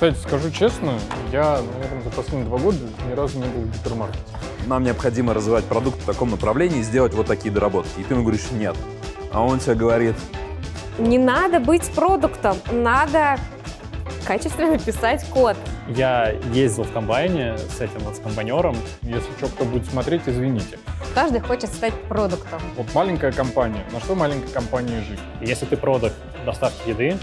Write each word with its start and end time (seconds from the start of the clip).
Кстати, 0.00 0.16
скажу 0.16 0.50
честно, 0.50 0.94
я, 1.30 1.60
наверное, 1.74 2.02
за 2.02 2.10
последние 2.10 2.46
два 2.46 2.56
года 2.56 2.78
ни 3.06 3.12
разу 3.12 3.38
не 3.38 3.44
был 3.44 3.60
в 3.62 3.70
гипермаркете. 3.70 4.18
Нам 4.66 4.82
необходимо 4.82 5.34
развивать 5.34 5.66
продукт 5.66 6.00
в 6.00 6.06
таком 6.06 6.30
направлении 6.30 6.78
и 6.78 6.82
сделать 6.82 7.12
вот 7.12 7.26
такие 7.26 7.52
доработки. 7.52 8.00
И 8.00 8.04
ты 8.04 8.14
ему 8.14 8.22
говоришь 8.22 8.50
«нет». 8.50 8.74
А 9.30 9.44
он 9.44 9.58
тебе 9.58 9.74
говорит, 9.74 10.16
Не 10.98 11.18
надо 11.18 11.60
быть 11.60 11.86
продуктом, 11.90 12.56
надо 12.72 13.38
качественно 14.26 14.78
писать 14.78 15.24
код. 15.30 15.56
Я 15.88 16.34
ездил 16.52 16.84
в 16.84 16.92
комбайне 16.92 17.58
с 17.58 17.80
этим 17.80 18.00
вот 18.00 18.16
с 18.16 18.20
комбайнером. 18.20 18.76
Если 19.02 19.30
что, 19.38 19.48
кто 19.48 19.64
будет 19.64 19.86
смотреть, 19.86 20.22
извините. 20.26 20.78
Каждый 21.14 21.40
хочет 21.40 21.70
стать 21.70 21.94
продуктом. 22.08 22.60
Вот 22.76 22.86
маленькая 22.94 23.32
компания. 23.32 23.84
На 23.92 24.00
что 24.00 24.14
маленькой 24.14 24.50
компании 24.50 25.00
жить? 25.00 25.20
Если 25.40 25.66
ты 25.66 25.76
продукт 25.76 26.14
доставки 26.44 26.88
еды, 26.88 27.16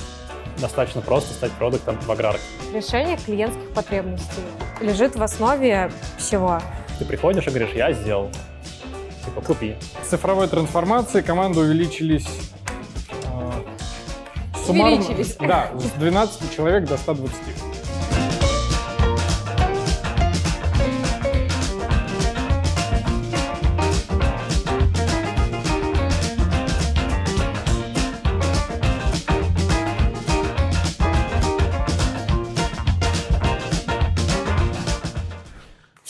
достаточно 0.59 1.02
просто 1.02 1.33
стать 1.33 1.51
продуктом 1.54 2.00
в 2.00 2.11
аграрке. 2.11 2.41
Решение 2.73 3.18
клиентских 3.18 3.71
потребностей 3.74 4.41
лежит 4.82 5.15
в 5.15 5.24
основе 5.24 5.91
всего. 6.18 6.60
Ты 7.00 7.05
приходишь 7.05 7.46
и 7.47 7.50
говоришь, 7.50 7.71
я 7.75 7.91
сделал. 7.93 8.29
Типа, 9.25 9.41
купи. 9.41 9.75
С 10.04 10.07
цифровой 10.10 10.47
трансформацией 10.47 11.24
команды 11.24 11.60
увеличились... 11.60 12.27
э, 13.25 13.51
Увеличились. 14.69 15.36
Да, 15.36 15.69
с 15.75 15.91
12 15.99 16.55
человек 16.55 16.86
до 16.86 16.97
120. 16.97 17.36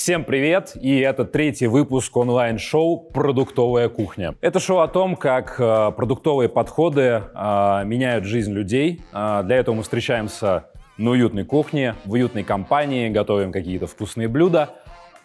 Всем 0.07 0.23
привет! 0.23 0.71
И 0.79 0.99
это 0.99 1.25
третий 1.25 1.67
выпуск 1.67 2.15
онлайн-шоу 2.15 3.09
«Продуктовая 3.11 3.89
кухня». 3.89 4.35
Это 4.39 4.57
шоу 4.61 4.79
о 4.79 4.87
том, 4.87 5.17
как 5.17 5.59
э, 5.59 5.91
продуктовые 5.91 6.47
подходы 6.47 7.01
э, 7.01 7.81
меняют 7.83 8.23
жизнь 8.23 8.53
людей. 8.53 9.01
Э, 9.11 9.41
для 9.43 9.57
этого 9.57 9.75
мы 9.75 9.83
встречаемся 9.83 10.67
на 10.97 11.09
уютной 11.09 11.43
кухне, 11.43 11.95
в 12.05 12.13
уютной 12.13 12.45
компании, 12.45 13.09
готовим 13.09 13.51
какие-то 13.51 13.85
вкусные 13.85 14.29
блюда 14.29 14.69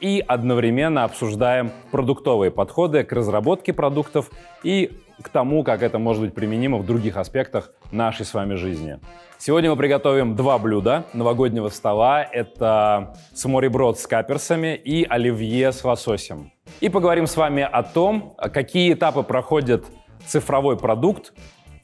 и 0.03 0.23
одновременно 0.27 1.05
обсуждаем 1.05 1.71
продуктовые 1.93 2.51
подходы 2.51 3.05
к 3.05 3.13
разработке 3.13 3.73
продуктов 3.73 4.31
и 4.65 4.91
к 5.23 5.29
тому, 5.29 5.63
как 5.63 5.83
это 5.83 6.01
может 6.01 6.23
быть 6.23 6.35
применимо 6.35 6.79
в 6.79 6.85
других 6.85 7.17
аспектах 7.17 7.71
нашей 7.93 8.27
с 8.27 8.35
вами 8.35 8.55
жизни. 8.55 8.99
Сегодня 9.39 9.71
мы 9.71 9.77
приготовим 9.77 10.35
два 10.35 10.59
блюда 10.59 11.05
новогоднего 11.15 11.69
стола. 11.69 12.25
Это 12.25 13.15
смореброд 13.33 13.99
с 14.01 14.07
каперсами 14.09 14.75
и 14.75 15.05
оливье 15.05 15.71
с 15.71 15.85
лососем. 15.85 16.51
И 16.81 16.89
поговорим 16.89 17.29
с 17.29 17.37
вами 17.37 17.63
о 17.63 17.85
том, 17.85 18.35
какие 18.53 18.95
этапы 18.95 19.23
проходит 19.23 19.85
цифровой 20.27 20.77
продукт 20.77 21.33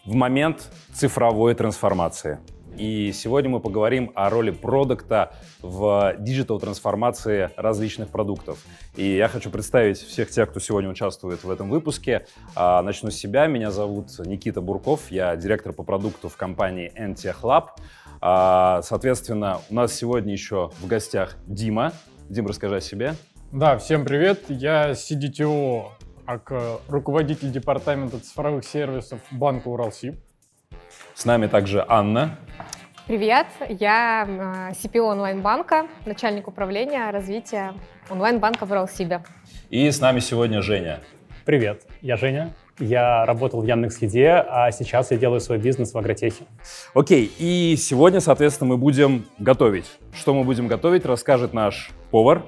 в 0.05 0.15
момент 0.15 0.73
цифровой 0.93 1.55
трансформации. 1.55 2.41
И 2.79 3.11
сегодня 3.13 3.51
мы 3.51 3.59
поговорим 3.59 4.13
о 4.15 4.31
роли 4.31 4.51
продукта 4.53 5.33
в 5.61 6.15
диджитал-трансформации 6.21 7.51
различных 7.57 8.09
продуктов. 8.09 8.65
И 8.95 9.17
я 9.17 9.27
хочу 9.27 9.51
представить 9.51 9.99
всех 9.99 10.31
тех, 10.31 10.49
кто 10.49 10.61
сегодня 10.61 10.89
участвует 10.89 11.43
в 11.43 11.51
этом 11.51 11.71
выпуске. 11.71 12.27
А, 12.55 12.81
Начну 12.83 13.11
с 13.11 13.17
себя. 13.17 13.49
Меня 13.49 13.73
зовут 13.73 14.17
Никита 14.21 14.61
Бурков. 14.61 15.11
Я 15.11 15.35
директор 15.35 15.73
по 15.73 15.83
продукту 15.83 16.29
в 16.29 16.37
компании 16.37 16.93
NTech 16.97 17.41
Lab. 17.43 17.71
А, 18.21 18.81
Соответственно, 18.83 19.61
у 19.71 19.75
нас 19.75 19.93
сегодня 19.93 20.33
еще 20.33 20.71
в 20.79 20.87
гостях 20.87 21.37
Дима. 21.49 21.93
Дим, 22.29 22.47
расскажи 22.47 22.77
о 22.77 22.81
себе. 22.81 23.15
Да, 23.51 23.77
всем 23.79 24.05
привет. 24.05 24.45
Я 24.51 24.93
CDTO, 24.93 25.87
э, 26.29 26.77
руководитель 26.87 27.51
департамента 27.51 28.21
цифровых 28.21 28.65
сервисов 28.65 29.19
банка 29.33 29.67
Уралсиб. 29.67 30.15
С 31.19 31.25
нами 31.25 31.49
также 31.49 31.85
Анна. 31.89 32.39
Привет, 33.09 33.49
я 33.69 34.25
CPO 34.71 35.01
онлайн-банка, 35.01 35.89
начальник 36.07 36.47
управления 36.47 37.11
развития 37.11 37.75
онлайн-банка 38.09 38.65
в 38.67 38.71
Уралсибе. 38.71 39.25
И 39.69 39.91
с 39.91 40.01
нами 40.01 40.21
сегодня 40.21 40.63
Женя. 40.63 41.01
Привет, 41.45 41.89
я 42.03 42.17
Женя. 42.17 42.55
Я 42.79 43.27
работал 43.27 43.61
в 43.63 43.67
Яндекс.Еде, 43.67 44.31
а 44.31 44.71
сейчас 44.71 45.11
я 45.11 45.17
делаю 45.17 45.41
свой 45.41 45.59
бизнес 45.59 45.93
в 45.93 45.99
агротехе. 45.99 46.45
Окей, 46.95 47.33
и 47.37 47.75
сегодня, 47.77 48.21
соответственно, 48.21 48.71
мы 48.71 48.77
будем 48.77 49.27
готовить. 49.41 49.99
Что 50.15 50.35
мы 50.35 50.45
будем 50.45 50.69
готовить, 50.69 51.05
расскажет 51.05 51.53
наш 51.53 51.91
повар. 52.13 52.45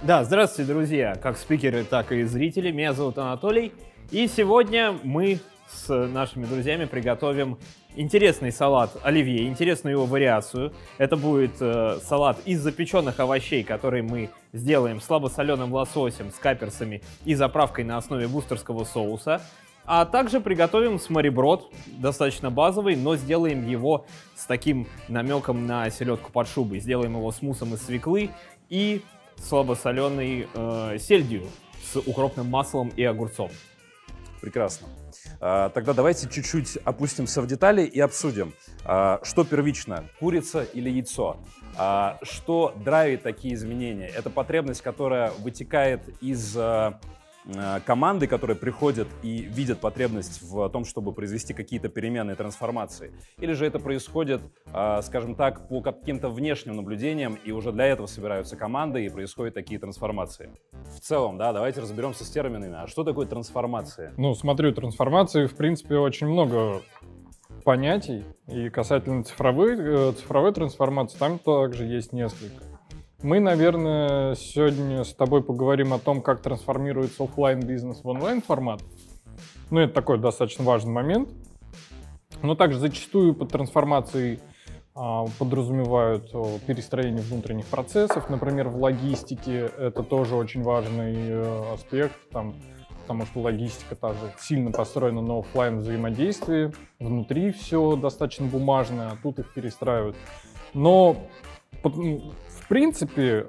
Да, 0.00 0.24
здравствуйте, 0.24 0.72
друзья, 0.72 1.14
как 1.14 1.36
спикеры, 1.36 1.84
так 1.84 2.10
и 2.12 2.22
зрители. 2.22 2.70
Меня 2.70 2.94
зовут 2.94 3.18
Анатолий. 3.18 3.74
И 4.10 4.26
сегодня 4.28 4.94
мы 5.02 5.40
с 5.70 5.94
нашими 5.94 6.46
друзьями 6.46 6.86
приготовим 6.86 7.58
интересный 7.98 8.52
салат 8.52 8.96
оливье, 9.02 9.46
интересную 9.46 9.94
его 9.94 10.06
вариацию. 10.06 10.72
Это 10.96 11.16
будет 11.16 11.60
э, 11.60 11.98
салат 12.02 12.38
из 12.46 12.60
запеченных 12.60 13.18
овощей, 13.18 13.64
который 13.64 14.02
мы 14.02 14.30
сделаем 14.52 15.00
слабосоленым 15.00 15.72
лососем 15.72 16.30
с 16.30 16.36
каперсами 16.36 17.02
и 17.24 17.34
заправкой 17.34 17.84
на 17.84 17.96
основе 17.96 18.28
бустерского 18.28 18.84
соуса. 18.84 19.42
А 19.84 20.04
также 20.04 20.40
приготовим 20.40 20.98
смореброд, 20.98 21.72
достаточно 21.86 22.50
базовый, 22.50 22.94
но 22.94 23.16
сделаем 23.16 23.66
его 23.66 24.06
с 24.36 24.44
таким 24.44 24.86
намеком 25.08 25.66
на 25.66 25.90
селедку 25.90 26.30
под 26.30 26.46
шубой. 26.46 26.80
Сделаем 26.80 27.16
его 27.16 27.32
с 27.32 27.42
муссом 27.42 27.74
из 27.74 27.82
свеклы 27.82 28.30
и 28.68 29.02
слабосоленой 29.36 30.46
э, 30.52 30.98
сельдью 31.00 31.46
с 31.82 31.96
укропным 31.96 32.48
маслом 32.48 32.90
и 32.96 33.02
огурцом. 33.02 33.50
Прекрасно. 34.40 34.88
А, 35.40 35.70
Тогда 35.70 35.92
давайте 35.92 36.28
чуть-чуть 36.28 36.78
опустимся 36.84 37.42
в 37.42 37.46
детали 37.46 37.82
и 37.82 38.00
обсудим, 38.00 38.54
а, 38.84 39.20
что 39.22 39.44
первично, 39.44 40.04
курица 40.18 40.62
или 40.62 40.90
яйцо. 40.90 41.36
А, 41.76 42.18
Что 42.22 42.74
драйвит 42.84 43.22
такие 43.22 43.54
изменения? 43.54 44.08
Это 44.08 44.30
потребность, 44.30 44.82
которая 44.82 45.30
вытекает 45.38 46.00
из 46.20 46.56
команды, 47.86 48.26
которые 48.26 48.56
приходят 48.56 49.08
и 49.22 49.38
видят 49.40 49.80
потребность 49.80 50.42
в 50.42 50.68
том, 50.68 50.84
чтобы 50.84 51.12
произвести 51.12 51.54
какие-то 51.54 51.88
перемены 51.88 52.32
и 52.32 52.34
трансформации? 52.34 53.12
Или 53.38 53.52
же 53.52 53.66
это 53.66 53.78
происходит, 53.78 54.42
а, 54.72 55.02
скажем 55.02 55.34
так, 55.34 55.68
по 55.68 55.80
каким-то 55.80 56.28
внешним 56.28 56.76
наблюдениям, 56.76 57.38
и 57.44 57.52
уже 57.52 57.72
для 57.72 57.86
этого 57.86 58.06
собираются 58.06 58.56
команды 58.56 59.04
и 59.04 59.08
происходят 59.08 59.54
такие 59.54 59.80
трансформации? 59.80 60.50
В 60.94 61.00
целом, 61.00 61.38
да, 61.38 61.52
давайте 61.52 61.80
разберемся 61.80 62.24
с 62.24 62.30
терминами. 62.30 62.74
А 62.82 62.86
что 62.86 63.04
такое 63.04 63.26
трансформация? 63.26 64.12
Ну, 64.16 64.34
смотрю, 64.34 64.72
трансформации, 64.72 65.46
в 65.46 65.56
принципе, 65.56 65.96
очень 65.96 66.26
много 66.26 66.82
понятий. 67.64 68.24
И 68.46 68.68
касательно 68.70 69.24
цифровой, 69.24 69.76
э, 69.78 70.12
цифровой 70.12 70.52
трансформации, 70.52 71.18
там 71.18 71.38
также 71.38 71.84
есть 71.84 72.12
несколько. 72.12 72.67
Мы, 73.20 73.40
наверное, 73.40 74.36
сегодня 74.36 75.02
с 75.02 75.12
тобой 75.12 75.42
поговорим 75.42 75.92
о 75.92 75.98
том, 75.98 76.22
как 76.22 76.40
трансформируется 76.40 77.24
оффлайн 77.24 77.58
бизнес 77.58 78.04
в 78.04 78.06
онлайн 78.06 78.40
формат. 78.40 78.80
Ну, 79.70 79.80
это 79.80 79.92
такой 79.92 80.18
достаточно 80.18 80.64
важный 80.64 80.92
момент. 80.92 81.28
Но 82.42 82.54
также 82.54 82.78
зачастую 82.78 83.34
под 83.34 83.50
трансформацией 83.50 84.38
а, 84.94 85.24
подразумевают 85.36 86.30
перестроение 86.64 87.20
внутренних 87.22 87.66
процессов. 87.66 88.30
Например, 88.30 88.68
в 88.68 88.80
логистике 88.80 89.68
это 89.76 90.04
тоже 90.04 90.36
очень 90.36 90.62
важный 90.62 91.16
э, 91.16 91.74
аспект, 91.74 92.14
там, 92.30 92.54
потому 93.00 93.26
что 93.26 93.40
логистика 93.40 93.96
также 93.96 94.32
сильно 94.38 94.70
построена 94.70 95.22
на 95.22 95.40
оффлайн 95.40 95.80
взаимодействии. 95.80 96.72
Внутри 97.00 97.50
все 97.50 97.96
достаточно 97.96 98.46
бумажное, 98.46 99.08
а 99.08 99.18
тут 99.20 99.40
их 99.40 99.52
перестраивают. 99.52 100.16
Но 100.72 101.16
ну, 101.82 102.32
принципе, 102.68 103.46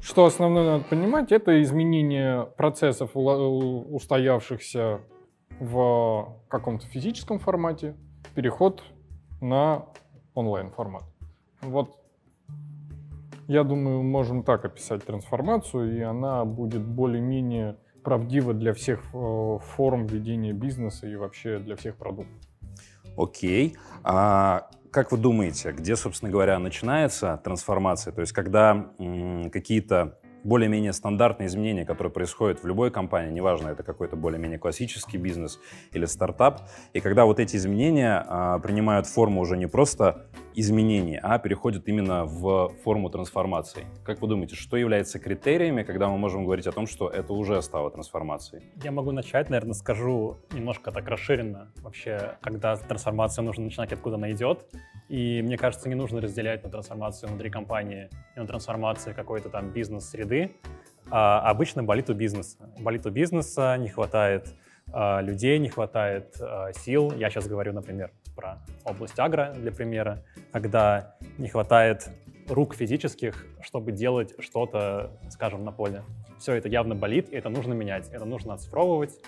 что 0.00 0.24
основное 0.24 0.64
надо 0.64 0.84
понимать, 0.84 1.32
это 1.32 1.60
изменение 1.62 2.46
процессов 2.56 3.10
устоявшихся 3.14 5.00
в 5.58 6.36
каком-то 6.48 6.86
физическом 6.86 7.38
формате, 7.38 7.96
переход 8.34 8.82
на 9.40 9.86
онлайн 10.34 10.70
формат. 10.70 11.04
Вот 11.60 11.96
я 13.48 13.64
думаю, 13.64 14.02
можем 14.02 14.42
так 14.44 14.64
описать 14.64 15.04
трансформацию, 15.04 15.96
и 15.96 16.00
она 16.02 16.44
будет 16.44 16.82
более-менее 16.82 17.76
правдива 18.04 18.54
для 18.54 18.72
всех 18.74 19.02
э, 19.12 19.58
форм 19.60 20.06
ведения 20.06 20.52
бизнеса 20.52 21.06
и 21.06 21.16
вообще 21.16 21.58
для 21.58 21.74
всех 21.74 21.96
продуктов. 21.96 22.36
Окей. 23.16 23.76
А 24.04 24.70
как 24.90 25.12
вы 25.12 25.18
думаете, 25.18 25.72
где, 25.72 25.96
собственно 25.96 26.30
говоря, 26.30 26.58
начинается 26.58 27.40
трансформация? 27.44 28.12
То 28.12 28.20
есть, 28.20 28.32
когда 28.32 28.92
какие-то 29.52 30.18
более-менее 30.44 30.92
стандартные 30.92 31.46
изменения, 31.46 31.84
которые 31.84 32.12
происходят 32.12 32.62
в 32.62 32.66
любой 32.66 32.90
компании, 32.90 33.30
неважно, 33.30 33.68
это 33.68 33.82
какой-то 33.82 34.16
более-менее 34.16 34.58
классический 34.58 35.18
бизнес 35.18 35.58
или 35.92 36.04
стартап. 36.04 36.62
И 36.92 37.00
когда 37.00 37.24
вот 37.24 37.40
эти 37.40 37.56
изменения 37.56 38.24
а, 38.26 38.58
принимают 38.58 39.06
форму 39.06 39.40
уже 39.40 39.56
не 39.56 39.66
просто 39.66 40.28
изменений, 40.58 41.18
а 41.22 41.38
переходят 41.38 41.88
именно 41.88 42.24
в 42.24 42.72
форму 42.82 43.10
трансформации. 43.10 43.86
Как 44.04 44.20
вы 44.20 44.28
думаете, 44.28 44.56
что 44.56 44.76
является 44.76 45.20
критериями, 45.20 45.84
когда 45.84 46.08
мы 46.08 46.18
можем 46.18 46.44
говорить 46.44 46.66
о 46.66 46.72
том, 46.72 46.88
что 46.88 47.08
это 47.08 47.32
уже 47.32 47.62
стало 47.62 47.90
трансформацией? 47.90 48.64
Я 48.82 48.90
могу 48.90 49.12
начать, 49.12 49.50
наверное, 49.50 49.74
скажу 49.74 50.38
немножко 50.52 50.90
так 50.90 51.06
расширенно. 51.06 51.72
Вообще, 51.76 52.36
когда 52.40 52.76
трансформация 52.76 53.44
нужно 53.44 53.64
начинать, 53.64 53.92
откуда 53.92 54.16
она 54.16 54.32
идет. 54.32 54.66
И 55.08 55.40
мне 55.42 55.56
кажется, 55.56 55.88
не 55.88 55.94
нужно 55.94 56.20
разделять 56.20 56.64
на 56.64 56.70
трансформацию 56.70 57.30
внутри 57.30 57.50
компании 57.50 58.10
и 58.36 58.40
на 58.40 58.46
трансформацию 58.46 59.14
какой-то 59.14 59.48
там 59.48 59.70
бизнес-среды. 59.70 60.27
А 61.10 61.40
обычно 61.50 61.82
болит 61.82 62.10
у 62.10 62.14
бизнеса. 62.14 62.58
Болит 62.78 63.06
у 63.06 63.10
бизнеса, 63.10 63.76
не 63.78 63.88
хватает 63.88 64.54
а, 64.92 65.20
людей, 65.20 65.58
не 65.58 65.68
хватает 65.68 66.36
а, 66.40 66.72
сил. 66.72 67.12
Я 67.16 67.30
сейчас 67.30 67.46
говорю, 67.46 67.72
например, 67.72 68.10
про 68.36 68.58
область 68.84 69.18
агро 69.18 69.52
для 69.56 69.72
примера, 69.72 70.22
когда 70.52 71.16
не 71.38 71.48
хватает 71.48 72.08
рук 72.48 72.74
физических, 72.74 73.46
чтобы 73.60 73.92
делать 73.92 74.34
что-то, 74.38 75.10
скажем, 75.30 75.64
на 75.64 75.72
поле. 75.72 76.02
Все 76.38 76.54
это 76.54 76.68
явно 76.68 76.94
болит, 76.94 77.30
и 77.30 77.36
это 77.36 77.48
нужно 77.48 77.72
менять, 77.72 78.08
это 78.10 78.24
нужно 78.24 78.54
оцифровывать, 78.54 79.18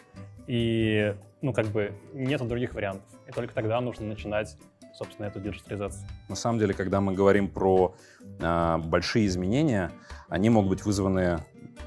и, 0.46 1.14
ну, 1.42 1.52
как 1.52 1.66
бы, 1.66 1.92
нету 2.12 2.44
других 2.44 2.74
вариантов. 2.74 3.04
И 3.26 3.32
только 3.32 3.52
тогда 3.52 3.80
нужно 3.80 4.06
начинать 4.06 4.56
собственно, 5.00 5.26
эту 5.26 5.40
диджитализацию. 5.40 6.06
На 6.28 6.36
самом 6.36 6.58
деле, 6.58 6.74
когда 6.74 7.00
мы 7.00 7.14
говорим 7.14 7.48
про 7.48 7.94
э, 8.38 8.76
большие 8.84 9.26
изменения, 9.26 9.90
они 10.28 10.50
могут 10.50 10.70
быть 10.70 10.84
вызваны 10.84 11.38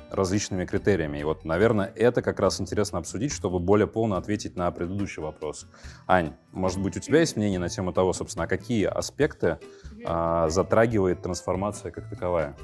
различными 0.09 0.65
критериями. 0.65 1.19
И 1.19 1.23
вот, 1.23 1.45
наверное, 1.45 1.91
это 1.95 2.21
как 2.23 2.39
раз 2.39 2.59
интересно 2.59 2.99
обсудить, 2.99 3.31
чтобы 3.31 3.59
более 3.59 3.87
полно 3.87 4.15
ответить 4.15 4.55
на 4.55 4.71
предыдущий 4.71 5.21
вопрос. 5.21 5.67
Ань, 6.07 6.33
может 6.51 6.79
быть, 6.79 6.97
у 6.97 6.99
тебя 6.99 7.19
есть 7.19 7.35
мнение 7.35 7.59
на 7.59 7.69
тему 7.69 7.93
того, 7.93 8.13
собственно, 8.13 8.47
какие 8.47 8.85
аспекты 8.85 9.59
э, 10.05 10.45
затрагивает 10.49 11.21
трансформация 11.21 11.91
как 11.91 12.09
таковая? 12.09 12.55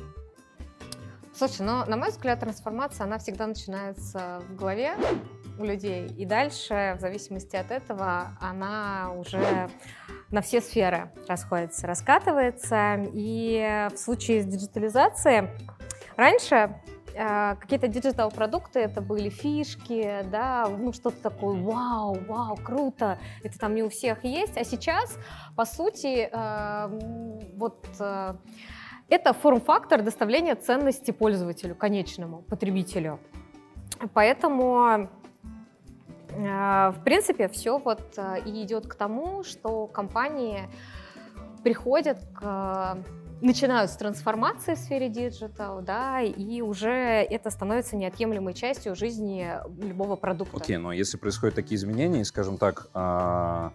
Слушай, 1.40 1.62
ну, 1.62 1.86
на 1.86 1.96
мой 1.96 2.10
взгляд, 2.10 2.42
трансформация, 2.42 3.06
она 3.06 3.18
всегда 3.18 3.48
начинается 3.48 4.42
в 4.50 4.58
голове 4.58 4.98
у 5.58 5.64
людей, 5.64 6.06
и 6.06 6.26
дальше, 6.26 6.96
в 6.98 7.00
зависимости 7.00 7.56
от 7.56 7.72
этого, 7.72 8.38
она 8.42 9.14
уже 9.14 9.70
на 10.32 10.42
все 10.42 10.60
сферы 10.60 11.14
расходится, 11.30 11.88
раскатывается. 11.88 13.06
И 13.14 13.88
в 13.94 13.98
случае 13.98 14.42
с 14.42 14.48
digital 14.48 14.95
изацией 14.95 15.48
раньше 16.18 16.76
э, 17.16 17.56
какие-то 17.56 17.88
digital-продукты, 17.88 18.82
это 18.82 19.00
были 19.00 19.30
фишки, 19.30 20.26
да, 20.30 20.68
ну 20.68 20.92
что-то 20.92 21.22
такое, 21.22 21.56
вау, 21.56 22.18
вау, 22.28 22.58
круто, 22.58 23.18
это 23.46 23.58
там 23.58 23.76
не 23.76 23.84
у 23.84 23.90
всех 23.90 24.26
есть, 24.26 24.58
а 24.58 24.66
сейчас, 24.66 25.18
по 25.56 25.64
сути, 25.64 26.28
э, 26.30 27.50
вот 27.56 27.88
э, 28.02 28.34
это 29.10 29.34
форм-фактор 29.34 30.02
доставления 30.02 30.56
ценности 30.56 31.12
пользователю, 31.12 31.76
конечному 31.76 32.42
потребителю. 32.44 33.20
Поэтому 34.14 35.10
в 36.32 37.02
принципе, 37.04 37.50
все 37.50 37.80
вот 37.80 38.18
и 38.46 38.64
идет 38.64 38.88
к 38.88 38.94
тому, 38.94 39.44
что 39.44 39.88
компании 39.88 40.70
приходят 41.64 42.20
к 42.40 42.98
начинают 43.42 43.90
с 43.92 43.96
трансформации 43.96 44.76
в 44.76 44.78
сфере 44.78 45.10
digital, 45.10 45.82
да, 45.82 46.22
и 46.22 46.62
уже 46.62 46.90
это 46.90 47.50
становится 47.50 47.96
неотъемлемой 47.96 48.54
частью 48.54 48.96
жизни 48.96 49.48
любого 49.82 50.16
продукта. 50.16 50.58
Окей, 50.58 50.76
okay, 50.76 50.80
но 50.80 50.92
если 50.92 51.18
происходят 51.18 51.56
такие 51.56 51.78
изменения, 51.78 52.26
скажем 52.26 52.58
так, 52.58 52.90
а, 52.94 53.72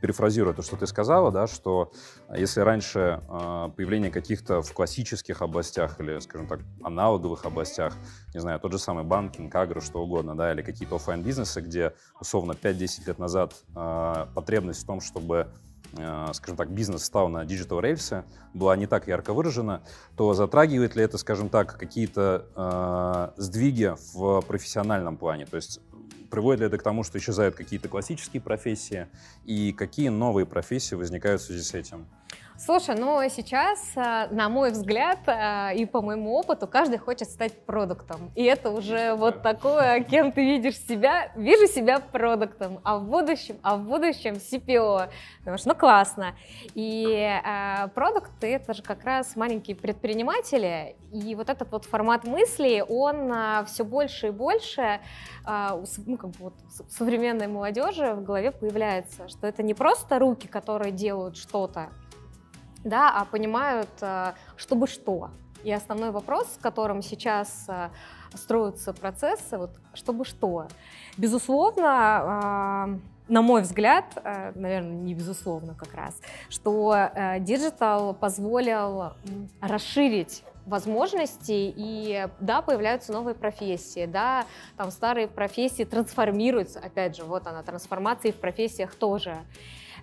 перефразируя 0.00 0.54
то, 0.54 0.62
что 0.62 0.76
ты 0.76 0.86
сказала, 0.86 1.30
да, 1.30 1.46
что 1.46 1.92
если 2.34 2.60
раньше 2.60 3.22
э, 3.28 3.68
появление 3.76 4.10
каких-то 4.10 4.62
в 4.62 4.72
классических 4.72 5.42
областях 5.42 6.00
или, 6.00 6.18
скажем 6.20 6.46
так, 6.46 6.60
аналоговых 6.82 7.44
областях, 7.44 7.94
не 8.34 8.40
знаю, 8.40 8.60
тот 8.60 8.72
же 8.72 8.78
самый 8.78 9.04
банкинг, 9.04 9.54
агро, 9.54 9.80
что 9.80 10.02
угодно, 10.02 10.36
да, 10.36 10.52
или 10.52 10.62
какие-то 10.62 10.96
офлайн 10.96 11.22
бизнесы 11.22 11.60
где, 11.60 11.94
условно, 12.20 12.52
5-10 12.52 13.06
лет 13.06 13.18
назад 13.18 13.54
э, 13.74 14.26
потребность 14.34 14.82
в 14.82 14.86
том, 14.86 15.00
чтобы 15.00 15.48
скажем 16.32 16.56
так, 16.56 16.70
бизнес 16.70 17.04
стал 17.04 17.28
на 17.28 17.44
digital 17.44 17.80
рельсы, 17.80 18.24
была 18.52 18.76
не 18.76 18.86
так 18.86 19.08
ярко 19.08 19.32
выражена, 19.32 19.82
то 20.16 20.34
затрагивает 20.34 20.96
ли 20.96 21.02
это, 21.02 21.16
скажем 21.18 21.48
так, 21.48 21.78
какие-то 21.78 23.32
э, 23.36 23.40
сдвиги 23.40 23.94
в 24.12 24.42
профессиональном 24.42 25.16
плане? 25.16 25.46
То 25.46 25.56
есть 25.56 25.80
приводит 26.30 26.60
ли 26.60 26.66
это 26.66 26.78
к 26.78 26.82
тому, 26.82 27.04
что 27.04 27.18
исчезают 27.18 27.54
какие-то 27.54 27.88
классические 27.88 28.40
профессии, 28.40 29.06
и 29.44 29.72
какие 29.72 30.08
новые 30.08 30.46
профессии 30.46 30.94
возникают 30.94 31.40
в 31.40 31.44
связи 31.44 31.62
с 31.62 31.74
этим? 31.74 32.06
Слушай, 32.60 32.96
ну 32.98 33.20
сейчас, 33.30 33.78
э, 33.94 34.26
на 34.32 34.48
мой 34.48 34.72
взгляд, 34.72 35.20
э, 35.26 35.76
и 35.76 35.86
по 35.86 36.02
моему 36.02 36.34
опыту, 36.34 36.66
каждый 36.66 36.98
хочет 36.98 37.30
стать 37.30 37.52
продактом. 37.64 38.32
И 38.34 38.42
это 38.42 38.70
уже 38.70 39.14
вот 39.14 39.42
такое, 39.42 40.02
кем 40.02 40.32
ты 40.32 40.44
видишь 40.44 40.76
себя. 40.76 41.30
Вижу 41.36 41.68
себя 41.68 42.00
продактом, 42.00 42.80
а 42.82 42.98
в 42.98 43.04
будущем, 43.04 43.58
а 43.62 43.76
в 43.76 43.84
будущем 43.84 44.34
CPO. 44.34 45.08
Потому 45.38 45.56
что, 45.56 45.68
ну, 45.68 45.76
классно. 45.76 46.34
И 46.74 47.06
э, 47.06 47.88
продукты— 47.94 48.48
это 48.52 48.74
же 48.74 48.82
как 48.82 49.04
раз 49.04 49.36
маленькие 49.36 49.76
предприниматели. 49.76 50.96
И 51.12 51.36
вот 51.36 51.50
этот 51.50 51.70
вот 51.70 51.84
формат 51.84 52.24
мысли, 52.24 52.84
он 52.88 53.64
все 53.66 53.84
больше 53.84 54.26
и 54.26 54.30
больше 54.30 55.00
ну, 55.46 56.18
как 56.18 56.30
бы 56.30 56.36
вот 56.38 56.54
современной 56.90 57.46
молодежи 57.46 58.12
в 58.12 58.22
голове 58.22 58.50
появляется, 58.50 59.28
что 59.28 59.46
это 59.46 59.62
не 59.62 59.72
просто 59.72 60.18
руки, 60.18 60.46
которые 60.46 60.92
делают 60.92 61.38
что-то, 61.38 61.88
да, 62.84 63.10
а 63.10 63.24
понимают, 63.24 63.90
э, 64.00 64.32
чтобы 64.56 64.86
что. 64.86 65.30
И 65.64 65.72
основной 65.72 66.10
вопрос, 66.10 66.54
с 66.54 66.58
которым 66.58 67.02
сейчас 67.02 67.66
э, 67.68 67.90
строятся 68.34 68.92
процессы, 68.92 69.58
вот 69.58 69.70
чтобы 69.94 70.24
что. 70.24 70.68
Безусловно, 71.16 72.94
э, 72.94 72.98
на 73.28 73.42
мой 73.42 73.60
взгляд, 73.60 74.06
наверное, 74.54 75.02
не 75.02 75.14
безусловно 75.14 75.74
как 75.74 75.92
раз, 75.92 76.18
что 76.48 77.10
digital 77.40 78.14
позволил 78.14 79.12
расширить 79.60 80.44
возможности, 80.64 81.72
и 81.76 82.26
да, 82.40 82.62
появляются 82.62 83.12
новые 83.12 83.34
профессии, 83.34 84.06
да, 84.06 84.46
там 84.78 84.90
старые 84.90 85.28
профессии 85.28 85.84
трансформируются, 85.84 86.78
опять 86.78 87.16
же, 87.16 87.24
вот 87.24 87.46
она, 87.46 87.62
трансформация 87.62 88.32
в 88.32 88.36
профессиях 88.36 88.94
тоже. 88.94 89.36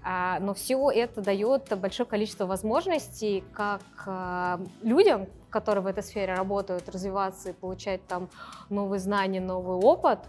А, 0.07 0.40
но 0.40 0.54
все 0.54 0.92
это 0.92 1.22
дает 1.22 1.75
большое 1.80 2.07
количество 2.07 2.46
возможностей 2.46 3.44
как 3.53 3.82
а, 4.06 4.62
людям, 4.84 5.25
которые 5.50 5.84
в 5.84 5.88
этой 5.88 6.03
сфере 6.03 6.36
работают, 6.36 6.88
развиваться 6.89 7.50
и 7.50 7.53
получать 7.53 8.06
там 8.06 8.30
новые 8.70 9.00
знания, 9.00 9.41
новый 9.41 9.77
опыт, 9.77 10.20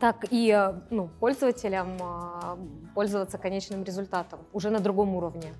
так 0.00 0.24
и 0.30 0.72
ну, 0.88 1.10
пользователям 1.20 1.98
а, 2.00 2.58
пользоваться 2.94 3.36
конечным 3.36 3.84
результатом 3.84 4.40
уже 4.54 4.70
на 4.70 4.80
другом 4.80 5.14
уровне. 5.14 5.52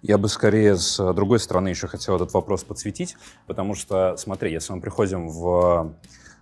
Я 0.00 0.16
бы 0.16 0.28
скорее 0.28 0.76
с 0.76 1.12
другой 1.14 1.40
стороны 1.40 1.66
еще 1.68 1.88
хотел 1.88 2.14
этот 2.14 2.32
вопрос 2.32 2.62
подсветить, 2.62 3.16
потому 3.48 3.74
что, 3.74 4.16
смотри, 4.18 4.52
если 4.52 4.72
мы 4.72 4.80
приходим 4.80 5.30
в, 5.30 5.96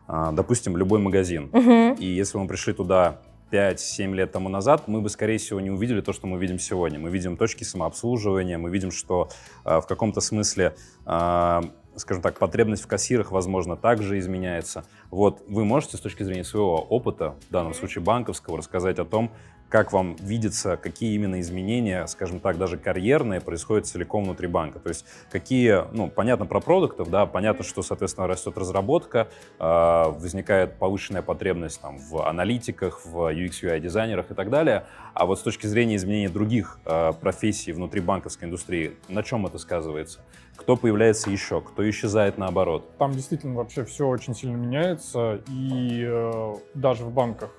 допустим, 0.09 0.77
любой 0.77 0.99
магазин, 0.99 1.49
угу. 1.53 1.95
и 1.97 2.05
если 2.05 2.39
мы 2.39 2.49
пришли 2.49 2.75
туда 2.75 3.21
5-7 3.53 4.15
лет 4.15 4.33
тому 4.33 4.49
назад, 4.49 4.89
мы 4.89 5.01
бы, 5.01 5.09
скорее 5.11 5.39
всего, 5.39 5.61
не 5.61 5.71
увидели 5.71 6.01
то, 6.01 6.13
что 6.13 6.27
мы 6.27 6.39
видим 6.39 6.59
сегодня. 6.59 6.99
Мы 6.99 7.11
видим 7.11 7.37
точки 7.37 7.65
самообслуживания, 7.65 8.59
мы 8.59 8.71
видим, 8.71 8.91
что 8.91 9.29
э, 9.65 9.81
в 9.81 9.87
каком-то 9.87 10.21
смысле, 10.21 10.75
э, 11.05 11.61
скажем 11.97 12.23
так, 12.23 12.39
потребность 12.39 12.83
в 12.83 12.87
кассирах, 12.87 13.31
возможно, 13.31 13.77
также 13.77 14.19
изменяется. 14.19 14.85
Вот 15.11 15.45
вы 15.47 15.65
можете 15.65 15.99
с 15.99 16.01
точки 16.01 16.23
зрения 16.23 16.45
своего 16.45 16.81
опыта, 16.81 17.35
в 17.49 17.53
данном 17.53 17.75
случае 17.75 18.03
банковского, 18.03 18.57
рассказать 18.57 18.99
о 18.99 19.05
том, 19.05 19.31
как 19.73 19.91
вам 19.91 20.17
видится, 20.17 20.77
какие 20.77 21.15
именно 21.15 21.41
изменения, 21.41 22.07
скажем 22.07 22.41
так, 22.41 22.59
даже 22.59 22.77
карьерные 22.77 23.41
происходят 23.41 23.87
целиком 23.87 24.25
внутри 24.25 24.47
банка. 24.47 24.79
То 24.81 24.91
есть 24.91 25.07
какие, 25.31 25.91
ну, 25.97 26.11
понятно 26.11 26.45
про 26.45 26.61
продуктов, 26.61 27.09
да, 27.09 27.25
понятно, 27.25 27.65
что, 27.65 27.81
соответственно, 27.81 28.27
растет 28.27 28.59
разработка, 28.59 29.29
э, 29.59 29.65
возникает 29.65 30.79
повышенная 30.79 31.23
потребность 31.23 31.81
там 31.81 31.97
в 31.97 32.29
аналитиках, 32.29 33.01
в 33.07 33.33
UX, 33.33 33.63
UI 33.63 33.81
дизайнерах 33.81 34.31
и 34.31 34.35
так 34.35 34.51
далее. 34.51 34.85
А 35.15 35.25
вот 35.25 35.39
с 35.39 35.43
точки 35.43 35.67
зрения 35.67 35.97
изменения 35.97 36.29
других 36.29 36.79
э, 36.85 37.15
профессий 37.19 37.73
внутри 37.73 38.03
банковской 38.03 38.49
индустрии, 38.49 38.97
на 39.09 39.23
чем 39.23 39.47
это 39.47 39.57
сказывается? 39.57 40.21
Кто 40.57 40.77
появляется 40.77 41.31
еще, 41.31 41.63
кто 41.63 41.89
исчезает 41.89 42.37
наоборот? 42.37 42.99
Там 42.99 43.13
действительно 43.13 43.55
вообще 43.55 43.87
все 43.87 44.07
очень 44.07 44.35
сильно 44.35 44.57
меняется, 44.57 45.41
и 45.49 46.05
э, 46.07 46.55
даже 46.75 47.05
в 47.05 47.11
банках 47.11 47.51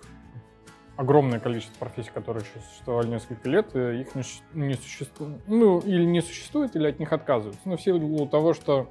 огромное 0.96 1.40
количество 1.40 1.78
профессий, 1.80 2.12
которые 2.14 2.44
существовали 2.44 3.08
несколько 3.08 3.50
лет, 3.50 3.76
их 3.76 4.16
не, 4.16 4.24
не 4.54 4.76
существует, 4.76 5.42
ну, 5.48 5.80
или 5.80 6.04
не 6.04 6.22
существует, 6.22 6.76
или 6.76 6.88
от 6.88 7.00
них 7.00 7.12
отказываются. 7.12 7.62
Ну, 7.66 7.78
в 7.78 7.82
силу 7.82 8.28
того, 8.28 8.54
что 8.54 8.90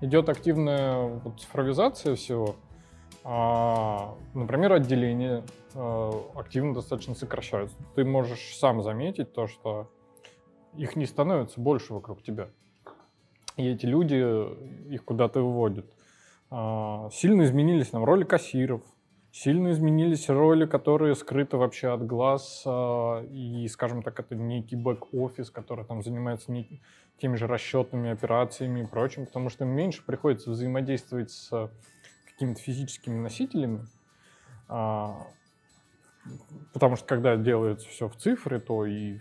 идет 0.00 0.28
активная 0.28 1.02
вот 1.02 1.40
цифровизация 1.40 2.14
всего. 2.16 2.56
А, 3.24 4.14
например, 4.34 4.72
отделения 4.72 5.44
а, 5.74 6.10
активно 6.34 6.74
достаточно 6.74 7.14
сокращаются. 7.14 7.76
Ты 7.94 8.04
можешь 8.04 8.56
сам 8.56 8.82
заметить 8.82 9.32
то, 9.32 9.46
что 9.46 9.90
их 10.76 10.96
не 10.96 11.06
становится 11.06 11.60
больше 11.60 11.94
вокруг 11.94 12.22
тебя. 12.22 12.48
И 13.56 13.66
эти 13.66 13.86
люди 13.86 14.14
их 14.92 15.04
куда-то 15.04 15.40
выводят. 15.40 15.86
А, 16.50 17.10
сильно 17.12 17.42
изменились 17.42 17.92
нам 17.92 18.04
роли 18.04 18.24
кассиров, 18.24 18.82
сильно 19.32 19.70
изменились 19.70 20.28
роли, 20.28 20.66
которые 20.66 21.14
скрыты 21.14 21.56
вообще 21.56 21.88
от 21.88 22.06
глаз, 22.06 22.62
а, 22.66 23.22
и, 23.24 23.66
скажем 23.68 24.02
так, 24.02 24.18
это 24.20 24.34
некий 24.34 24.76
бэк-офис, 24.76 25.50
который 25.50 25.84
там 25.84 26.02
занимается 26.02 26.52
не, 26.52 26.80
теми 27.18 27.36
же 27.36 27.46
расчетными 27.46 28.10
операциями 28.10 28.80
и 28.80 28.86
прочим, 28.86 29.26
потому 29.26 29.50
что 29.50 29.64
им 29.64 29.70
меньше 29.70 30.04
приходится 30.04 30.50
взаимодействовать 30.50 31.30
с 31.30 31.70
какими-то 32.26 32.60
физическими 32.60 33.18
носителями, 33.18 33.86
а, 34.68 35.26
потому 36.72 36.96
что 36.96 37.06
когда 37.06 37.36
делается 37.36 37.88
все 37.88 38.08
в 38.08 38.16
цифре, 38.16 38.58
то 38.58 38.86
и 38.86 39.18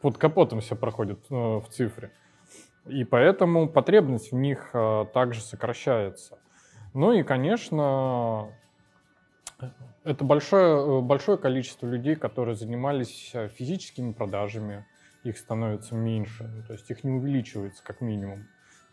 под 0.00 0.18
капотом 0.18 0.60
все 0.60 0.76
проходит 0.76 1.18
э, 1.30 1.34
в 1.34 1.66
цифре. 1.70 2.12
И 2.86 3.04
поэтому 3.04 3.68
потребность 3.68 4.32
в 4.32 4.34
них 4.34 4.70
э, 4.74 5.06
также 5.14 5.40
сокращается. 5.40 6.38
Ну 6.92 7.12
и, 7.12 7.22
конечно, 7.22 8.54
это 10.04 10.24
большое, 10.24 10.98
э, 10.98 11.00
большое 11.00 11.38
количество 11.38 11.86
людей, 11.86 12.16
которые 12.16 12.56
занимались 12.56 13.32
физическими 13.56 14.12
продажами, 14.12 14.86
их 15.22 15.38
становится 15.38 15.94
меньше, 15.94 16.44
ну, 16.44 16.62
то 16.62 16.74
есть 16.74 16.90
их 16.90 17.02
не 17.04 17.10
увеличивается 17.10 17.82
как 17.82 18.00
минимум. 18.00 18.46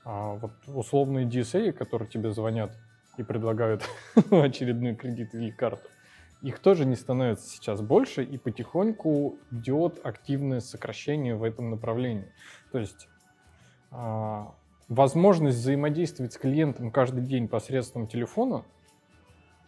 А 0.04 0.36
вот 0.36 0.54
условные 0.68 1.25
DSA, 1.28 1.74
которые 1.74 2.10
тебе 2.10 2.32
звонят 2.32 2.72
и 3.18 3.24
предлагают 3.24 3.84
очередной 4.32 4.96
кредит 4.96 5.36
или 5.36 5.51
карту, 5.51 5.88
их 6.42 6.60
тоже 6.60 6.86
не 6.86 6.96
становится 6.96 7.48
сейчас 7.48 7.82
больше, 7.82 8.24
и 8.24 8.38
потихоньку 8.38 9.38
идет 9.51 10.04
активное 10.04 10.60
сокращение 10.60 11.36
в 11.36 11.44
этом 11.44 11.70
направлении. 11.70 12.32
То 12.72 12.80
есть 12.80 13.08
а, 13.92 14.56
возможность 14.88 15.58
взаимодействовать 15.60 16.34
с 16.34 16.38
клиентом 16.38 16.90
каждый 16.90 17.24
день 17.24 17.48
посредством 17.48 18.08
телефона, 18.08 18.63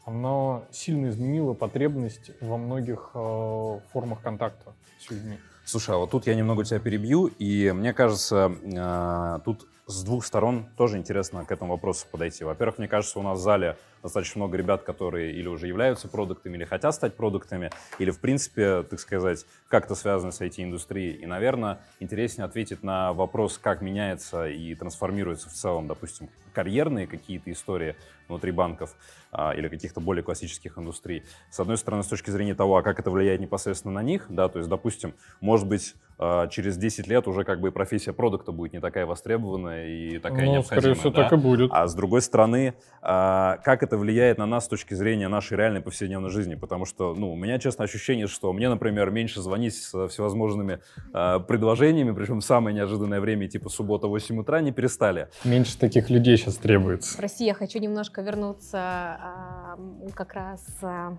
она 0.05 0.63
сильно 0.71 1.09
изменила 1.09 1.53
потребность 1.53 2.31
во 2.41 2.57
многих 2.57 3.11
э, 3.13 3.79
формах 3.91 4.21
контакта 4.21 4.73
с 4.99 5.09
людьми. 5.09 5.37
Слушай, 5.65 5.95
а 5.95 5.97
вот 5.99 6.11
тут 6.11 6.27
я 6.27 6.35
немного 6.35 6.65
тебя 6.65 6.79
перебью, 6.79 7.27
и 7.27 7.71
мне 7.71 7.93
кажется, 7.93 8.51
э, 8.63 9.39
тут 9.45 9.67
с 9.85 10.03
двух 10.03 10.25
сторон 10.25 10.67
тоже 10.77 10.97
интересно 10.97 11.45
к 11.45 11.51
этому 11.51 11.73
вопросу 11.73 12.05
подойти. 12.11 12.43
Во-первых, 12.43 12.77
мне 12.79 12.87
кажется, 12.87 13.19
у 13.19 13.21
нас 13.21 13.39
в 13.39 13.41
зале 13.41 13.77
достаточно 14.03 14.39
много 14.39 14.57
ребят, 14.57 14.83
которые 14.83 15.33
или 15.33 15.47
уже 15.47 15.67
являются 15.67 16.07
продуктами, 16.07 16.57
или 16.57 16.65
хотят 16.65 16.93
стать 16.93 17.15
продуктами, 17.15 17.71
или, 17.97 18.11
в 18.11 18.19
принципе, 18.19 18.83
так 18.83 18.99
сказать, 18.99 19.45
как-то 19.69 19.95
связаны 19.95 20.31
с 20.31 20.41
IT-индустрией. 20.41 21.13
И, 21.13 21.25
наверное, 21.25 21.79
интереснее 21.99 22.45
ответить 22.45 22.83
на 22.83 23.13
вопрос, 23.13 23.57
как 23.57 23.81
меняется 23.81 24.47
и 24.47 24.75
трансформируется 24.75 25.49
в 25.49 25.53
целом, 25.53 25.87
допустим, 25.87 26.29
карьерные 26.53 27.07
какие-то 27.07 27.51
истории 27.51 27.95
внутри 28.27 28.51
банков 28.51 28.95
а, 29.31 29.51
или 29.51 29.67
каких-то 29.67 29.99
более 29.99 30.23
классических 30.23 30.77
индустрий. 30.77 31.23
С 31.49 31.59
одной 31.59 31.77
стороны, 31.77 32.03
с 32.03 32.07
точки 32.07 32.29
зрения 32.29 32.55
того, 32.55 32.77
а 32.77 32.83
как 32.83 32.99
это 32.99 33.09
влияет 33.09 33.41
непосредственно 33.41 33.95
на 33.95 34.03
них, 34.03 34.25
да, 34.29 34.47
то 34.49 34.59
есть, 34.59 34.69
допустим, 34.69 35.13
может 35.41 35.67
быть, 35.67 35.95
а, 36.19 36.47
через 36.47 36.77
10 36.77 37.07
лет 37.07 37.27
уже 37.27 37.43
как 37.43 37.59
бы 37.59 37.71
профессия 37.71 38.13
продукта 38.13 38.51
будет 38.51 38.73
не 38.73 38.79
такая 38.79 39.05
востребованная 39.05 39.87
и 39.87 40.19
такая 40.19 40.45
ну, 40.45 40.51
необходимая. 40.53 40.81
скорее 40.81 40.93
всего, 40.93 41.09
да? 41.09 41.23
так 41.23 41.33
и 41.33 41.35
будет. 41.35 41.71
А 41.73 41.87
с 41.87 41.93
другой 41.95 42.21
стороны, 42.21 42.75
а, 43.01 43.57
как 43.63 43.83
это 43.83 43.92
влияет 43.97 44.37
на 44.37 44.45
нас 44.45 44.65
с 44.65 44.67
точки 44.67 44.93
зрения 44.93 45.27
нашей 45.27 45.57
реальной 45.57 45.81
повседневной 45.81 46.29
жизни? 46.29 46.55
Потому 46.55 46.85
что, 46.85 47.13
ну, 47.15 47.31
у 47.33 47.35
меня, 47.35 47.59
честно, 47.59 47.83
ощущение, 47.83 48.27
что 48.27 48.51
мне, 48.53 48.69
например, 48.69 49.11
меньше 49.11 49.41
звонить 49.41 49.75
с 49.75 50.07
всевозможными 50.07 50.79
предложениями, 51.11 52.11
причем 52.11 52.39
в 52.39 52.43
самое 52.43 52.75
неожиданное 52.75 53.19
время, 53.19 53.47
типа 53.47 53.69
суббота 53.69 54.07
8 54.07 54.39
утра, 54.39 54.61
не 54.61 54.71
перестали. 54.71 55.29
Меньше 55.43 55.77
таких 55.77 56.09
людей 56.09 56.37
сейчас 56.37 56.57
требуется. 56.57 57.17
Прости, 57.17 57.45
я 57.45 57.53
хочу 57.53 57.79
немножко 57.79 58.21
вернуться 58.21 58.77
а, 58.77 59.77
как 60.13 60.33
раз 60.33 60.65
а, 60.81 61.17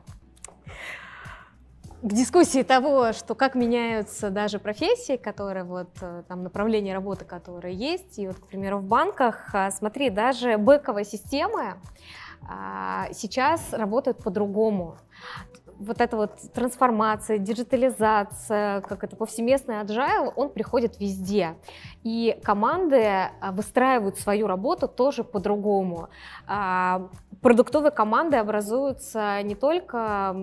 к 2.02 2.12
дискуссии 2.12 2.62
того, 2.62 3.12
что 3.12 3.34
как 3.34 3.54
меняются 3.54 4.28
даже 4.28 4.58
профессии, 4.58 5.16
которые 5.16 5.64
вот 5.64 5.88
э, 6.02 6.22
там 6.28 6.42
направления 6.42 6.92
работы, 6.92 7.24
которые 7.24 7.74
есть. 7.74 8.18
И 8.18 8.26
вот, 8.26 8.36
к 8.36 8.46
примеру, 8.46 8.78
в 8.78 8.84
банках, 8.84 9.48
а, 9.54 9.70
смотри, 9.70 10.10
даже 10.10 10.58
бэковые 10.58 11.06
системы 11.06 11.76
сейчас 13.12 13.72
работают 13.72 14.18
по-другому 14.18 14.96
вот 15.78 16.00
эта 16.00 16.16
вот 16.16 16.32
трансформация, 16.52 17.38
диджитализация, 17.38 18.80
как 18.82 19.04
это 19.04 19.16
повсеместный 19.16 19.76
agile, 19.76 20.32
он 20.36 20.50
приходит 20.50 21.00
везде. 21.00 21.56
И 22.02 22.38
команды 22.42 23.02
а, 23.04 23.52
выстраивают 23.52 24.18
свою 24.18 24.46
работу 24.46 24.88
тоже 24.88 25.24
по-другому. 25.24 26.08
А, 26.46 27.08
продуктовые 27.40 27.90
команды 27.90 28.36
образуются 28.36 29.42
не 29.42 29.54
только 29.54 30.36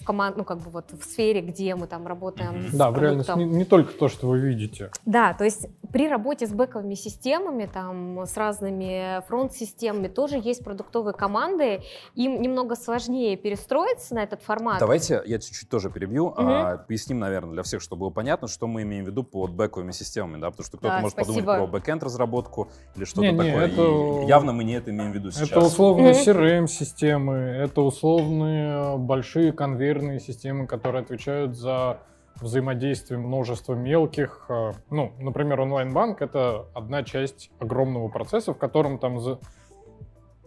в 0.00 0.04
команд, 0.04 0.36
ну 0.36 0.44
как 0.44 0.58
бы 0.58 0.70
вот 0.70 0.92
в 0.92 1.02
сфере, 1.04 1.40
где 1.40 1.74
мы 1.74 1.86
там 1.86 2.06
работаем. 2.06 2.66
Да, 2.72 2.90
в 2.90 2.98
реальности 2.98 3.32
не, 3.36 3.44
не 3.44 3.64
только 3.64 3.92
то, 3.92 4.08
что 4.08 4.28
вы 4.28 4.38
видите. 4.38 4.90
Да, 5.04 5.34
то 5.34 5.44
есть 5.44 5.66
при 5.92 6.08
работе 6.08 6.46
с 6.46 6.52
бэковыми 6.52 6.94
системами, 6.94 7.68
там 7.72 8.20
с 8.26 8.36
разными 8.36 9.22
фронт-системами 9.26 10.08
тоже 10.08 10.40
есть 10.42 10.64
продуктовые 10.64 11.14
команды, 11.14 11.82
им 12.14 12.40
немного 12.40 12.76
сложнее 12.76 13.36
перестроиться 13.36 14.14
на 14.14 14.22
этот 14.22 14.42
формат. 14.42 14.78
Давайте 14.78 15.22
я 15.26 15.38
чуть-чуть 15.38 15.68
тоже 15.68 15.90
перебью, 15.90 16.26
угу. 16.26 16.36
а, 16.38 16.78
поясним, 16.78 17.18
наверное, 17.18 17.52
для 17.52 17.62
всех, 17.62 17.82
чтобы 17.82 18.00
было 18.00 18.10
понятно, 18.10 18.48
что 18.48 18.66
мы 18.66 18.82
имеем 18.82 19.04
в 19.04 19.08
виду 19.08 19.24
под 19.24 19.52
бэковыми 19.52 19.92
системами, 19.92 20.40
да, 20.40 20.50
потому 20.50 20.66
что 20.66 20.78
кто-то 20.78 20.94
да, 20.94 21.00
может 21.00 21.12
спасибо. 21.12 21.36
подумать 21.36 21.58
про 21.58 21.66
бэкенд 21.66 22.02
разработку 22.04 22.70
или 22.96 23.04
что-то 23.04 23.22
не, 23.22 23.36
такое. 23.36 23.66
Не, 23.66 23.72
это... 23.72 24.24
И 24.24 24.28
явно 24.28 24.52
мы 24.52 24.64
не 24.64 24.74
это 24.74 24.90
имеем 24.90 25.12
в 25.12 25.14
виду 25.14 25.30
сейчас. 25.30 25.50
Это 25.50 25.60
условные. 25.60 26.12
CRM-системы, 26.12 27.34
это 27.34 27.82
условные 27.82 28.96
большие 28.98 29.52
конвейеры 29.52 29.89
конвейерные 29.90 30.20
системы, 30.20 30.66
которые 30.66 31.02
отвечают 31.02 31.56
за 31.56 31.98
взаимодействие 32.40 33.18
множества 33.18 33.74
мелких. 33.74 34.46
Э, 34.48 34.72
ну, 34.90 35.12
например, 35.18 35.60
онлайн-банк— 35.60 36.22
это 36.22 36.66
одна 36.74 37.02
часть 37.02 37.50
огромного 37.58 38.08
процесса, 38.08 38.54
в 38.54 38.58
котором 38.58 38.98
там 38.98 39.20
за... 39.20 39.38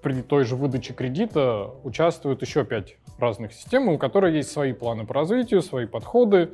при 0.02 0.22
той 0.22 0.46
же 0.46 0.56
выдаче 0.56 0.94
кредита 0.94 1.70
участвуют 1.84 2.42
еще 2.42 2.64
пять 2.64 2.98
разных 3.20 3.54
систем, 3.54 3.90
у 3.90 3.98
которых 3.98 4.34
есть 4.34 4.52
свои 4.52 4.74
планы 4.74 5.06
по 5.06 5.14
развитию, 5.14 5.62
свои 5.62 5.86
подходы. 5.86 6.54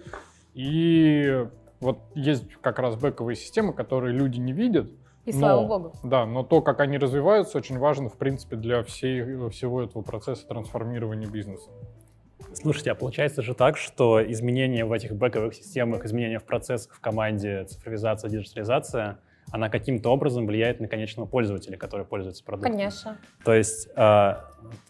И 0.56 1.46
вот 1.80 2.00
есть 2.16 2.50
как 2.62 2.80
раз 2.80 2.96
бэковые 2.96 3.36
системы, 3.36 3.74
которые 3.74 4.14
люди 4.14 4.40
не 4.40 4.52
видят, 4.52 4.90
и 5.26 5.34
но, 5.34 5.40
слава 5.40 5.68
богу. 5.68 5.94
Да, 6.04 6.26
но 6.26 6.44
то, 6.44 6.62
как 6.62 6.80
они 6.80 6.98
развиваются, 6.98 7.60
очень 7.60 7.78
важно, 7.78 8.10
в 8.10 8.18
принципе, 8.18 8.56
для 8.56 8.82
всей, 8.84 9.22
всего 9.50 9.84
этого 9.84 10.02
процесса 10.02 10.48
трансформирования 10.48 11.30
бизнеса. 11.30 11.70
Слушайте, 12.62 12.92
а 12.92 12.96
получается 12.96 13.42
же 13.42 13.54
так, 13.54 13.78
что 13.78 14.22
изменения 14.32 14.84
в 14.84 14.92
этих 14.92 15.16
бэковых 15.16 15.54
системах, 15.54 16.06
изменения 16.06 16.40
в 16.40 16.44
процессах, 16.44 16.94
в 16.94 17.00
команде, 17.00 17.64
цифровизация, 17.66 18.30
диджитализация, 18.30 19.20
она 19.52 19.70
каким-то 19.70 20.10
образом 20.10 20.46
влияет 20.46 20.80
на 20.80 20.88
конечного 20.88 21.26
пользователя, 21.26 21.78
который 21.78 22.06
пользуется 22.06 22.44
продуктом. 22.44 22.74
Конечно. 22.74 23.18
То 23.44 23.54
есть, 23.54 23.88
э, 23.96 24.34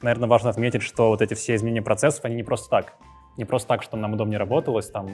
наверное, 0.01 0.27
важно 0.27 0.49
отметить, 0.49 0.81
что 0.81 1.09
вот 1.09 1.21
эти 1.21 1.33
все 1.33 1.55
изменения 1.55 1.81
процессов, 1.81 2.25
они 2.25 2.35
не 2.35 2.43
просто 2.43 2.69
так. 2.69 2.93
Не 3.37 3.45
просто 3.45 3.67
так, 3.69 3.83
что 3.83 3.97
нам 3.97 4.13
удобнее 4.13 4.39
работалось, 4.39 4.89
там... 4.89 5.09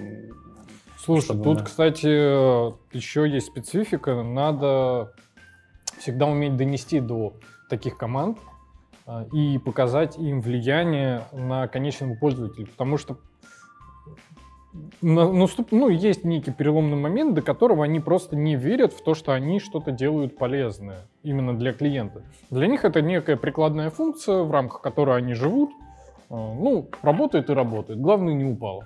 Слушай, 0.97 1.25
чтобы... 1.25 1.43
тут, 1.43 1.61
кстати, 1.63 2.07
еще 2.95 3.29
есть 3.29 3.47
специфика. 3.47 4.23
Надо 4.23 5.13
всегда 5.99 6.25
уметь 6.25 6.55
донести 6.55 6.99
до 6.99 7.33
таких 7.69 7.97
команд, 7.97 8.39
а, 8.39 8.54
и 9.33 9.57
показать 9.59 10.17
им 10.17 10.41
влияние 10.41 11.27
на 11.31 11.67
конечного 11.67 12.15
пользователя, 12.15 12.65
потому 12.65 12.97
что 12.97 13.17
наступ, 15.01 15.71
ну, 15.71 15.89
есть 15.89 16.23
некий 16.23 16.51
переломный 16.51 16.97
момент, 16.97 17.33
до 17.35 17.41
которого 17.41 17.83
они 17.83 17.99
просто 17.99 18.35
не 18.35 18.55
верят 18.55 18.93
в 18.93 19.03
то, 19.03 19.13
что 19.13 19.31
они 19.33 19.59
что-то 19.59 19.91
делают 19.91 20.37
полезное 20.37 21.07
именно 21.23 21.57
для 21.57 21.73
клиента. 21.73 22.23
Для 22.49 22.67
них 22.67 22.85
это 22.85 23.01
некая 23.01 23.37
прикладная 23.37 23.89
функция, 23.89 24.43
в 24.43 24.51
рамках 24.51 24.81
которой 24.81 25.17
они 25.17 25.33
живут. 25.33 25.71
А, 26.29 26.35
ну, 26.35 26.89
работает 27.01 27.49
и 27.49 27.53
работает. 27.53 27.99
Главное, 27.99 28.33
не 28.33 28.45
упало. 28.45 28.85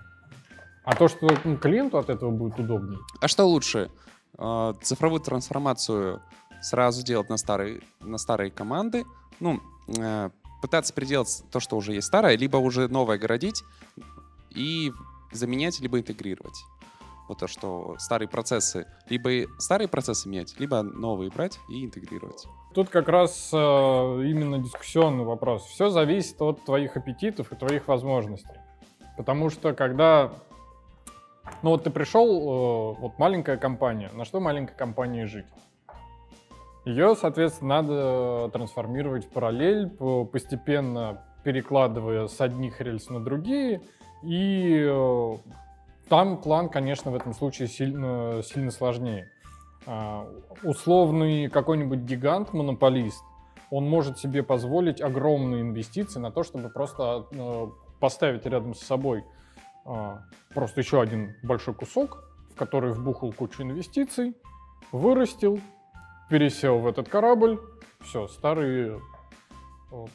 А 0.84 0.96
то, 0.96 1.08
что 1.08 1.28
ну, 1.44 1.58
клиенту 1.58 1.98
от 1.98 2.10
этого 2.10 2.32
будет 2.32 2.60
удобнее. 2.60 3.00
А 3.22 3.28
что 3.28 3.46
лучше? 3.46 3.90
А, 4.38 4.74
цифровую 4.82 5.22
трансформацию 5.22 6.22
сразу 6.62 7.06
делать 7.06 7.30
на 7.30 7.38
старые, 7.38 7.82
на 8.02 8.18
старые 8.18 8.52
команды, 8.52 9.06
ну, 9.40 9.60
пытаться 10.62 10.94
переделать 10.94 11.44
то, 11.52 11.60
что 11.60 11.78
уже 11.78 11.94
есть 11.94 12.08
старое, 12.08 12.38
либо 12.38 12.58
уже 12.58 12.88
новое 12.88 13.18
городить 13.18 13.64
и 14.56 14.92
заменять, 15.32 15.80
либо 15.80 16.00
интегрировать. 16.00 16.64
Вот 17.28 17.38
то, 17.38 17.48
что 17.48 17.96
старые 18.00 18.28
процессы, 18.28 18.88
либо 19.08 19.48
старые 19.60 19.88
процессы 19.88 20.28
менять, 20.28 20.60
либо 20.60 20.82
новые 20.82 21.30
брать 21.30 21.60
и 21.70 21.86
интегрировать. 21.86 22.48
Тут 22.74 22.90
как 22.90 23.08
раз 23.08 23.52
э, 23.54 23.58
именно 23.58 24.58
дискуссионный 24.58 25.24
вопрос. 25.24 25.64
Все 25.66 25.90
зависит 25.90 26.42
от 26.42 26.64
твоих 26.66 26.98
аппетитов 26.98 27.52
и 27.52 27.56
твоих 27.56 27.88
возможностей. 27.88 28.60
Потому 29.16 29.50
что 29.50 29.74
когда... 29.74 30.32
Ну 31.62 31.72
вот 31.72 31.84
ты 31.84 31.92
пришел, 31.92 32.26
э, 32.28 33.00
вот 33.00 33.20
маленькая 33.20 33.58
компания. 33.58 34.10
На 34.14 34.26
что 34.26 34.40
маленькой 34.40 34.76
компании 34.76 35.26
жить? 35.26 35.46
Ее, 36.90 37.16
соответственно, 37.16 37.84
надо 37.84 38.50
трансформировать 38.52 39.26
в 39.26 39.30
параллель, 39.30 39.90
по- 39.90 40.26
постепенно 40.26 41.22
перекладывая 41.44 42.28
с 42.28 42.42
одних 42.42 42.82
рельс 42.82 43.10
на 43.10 43.24
другие. 43.24 43.82
И 44.24 44.88
э, 44.90 45.38
там 46.10 46.42
план, 46.42 46.68
конечно, 46.68 47.12
в 47.12 47.16
этом 47.16 47.36
случае 47.36 47.68
сильно, 47.68 48.42
сильно 48.44 48.72
сложнее. 48.72 49.30
А, 49.86 50.28
условный 50.64 51.48
какой-нибудь 51.48 52.00
гигант, 52.00 52.54
монополист, 52.54 53.24
он 53.70 53.88
может 53.88 54.18
себе 54.18 54.42
позволить 54.42 55.00
огромные 55.00 55.62
инвестиции 55.62 56.20
на 56.20 56.32
то, 56.32 56.42
чтобы 56.42 56.70
просто 56.70 57.28
э, 57.32 57.68
поставить 58.00 58.48
рядом 58.48 58.74
с 58.74 58.80
собой 58.80 59.24
а, 59.86 60.24
просто 60.56 60.82
еще 60.82 61.00
один 61.00 61.36
большой 61.44 61.76
кусок, 61.76 62.24
в 62.52 62.56
который 62.56 62.94
вбухал 62.94 63.32
кучу 63.32 63.62
инвестиций, 63.62 64.36
вырастил, 64.92 65.60
пересел 66.30 66.80
в 66.80 66.88
этот 66.88 67.10
корабль, 67.10 67.60
все, 68.02 68.28
старый... 68.28 69.00
э, 69.92 70.06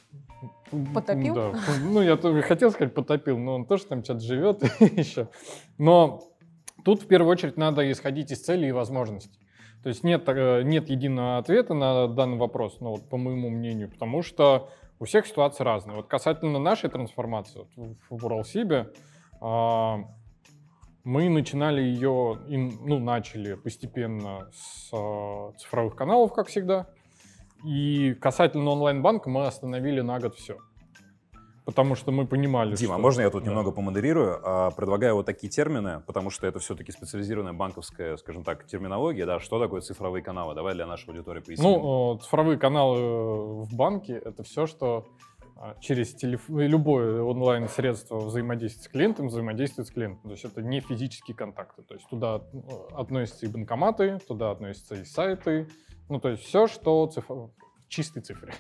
Потопил? 0.95 1.35
Да. 1.35 1.53
Ну, 1.83 2.01
я 2.01 2.17
хотел 2.43 2.71
сказать 2.71 2.95
потопил, 2.95 3.39
но 3.39 3.55
он 3.55 3.67
тоже 3.67 3.85
там 3.87 4.03
что-то 4.03 4.21
живет 4.21 4.63
еще. 4.81 5.29
Но 5.79 6.23
тут 6.85 7.03
в 7.03 7.07
первую 7.07 7.31
очередь 7.31 7.57
надо 7.57 7.91
исходить 7.91 8.31
из 8.33 8.41
целей 8.43 8.69
и 8.69 8.73
возможностей. 8.73 9.39
То 9.83 9.89
есть 9.89 10.03
нет, 10.03 10.25
э, 10.27 10.63
нет 10.63 10.89
единого 10.89 11.39
ответа 11.39 11.75
на 11.75 12.09
данный 12.09 12.39
вопрос, 12.39 12.79
ну, 12.81 12.93
вот, 12.93 13.09
по 13.09 13.17
моему 13.17 13.51
мнению, 13.51 13.91
потому 13.91 14.23
что 14.23 14.71
у 14.99 15.05
всех 15.05 15.27
ситуации 15.27 15.63
разные. 15.63 15.97
Вот 15.97 16.07
касательно 16.07 16.59
нашей 16.59 16.89
трансформации 16.89 17.67
вот 17.77 17.97
в 18.09 18.25
Уралсибе, 18.25 18.91
мы 21.05 21.29
начинали 21.29 21.83
ее, 21.83 22.39
ну, 22.49 22.99
начали 22.99 23.55
постепенно 23.55 24.49
с 24.53 24.89
а, 24.93 25.53
цифровых 25.59 25.95
каналов, 25.95 26.33
как 26.33 26.49
всегда. 26.49 26.87
И 27.63 28.15
касательно 28.15 28.71
онлайн-банка 28.71 29.29
мы 29.31 29.47
остановили 29.47 30.01
на 30.01 30.19
год 30.19 30.35
все. 30.35 30.57
Потому 31.65 31.95
что 31.95 32.13
мы 32.13 32.27
понимали, 32.27 32.75
Дима, 32.77 32.95
что... 32.95 33.03
можно 33.03 33.23
я 33.23 33.31
тут 33.31 33.43
Да. 33.45 33.49
немного 33.49 33.71
помодерирую? 33.71 34.39
А, 34.43 34.71
Предлагаю 34.71 35.15
вот 35.15 35.25
такие 35.25 35.49
термины, 35.51 36.03
потому 36.07 36.29
что 36.29 36.47
это 36.47 36.59
все-таки 36.59 36.93
специализированная 36.93 37.55
банковская, 37.55 38.19
скажем 38.19 38.43
так, 38.43 38.67
терминология. 38.67 39.25
Да, 39.25 39.41
что 39.41 39.59
такое 39.59 39.81
цифровые 39.81 40.23
каналы? 40.23 40.55
Давай 40.55 40.75
для 40.75 40.87
нашей 40.87 41.09
аудитории 41.09 41.41
поясним. 41.41 41.71
Ну, 41.71 42.17
э, 42.17 42.19
цифровые 42.23 42.59
каналы 42.59 42.99
э, 42.99 43.63
в 43.65 43.75
банке— 43.75 44.13
это 44.25 44.43
все, 44.43 44.67
что 44.67 45.07
через 45.81 46.15
телефон, 46.15 46.61
любое 46.61 47.23
онлайн-средство 47.23 48.19
взаимодействия 48.19 48.83
с 48.85 48.89
клиентом 48.89 49.29
взаимодействует 49.29 49.89
с 49.89 49.91
клиентом. 49.91 50.23
То 50.25 50.31
есть 50.33 50.45
это 50.45 50.63
не 50.63 50.81
физические 50.81 51.37
контакты. 51.37 51.83
То 51.83 51.95
есть 51.95 52.09
туда 52.09 52.43
э, 52.53 52.59
относятся 52.97 53.47
и 53.47 53.49
банкоматы, 53.49 54.19
туда 54.27 54.51
относятся 54.51 54.97
и 54.97 55.05
сайты. 55.05 55.69
Ну, 56.09 56.21
то 56.21 56.29
есть 56.31 56.43
все, 56.43 56.67
что 56.67 57.07
циф- 57.07 57.31
цифре. 57.89 58.53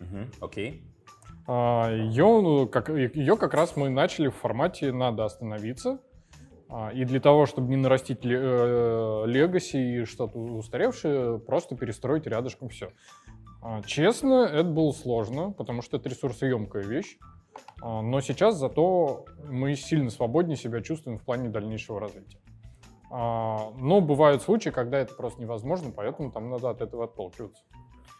Мгм, 0.00 0.30
Окей. 0.40 0.82
А, 1.46 1.90
Ее, 1.90 2.24
ну, 2.42 2.68
как, 2.68 2.88
ее 2.88 3.36
как 3.36 3.54
раз 3.54 3.76
мы 3.76 3.88
начали 3.88 4.28
в 4.28 4.34
формате 4.36 4.92
«надо 4.92 5.24
остановиться». 5.24 6.00
А, 6.68 6.90
И 6.92 7.04
для 7.04 7.20
того, 7.20 7.46
чтобы 7.46 7.68
не 7.68 7.76
нарастить 7.76 8.20
э, 8.24 9.24
легаси 9.26 9.76
и 9.76 10.04
что-то 10.04 10.38
устаревшее, 10.38 11.38
просто 11.38 11.76
перестроить 11.76 12.26
рядышком 12.26 12.68
все. 12.68 12.92
Честно, 13.86 14.44
это 14.44 14.64
было 14.68 14.92
сложно, 14.92 15.52
потому 15.52 15.82
что 15.82 15.96
это 15.96 16.08
ресурсоемкая 16.08 16.82
вещь. 16.82 17.18
А, 17.80 18.02
Но 18.02 18.20
сейчас 18.20 18.56
зато 18.56 19.24
мы 19.48 19.74
сильно 19.76 20.10
свободнее 20.10 20.56
себя 20.56 20.80
чувствуем 20.80 21.18
в 21.18 21.22
плане 21.22 21.48
дальнейшего 21.48 22.00
развития. 22.00 22.38
А, 23.10 23.70
Но 23.76 24.00
бывают 24.00 24.42
случаи, 24.42 24.70
когда 24.70 24.98
это 24.98 25.14
просто 25.14 25.40
невозможно, 25.40 25.92
поэтому 25.94 26.30
там 26.32 26.50
надо 26.50 26.70
от 26.70 26.80
этого 26.80 27.04
отталкиваться. 27.04 27.62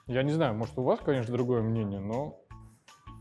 Я 0.07 0.23
не 0.23 0.33
знаю, 0.33 0.55
может, 0.55 0.77
у 0.79 0.83
вас, 0.83 0.99
конечно, 1.01 1.33
другое 1.33 1.63
мнение, 1.63 2.01
но 2.01 2.39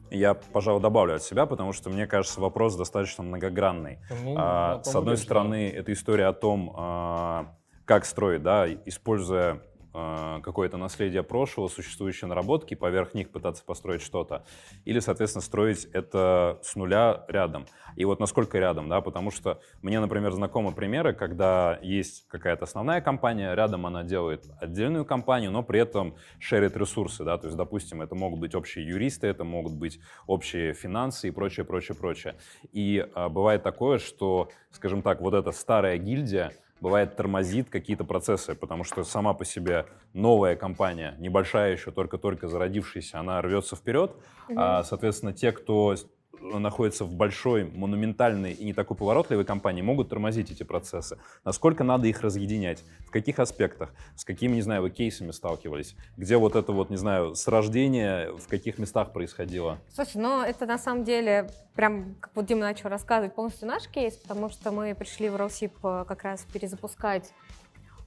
Я, 0.09 0.33
пожалуй, 0.33 0.81
добавлю 0.81 1.15
от 1.15 1.23
себя, 1.23 1.45
потому 1.45 1.71
что 1.71 1.89
мне 1.89 2.05
кажется, 2.05 2.41
вопрос 2.41 2.75
достаточно 2.75 3.23
многогранный. 3.23 3.99
Ну, 4.23 4.35
А, 4.37 4.83
с 4.83 4.93
одной 4.93 5.15
речь, 5.15 5.23
стороны, 5.23 5.69
это 5.69 5.93
история 5.93 6.25
о 6.25 6.33
том, 6.33 6.73
а, 6.75 7.55
как 7.85 8.03
строить, 8.05 8.43
да, 8.43 8.67
используя 8.85 9.53
а, 9.53 9.61
какое-то 9.93 10.77
наследие 10.77 11.23
прошлого, 11.23 11.67
существующие 11.67 12.27
наработки, 12.27 12.75
поверх 12.75 13.13
них 13.13 13.29
пытаться 13.29 13.63
построить 13.63 14.01
что-то. 14.01 14.45
Или, 14.85 14.99
соответственно, 14.99 15.41
строить 15.41 15.85
это 15.93 16.59
с 16.61 16.75
нуля 16.75 17.25
рядом. 17.27 17.65
И 17.95 18.05
вот 18.05 18.19
насколько 18.19 18.57
рядом, 18.57 18.87
да, 18.87 19.01
потому 19.01 19.31
что 19.31 19.59
мне, 19.81 19.99
например, 19.99 20.31
знакомы 20.31 20.71
примеры, 20.71 21.13
когда 21.13 21.77
есть 21.81 22.27
какая-то 22.29 22.63
основная 22.63 23.01
компания, 23.01 23.53
рядом 23.53 23.85
она 23.85 24.03
делает 24.03 24.45
отдельную 24.59 25.05
компанию, 25.05 25.51
но 25.51 25.63
при 25.63 25.81
этом 25.81 26.15
шерит 26.39 26.77
ресурсы, 26.77 27.23
да, 27.23 27.37
то 27.37 27.47
есть, 27.47 27.57
допустим, 27.57 28.01
это 28.01 28.15
могут 28.15 28.39
быть 28.39 28.55
общие 28.55 28.87
юристы, 28.87 29.27
это 29.27 29.43
могут 29.43 29.73
быть 29.73 29.99
общие 30.25 30.73
финансы 30.73 31.27
и 31.27 31.31
прочее, 31.31 31.65
прочее, 31.65 31.97
прочее. 31.97 32.35
И 32.71 33.05
а, 33.13 33.29
бывает 33.29 33.63
такое, 33.63 33.99
что, 33.99 34.49
скажем 34.71 35.01
так, 35.01 35.21
вот 35.21 35.33
эта 35.33 35.51
старая 35.51 35.97
гильдия 35.97 36.53
бывает 36.81 37.15
тормозит 37.15 37.69
какие-то 37.69 38.03
процессы, 38.03 38.55
потому 38.55 38.83
что 38.83 39.03
сама 39.03 39.33
по 39.33 39.45
себе 39.45 39.85
новая 40.13 40.55
компания, 40.55 41.15
небольшая 41.19 41.71
еще, 41.71 41.91
только-только 41.91 42.47
зародившаяся, 42.47 43.19
она 43.19 43.41
рвется 43.41 43.75
вперед, 43.75 44.15
а, 44.55 44.83
соответственно, 44.83 45.31
те, 45.31 45.51
кто 45.51 45.95
находится 46.39 47.05
в 47.05 47.13
большой, 47.13 47.65
монументальной 47.65 48.53
и 48.53 48.65
не 48.65 48.73
такой 48.73 48.97
поворотливой 48.97 49.45
компании, 49.45 49.81
могут 49.81 50.09
тормозить 50.09 50.51
эти 50.51 50.63
процессы. 50.63 51.17
Насколько 51.43 51.83
надо 51.83 52.07
их 52.07 52.21
разъединять? 52.21 52.83
В 53.07 53.11
каких 53.11 53.39
аспектах? 53.39 53.93
С 54.15 54.25
какими, 54.25 54.55
не 54.55 54.61
знаю, 54.61 54.81
вы 54.81 54.89
кейсами 54.89 55.31
сталкивались? 55.31 55.95
Где 56.17 56.37
вот 56.37 56.55
это 56.55 56.71
вот, 56.71 56.89
не 56.89 56.97
знаю, 56.97 57.35
с 57.35 57.47
рождения, 57.47 58.31
в 58.31 58.47
каких 58.47 58.77
местах 58.77 59.13
происходило? 59.13 59.79
Слушай, 59.93 60.17
ну 60.17 60.41
это 60.41 60.65
на 60.65 60.77
самом 60.77 61.03
деле, 61.03 61.49
прям 61.75 62.15
как 62.19 62.31
вот 62.35 62.45
Дима 62.45 62.61
начал 62.61 62.89
рассказывать, 62.89 63.35
полностью 63.35 63.67
наш 63.67 63.87
кейс, 63.87 64.15
потому 64.15 64.49
что 64.49 64.71
мы 64.71 64.95
пришли 64.95 65.29
в 65.29 65.35
Росип 65.35 65.73
э, 65.83 66.05
как 66.07 66.23
раз 66.23 66.45
перезапускать 66.51 67.31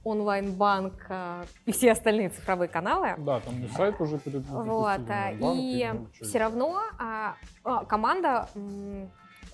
онлайн-банк 0.05 0.93
э, 1.09 1.43
и 1.65 1.71
все 1.71 1.91
остальные 1.91 2.29
цифровые 2.29 2.69
каналы. 2.69 3.15
Да, 3.17 3.39
там 3.39 3.61
и 3.63 3.67
сайт 3.67 3.99
уже 3.99 4.17
перед 4.19 4.45
Вот, 4.45 5.01
а, 5.09 5.31
и 5.31 5.91
все 6.21 6.39
равно 6.39 6.79
а, 6.99 7.35
а, 7.63 7.83
команда, 7.85 8.47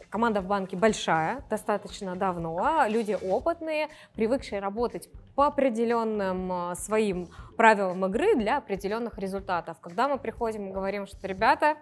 команда 0.09 0.41
в 0.41 0.47
банке 0.47 0.75
большая, 0.75 1.43
достаточно 1.49 2.15
давно, 2.15 2.85
люди 2.87 3.17
опытные, 3.19 3.87
привыкшие 4.13 4.59
работать 4.59 5.09
по 5.35 5.47
определенным 5.47 6.51
а, 6.51 6.75
своим 6.75 7.29
правилам 7.55 8.05
игры 8.05 8.35
для 8.35 8.57
определенных 8.57 9.17
результатов. 9.17 9.79
Когда 9.79 10.09
мы 10.09 10.17
приходим 10.17 10.69
и 10.69 10.71
говорим, 10.71 11.07
что 11.07 11.25
ребята, 11.27 11.77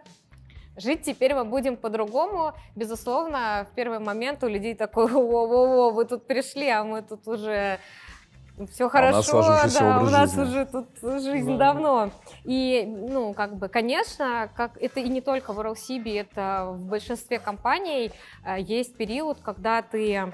Жить 0.77 1.01
теперь 1.01 1.36
мы 1.36 1.43
будем 1.43 1.75
по-другому. 1.75 2.53
Безусловно, 2.73 3.67
в 3.69 3.75
первый 3.75 3.99
момент 3.99 4.43
у 4.45 4.47
людей 4.47 4.75
такой, 4.75 5.08
во-во-во, 5.12 5.89
вы 5.89 6.05
тут 6.05 6.25
пришли, 6.25 6.69
а 6.69 6.86
мы 6.86 7.01
тут 7.01 7.27
уже 7.27 7.79
все 8.67 8.89
хорошо, 8.89 9.15
нас 9.17 9.26
сложившийся 9.28 9.80
да, 9.80 9.98
образ 9.98 10.10
у 10.10 10.12
нас 10.12 10.30
жизни». 10.32 10.43
уже 10.43 10.65
тут 10.65 10.88
жизнь 11.24 11.58
Да. 11.58 11.74
давно. 11.74 12.12
И, 12.43 12.86
ну, 12.86 13.34
как 13.34 13.56
бы, 13.56 13.69
конечно, 13.69 14.50
как 14.56 14.78
это 14.78 15.00
и 15.00 15.10
не 15.10 15.22
только 15.22 15.54
в 15.54 15.60
Уралсибе, 15.60 16.19
это 16.19 16.69
в 16.72 16.86
большинстве 16.86 17.39
компаний 17.39 18.12
э, 18.45 18.60
есть 18.60 18.98
период, 18.98 19.39
когда 19.41 19.82
ты 19.82 20.34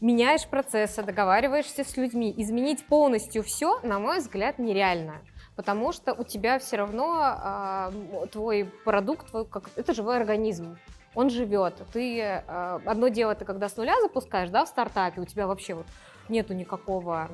меняешь 0.00 0.46
процессы, 0.46 1.02
договариваешься 1.02 1.84
с 1.84 1.96
людьми. 1.96 2.32
Изменить 2.36 2.86
полностью 2.86 3.42
все, 3.42 3.80
на 3.82 3.98
мой 3.98 4.18
взгляд, 4.18 4.58
нереально. 4.58 5.20
Потому 5.56 5.92
что 5.92 6.14
у 6.14 6.24
тебя 6.24 6.58
все 6.58 6.76
равно 6.76 7.18
а, 7.20 7.90
м, 7.92 8.28
твой 8.28 8.72
продукт, 8.84 9.28
твой, 9.28 9.44
как, 9.44 9.68
это 9.76 9.92
живой 9.92 10.16
организм. 10.16 10.78
Он 11.14 11.28
живет. 11.28 11.74
Ты 11.92 12.22
а, 12.22 12.80
одно 12.86 13.08
дело, 13.08 13.34
ты 13.34 13.44
когда 13.44 13.68
с 13.68 13.76
нуля 13.76 13.94
запускаешь, 14.00 14.48
да, 14.48 14.64
в 14.64 14.68
стартапе, 14.68 15.20
у 15.20 15.26
тебя 15.26 15.46
вообще 15.46 15.74
вот 15.74 15.86
нету 16.30 16.54
никакого 16.54 17.28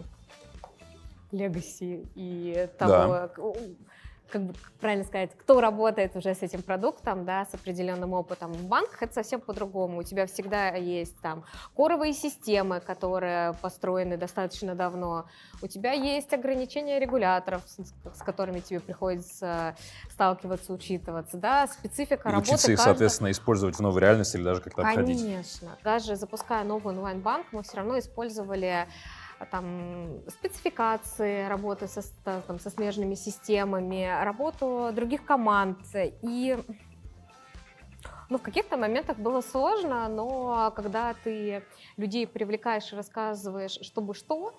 легаси 1.32 2.06
и 2.14 2.68
того, 2.78 3.30
у- 3.38 3.56
как 4.28 4.42
бы 4.42 4.54
правильно 4.80 5.04
сказать, 5.04 5.30
кто 5.38 5.60
работает 5.60 6.16
уже 6.16 6.34
с 6.34 6.42
этим 6.42 6.62
продуктом, 6.62 7.24
да, 7.24 7.44
с 7.44 7.54
определенным 7.54 8.12
опытом. 8.12 8.52
В 8.52 8.64
банках 8.64 9.02
это 9.02 9.14
совсем 9.14 9.40
по-другому. 9.40 9.98
У 9.98 10.02
тебя 10.02 10.26
всегда 10.26 10.68
есть 10.70 11.16
там 11.20 11.44
коровые 11.76 12.12
системы, 12.12 12.80
которые 12.80 13.54
построены 13.62 14.16
достаточно 14.16 14.74
давно. 14.74 15.26
У 15.62 15.66
тебя 15.68 15.92
есть 15.92 16.32
ограничения 16.32 16.98
регуляторов, 16.98 17.62
с, 17.66 17.78
с 18.14 18.22
которыми 18.22 18.60
тебе 18.60 18.80
приходится 18.80 19.76
сталкиваться, 20.10 20.72
учитываться, 20.72 21.36
да, 21.36 21.66
специфика 21.68 22.28
И 22.28 22.32
работы 22.32 22.50
учиться 22.52 22.72
их, 22.72 22.78
каждого- 22.78 22.94
соответственно, 22.94 23.30
использовать 23.30 23.76
в 23.76 23.80
новой 23.80 24.00
реальности 24.00 24.36
или 24.36 24.44
даже 24.44 24.60
как-то 24.60 24.82
обходить. 24.82 25.20
Конечно. 25.20 25.76
Даже 25.84 26.16
запуская 26.16 26.64
новый 26.64 26.94
онлайн-банк, 26.94 27.46
мы 27.52 27.62
все 27.62 27.76
равно 27.78 27.98
использовали 27.98 28.86
там, 29.50 30.20
спецификации 30.28 31.46
работы 31.46 31.86
со, 31.86 32.02
там, 32.24 32.58
со 32.58 32.70
смежными 32.70 33.14
системами, 33.14 34.22
работу 34.24 34.90
других 34.94 35.24
команд. 35.24 35.78
И 36.22 36.58
ну, 38.28 38.38
в 38.38 38.42
каких-то 38.42 38.76
моментах 38.76 39.18
было 39.18 39.40
сложно, 39.40 40.08
но 40.08 40.72
когда 40.74 41.14
ты 41.22 41.62
людей 41.96 42.26
привлекаешь 42.26 42.92
и 42.92 42.96
рассказываешь, 42.96 43.78
чтобы 43.82 44.14
что, 44.14 44.54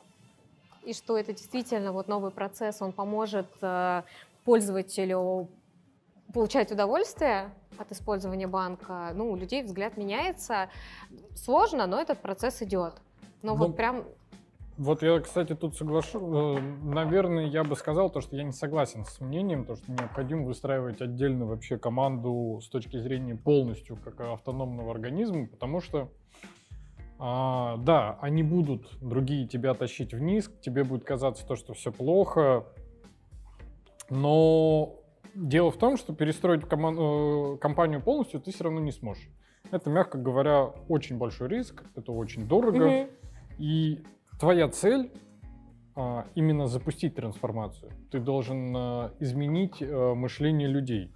и 0.84 0.94
что 0.94 1.18
это 1.18 1.34
действительно 1.34 1.92
вот 1.92 2.08
новый 2.08 2.32
процесс, 2.32 2.82
он 2.82 2.94
поможет 2.94 3.50
э, 3.62 4.04
пользователю 4.46 5.50
получать 6.34 6.72
удовольствие 6.72 7.52
от 7.78 7.92
использования 7.92 8.48
банка, 8.48 9.12
ну, 9.14 9.32
у 9.32 9.36
людей 9.36 9.64
взгляд 9.64 9.98
меняется. 9.98 10.70
Сложно, 11.36 11.88
но 11.88 12.00
этот 12.00 12.22
процесс 12.22 12.62
идет. 12.62 12.94
Но 13.42 13.54
ну, 13.54 13.66
вот 13.66 13.76
прям 13.76 14.06
вот 14.78 15.02
я, 15.02 15.20
кстати, 15.20 15.56
тут 15.56 15.76
соглашу. 15.76 16.58
Э, 16.58 16.60
наверное, 16.84 17.46
я 17.48 17.64
бы 17.64 17.76
сказал 17.76 18.10
то, 18.10 18.22
что 18.22 18.36
я 18.36 18.44
не 18.44 18.52
согласен 18.52 19.06
с 19.06 19.20
мнением, 19.20 19.66
то, 19.66 19.76
что 19.76 19.92
необходимо 19.92 20.46
выстраивать 20.46 21.02
отдельно 21.02 21.46
вообще 21.46 21.78
команду 21.78 22.60
с 22.62 22.70
точки 22.70 22.98
зрения 22.98 23.36
полностью 23.36 23.98
как 23.98 24.22
автономного 24.22 24.92
организма, 24.92 25.48
потому 25.48 25.82
что 25.82 26.12
а, 27.20 27.78
да, 27.78 28.20
они 28.22 28.44
будут 28.44 28.88
другие 29.02 29.48
тебя 29.48 29.74
тащить 29.74 30.14
вниз, 30.14 30.52
тебе 30.62 30.84
будет 30.84 31.04
казаться 31.04 31.46
то, 31.48 31.56
что 31.56 31.74
все 31.74 31.92
плохо, 31.92 32.66
но 34.12 35.00
дело 35.34 35.72
в 35.72 35.78
том, 35.78 35.98
что 35.98 36.14
перестроить 36.14 36.66
коман- 36.66 36.98
э, 37.00 37.58
компанию 37.58 38.02
полностью 38.02 38.40
ты 38.40 38.52
все 38.52 38.66
равно 38.66 38.80
не 38.80 38.92
сможешь. 38.92 39.28
Это, 39.72 39.90
мягко 39.90 40.20
говоря, 40.20 40.66
очень 40.88 41.18
большой 41.18 41.50
риск, 41.50 41.84
это 41.96 42.12
очень 42.12 42.48
дорого, 42.48 42.86
mm-hmm. 42.86 43.10
и 43.58 44.04
твоя 44.40 44.68
цель 44.70 45.12
а, 45.96 46.26
именно 46.36 46.68
запустить 46.68 47.16
трансформацию. 47.16 47.92
Ты 48.12 48.20
должен 48.20 48.74
а, 48.76 49.14
изменить 49.20 49.82
а, 49.82 50.14
мышление 50.14 50.68
людей. 50.68 51.12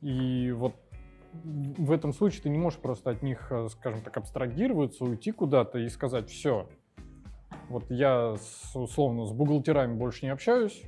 И 0.00 0.50
вот 0.52 0.74
в 1.42 1.92
этом 1.92 2.12
случае 2.12 2.42
ты 2.44 2.48
не 2.48 2.58
можешь 2.58 2.78
просто 2.78 3.10
от 3.10 3.22
них, 3.22 3.52
скажем 3.70 4.00
так, 4.00 4.16
абстрагироваться, 4.16 5.04
уйти 5.04 5.32
куда-то 5.32 5.78
и 5.78 5.88
сказать, 5.88 6.30
все, 6.30 6.68
вот 7.68 7.84
я 7.90 8.36
с, 8.36 8.74
условно 8.74 9.26
с 9.26 9.32
бухгалтерами 9.32 9.94
больше 9.94 10.24
не 10.24 10.32
общаюсь, 10.32 10.82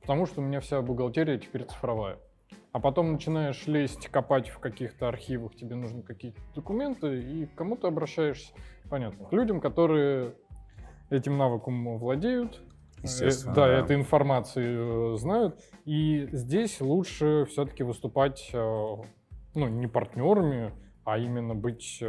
потому 0.00 0.26
что 0.26 0.40
у 0.40 0.44
меня 0.44 0.60
вся 0.60 0.80
бухгалтерия 0.80 1.38
теперь 1.38 1.64
цифровая. 1.64 2.18
А 2.72 2.80
потом 2.80 3.12
начинаешь 3.12 3.66
лезть, 3.66 4.08
копать 4.08 4.48
в 4.48 4.58
каких-то 4.58 5.08
архивах, 5.08 5.54
тебе 5.54 5.76
нужны 5.76 6.02
какие-то 6.02 6.40
документы, 6.54 7.20
и 7.20 7.46
к 7.46 7.54
кому 7.54 7.76
ты 7.76 7.86
обращаешься? 7.86 8.52
Понятно. 8.88 9.26
К 9.26 9.32
людям, 9.32 9.60
которые 9.60 10.34
этим 11.12 11.36
навыком 11.36 11.98
владеют, 11.98 12.62
э, 13.02 13.30
да, 13.46 13.54
да, 13.54 13.68
этой 13.68 13.96
информацией 13.96 15.14
э, 15.14 15.16
знают. 15.18 15.60
И 15.84 16.28
здесь 16.32 16.80
лучше 16.80 17.46
все-таки 17.50 17.82
выступать 17.82 18.50
э, 18.52 18.96
ну, 19.54 19.68
не 19.68 19.86
партнерами, 19.86 20.72
а 21.04 21.18
именно 21.18 21.54
быть 21.54 22.02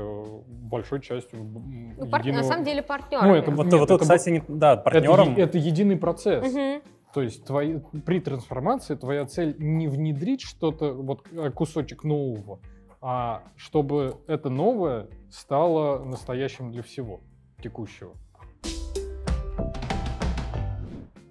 большой 0.48 1.02
частью 1.02 1.44
ну, 1.44 2.06
единого... 2.06 2.42
На 2.42 2.44
самом 2.44 2.64
деле 2.64 2.84
партнерами. 2.84 3.28
Ну, 3.28 3.36
это, 3.36 3.52
вот, 3.52 3.66
нет, 3.66 3.80
вот, 3.80 3.90
это, 3.90 3.98
кстати, 3.98 4.30
не, 4.30 4.44
да, 4.48 4.78
партнером... 4.78 5.32
Это, 5.32 5.42
это 5.42 5.58
единый 5.58 5.98
процесс. 5.98 6.48
Угу. 6.48 6.84
То 7.16 7.22
есть 7.22 7.46
твои, 7.46 7.80
при 8.06 8.20
трансформации 8.20 8.96
твоя 8.96 9.26
цель 9.26 9.56
не 9.58 9.88
внедрить 9.88 10.42
что-то, 10.42 10.94
вот 10.94 11.28
кусочек 11.56 12.04
нового, 12.04 12.60
а 13.02 13.44
чтобы 13.56 14.18
это 14.28 14.50
новое 14.50 15.08
стало 15.30 16.04
настоящим 16.04 16.72
для 16.72 16.84
всего 16.84 17.22
текущего. 17.62 18.14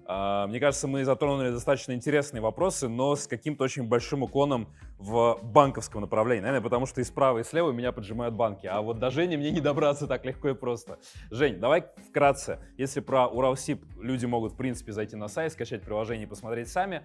Мне 0.05 0.59
кажется, 0.59 0.87
мы 0.87 1.05
затронули 1.05 1.49
достаточно 1.49 1.93
интересные 1.93 2.41
вопросы, 2.41 2.89
но 2.89 3.15
с 3.15 3.27
каким-то 3.27 3.63
очень 3.63 3.83
большим 3.87 4.23
уклоном 4.23 4.67
в 4.97 5.39
банковском 5.41 6.01
направлении. 6.01 6.41
Наверное, 6.41 6.63
потому 6.63 6.85
что 6.85 7.01
и 7.01 7.03
справа, 7.03 7.39
и 7.39 7.43
слева 7.43 7.71
меня 7.71 7.91
поджимают 7.91 8.35
банки. 8.35 8.67
А 8.67 8.81
вот 8.81 8.99
до 8.99 9.09
Жени 9.11 9.37
мне 9.37 9.51
не 9.51 9.61
добраться 9.61 10.07
так 10.07 10.25
легко 10.25 10.49
и 10.49 10.53
просто. 10.53 10.99
Жень, 11.31 11.59
давай 11.59 11.85
вкратце. 12.09 12.59
Если 12.77 12.99
про 12.99 13.27
Уралсиб 13.27 13.83
люди 13.99 14.25
могут, 14.25 14.53
в 14.53 14.57
принципе, 14.57 14.91
зайти 14.91 15.15
на 15.15 15.27
сайт, 15.27 15.53
скачать 15.53 15.83
приложение 15.83 16.25
и 16.25 16.29
посмотреть 16.29 16.69
сами, 16.69 17.03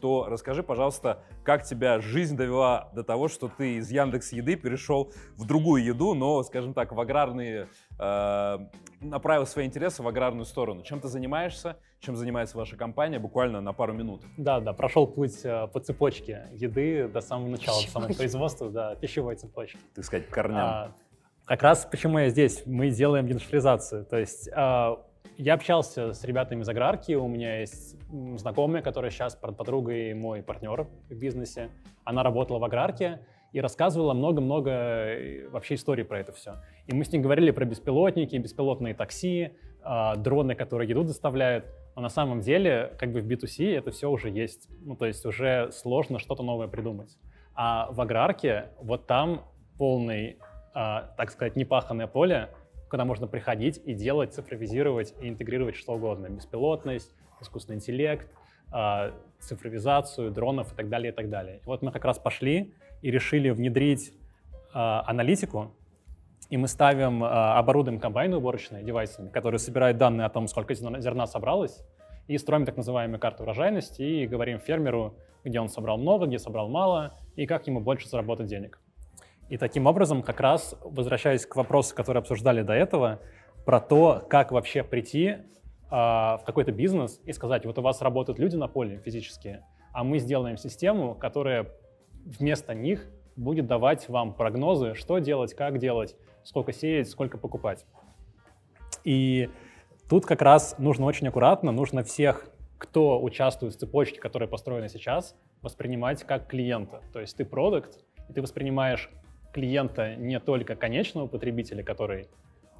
то 0.00 0.26
расскажи, 0.28 0.62
пожалуйста, 0.62 1.22
как 1.44 1.64
тебя 1.64 2.00
жизнь 2.00 2.36
довела 2.36 2.90
до 2.94 3.02
того, 3.02 3.28
что 3.28 3.48
ты 3.48 3.76
из 3.76 3.90
Яндекс 3.90 4.32
Еды 4.32 4.56
перешел 4.56 5.12
в 5.36 5.46
другую 5.46 5.84
еду, 5.84 6.14
но, 6.14 6.42
скажем 6.42 6.74
так, 6.74 6.92
в 6.92 7.00
аграрные, 7.00 7.68
э, 7.98 8.58
направил 9.00 9.46
свои 9.46 9.66
интересы 9.66 10.02
в 10.02 10.08
аграрную 10.08 10.44
сторону. 10.44 10.82
Чем 10.82 11.00
ты 11.00 11.08
занимаешься? 11.08 11.76
Чем 12.00 12.16
занимается 12.16 12.56
ваша 12.56 12.76
компания? 12.76 13.18
Буквально 13.18 13.60
на 13.60 13.72
пару 13.72 13.92
минут. 13.92 14.22
Да, 14.36 14.60
да, 14.60 14.72
прошел 14.72 15.06
путь 15.06 15.40
э, 15.44 15.66
по 15.68 15.80
цепочке 15.80 16.48
еды 16.52 17.08
до 17.08 17.20
самого 17.20 17.48
начала, 17.48 17.82
до 17.82 17.90
самого 17.90 18.12
производства, 18.12 18.70
да, 18.70 18.94
пищевой 18.94 19.36
цепочки. 19.36 19.78
Так 19.94 20.04
сказать, 20.04 20.28
корням. 20.28 20.58
А, 20.58 20.92
как 21.44 21.62
раз 21.62 21.88
почему 21.90 22.18
я 22.18 22.28
здесь. 22.28 22.62
Мы 22.66 22.90
делаем 22.90 23.26
индустриализацию. 23.26 24.04
То 24.04 24.18
есть 24.18 24.48
э, 24.48 24.96
я 25.38 25.54
общался 25.54 26.12
с 26.12 26.24
ребятами 26.24 26.62
из 26.62 26.68
аграрки, 26.68 27.12
у 27.12 27.28
меня 27.28 27.60
есть 27.60 27.96
знакомая, 28.36 28.82
которая 28.82 29.12
сейчас 29.12 29.36
подруга 29.36 29.92
и 29.92 30.12
мой 30.12 30.42
партнер 30.42 30.88
в 31.08 31.14
бизнесе. 31.14 31.70
Она 32.02 32.24
работала 32.24 32.58
в 32.58 32.64
аграрке 32.64 33.20
и 33.52 33.60
рассказывала 33.60 34.14
много-много 34.14 34.70
э, 34.70 35.48
вообще 35.48 35.76
историй 35.76 36.04
про 36.04 36.18
это 36.18 36.32
все. 36.32 36.56
И 36.88 36.92
мы 36.94 37.04
с 37.04 37.12
ней 37.12 37.20
говорили 37.20 37.52
про 37.52 37.64
беспилотники, 37.64 38.34
беспилотные 38.34 38.94
такси, 38.94 39.52
а, 39.80 40.16
дроны, 40.16 40.56
которые 40.56 40.88
еду 40.88 41.04
доставляют. 41.04 41.66
Но 41.94 42.02
на 42.02 42.08
самом 42.08 42.40
деле, 42.40 42.92
как 42.98 43.12
бы 43.12 43.20
в 43.20 43.26
B2C 43.28 43.78
это 43.78 43.92
все 43.92 44.10
уже 44.10 44.30
есть. 44.30 44.68
Ну, 44.84 44.96
то 44.96 45.06
есть 45.06 45.24
уже 45.24 45.70
сложно 45.70 46.18
что-то 46.18 46.42
новое 46.42 46.66
придумать. 46.66 47.16
А 47.54 47.88
в 47.92 48.00
аграрке 48.00 48.70
вот 48.80 49.06
там 49.06 49.44
полный, 49.78 50.38
а, 50.74 51.14
так 51.16 51.30
сказать, 51.30 51.54
непаханное 51.54 52.08
поле, 52.08 52.50
куда 52.88 53.04
можно 53.04 53.26
приходить 53.26 53.80
и 53.84 53.94
делать, 53.94 54.34
цифровизировать 54.34 55.14
и 55.20 55.28
интегрировать 55.28 55.76
что 55.76 55.94
угодно. 55.94 56.28
Беспилотность, 56.28 57.14
искусственный 57.40 57.76
интеллект, 57.76 58.28
а, 58.70 59.12
цифровизацию, 59.40 60.30
дронов 60.30 60.72
и 60.72 60.76
так 60.76 60.88
далее, 60.88 61.12
и 61.12 61.14
так 61.14 61.30
далее. 61.30 61.58
И 61.58 61.66
вот 61.66 61.82
мы 61.82 61.92
как 61.92 62.04
раз 62.04 62.18
пошли 62.18 62.74
и 63.02 63.10
решили 63.10 63.50
внедрить 63.50 64.12
а, 64.74 65.04
аналитику, 65.06 65.74
и 66.50 66.56
мы 66.56 66.68
ставим, 66.68 67.22
а, 67.24 67.58
оборудуем 67.58 68.00
комбайны 68.00 68.36
уборочные 68.36 68.82
девайсами, 68.82 69.28
которые 69.28 69.58
собирают 69.58 69.98
данные 69.98 70.26
о 70.26 70.30
том, 70.30 70.48
сколько 70.48 70.74
зерна 70.74 71.26
собралось, 71.26 71.82
и 72.26 72.36
строим 72.36 72.66
так 72.66 72.76
называемую 72.76 73.18
карту 73.18 73.44
урожайности 73.44 74.02
и 74.02 74.26
говорим 74.26 74.58
фермеру, 74.58 75.14
где 75.44 75.60
он 75.60 75.68
собрал 75.68 75.98
много, 75.98 76.26
где 76.26 76.38
собрал 76.38 76.68
мало, 76.68 77.14
и 77.36 77.46
как 77.46 77.66
ему 77.66 77.80
больше 77.80 78.08
заработать 78.08 78.46
денег. 78.46 78.80
И 79.48 79.56
таким 79.56 79.86
образом, 79.86 80.22
как 80.22 80.40
раз 80.40 80.74
возвращаясь 80.82 81.46
к 81.46 81.56
вопросу, 81.56 81.94
который 81.94 82.18
обсуждали 82.18 82.62
до 82.62 82.74
этого, 82.74 83.20
про 83.64 83.80
то, 83.80 84.24
как 84.28 84.52
вообще 84.52 84.82
прийти 84.82 85.26
э, 85.26 85.38
в 85.90 86.42
какой-то 86.44 86.72
бизнес 86.72 87.20
и 87.24 87.32
сказать, 87.32 87.64
вот 87.66 87.78
у 87.78 87.82
вас 87.82 88.02
работают 88.02 88.38
люди 88.38 88.56
на 88.56 88.68
поле 88.68 88.98
физические, 88.98 89.64
а 89.92 90.04
мы 90.04 90.18
сделаем 90.18 90.56
систему, 90.56 91.14
которая 91.14 91.70
вместо 92.24 92.74
них 92.74 93.10
будет 93.36 93.66
давать 93.66 94.08
вам 94.08 94.34
прогнозы, 94.34 94.94
что 94.94 95.18
делать, 95.18 95.54
как 95.54 95.78
делать, 95.78 96.16
сколько 96.44 96.72
сеять, 96.72 97.08
сколько 97.08 97.38
покупать. 97.38 97.86
И 99.04 99.48
тут 100.08 100.26
как 100.26 100.42
раз 100.42 100.74
нужно 100.78 101.06
очень 101.06 101.28
аккуратно, 101.28 101.72
нужно 101.72 102.02
всех, 102.02 102.50
кто 102.78 103.20
участвует 103.22 103.74
в 103.74 103.78
цепочке, 103.78 104.20
которая 104.20 104.48
построена 104.48 104.88
сейчас, 104.88 105.34
воспринимать 105.62 106.24
как 106.24 106.46
клиента. 106.48 107.00
То 107.12 107.20
есть 107.20 107.36
ты 107.36 107.44
продукт, 107.44 107.98
и 108.28 108.32
ты 108.32 108.42
воспринимаешь 108.42 109.10
клиента 109.58 110.14
не 110.14 110.38
только 110.38 110.76
конечного 110.76 111.26
потребителя, 111.26 111.82
который 111.82 112.28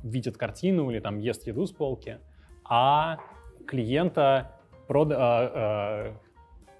видит 0.04 0.36
картину 0.36 0.90
или 0.90 1.00
там 1.00 1.18
ест 1.18 1.44
еду 1.48 1.66
с 1.66 1.72
полки, 1.72 2.18
а 2.64 3.18
клиента, 3.66 4.52
прод, 4.86 5.10
э, 5.10 5.16
э, 5.18 6.12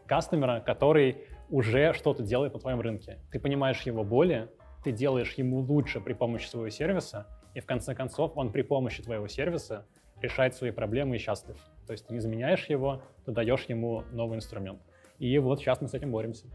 кастомера, 0.06 0.60
который 0.60 1.16
уже 1.50 1.92
что-то 1.94 2.22
делает 2.22 2.54
на 2.54 2.60
твоем 2.60 2.80
рынке. 2.80 3.18
Ты 3.32 3.40
понимаешь 3.40 3.82
его 3.82 4.04
боли, 4.04 4.48
ты 4.84 4.92
делаешь 4.92 5.34
ему 5.34 5.58
лучше 5.58 6.00
при 6.00 6.12
помощи 6.12 6.46
своего 6.46 6.70
сервиса, 6.70 7.26
и 7.54 7.60
в 7.60 7.66
конце 7.66 7.92
концов 7.92 8.36
он 8.36 8.52
при 8.52 8.62
помощи 8.62 9.02
твоего 9.02 9.26
сервиса 9.26 9.84
решает 10.22 10.54
свои 10.54 10.70
проблемы 10.70 11.16
и 11.16 11.18
счастлив. 11.18 11.56
То 11.88 11.92
есть 11.92 12.06
ты 12.06 12.14
не 12.14 12.20
заменяешь 12.20 12.66
его, 12.66 13.02
ты 13.26 13.32
даешь 13.32 13.64
ему 13.64 14.04
новый 14.12 14.36
инструмент. 14.36 14.80
И 15.18 15.36
вот 15.38 15.58
сейчас 15.58 15.80
мы 15.80 15.88
с 15.88 15.94
этим 15.94 16.12
боремся. 16.12 16.46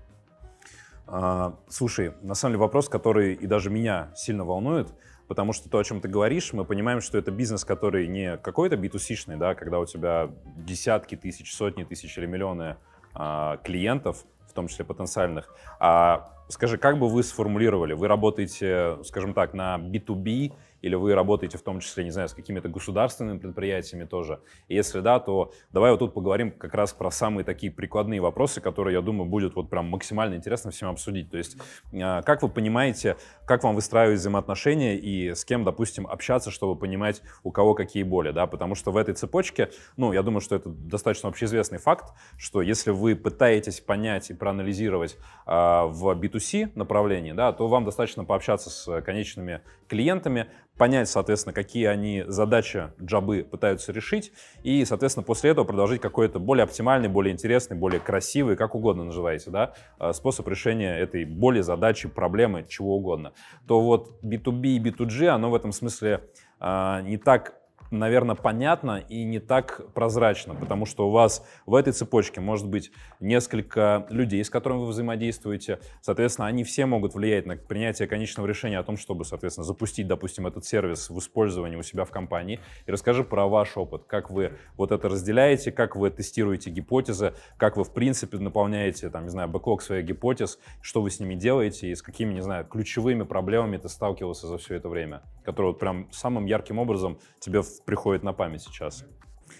А, 1.07 1.55
слушай, 1.67 2.13
на 2.21 2.35
самом 2.35 2.53
деле 2.53 2.61
вопрос, 2.61 2.89
который 2.89 3.33
и 3.33 3.47
даже 3.47 3.69
меня 3.69 4.11
сильно 4.15 4.45
волнует, 4.45 4.93
потому 5.27 5.53
что 5.53 5.69
то, 5.69 5.77
о 5.77 5.83
чем 5.83 6.01
ты 6.01 6.07
говоришь, 6.07 6.53
мы 6.53 6.65
понимаем, 6.65 7.01
что 7.01 7.17
это 7.17 7.31
бизнес, 7.31 7.65
который 7.65 8.07
не 8.07 8.37
какой-то 8.37 8.75
B2C-шный, 8.75 9.37
да, 9.37 9.55
когда 9.55 9.79
у 9.79 9.85
тебя 9.85 10.29
десятки 10.57 11.15
тысяч, 11.15 11.53
сотни 11.53 11.83
тысяч 11.83 12.17
или 12.17 12.25
миллионы 12.25 12.77
а, 13.13 13.57
клиентов, 13.57 14.25
в 14.47 14.53
том 14.53 14.67
числе 14.67 14.85
потенциальных. 14.85 15.53
А 15.79 16.33
скажи, 16.49 16.77
как 16.77 16.99
бы 16.99 17.09
вы 17.09 17.23
сформулировали? 17.23 17.93
Вы 17.93 18.07
работаете, 18.07 18.97
скажем 19.03 19.33
так, 19.33 19.53
на 19.53 19.77
B2B 19.77 20.53
или 20.83 20.95
вы 20.95 21.15
работаете 21.15 21.57
в 21.57 21.61
том 21.63 21.79
числе, 21.79 22.03
не 22.03 22.11
знаю, 22.11 22.27
с 22.27 22.33
какими-то 22.33 22.67
государственными 22.67 23.39
предприятиями 23.39 24.03
тоже. 24.03 24.41
И 24.67 24.75
если 24.75 24.99
да, 24.99 25.19
то 25.19 25.53
давай 25.71 25.91
вот 25.91 25.99
тут 25.99 26.13
поговорим 26.13 26.51
как 26.51 26.73
раз 26.73 26.91
про 26.91 27.09
самые 27.09 27.45
такие 27.45 27.71
прикладные 27.71 28.19
вопросы, 28.19 28.59
которые, 28.59 28.93
я 28.93 29.01
думаю, 29.01 29.29
будет 29.29 29.55
вот 29.55 29.69
прям 29.69 29.89
максимально 29.89 30.35
интересно 30.35 30.71
всем 30.71 30.89
обсудить. 30.89 31.31
То 31.31 31.37
есть 31.37 31.57
а, 31.93 32.21
как 32.21 32.41
вы 32.43 32.49
понимаете, 32.49 33.15
как 33.45 33.63
вам 33.63 33.75
выстраивать 33.75 34.19
взаимоотношения 34.19 34.97
и 34.97 35.33
с 35.33 35.45
кем, 35.45 35.63
допустим, 35.63 36.05
общаться, 36.05 36.51
чтобы 36.51 36.75
понимать, 36.75 37.21
у 37.43 37.51
кого 37.51 37.75
какие 37.75 38.03
боли, 38.03 38.31
да, 38.31 38.45
потому 38.45 38.75
что 38.75 38.91
в 38.91 38.97
этой 38.97 39.13
цепочке, 39.13 39.69
ну, 39.95 40.11
я 40.11 40.21
думаю, 40.21 40.41
что 40.41 40.55
это 40.57 40.69
достаточно 40.69 41.29
общеизвестный 41.29 41.77
факт, 41.77 42.13
что 42.37 42.61
если 42.61 42.91
вы 42.91 43.15
пытаетесь 43.15 43.79
понять 43.79 44.29
и 44.31 44.33
проанализировать 44.33 45.17
э, 45.45 45.51
в 45.51 46.13
B2C 46.19 46.73
направлении, 46.75 47.31
да, 47.31 47.53
то 47.53 47.69
вам 47.69 47.85
достаточно 47.85 48.25
пообщаться 48.25 48.69
с 48.69 49.01
конечными 49.01 49.61
клиентами, 49.87 50.49
понять, 50.77 51.09
соответственно, 51.09 51.53
какие 51.53 51.85
они 51.85 52.23
задачи, 52.27 52.91
джабы 53.01 53.47
пытаются 53.49 53.91
решить, 53.91 54.31
и, 54.63 54.83
соответственно, 54.85 55.23
после 55.23 55.51
этого 55.51 55.65
продолжить 55.65 56.01
какой-то 56.01 56.39
более 56.39 56.63
оптимальный, 56.63 57.09
более 57.09 57.33
интересный, 57.33 57.77
более 57.77 57.99
красивый, 57.99 58.55
как 58.55 58.75
угодно 58.75 59.03
называете, 59.03 59.51
да, 59.51 59.73
а, 59.99 60.13
способ 60.13 60.47
решения 60.47 60.97
этой 60.97 61.25
боли, 61.25 61.61
задачи, 61.61 62.07
проблемы, 62.07 62.65
чего 62.67 62.97
угодно. 62.97 63.33
То 63.67 63.81
вот 63.81 64.19
B2B 64.23 64.67
и 64.67 64.79
B2G, 64.79 65.27
оно 65.27 65.51
в 65.51 65.55
этом 65.55 65.71
смысле 65.71 66.21
а, 66.59 67.01
не 67.01 67.17
так 67.17 67.62
наверное, 67.91 68.35
понятно 68.35 69.03
и 69.07 69.23
не 69.23 69.39
так 69.39 69.93
прозрачно, 69.93 70.55
потому 70.55 70.85
что 70.85 71.07
у 71.07 71.11
вас 71.11 71.45
в 71.65 71.75
этой 71.75 71.93
цепочке 71.93 72.41
может 72.41 72.67
быть 72.67 72.91
несколько 73.19 74.05
людей, 74.09 74.43
с 74.43 74.49
которыми 74.49 74.79
вы 74.79 74.87
взаимодействуете. 74.87 75.79
Соответственно, 76.01 76.47
они 76.47 76.63
все 76.63 76.85
могут 76.85 77.15
влиять 77.15 77.45
на 77.45 77.55
принятие 77.55 78.07
конечного 78.07 78.47
решения 78.47 78.79
о 78.79 78.83
том, 78.83 78.97
чтобы, 78.97 79.25
соответственно, 79.25 79.65
запустить, 79.65 80.07
допустим, 80.07 80.47
этот 80.47 80.65
сервис 80.65 81.09
в 81.09 81.17
использовании 81.19 81.75
у 81.75 81.83
себя 81.83 82.05
в 82.05 82.11
компании. 82.11 82.59
И 82.85 82.91
расскажи 82.91 83.23
про 83.23 83.47
ваш 83.47 83.77
опыт, 83.77 84.03
как 84.05 84.29
вы 84.29 84.53
вот 84.77 84.91
это 84.91 85.09
разделяете, 85.09 85.71
как 85.71 85.95
вы 85.95 86.09
тестируете 86.09 86.69
гипотезы, 86.69 87.33
как 87.57 87.77
вы, 87.77 87.83
в 87.83 87.93
принципе, 87.93 88.37
наполняете, 88.37 89.09
там, 89.09 89.23
не 89.23 89.29
знаю, 89.29 89.49
бэклог 89.49 89.81
своих 89.81 90.05
гипотез, 90.05 90.59
что 90.81 91.01
вы 91.01 91.09
с 91.09 91.19
ними 91.19 91.35
делаете 91.35 91.89
и 91.89 91.95
с 91.95 92.01
какими, 92.01 92.33
не 92.33 92.41
знаю, 92.41 92.65
ключевыми 92.65 93.23
проблемами 93.23 93.77
ты 93.77 93.89
сталкивался 93.89 94.47
за 94.47 94.57
все 94.57 94.75
это 94.75 94.89
время, 94.89 95.21
которые 95.43 95.71
вот 95.71 95.79
прям 95.79 96.07
самым 96.11 96.45
ярким 96.45 96.79
образом 96.79 97.19
тебе 97.39 97.61
в 97.61 97.82
приходит 97.85 98.23
на 98.23 98.33
память 98.33 98.61
сейчас? 98.61 99.05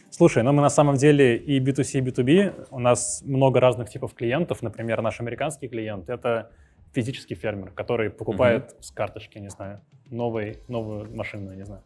Слушай, 0.09 0.43
ну 0.43 0.53
мы 0.53 0.61
на 0.61 0.69
самом 0.69 0.95
деле 0.95 1.37
и 1.37 1.59
B2C, 1.59 1.99
и 1.99 2.01
B2B, 2.01 2.67
у 2.71 2.79
нас 2.79 3.23
много 3.25 3.59
разных 3.59 3.89
типов 3.89 4.13
клиентов. 4.13 4.61
Например, 4.61 5.01
наш 5.01 5.19
американский 5.19 5.67
клиент— 5.67 6.09
это 6.09 6.51
физический 6.93 7.35
фермер, 7.35 7.71
который 7.71 8.09
покупает 8.09 8.71
uh-huh. 8.71 8.81
с 8.81 8.91
карточки, 8.91 9.39
не 9.39 9.49
знаю, 9.49 9.81
новый, 10.09 10.59
новую 10.67 11.13
машину, 11.15 11.53
не 11.53 11.65
знаю. 11.65 11.83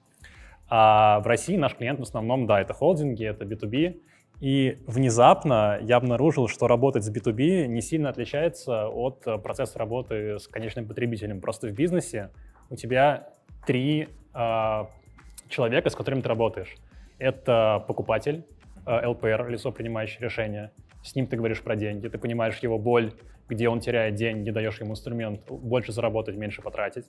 А 0.69 1.21
в 1.21 1.27
России 1.27 1.55
наш 1.55 1.75
клиент 1.75 1.99
в 1.99 2.03
основном, 2.03 2.45
да, 2.45 2.59
это 2.59 2.73
холдинги, 2.73 3.25
это 3.25 3.45
B2B. 3.45 4.01
И 4.41 4.77
внезапно 4.85 5.79
я 5.81 5.95
обнаружил, 5.95 6.47
что 6.47 6.67
работать 6.67 7.03
с 7.03 7.09
B2B 7.09 7.67
не 7.67 7.81
сильно 7.81 8.09
отличается 8.09 8.87
от 8.87 9.23
процесса 9.41 9.79
работы 9.79 10.37
с 10.37 10.47
конечным 10.47 10.87
потребителем. 10.87 11.41
Просто 11.41 11.67
в 11.67 11.71
бизнесе 11.71 12.29
у 12.69 12.75
тебя 12.75 13.29
три 13.65 14.09
а, 14.33 14.89
человека, 15.49 15.89
с 15.89 15.95
которым 15.95 16.21
ты 16.21 16.29
работаешь. 16.29 16.75
Это 17.19 17.83
покупатель, 17.87 18.45
ЛПР, 18.85 19.47
э, 19.47 19.49
лицо, 19.49 19.71
принимающее 19.71 20.21
решение. 20.21 20.71
С 21.03 21.15
ним 21.15 21.27
ты 21.27 21.37
говоришь 21.37 21.61
про 21.61 21.75
деньги, 21.75 22.07
ты 22.07 22.17
понимаешь 22.17 22.57
его 22.59 22.77
боль, 22.77 23.13
где 23.49 23.69
он 23.69 23.79
теряет 23.79 24.15
деньги, 24.15 24.49
даешь 24.49 24.79
ему 24.79 24.91
инструмент 24.91 25.41
больше 25.49 25.91
заработать, 25.91 26.35
меньше 26.35 26.61
потратить. 26.61 27.05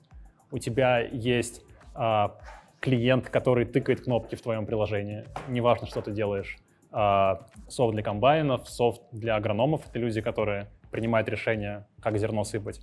У 0.50 0.58
тебя 0.58 1.00
есть 1.00 1.62
а, 1.94 2.38
клиент, 2.80 3.28
который 3.28 3.64
тыкает 3.64 4.02
кнопки 4.02 4.34
в 4.34 4.42
твоем 4.42 4.66
приложении. 4.66 5.24
Неважно, 5.48 5.86
что 5.86 6.00
ты 6.00 6.12
делаешь. 6.12 6.58
А, 6.90 7.46
софт 7.68 7.94
для 7.94 8.02
комбайнов, 8.02 8.68
софт 8.68 9.02
для 9.12 9.36
агрономов— 9.36 9.82
это 9.90 9.98
люди, 9.98 10.20
которые 10.20 10.68
принимают 10.90 11.28
решение, 11.28 11.86
как 12.00 12.18
зерно 12.18 12.44
сыпать. 12.44 12.80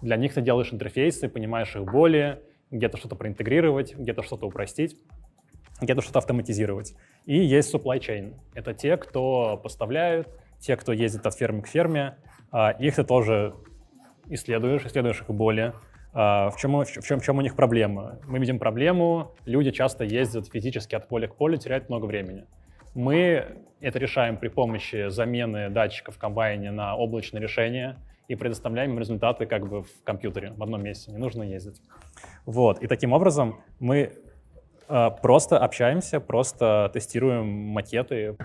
Для 0.00 0.16
них 0.16 0.34
ты 0.34 0.42
делаешь 0.42 0.72
интерфейсы, 0.72 1.28
понимаешь 1.28 1.74
их 1.74 1.84
боли, 1.84 2.40
где-то 2.70 2.96
что-то 2.96 3.16
проинтегрировать, 3.16 3.94
где-то 3.96 4.22
что-то 4.22 4.46
упростить, 4.46 4.96
где-то 5.80 6.02
что-то 6.02 6.18
автоматизировать. 6.18 6.94
И 7.24 7.38
есть 7.38 7.74
supply 7.74 7.98
chain. 7.98 8.34
Это 8.54 8.74
те, 8.74 8.96
кто 8.96 9.56
поставляют, 9.62 10.28
те, 10.58 10.76
кто 10.76 10.92
ездит 10.92 11.26
от 11.26 11.34
фермы 11.34 11.62
к 11.62 11.68
ферме. 11.68 12.16
А, 12.50 12.70
их 12.70 12.96
ты 12.96 13.04
тоже 13.04 13.54
исследуешь, 14.26 14.84
исследуешь 14.84 15.20
их 15.20 15.28
боли. 15.28 15.72
А, 16.12 16.50
в 16.50 16.56
чем, 16.56 16.80
в, 16.80 16.86
чем, 16.86 17.20
в 17.20 17.24
чем 17.24 17.38
у 17.38 17.40
них 17.42 17.54
проблема? 17.54 18.18
Мы 18.26 18.38
видим 18.38 18.58
проблему, 18.58 19.34
люди 19.44 19.70
часто 19.70 20.04
ездят 20.04 20.48
физически 20.48 20.94
от 20.94 21.08
поля 21.08 21.28
к 21.28 21.36
полю, 21.36 21.56
теряют 21.58 21.88
много 21.88 22.06
времени. 22.06 22.46
Мы 22.94 23.58
это 23.80 23.98
решаем 23.98 24.38
при 24.38 24.48
помощи 24.48 25.08
замены 25.08 25.68
датчиков 25.68 26.16
в 26.16 26.18
комбайне 26.18 26.70
на 26.70 26.96
облачное 26.96 27.40
решение 27.40 27.96
и 28.28 28.34
предоставляем 28.34 28.92
им 28.92 28.98
результаты 28.98 29.46
как 29.46 29.66
бы 29.66 29.82
в 29.82 30.04
компьютере 30.04 30.52
в 30.56 30.62
одном 30.62 30.82
месте, 30.82 31.10
не 31.10 31.18
нужно 31.18 31.42
ездить. 31.42 31.80
Вот, 32.44 32.82
и 32.82 32.86
таким 32.86 33.12
образом 33.12 33.60
мы 33.80 34.12
э, 34.88 35.10
просто 35.22 35.58
общаемся, 35.58 36.20
просто 36.20 36.90
тестируем 36.92 37.48
макеты, 37.48 38.36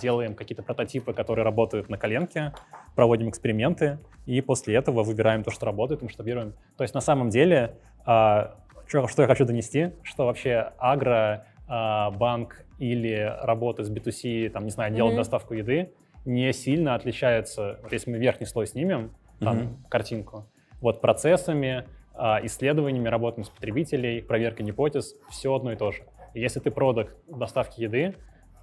делаем 0.00 0.34
какие-то 0.34 0.62
прототипы, 0.62 1.12
которые 1.12 1.44
работают 1.44 1.90
на 1.90 1.98
коленке, 1.98 2.54
проводим 2.96 3.28
эксперименты, 3.28 3.98
и 4.24 4.40
после 4.40 4.74
этого 4.74 5.02
выбираем 5.02 5.44
то, 5.44 5.50
что 5.50 5.66
работает, 5.66 6.00
и 6.00 6.04
масштабируем. 6.04 6.54
То 6.76 6.82
есть 6.82 6.94
на 6.94 7.02
самом 7.02 7.28
деле, 7.28 7.76
э, 8.06 8.46
что, 8.86 9.06
что 9.06 9.22
я 9.22 9.28
хочу 9.28 9.44
донести, 9.44 9.92
что 10.02 10.24
вообще 10.24 10.72
агро, 10.78 11.46
э, 11.68 12.10
банк 12.16 12.64
или 12.78 13.36
работа 13.42 13.84
с 13.84 13.90
B2C, 13.90 14.48
там, 14.48 14.64
не 14.64 14.70
знаю, 14.70 14.94
делать 14.94 15.12
mm-hmm. 15.12 15.16
доставку 15.16 15.54
еды, 15.54 15.92
не 16.24 16.52
сильно 16.52 16.94
отличается, 16.94 17.78
вот 17.82 17.92
если 17.92 18.10
мы 18.10 18.18
верхний 18.18 18.46
слой 18.46 18.66
снимем, 18.66 19.14
там, 19.40 19.58
mm-hmm. 19.58 19.88
картинку, 19.88 20.50
вот 20.80 21.00
процессами, 21.00 21.86
а, 22.14 22.40
исследованиями, 22.44 23.08
работами 23.08 23.44
с 23.44 23.48
потребителей, 23.48 24.22
проверкой 24.22 24.66
гипотез, 24.66 25.16
все 25.30 25.54
одно 25.54 25.72
и 25.72 25.76
то 25.76 25.90
же. 25.90 26.02
если 26.34 26.60
ты 26.60 26.70
продукт 26.70 27.14
доставки 27.28 27.80
еды, 27.80 28.16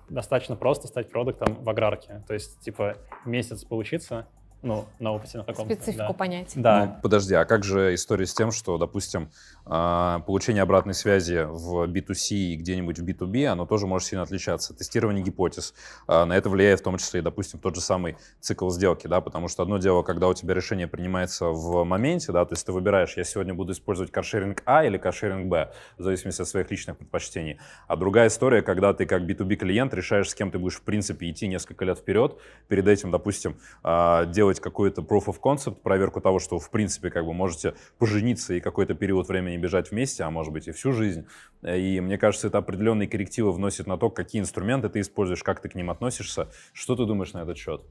достаточно 0.09 0.55
просто 0.55 0.87
стать 0.87 1.09
продуктом 1.09 1.55
в 1.63 1.69
аграрке. 1.69 2.23
То 2.27 2.33
есть, 2.33 2.59
типа, 2.59 2.97
месяц 3.25 3.63
поучиться, 3.63 4.27
ну, 4.63 4.85
на 4.99 5.11
опыте 5.13 5.39
на 5.39 5.43
каком-то. 5.43 5.73
Специфику 5.73 6.07
да. 6.07 6.13
понять. 6.13 6.51
Да. 6.55 6.85
Ну, 6.85 7.01
подожди, 7.01 7.33
а 7.33 7.45
как 7.45 7.63
же 7.63 7.93
история 7.95 8.25
с 8.25 8.33
тем, 8.33 8.51
что, 8.51 8.77
допустим, 8.77 9.29
а, 9.65 10.19
получение 10.19 10.61
обратной 10.61 10.93
связи 10.93 11.45
в 11.47 11.87
B2C 11.87 12.35
и 12.35 12.55
где-нибудь 12.55 12.99
в 12.99 13.05
B2B, 13.05 13.45
оно 13.45 13.65
тоже 13.65 13.87
может 13.87 14.07
сильно 14.07 14.23
отличаться. 14.23 14.73
Тестирование 14.73 15.23
гипотез, 15.23 15.73
а, 16.07 16.25
на 16.25 16.33
это 16.33 16.49
влияет 16.49 16.79
в 16.79 16.83
том 16.83 16.97
числе, 16.97 17.21
допустим, 17.21 17.59
тот 17.59 17.75
же 17.75 17.81
самый 17.81 18.17
цикл 18.39 18.69
сделки, 18.69 19.07
да, 19.07 19.21
потому 19.21 19.47
что 19.47 19.63
одно 19.63 19.77
дело, 19.77 20.03
когда 20.03 20.27
у 20.27 20.33
тебя 20.33 20.53
решение 20.53 20.87
принимается 20.87 21.47
в 21.47 21.83
моменте, 21.83 22.31
да, 22.31 22.45
то 22.45 22.53
есть 22.53 22.65
ты 22.65 22.71
выбираешь, 22.71 23.17
я 23.17 23.23
сегодня 23.23 23.53
буду 23.53 23.73
использовать 23.73 24.11
каршеринг 24.11 24.61
А 24.65 24.85
или 24.85 24.97
каршеринг 24.97 25.47
Б, 25.47 25.71
в 25.97 26.03
зависимости 26.03 26.41
от 26.41 26.47
своих 26.47 26.69
личных 26.69 26.97
предпочтений. 26.97 27.59
А 27.87 27.95
другая 27.95 28.27
история, 28.27 28.61
когда 28.61 28.93
ты 28.93 29.05
как 29.05 29.23
B2B 29.23 29.55
клиент 29.55 29.93
решаешь, 29.93 30.29
с 30.29 30.35
кем 30.35 30.51
ты 30.51 30.59
будешь 30.59 30.75
в 30.75 30.81
принципе 30.81 31.29
идти 31.29 31.47
несколько 31.47 31.85
лет 31.85 31.97
вперед, 31.97 32.37
перед 32.67 32.87
этим, 32.87 33.11
допустим, 33.11 33.57
а, 33.83 34.25
делать 34.25 34.50
делать 34.51 34.59
какой-то 34.59 35.01
proof 35.01 35.25
of 35.25 35.39
concept, 35.41 35.75
проверку 35.81 36.21
того, 36.21 36.39
что 36.39 36.59
в 36.59 36.69
принципе 36.69 37.09
как 37.09 37.25
бы 37.25 37.33
можете 37.33 37.73
пожениться 37.97 38.53
и 38.53 38.59
какой-то 38.59 38.93
период 38.93 39.27
времени 39.29 39.57
бежать 39.57 39.91
вместе, 39.91 40.23
а 40.23 40.29
может 40.29 40.51
быть 40.51 40.67
и 40.67 40.71
всю 40.71 40.91
жизнь. 40.91 41.25
И 41.63 42.01
мне 42.01 42.17
кажется, 42.17 42.47
это 42.47 42.57
определенные 42.57 43.07
коррективы 43.07 43.51
вносит 43.51 43.87
на 43.87 43.97
то, 43.97 44.09
какие 44.09 44.41
инструменты 44.41 44.89
ты 44.89 44.99
используешь, 44.99 45.43
как 45.43 45.61
ты 45.61 45.69
к 45.69 45.75
ним 45.75 45.89
относишься. 45.89 46.47
Что 46.73 46.95
ты 46.95 47.05
думаешь 47.05 47.33
на 47.33 47.43
этот 47.43 47.57
счет? 47.57 47.81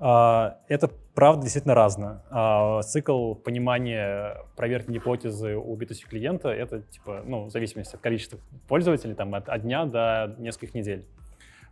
А, 0.00 0.58
это 0.68 0.90
правда 1.14 1.42
действительно 1.42 1.74
разно. 1.74 2.22
А, 2.30 2.82
цикл 2.82 3.34
понимания 3.34 4.36
проверки 4.56 4.90
гипотезы 4.90 5.56
у 5.56 5.76
B2C 5.76 6.08
клиента 6.08 6.48
это 6.48 6.82
типа, 6.82 7.22
ну, 7.24 7.44
в 7.44 7.50
зависимости 7.50 7.94
от 7.94 8.00
количества 8.00 8.38
пользователей, 8.66 9.14
там, 9.14 9.34
от, 9.34 9.48
от 9.48 9.62
дня 9.62 9.84
до 9.84 10.34
нескольких 10.38 10.74
недель. 10.74 11.06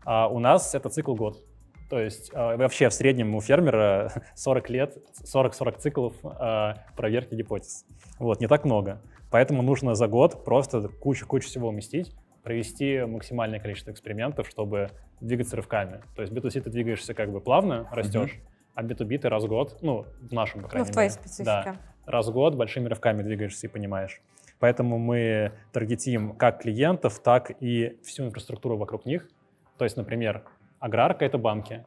А 0.04 0.28
у 0.28 0.38
нас 0.38 0.74
это 0.74 0.88
цикл 0.88 1.14
год. 1.14 1.42
То 1.88 2.00
есть 2.00 2.30
э, 2.32 2.56
вообще 2.56 2.88
в 2.88 2.94
среднем 2.94 3.34
у 3.34 3.40
фермера 3.40 4.12
40 4.34 4.70
лет, 4.70 4.96
40-40 5.22 5.78
циклов 5.78 6.14
э, 6.24 6.74
проверки 6.96 7.34
гипотез. 7.34 7.84
Вот, 8.18 8.40
не 8.40 8.48
так 8.48 8.64
много. 8.64 9.00
Поэтому 9.30 9.62
нужно 9.62 9.94
за 9.94 10.08
год 10.08 10.44
просто 10.44 10.88
кучу-кучу 10.88 11.46
всего 11.46 11.68
уместить, 11.68 12.12
провести 12.42 13.00
максимальное 13.00 13.60
количество 13.60 13.90
экспериментов, 13.90 14.48
чтобы 14.48 14.90
двигаться 15.20 15.56
рывками. 15.56 16.02
То 16.14 16.22
есть 16.22 16.32
B2C 16.32 16.60
ты 16.62 16.70
двигаешься 16.70 17.14
как 17.14 17.30
бы 17.30 17.40
плавно, 17.40 17.88
растешь, 17.92 18.34
mm-hmm. 18.34 18.72
а 18.74 18.82
B2B 18.84 19.18
ты 19.18 19.28
раз 19.28 19.44
в 19.44 19.48
год, 19.48 19.78
ну, 19.82 20.06
в 20.20 20.32
нашем, 20.32 20.62
по 20.62 20.68
крайней 20.68 20.86
ну, 20.86 20.90
в 20.90 20.92
твоей 20.92 21.08
мере. 21.08 21.20
специфике. 21.20 21.44
Да, 21.44 21.76
раз 22.06 22.28
в 22.28 22.32
год 22.32 22.54
большими 22.54 22.88
рывками 22.88 23.22
двигаешься 23.22 23.66
и 23.66 23.70
понимаешь. 23.70 24.20
Поэтому 24.58 24.98
мы 24.98 25.52
таргетим 25.72 26.34
как 26.34 26.62
клиентов, 26.62 27.18
так 27.20 27.50
и 27.60 27.98
всю 28.04 28.24
инфраструктуру 28.24 28.76
вокруг 28.76 29.04
них. 29.04 29.28
То 29.76 29.84
есть, 29.84 29.96
например, 29.96 30.44
Аграрка— 30.78 31.24
это 31.26 31.38
банки, 31.38 31.84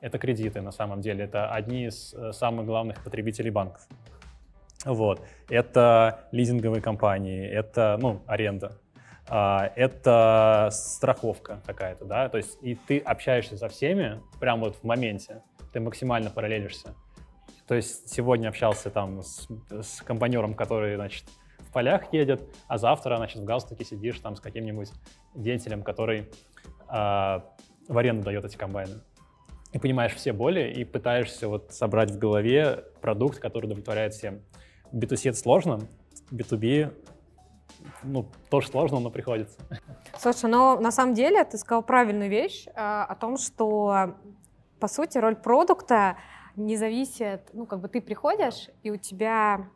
это 0.00 0.18
кредиты 0.18 0.60
на 0.60 0.72
самом 0.72 1.00
деле, 1.00 1.24
это 1.24 1.50
одни 1.50 1.86
из 1.86 2.14
э, 2.14 2.32
самых 2.32 2.66
главных 2.66 3.02
потребителей 3.02 3.50
банков. 3.50 3.86
Вот. 4.84 5.20
Это 5.48 6.28
лизинговые 6.30 6.80
компании, 6.80 7.46
это, 7.46 7.98
ну, 8.00 8.22
аренда. 8.26 8.78
А, 9.28 9.72
это 9.76 10.68
страховка 10.72 11.60
какая-то, 11.66 12.04
да, 12.04 12.28
то 12.28 12.38
есть 12.38 12.58
и 12.62 12.74
ты 12.74 12.98
общаешься 12.98 13.58
со 13.58 13.68
всеми 13.68 14.22
прямо 14.40 14.66
вот 14.66 14.76
в 14.76 14.84
моменте, 14.84 15.42
ты 15.72 15.80
максимально 15.80 16.30
параллелишься. 16.30 16.94
То 17.66 17.74
есть 17.74 18.08
сегодня 18.08 18.48
общался 18.48 18.88
там 18.90 19.22
с, 19.22 19.46
с 19.70 20.00
компаньером, 20.00 20.54
который, 20.54 20.96
значит, 20.96 21.24
в 21.58 21.70
полях 21.70 22.10
едет, 22.14 22.42
а 22.66 22.78
завтра, 22.78 23.16
значит, 23.18 23.42
в 23.42 23.44
галстуке 23.44 23.84
сидишь 23.84 24.18
там 24.20 24.36
с 24.36 24.40
каким-нибудь 24.40 24.90
деятелем, 25.34 25.82
который 25.82 26.30
а, 26.88 27.44
в 27.88 27.98
аренду 27.98 28.22
дает 28.22 28.44
эти 28.44 28.56
комбайны. 28.56 29.00
И 29.72 29.78
понимаешь 29.78 30.14
все 30.14 30.32
боли 30.32 30.72
и 30.72 30.84
пытаешься 30.84 31.48
вот 31.48 31.72
собрать 31.72 32.10
в 32.10 32.18
голове 32.18 32.84
продукт, 33.00 33.38
который 33.38 33.66
удовлетворяет 33.66 34.14
всем. 34.14 34.40
B2C 34.92 35.30
это 35.30 35.38
сложно, 35.38 35.80
B2B 36.30 36.94
ну, 38.02 38.26
тоже 38.50 38.68
сложно, 38.68 39.00
но 39.00 39.10
приходится. 39.10 39.58
Слушай, 40.18 40.50
но 40.50 40.78
на 40.80 40.90
самом 40.90 41.14
деле 41.14 41.44
ты 41.44 41.58
сказал 41.58 41.82
правильную 41.82 42.30
вещь 42.30 42.66
э, 42.66 42.72
о 42.74 43.14
том, 43.14 43.36
что, 43.36 44.14
по 44.80 44.88
сути, 44.88 45.18
роль 45.18 45.36
продукта 45.36 46.16
не 46.56 46.76
зависит, 46.76 47.50
ну, 47.52 47.66
как 47.66 47.80
бы 47.80 47.88
ты 47.88 48.00
приходишь, 48.00 48.68
и 48.82 48.90
у 48.90 48.96
тебя 48.96 49.68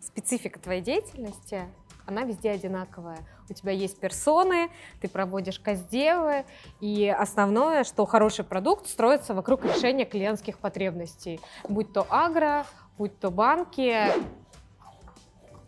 специфика 0.00 0.58
твоей 0.58 0.82
деятельности, 0.82 1.66
она 2.06 2.22
везде 2.22 2.52
одинаковая. 2.52 3.18
У 3.50 3.52
тебя 3.52 3.72
есть 3.72 3.98
персоны, 3.98 4.70
ты 5.00 5.08
проводишь 5.08 5.58
каздевы, 5.58 6.44
и 6.80 7.08
основное, 7.08 7.84
что 7.84 8.06
хороший 8.06 8.44
продукт 8.44 8.86
строится 8.88 9.34
вокруг 9.34 9.64
решения 9.64 10.04
клиентских 10.04 10.58
потребностей. 10.58 11.40
Будь 11.68 11.92
то 11.92 12.06
агро, 12.08 12.64
будь 12.96 13.18
то 13.18 13.30
банки, 13.30 14.08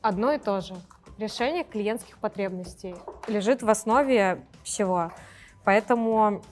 одно 0.01 0.33
и 0.33 0.39
то 0.39 0.61
же. 0.61 0.77
Решение 1.19 1.65
клиентских 1.65 2.19
потребностей 2.19 2.95
лежит 3.27 3.63
в 3.63 3.69
основе 3.69 4.47
всего. 4.63 5.11
Поэтому 5.65 6.43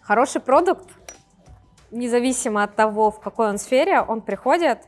хороший 0.00 0.40
продукт, 0.40 0.88
независимо 1.90 2.62
от 2.64 2.74
того, 2.74 3.10
в 3.10 3.20
какой 3.20 3.50
он 3.50 3.58
сфере, 3.58 4.00
он 4.00 4.22
приходит, 4.22 4.78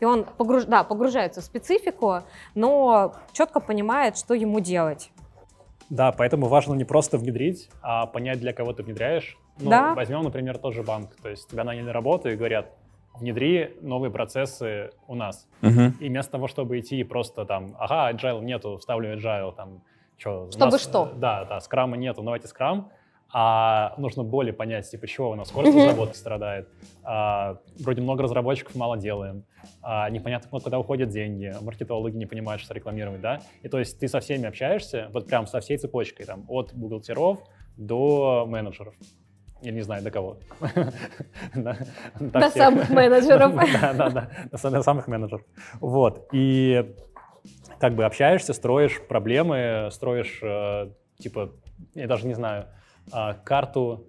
и 0.00 0.04
он 0.04 0.24
погруж... 0.24 0.64
да, 0.64 0.84
погружается 0.84 1.40
в 1.40 1.44
специфику, 1.44 2.22
но 2.54 3.14
четко 3.32 3.60
понимает, 3.60 4.16
что 4.16 4.34
ему 4.34 4.60
делать. 4.60 5.10
Да, 5.88 6.12
поэтому 6.12 6.48
важно 6.48 6.74
не 6.74 6.84
просто 6.84 7.16
внедрить, 7.16 7.70
а 7.80 8.06
понять, 8.06 8.40
для 8.40 8.52
кого 8.52 8.72
ты 8.72 8.82
внедряешь. 8.82 9.38
Ну, 9.58 9.70
Да. 9.70 9.94
возьмем, 9.94 10.22
например, 10.22 10.58
тот 10.58 10.74
же 10.74 10.82
банк. 10.82 11.14
То 11.22 11.28
есть 11.28 11.48
тебя 11.48 11.64
наняли 11.64 11.84
на 11.84 11.92
работу 11.92 12.28
и 12.28 12.36
говорят, 12.36 12.72
внедри 13.14 13.76
новые 13.80 14.10
процессы 14.10 14.90
у 15.06 15.14
нас. 15.14 15.46
И 15.62 16.08
вместо 16.08 16.32
того, 16.32 16.48
чтобы 16.48 16.78
идти 16.78 17.02
просто 17.04 17.44
там, 17.44 17.76
ага, 17.78 18.10
agile 18.12 18.42
нету, 18.42 18.76
вставлю 18.78 19.16
agile, 19.16 19.54
там, 19.54 19.80
что? 20.18 20.50
Чтобы 20.50 20.78
что? 20.78 21.12
Да, 21.14 21.44
да, 21.44 21.60
скрама 21.60 21.96
нету, 21.96 22.22
давайте 22.22 22.48
скрам. 22.48 22.90
А 23.38 23.92
нужно 23.98 24.22
более 24.24 24.54
понять, 24.54 24.90
типа, 24.90 25.06
чего 25.06 25.28
у 25.30 25.34
нас 25.34 25.48
скорость 25.48 25.76
разработки 25.76 26.16
страдает. 26.16 26.70
А, 27.04 27.58
вроде 27.80 28.00
много 28.00 28.22
разработчиков 28.22 28.74
мало 28.74 28.96
делаем. 28.96 29.44
А, 29.82 30.08
непонятно, 30.08 30.48
куда- 30.48 30.78
уходят 30.78 31.10
деньги. 31.10 31.52
Маркетологи 31.60 32.16
не 32.16 32.24
понимают, 32.24 32.62
что 32.62 32.72
рекламировать, 32.72 33.20
да? 33.20 33.40
И 33.62 33.68
то 33.68 33.78
есть 33.78 33.98
ты 33.98 34.08
со 34.08 34.20
всеми 34.20 34.46
общаешься, 34.46 35.10
вот 35.12 35.26
прям 35.26 35.46
со 35.46 35.60
всей 35.60 35.76
цепочкой, 35.76 36.24
там, 36.24 36.46
от 36.48 36.72
бухгалтеров 36.72 37.40
до 37.76 38.46
менеджеров. 38.48 38.94
Я 39.60 39.72
не 39.72 39.82
знаю, 39.82 40.02
до 40.02 40.10
кого. 40.10 40.38
До 41.54 42.50
самых 42.50 42.88
менеджеров. 42.88 43.52
Да, 43.82 43.92
да, 43.92 44.08
да, 44.10 44.30
до 44.50 44.56
са- 44.56 44.70
до 44.70 44.82
самых 44.82 45.08
менеджеров. 45.08 45.42
Вот, 45.80 46.28
и 46.32 46.94
как 47.78 47.94
бы 47.96 48.06
общаешься, 48.06 48.54
строишь 48.54 48.98
проблемы, 49.06 49.90
строишь, 49.92 50.40
э, 50.42 50.90
типа, 51.18 51.50
я 51.94 52.06
даже 52.06 52.26
не 52.26 52.34
знаю, 52.34 52.64
карту 53.44 54.04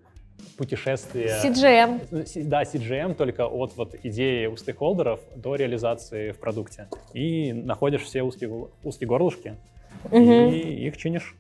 путешествия. 0.58 1.40
CGM. 1.44 2.26
С- 2.26 2.46
Да, 2.46 2.64
CGM, 2.64 3.14
только 3.16 3.46
от 3.48 3.76
вот 3.76 3.96
идеи 4.04 4.46
у 4.48 4.58
стейкхолдеров 4.58 5.20
до 5.36 5.56
реализации 5.56 6.32
в 6.32 6.40
продукте. 6.40 6.88
И 7.14 7.54
находишь 7.54 8.04
все 8.04 8.24
узкие, 8.24 8.68
узкие 8.84 9.08
горлышки 9.08 9.56
Мгм. 10.12 10.50
и 10.50 10.88
их 10.88 10.98
чинишь. 10.98 11.36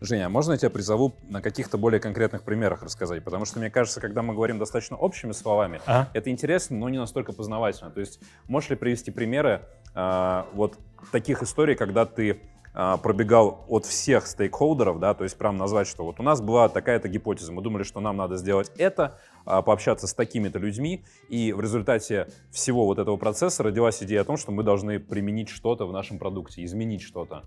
Женя, 0.00 0.26
а 0.26 0.28
можно 0.28 0.52
я 0.52 0.58
тебя 0.58 0.70
призову 0.70 1.14
на 1.28 1.40
каких-то 1.40 1.78
более 1.78 1.98
конкретных 1.98 2.42
примерах 2.42 2.82
рассказать? 2.82 3.24
Потому 3.24 3.44
что, 3.44 3.58
мне 3.58 3.70
кажется, 3.70 4.00
когда 4.00 4.22
мы 4.22 4.34
говорим 4.34 4.58
достаточно 4.58 4.96
общими 4.96 5.32
словами, 5.32 5.80
Ага. 5.86 6.10
это 6.12 6.30
интересно, 6.30 6.76
но 6.76 6.88
не 6.90 6.98
настолько 6.98 7.32
познавательно. 7.32 7.90
То 7.90 8.00
есть 8.00 8.20
можешь 8.46 8.70
ли 8.70 8.76
привести 8.76 9.10
примеры 9.10 9.62
а, 9.94 10.46
вот 10.54 10.78
таких 11.12 11.42
историй, 11.42 11.74
когда 11.74 12.04
ты 12.04 12.32
а, 12.32 12.36
пробегал 12.74 13.64
от 13.68 13.86
всех 13.86 14.26
стейкхолдеров, 14.26 14.98
да, 14.98 15.14
то 15.14 15.22
есть 15.22 15.38
прям 15.38 15.56
назвать, 15.56 15.86
что 15.86 16.04
вот 16.04 16.18
у 16.18 16.24
нас 16.24 16.40
была 16.40 16.68
такая-то 16.68 17.08
гипотеза, 17.08 17.52
мы 17.52 17.62
думали, 17.62 17.84
что 17.84 18.00
нам 18.00 18.16
надо 18.16 18.36
сделать 18.36 18.72
это, 18.78 19.18
а, 19.44 19.62
пообщаться 19.62 20.08
с 20.08 20.14
такими-то 20.14 20.58
людьми, 20.58 21.04
и 21.28 21.52
в 21.52 21.60
результате 21.60 22.26
всего 22.50 22.84
вот 22.86 22.98
этого 22.98 23.16
процесса 23.16 23.62
родилась 23.62 24.02
идея 24.02 24.22
о 24.22 24.24
том, 24.24 24.36
что 24.36 24.50
мы 24.50 24.64
должны 24.64 24.98
применить 24.98 25.50
что-то 25.50 25.86
в 25.86 25.92
нашем 25.92 26.18
продукте, 26.18 26.64
изменить 26.64 27.02
что-то. 27.02 27.44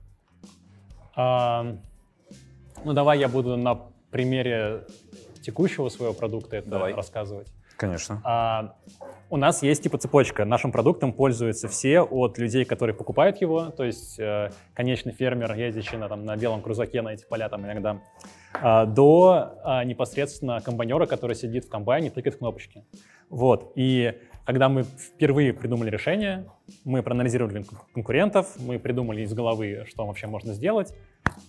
А, 1.14 1.76
ну, 2.86 2.94
давай 2.94 3.20
я 3.20 3.28
буду 3.28 3.58
на 3.58 3.82
примере 4.12 4.86
текущего 5.42 5.90
своего 5.90 6.14
продукта 6.14 6.58
это 6.58 6.70
Давай. 6.70 6.94
рассказывать. 6.94 7.48
Конечно. 7.76 8.22
А, 8.24 8.76
у 9.30 9.38
нас 9.38 9.64
есть 9.64 9.84
типа 9.84 9.98
цепочка. 9.98 10.46
Нашим 10.46 10.72
продуктом 10.72 11.14
пользуются 11.14 11.68
все 11.68 12.02
от 12.02 12.38
людей, 12.38 12.66
которые 12.66 12.96
покупают 12.96 13.42
его, 13.42 13.72
то 13.72 13.84
есть 13.84 14.20
э, 14.20 14.52
конечный 14.74 15.12
фермер, 15.12 15.54
ездящий 15.54 15.98
на, 15.98 16.08
там, 16.08 16.26
на 16.26 16.36
белом 16.38 16.62
крузаке 16.62 17.02
на 17.02 17.14
эти 17.14 17.26
поля 17.26 17.50
там 17.50 17.66
иногда, 17.66 18.02
а, 18.54 18.86
до 18.86 19.60
а, 19.64 19.84
непосредственно 19.84 20.62
комбайнера, 20.62 21.06
который 21.06 21.36
сидит 21.36 21.66
в 21.66 21.70
комбайне 21.70 22.08
и 22.08 22.10
тыкает 22.10 22.38
кнопочки. 22.38 22.86
Вот. 23.30 23.74
И 23.76 24.14
когда 24.46 24.70
мы 24.70 24.84
впервые 24.84 25.54
придумали 25.54 25.90
решение, 25.90 26.46
мы 26.86 27.04
проанализировали 27.04 27.64
кон- 27.64 27.80
конкурентов, 27.94 28.56
мы 28.60 28.80
придумали 28.80 29.22
из 29.22 29.34
головы, 29.34 29.84
что 29.88 30.06
вообще 30.06 30.28
можно 30.28 30.54
сделать, 30.54 30.96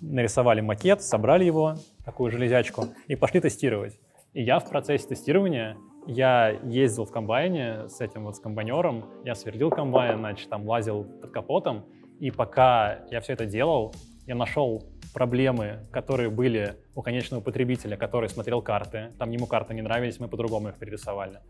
нарисовали 0.00 0.60
макет, 0.60 1.02
собрали 1.02 1.44
его, 1.44 1.76
такую 2.04 2.32
железячку, 2.32 2.86
и 3.06 3.14
пошли 3.14 3.40
тестировать. 3.40 3.98
И 4.34 4.42
я 4.42 4.58
в 4.58 4.68
процессе 4.68 5.06
тестирования, 5.06 5.76
я 6.08 6.58
ездил 6.64 7.04
в 7.04 7.12
комбайне 7.12 7.86
с 7.88 8.00
этим 8.00 8.24
вот 8.24 8.34
с 8.34 8.40
комбайнером, 8.40 9.04
я 9.24 9.34
свердил 9.34 9.70
комбайн, 9.70 10.18
значит, 10.18 10.48
там 10.48 10.66
лазил 10.66 11.04
под 11.04 11.30
капотом, 11.30 11.84
и 12.18 12.30
пока 12.30 13.00
я 13.10 13.20
все 13.20 13.34
это 13.34 13.44
делал, 13.44 13.94
я 14.26 14.34
нашел 14.34 14.82
проблемы, 15.12 15.86
которые 15.92 16.30
были 16.30 16.76
у 16.94 17.02
конечного 17.02 17.42
потребителя, 17.42 17.96
который 17.98 18.30
смотрел 18.30 18.62
карты. 18.62 19.12
Там 19.18 19.30
ему 19.30 19.46
карты 19.46 19.74
не 19.74 19.82
нравились, 19.82 20.18
мы 20.18 20.28
по-другому 20.28 20.70
их 20.70 20.78
перерисовали. 20.78 21.40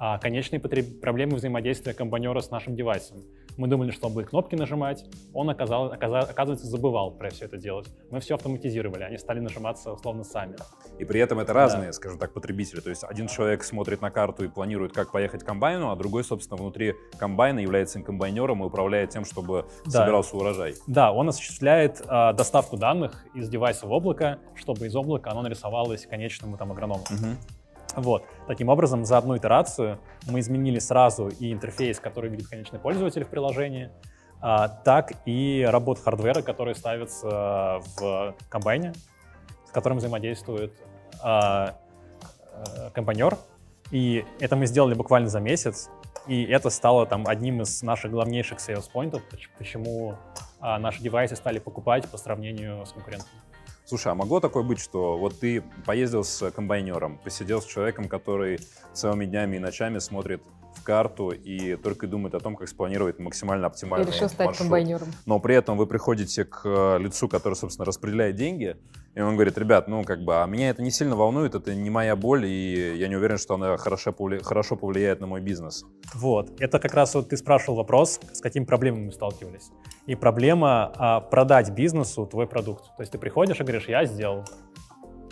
А 0.00 0.18
конечные 0.18 0.60
потреб- 0.60 1.00
проблемы 1.00 1.36
взаимодействия 1.36 1.92
комбайнера 1.92 2.40
с 2.40 2.50
нашим 2.50 2.76
девайсом. 2.76 3.18
Мы 3.56 3.66
думали, 3.66 3.90
что 3.90 4.06
он 4.06 4.14
будет 4.14 4.28
кнопки 4.30 4.54
нажимать, 4.54 5.04
он, 5.34 5.50
оказал, 5.50 5.92
оказа- 5.92 6.20
оказывается, 6.20 6.66
забывал 6.68 7.10
про 7.10 7.30
все 7.30 7.46
это 7.46 7.56
делать. 7.56 7.88
Мы 8.12 8.20
все 8.20 8.36
автоматизировали, 8.36 9.02
они 9.02 9.18
стали 9.18 9.40
нажиматься 9.40 9.92
условно 9.92 10.22
сами. 10.22 10.54
И 11.00 11.04
при 11.04 11.18
этом 11.20 11.40
это 11.40 11.52
разные, 11.52 11.92
скажем 11.92 12.20
так, 12.20 12.32
потребители. 12.32 12.78
То 12.78 12.90
есть 12.90 13.02
один 13.02 13.26
человек 13.26 13.64
смотрит 13.64 14.00
на 14.00 14.12
карту 14.12 14.44
и 14.44 14.48
планирует, 14.48 14.92
как 14.92 15.10
поехать 15.10 15.42
к 15.42 15.46
комбайну, 15.46 15.90
а 15.90 15.96
другой, 15.96 16.22
собственно, 16.22 16.56
внутри 16.56 16.94
комбайна 17.18 17.58
является 17.58 18.00
комбайнером 18.00 18.62
и 18.62 18.66
управляет 18.66 19.10
тем, 19.10 19.24
чтобы 19.24 19.66
Да. 19.86 19.90
собирался 19.90 20.36
урожай. 20.36 20.74
Да, 20.86 21.10
он 21.10 21.28
осуществляет 21.28 22.00
а, 22.06 22.32
доставку 22.32 22.76
данных 22.76 23.24
из 23.34 23.48
девайса 23.48 23.88
в 23.88 23.90
облако, 23.92 24.38
чтобы 24.54 24.86
из 24.86 24.94
облака 24.94 25.32
оно 25.32 25.42
нарисовалось 25.42 26.06
конечному 26.06 26.56
там 26.56 26.70
агроному. 26.70 27.02
Вот. 28.00 28.24
Таким 28.46 28.68
образом, 28.68 29.04
за 29.04 29.18
одну 29.18 29.36
итерацию 29.36 29.98
мы 30.28 30.40
изменили 30.40 30.78
сразу 30.78 31.28
и 31.28 31.52
интерфейс, 31.52 32.00
который 32.00 32.30
видит 32.30 32.48
конечный 32.48 32.78
пользователь 32.78 33.24
в 33.24 33.28
приложении, 33.28 33.90
а, 34.40 34.68
так 34.68 35.12
и 35.26 35.66
работу 35.68 36.02
хардвера, 36.02 36.42
который 36.42 36.74
ставится 36.74 37.80
в 37.96 38.34
комбайне, 38.48 38.92
с 39.66 39.70
которым 39.70 39.98
взаимодействует 39.98 40.72
а, 41.22 41.76
э, 42.52 42.90
комбайнер. 42.92 43.36
И 43.90 44.24
это 44.38 44.54
мы 44.54 44.66
сделали 44.66 44.94
буквально 44.94 45.28
за 45.28 45.40
месяц, 45.40 45.90
и 46.26 46.44
это 46.44 46.70
стало 46.70 47.06
там 47.06 47.26
одним 47.26 47.62
из 47.62 47.82
наших 47.82 48.10
главнейших 48.10 48.58
sales 48.58 48.88
поинтов, 48.92 49.22
поч- 49.30 49.48
почему 49.58 50.14
а, 50.60 50.78
наши 50.78 51.02
девайсы 51.02 51.34
стали 51.36 51.58
покупать 51.58 52.08
по 52.08 52.18
сравнению 52.18 52.84
с 52.84 52.92
конкурентами. 52.92 53.30
Слушай, 53.88 54.12
а 54.12 54.14
могло 54.14 54.38
такое 54.38 54.62
быть, 54.62 54.80
что 54.80 55.16
вот 55.16 55.40
ты 55.40 55.64
поездил 55.86 56.22
с 56.22 56.50
комбайнером, 56.50 57.18
посидел 57.24 57.62
с 57.62 57.64
человеком, 57.64 58.06
который 58.06 58.60
целыми 58.92 59.24
днями 59.24 59.56
и 59.56 59.58
ночами 59.58 59.98
смотрит 59.98 60.42
в 60.42 60.58
бизнес-карту 60.88 61.30
и 61.30 61.76
только 61.76 62.06
думает 62.06 62.34
о 62.34 62.40
том, 62.40 62.56
как 62.56 62.68
спланировать 62.68 63.18
максимально 63.18 63.64
И 63.64 63.66
оптимальный 63.66 64.06
решил 64.06 64.28
стать 64.28 64.46
маршрут. 64.46 64.66
комбайнером. 64.66 65.08
Но 65.26 65.40
при 65.40 65.54
этом 65.54 65.76
вы 65.76 65.86
приходите 65.86 66.44
к 66.44 66.62
э, 66.64 66.98
лицу, 66.98 67.28
который, 67.28 67.54
собственно, 67.54 67.84
распределяет 67.84 68.36
деньги, 68.36 68.76
и 69.14 69.20
он 69.20 69.34
говорит, 69.34 69.58
ребят, 69.58 69.88
ну, 69.88 70.04
как 70.04 70.22
бы, 70.22 70.42
а 70.42 70.46
меня 70.46 70.70
это 70.70 70.82
не 70.82 70.90
сильно 70.90 71.16
волнует, 71.16 71.54
это 71.54 71.74
не 71.74 71.90
моя 71.90 72.14
боль, 72.16 72.46
и 72.46 72.96
я 72.96 73.08
не 73.08 73.16
уверен, 73.16 73.38
что 73.38 73.54
она 73.54 73.76
хорошо, 73.76 74.10
повли- 74.10 74.42
хорошо 74.42 74.76
повлияет 74.76 75.20
на 75.20 75.26
мой 75.26 75.40
бизнес. 75.40 75.84
Вот, 76.14 76.60
это 76.60 76.78
как 76.78 76.94
раз 76.94 77.14
вот 77.14 77.30
ты 77.30 77.36
спрашивал 77.36 77.76
вопрос, 77.76 78.20
с 78.32 78.40
какими 78.40 78.64
проблемами 78.64 79.06
мы 79.06 79.12
сталкивались. 79.12 79.70
И 80.08 80.14
проблема 80.14 80.90
а, 80.96 81.20
продать 81.20 81.70
бизнесу 81.70 82.24
твой 82.24 82.46
продукт. 82.46 82.96
То 82.96 83.02
есть 83.02 83.12
ты 83.12 83.18
приходишь 83.18 83.60
и 83.60 83.62
говоришь, 83.62 83.88
я 83.88 84.06
сделал, 84.06 84.42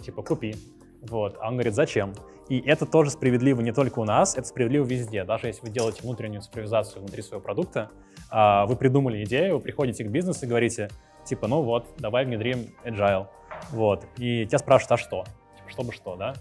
типа 0.02 0.22
купи. 0.22 0.54
Вот, 1.00 1.38
а 1.40 1.48
он 1.48 1.54
говорит, 1.54 1.74
зачем? 1.74 2.12
И 2.50 2.60
это 2.60 2.84
тоже 2.84 3.10
справедливо 3.10 3.62
не 3.62 3.72
только 3.72 4.00
у 4.00 4.04
нас, 4.04 4.36
это 4.36 4.46
справедливо 4.46 4.84
везде. 4.84 5.24
Даже 5.24 5.46
если 5.46 5.62
вы 5.62 5.70
делаете 5.70 6.02
внутреннюю 6.02 6.42
цифровизацию 6.42 7.00
внутри 7.00 7.22
своего 7.22 7.42
продукта, 7.42 7.90
а, 8.30 8.66
вы 8.66 8.76
придумали 8.76 9.24
идею, 9.24 9.54
вы 9.54 9.60
приходите 9.60 10.04
к 10.04 10.08
бизнесу 10.08 10.44
и 10.44 10.48
говорите, 10.48 10.90
типа, 11.24 11.48
ну 11.48 11.62
вот, 11.62 11.86
давай 11.96 12.26
внедрим 12.26 12.74
agile. 12.84 13.28
Вот, 13.70 14.04
и 14.18 14.44
тебя 14.44 14.58
спрашивают, 14.58 14.92
а 14.92 14.96
что? 14.98 15.24
Типа, 15.56 15.70
чтобы 15.70 15.92
что, 15.92 16.16
да? 16.16 16.34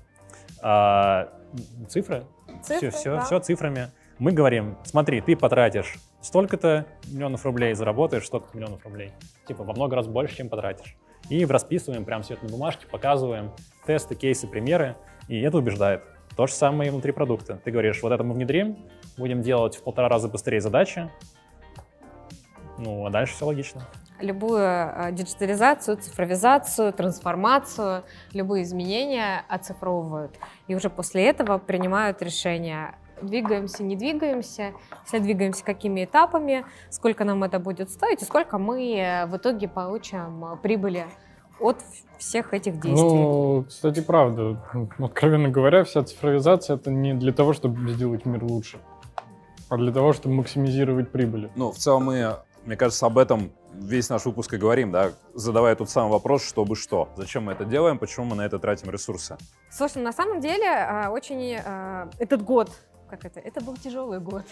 А, 0.61 1.29
цифры, 1.87 2.25
Цифры, 2.61 2.89
все, 2.89 2.99
все, 2.99 3.15
да. 3.15 3.21
все 3.21 3.39
цифрами. 3.39 3.91
Мы 4.19 4.33
говорим, 4.33 4.77
смотри, 4.83 5.21
ты 5.21 5.37
потратишь 5.37 5.95
столько-то 6.25 6.87
миллионов 7.07 7.45
рублей, 7.45 7.75
заработаешь 7.75 8.25
столько-то 8.25 8.57
миллионов 8.57 8.83
рублей. 8.83 9.11
Типа 9.47 9.63
во 9.63 9.73
много 9.73 9.95
раз 9.95 10.07
больше, 10.07 10.37
чем 10.37 10.49
потратишь. 10.49 10.97
И 11.29 11.45
расписываем 11.45 12.03
прям 12.03 12.23
все 12.23 12.33
это 12.33 12.45
на 12.45 12.51
бумажке, 12.51 12.87
показываем 12.87 13.51
тесты, 13.85 14.15
кейсы, 14.15 14.47
примеры, 14.47 14.95
и 15.27 15.39
это 15.39 15.57
убеждает. 15.57 16.03
То 16.35 16.47
же 16.47 16.53
самое 16.53 16.89
и 16.89 16.91
внутри 16.91 17.11
продукта. 17.11 17.59
Ты 17.63 17.69
говоришь, 17.69 18.01
вот 18.01 18.11
это 18.11 18.23
мы 18.23 18.33
внедрим, 18.33 18.77
будем 19.17 19.41
делать 19.41 19.75
в 19.75 19.83
полтора 19.83 20.09
раза 20.09 20.27
быстрее 20.27 20.61
задачи, 20.61 21.11
ну, 22.77 23.05
а 23.05 23.09
дальше 23.09 23.33
все 23.35 23.45
логично. 23.45 23.87
Любую 24.19 24.61
э, 24.61 25.11
диджитализацию, 25.11 25.97
цифровизацию, 25.97 26.91
трансформацию, 26.91 28.03
любые 28.33 28.63
изменения 28.63 29.45
оцифровывают. 29.47 30.37
И 30.67 30.75
уже 30.75 30.89
после 30.89 31.25
этого 31.25 31.57
принимают 31.57 32.21
решения, 32.21 32.95
двигаемся, 33.21 33.83
не 33.83 33.95
двигаемся, 33.95 34.73
если 35.05 35.19
двигаемся, 35.19 35.63
какими 35.63 36.05
этапами, 36.05 36.65
сколько 36.89 37.23
нам 37.23 37.43
это 37.43 37.59
будет 37.59 37.89
стоить 37.89 38.21
и 38.21 38.25
сколько 38.25 38.57
мы 38.57 38.95
э, 38.95 39.25
в 39.25 39.37
итоге 39.37 39.67
получим 39.67 40.45
э, 40.45 40.57
прибыли 40.57 41.05
от 41.59 41.77
всех 42.17 42.53
этих 42.53 42.73
действий. 42.79 42.93
Ну, 42.95 43.65
кстати, 43.67 44.01
правда. 44.01 44.61
Ну, 44.73 45.05
Откровенно 45.05 45.49
говоря, 45.49 45.83
вся 45.83 46.03
цифровизация 46.03 46.75
это 46.75 46.91
не 46.91 47.13
для 47.13 47.31
того, 47.31 47.53
чтобы 47.53 47.89
сделать 47.91 48.25
мир 48.25 48.43
лучше, 48.43 48.79
а 49.69 49.77
для 49.77 49.91
того, 49.91 50.13
чтобы 50.13 50.35
максимизировать 50.35 51.11
прибыли. 51.11 51.49
Ну, 51.55 51.71
в 51.71 51.77
целом 51.77 52.05
мы, 52.05 52.37
мне 52.65 52.75
кажется, 52.75 53.05
об 53.05 53.17
этом 53.17 53.51
весь 53.73 54.09
наш 54.09 54.25
выпуск 54.25 54.53
и 54.53 54.57
говорим, 54.57 54.91
да, 54.91 55.11
задавая 55.33 55.75
тот 55.75 55.89
самый 55.89 56.11
вопрос, 56.11 56.45
чтобы 56.45 56.75
что. 56.75 57.09
Зачем 57.15 57.45
мы 57.45 57.53
это 57.53 57.65
делаем, 57.65 57.97
почему 57.99 58.25
мы 58.25 58.35
на 58.35 58.45
это 58.45 58.59
тратим 58.59 58.89
ресурсы. 58.89 59.37
Слушай, 59.69 60.01
на 60.01 60.13
самом 60.13 60.39
деле 60.39 60.65
э, 60.65 61.07
очень 61.09 61.57
этот 62.19 62.43
год, 62.43 62.69
как 63.09 63.25
это, 63.25 63.39
это 63.39 63.61
был 63.61 63.75
тяжелый 63.77 64.19
год. 64.19 64.43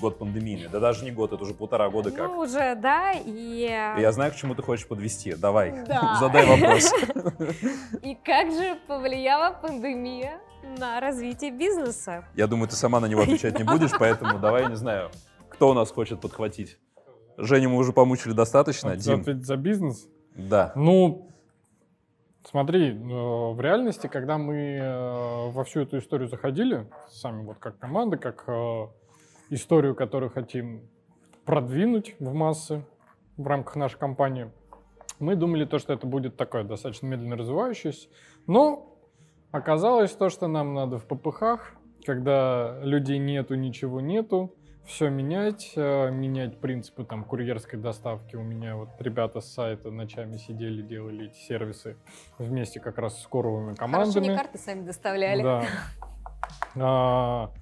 Год 0.00 0.18
пандемийный, 0.18 0.68
да 0.68 0.80
даже 0.80 1.04
не 1.04 1.10
год, 1.10 1.32
это 1.32 1.42
уже 1.42 1.54
полтора 1.54 1.88
года 1.90 2.10
как. 2.10 2.28
Ну, 2.30 2.38
уже, 2.40 2.74
да, 2.76 3.12
и... 3.12 3.66
э, 3.68 4.00
Я 4.00 4.12
знаю, 4.12 4.32
к 4.32 4.36
чему 4.36 4.54
ты 4.54 4.62
хочешь 4.62 4.86
подвести. 4.86 5.34
Давай, 5.34 5.84
Да. 5.86 6.16
задай 6.20 6.46
вопрос. 6.46 6.92
И 8.02 8.14
как 8.24 8.50
же 8.52 8.78
повлияла 8.86 9.52
пандемия 9.54 10.40
на 10.78 11.00
развитие 11.00 11.50
бизнеса? 11.50 12.24
Я 12.34 12.46
думаю, 12.46 12.68
ты 12.68 12.76
сама 12.76 13.00
на 13.00 13.06
него 13.06 13.22
отвечать 13.22 13.58
не 13.58 13.64
будешь, 13.64 13.92
поэтому 13.98 14.38
давай, 14.38 14.68
не 14.68 14.76
знаю, 14.76 15.10
кто 15.48 15.70
у 15.70 15.74
нас 15.74 15.90
хочет 15.90 16.20
подхватить. 16.20 16.78
Женю 17.38 17.70
мы 17.70 17.78
уже 17.78 17.92
помучили 17.92 18.32
достаточно. 18.32 18.96
Дим, 18.96 19.22
за 19.44 19.56
бизнес? 19.56 20.08
да. 20.34 20.72
Ну, 20.74 21.30
смотри, 22.48 22.90
э, 22.90 22.94
в 22.94 23.60
реальности, 23.60 24.06
когда 24.06 24.38
мы 24.38 24.54
э, 24.54 25.50
во 25.50 25.64
всю 25.64 25.80
эту 25.80 25.98
историю 25.98 26.28
заходили, 26.28 26.86
сами 27.08 27.42
вот 27.42 27.58
как 27.58 27.78
команда, 27.78 28.16
как 28.16 28.44
э, 28.46 28.86
историю, 29.50 29.94
которую 29.94 30.30
хотим 30.30 30.88
продвинуть 31.44 32.16
в 32.18 32.32
массы 32.32 32.84
в 33.36 33.46
рамках 33.46 33.76
нашей 33.76 33.98
компании, 33.98 34.50
мы 35.18 35.36
думали 35.36 35.64
то, 35.64 35.78
что 35.78 35.92
это 35.92 36.06
будет 36.06 36.36
такое 36.36 36.64
достаточно 36.64 37.06
медленно 37.06 37.36
развивающееся, 37.36 38.08
но 38.46 38.96
оказалось 39.50 40.12
то, 40.12 40.28
что 40.28 40.46
нам 40.46 40.74
надо 40.74 40.98
в 40.98 41.06
ППХ, 41.06 41.72
когда 42.04 42.78
людей 42.82 43.18
нету, 43.18 43.54
ничего 43.54 44.00
нету, 44.00 44.54
все 44.86 45.10
менять, 45.10 45.72
э, 45.76 46.10
менять 46.10 46.60
принципы 46.60 47.04
там 47.04 47.24
курьерской 47.24 47.78
доставки. 47.78 48.36
У 48.36 48.42
меня 48.42 48.76
вот 48.76 48.90
ребята 49.00 49.40
с 49.40 49.52
сайта 49.52 49.90
ночами 49.90 50.36
сидели, 50.36 50.80
делали 50.82 51.26
эти 51.26 51.38
сервисы 51.38 51.96
вместе 52.38 52.80
как 52.80 52.98
раз 52.98 53.20
с 53.20 53.26
коровыми 53.26 53.74
Хорошо, 53.74 53.92
командами. 53.92 54.26
не 54.28 54.36
карты 54.36 54.58
сами 54.58 54.84
доставляли. 54.84 55.42
Да. 55.42 55.64
А, 56.76 57.52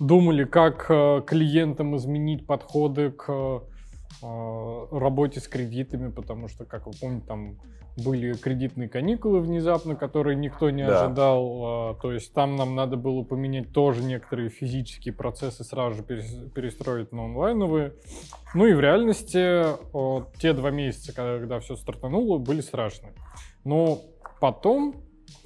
думали, 0.00 0.44
как 0.44 0.86
э, 0.90 1.22
клиентам 1.26 1.96
изменить 1.96 2.46
подходы 2.46 3.12
к 3.12 3.30
э, 3.30 4.86
работе 4.90 5.40
с 5.40 5.46
кредитами, 5.46 6.10
потому 6.10 6.48
что, 6.48 6.64
как 6.64 6.86
вы 6.86 6.92
помните, 7.00 7.26
там 7.26 7.58
были 7.96 8.32
кредитные 8.34 8.88
каникулы 8.88 9.40
внезапно, 9.40 9.96
которые 9.96 10.36
никто 10.36 10.70
не 10.70 10.86
Да. 10.86 11.04
ожидал. 11.06 11.62
а, 11.64 11.94
То 12.00 12.12
есть 12.12 12.32
там 12.32 12.56
нам 12.56 12.74
надо 12.74 12.96
было 12.96 13.22
поменять 13.22 13.72
тоже 13.72 14.02
некоторые 14.02 14.48
физические 14.48 15.12
процессы, 15.14 15.62
сразу 15.64 15.96
же 15.96 16.02
перес- 16.02 16.50
перестроить 16.50 17.12
на 17.12 17.24
онлайновые. 17.26 17.94
Ну 18.54 18.66
и 18.66 18.72
в 18.74 18.80
реальности 18.80 19.64
те 20.38 20.52
два 20.52 20.70
месяца, 20.70 21.12
когда 21.14 21.60
все 21.60 21.76
стартануло, 21.76 22.38
были 22.38 22.60
страшные. 22.60 23.12
Но 23.64 24.00
потом 24.40 24.96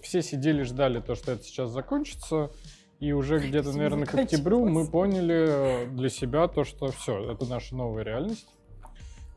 все 0.03 0.23
сидели, 0.23 0.63
ждали 0.63 1.01
то, 1.01 1.15
что 1.15 1.33
это 1.33 1.43
сейчас 1.43 1.71
закончится. 1.71 2.51
И 2.99 3.13
уже 3.13 3.39
где-то, 3.41 3.73
наверное, 3.73 4.07
к 4.07 4.15
октябрю 4.15 4.65
мы 4.67 4.87
поняли 4.87 5.85
э, 5.85 5.87
для 5.89 6.09
себя 6.09 6.49
то, 6.49 6.65
что 6.65 6.87
все, 6.89 7.31
это 7.31 7.45
наша 7.45 7.77
новая 7.77 8.05
реальность. 8.05 8.49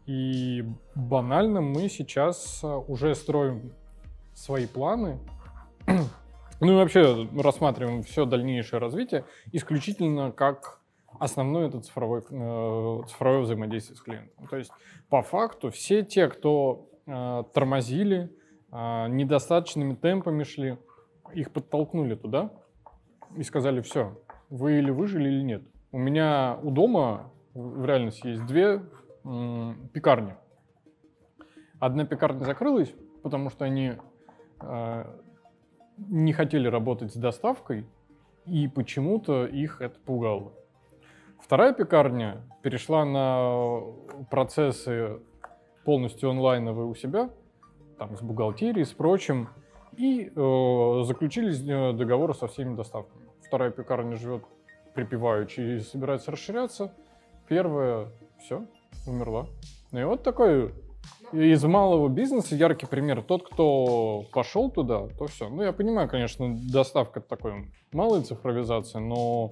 И 0.10 0.66
банально 0.96 1.62
мы 1.62 1.88
сейчас 1.88 2.62
э, 2.64 2.68
уже 2.68 3.14
строим 3.14 3.74
свои 4.34 4.66
планы. 4.66 5.20
Ну 6.62 6.74
и 6.74 6.76
вообще 6.76 7.26
рассматриваем 7.38 8.04
все 8.04 8.26
дальнейшее 8.26 8.82
развитие 8.82 9.24
исключительно 9.54 10.34
как 10.34 10.82
основное 11.18 11.70
это 11.70 11.80
цифровой, 11.80 12.22
э, 12.30 13.02
цифровое 13.08 13.42
взаимодействие 13.44 13.96
с 13.96 14.02
клиентом. 14.02 14.46
То 14.48 14.58
есть 14.58 14.72
по 15.08 15.22
факту 15.22 15.70
все 15.72 16.04
те, 16.04 16.28
кто 16.28 16.90
э, 17.06 17.44
тормозили, 17.54 18.30
э, 18.74 19.08
недостаточными 19.08 19.94
темпами 19.94 20.44
шли, 20.44 20.78
их 21.34 21.52
подтолкнули 21.52 22.16
туда 22.16 22.52
и 23.38 23.44
сказали, 23.44 23.80
все, 23.80 24.20
вы 24.50 24.80
или 24.80 24.92
выжили, 24.92 25.30
или 25.30 25.44
нет. 25.44 25.62
У 25.94 25.98
меня 25.98 26.60
у 26.62 26.72
дома 26.72 27.32
в 27.54 27.86
реальности 27.86 28.28
есть 28.28 28.46
две 28.48 28.82
пекарни. 29.94 30.36
Одна 31.80 32.06
пекарня 32.06 32.44
закрылась, 32.44 32.94
потому 33.24 33.50
что 33.50 33.66
они 33.66 33.94
э, 34.62 35.06
не 35.98 36.34
хотели 36.34 36.68
работать 36.68 37.14
с 37.14 37.16
доставкой, 37.16 37.86
и 38.46 38.68
почему-то 38.68 39.46
их 39.46 39.82
это 39.82 40.00
пугало. 40.00 40.54
Вторая 41.40 41.74
пекарня 41.74 42.42
перешла 42.64 43.06
на 43.06 43.82
процессы 44.30 45.20
полностью 45.86 46.32
онлайновые 46.32 46.86
у 46.88 46.96
себя, 46.96 47.30
там 47.98 48.18
с 48.18 48.22
бухгалтерией, 48.22 48.86
с 48.86 48.92
прочим, 48.92 49.50
и 49.96 50.32
э, 50.36 51.04
заключили 51.06 51.52
с- 51.52 51.68
э, 51.68 51.94
договоры 51.94 52.34
со 52.34 52.48
всеми 52.48 52.76
доставками. 52.76 53.26
Вторая 53.46 53.72
пекарня 53.72 54.16
живет 54.16 54.44
припеваючи 54.94 55.62
и 55.62 55.80
собирается 55.80 56.32
расширяться. 56.32 56.94
Первая, 57.48 58.10
все, 58.40 58.66
умерла. 59.06 59.48
Ну 59.92 60.00
и 60.00 60.04
вот 60.04 60.24
такой 60.24 60.74
из 61.32 61.64
малого 61.64 62.08
бизнеса 62.10 62.56
яркий 62.56 62.86
пример. 62.86 63.22
Тот, 63.22 63.48
кто 63.48 64.26
пошел 64.34 64.70
туда, 64.72 65.08
то 65.18 65.28
все. 65.28 65.50
Ну, 65.50 65.62
я 65.64 65.74
понимаю, 65.74 66.10
конечно, 66.10 66.56
доставка 66.72 67.22
такой 67.22 67.72
малая 67.92 68.22
цифровизация, 68.22 69.00
но 69.02 69.50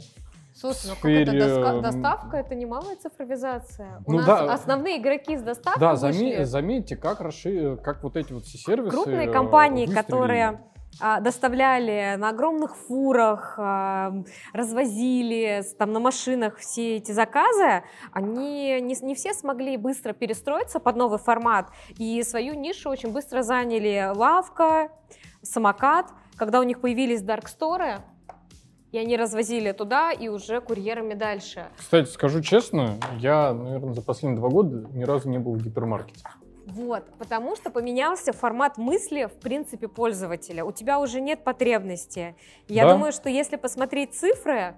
Слушай, 0.56 0.88
ну 0.90 0.96
сфере, 0.96 1.82
доставка, 1.82 2.38
это 2.38 2.56
не 2.56 2.66
малая 2.66 2.96
цифровизация. 2.96 4.02
У 4.08 4.12
Ну 4.14 4.18
нас 4.18 4.26
да. 4.26 4.54
основные 4.54 5.00
игроки 5.00 5.38
с 5.38 5.42
доставкой 5.44 5.80
да, 5.80 5.94
заме- 5.94 6.46
заметьте, 6.46 6.96
как, 6.96 7.22
расши- 7.22 7.78
как 7.78 8.04
вот 8.04 8.18
эти 8.18 8.34
вот 8.34 8.44
все 8.46 8.58
сервисы 8.58 8.90
Крупные 8.90 9.28
э, 9.28 9.32
компании, 9.32 9.86
выстрелили. 9.86 10.04
которые 10.04 10.62
доставляли 11.00 12.16
на 12.18 12.30
огромных 12.30 12.76
фурах, 12.76 13.56
а, 13.58 14.14
развозили 14.54 15.64
там 15.78 15.92
на 15.92 16.00
машинах 16.00 16.58
все 16.58 16.98
эти 16.98 17.12
заказы, 17.12 17.84
они 18.12 18.82
не, 18.82 18.96
не 19.02 19.16
все 19.16 19.34
смогли 19.34 19.78
быстро 19.78 20.14
перестроиться 20.14 20.80
под 20.80 20.96
новый 20.96 21.20
формат 21.20 21.70
и 21.98 22.24
свою 22.24 22.54
нишу 22.54 22.90
очень 22.90 23.12
быстро 23.12 23.42
заняли 23.42 24.12
лавка, 24.14 24.90
самокат. 25.42 26.08
Когда 26.36 26.60
у 26.60 26.64
них 26.64 26.82
появились 26.82 27.22
дарксторы, 27.22 28.00
И 28.92 28.98
они 28.98 29.18
развозили 29.18 29.74
туда 29.74 30.12
и 30.12 30.30
уже 30.30 30.62
курьерами 30.62 31.14
дальше. 31.14 31.68
Кстати, 31.78 32.10
скажу 32.10 32.42
честно, 32.42 32.96
я, 33.20 33.54
наверное, 33.54 33.94
за 33.94 34.02
последние 34.02 34.40
два 34.40 34.50
года 34.50 34.88
ни 34.94 35.04
разу 35.04 35.30
не 35.30 35.40
был 35.40 35.54
в 35.56 35.62
гипермаркете. 35.62 36.24
Вот, 36.68 37.06
потому 37.18 37.56
что 37.56 37.70
поменялся 37.70 38.34
формат 38.34 38.78
мысли, 38.78 39.26
в 39.26 39.40
принципе, 39.40 39.88
пользователя. 39.88 40.66
У 40.66 40.72
тебя 40.74 41.00
уже 41.00 41.22
нет 41.22 41.44
потребности. 41.46 42.36
Я 42.68 42.84
Да. 42.86 42.94
думаю, 42.94 43.14
что 43.14 43.30
если 43.30 43.56
посмотреть 43.56 44.14
цифры, 44.14 44.76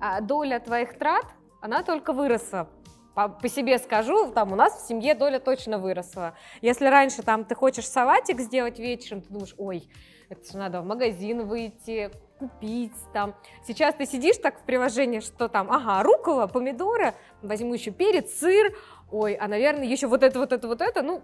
а, 0.00 0.20
доля 0.20 0.58
твоих 0.58 0.98
трат, 0.98 1.24
она 1.60 1.82
только 1.84 2.12
выросла. 2.12 2.68
По, 3.14 3.28
по 3.28 3.48
себе 3.48 3.78
скажу, 3.78 4.32
там 4.32 4.52
у 4.52 4.56
нас 4.56 4.82
в 4.82 4.86
семье 4.88 5.14
доля 5.14 5.38
точно 5.38 5.78
выросла. 5.78 6.34
Если 6.60 6.86
раньше 6.86 7.22
там 7.22 7.44
ты 7.44 7.54
хочешь 7.54 7.86
салатик 7.86 8.40
сделать 8.40 8.78
вечером, 8.78 9.22
ты 9.22 9.28
думаешь, 9.32 9.54
ой, 9.58 9.88
это 10.28 10.44
же 10.50 10.58
надо 10.58 10.80
в 10.82 10.84
магазин 10.84 11.46
выйти, 11.46 12.10
купить 12.38 12.92
там. 13.12 13.34
Сейчас 13.66 13.94
ты 13.94 14.06
сидишь 14.06 14.36
так 14.38 14.58
в 14.60 14.62
приложении, 14.62 15.20
что 15.20 15.48
там, 15.48 15.70
ага, 15.70 16.02
рукола, 16.02 16.46
помидоры, 16.46 17.14
возьму 17.42 17.74
еще 17.74 17.90
перец, 17.90 18.30
сыр, 18.38 18.74
ой, 19.10 19.34
а, 19.34 19.48
наверное, 19.48 19.84
еще 19.86 20.06
вот 20.06 20.22
это, 20.22 20.38
вот 20.38 20.52
это, 20.52 20.68
вот 20.68 20.80
это, 20.80 21.02
ну, 21.02 21.22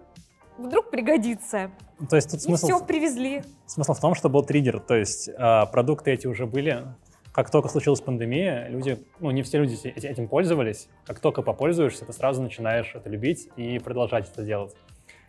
вдруг 0.58 0.90
пригодится. 0.90 1.70
То 2.10 2.16
есть 2.16 2.30
тут 2.30 2.40
И 2.40 2.42
смысл, 2.42 2.66
все 2.66 2.84
привезли. 2.84 3.42
смысл 3.66 3.94
в 3.94 4.00
том, 4.00 4.14
что 4.14 4.28
был 4.28 4.42
триггер. 4.44 4.80
То 4.80 4.94
есть 4.96 5.30
а, 5.38 5.66
продукты 5.66 6.12
эти 6.12 6.26
уже 6.26 6.46
были. 6.46 6.84
Как 7.32 7.50
только 7.50 7.68
случилась 7.68 8.00
пандемия, 8.00 8.68
люди, 8.68 9.04
ну 9.18 9.32
не 9.32 9.42
все 9.42 9.58
люди 9.58 9.74
эти- 9.88 10.06
этим 10.06 10.28
пользовались. 10.28 10.88
Как 11.04 11.18
только 11.18 11.42
попользуешься, 11.42 12.04
ты 12.04 12.12
сразу 12.12 12.40
начинаешь 12.42 12.92
это 12.94 13.08
любить 13.10 13.48
и 13.56 13.80
продолжать 13.80 14.30
это 14.30 14.44
делать. 14.44 14.74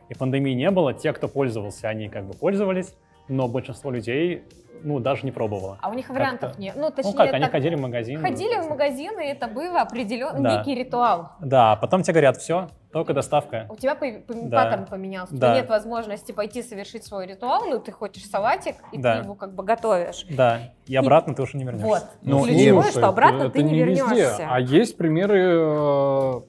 И 0.09 0.13
пандемии 0.13 0.53
не 0.53 0.69
было, 0.69 0.93
те, 0.93 1.13
кто 1.13 1.27
пользовался, 1.27 1.88
они 1.89 2.09
как 2.09 2.25
бы 2.27 2.33
пользовались, 2.33 2.93
но 3.28 3.47
большинство 3.47 3.91
людей, 3.91 4.43
ну, 4.84 4.99
даже 4.99 5.26
не 5.26 5.32
пробовало. 5.32 5.80
А 5.82 5.89
у 5.89 5.93
них 5.93 6.09
вариантов 6.09 6.49
Как-то. 6.51 6.61
нет. 6.61 6.76
Ну, 6.78 6.91
точнее, 6.91 7.11
ну 7.11 7.17
как, 7.17 7.34
они 7.34 7.43
так, 7.45 7.51
ходили 7.51 7.76
в 7.76 7.82
магазин. 7.82 8.21
ходили 8.21 8.61
в 8.61 8.69
магазин, 8.69 9.19
и 9.19 9.23
это 9.26 9.47
было 9.47 9.82
определенный 9.82 10.41
Да. 10.43 10.57
некий 10.59 10.76
ритуал. 10.76 11.30
Да, 11.39 11.71
а 11.71 11.76
потом 11.76 12.03
тебе 12.03 12.13
говорят, 12.13 12.38
все, 12.38 12.67
только 12.91 13.13
доставка. 13.13 13.65
У 13.69 13.76
тебя 13.78 13.95
по- 13.95 14.05
по- 14.11 14.34
Да. 14.34 14.63
паттерн 14.63 14.86
поменялся. 14.86 15.34
У 15.34 15.38
Да. 15.38 15.47
тебя 15.53 15.61
нет 15.61 15.69
возможности 15.69 16.34
пойти 16.34 16.61
совершить 16.61 17.03
свой 17.03 17.26
ритуал, 17.26 17.65
но 17.65 17.80
ты 17.80 17.91
хочешь 17.91 18.30
салатик, 18.30 18.76
и 18.91 18.97
Да. 18.99 19.17
ты 19.17 19.23
его 19.23 19.34
как 19.34 19.55
бы 19.55 19.63
готовишь. 19.63 20.26
Да, 20.30 20.59
и 20.86 20.95
обратно 20.95 21.34
ты 21.34 21.41
уже 21.41 21.57
не 21.57 21.63
вернешься. 21.63 21.88
Вот. 21.88 22.03
Ну, 22.21 22.43
Ключевое, 22.43 22.84
слушай, 22.84 22.97
что 22.99 23.07
обратно 23.07 23.43
это 23.43 23.49
ты 23.51 23.63
не, 23.63 23.82
везде. 23.84 24.03
вернешься. 24.03 24.47
А 24.49 24.59
есть 24.59 24.97
примеры... 24.97 25.41
э, 25.55 26.41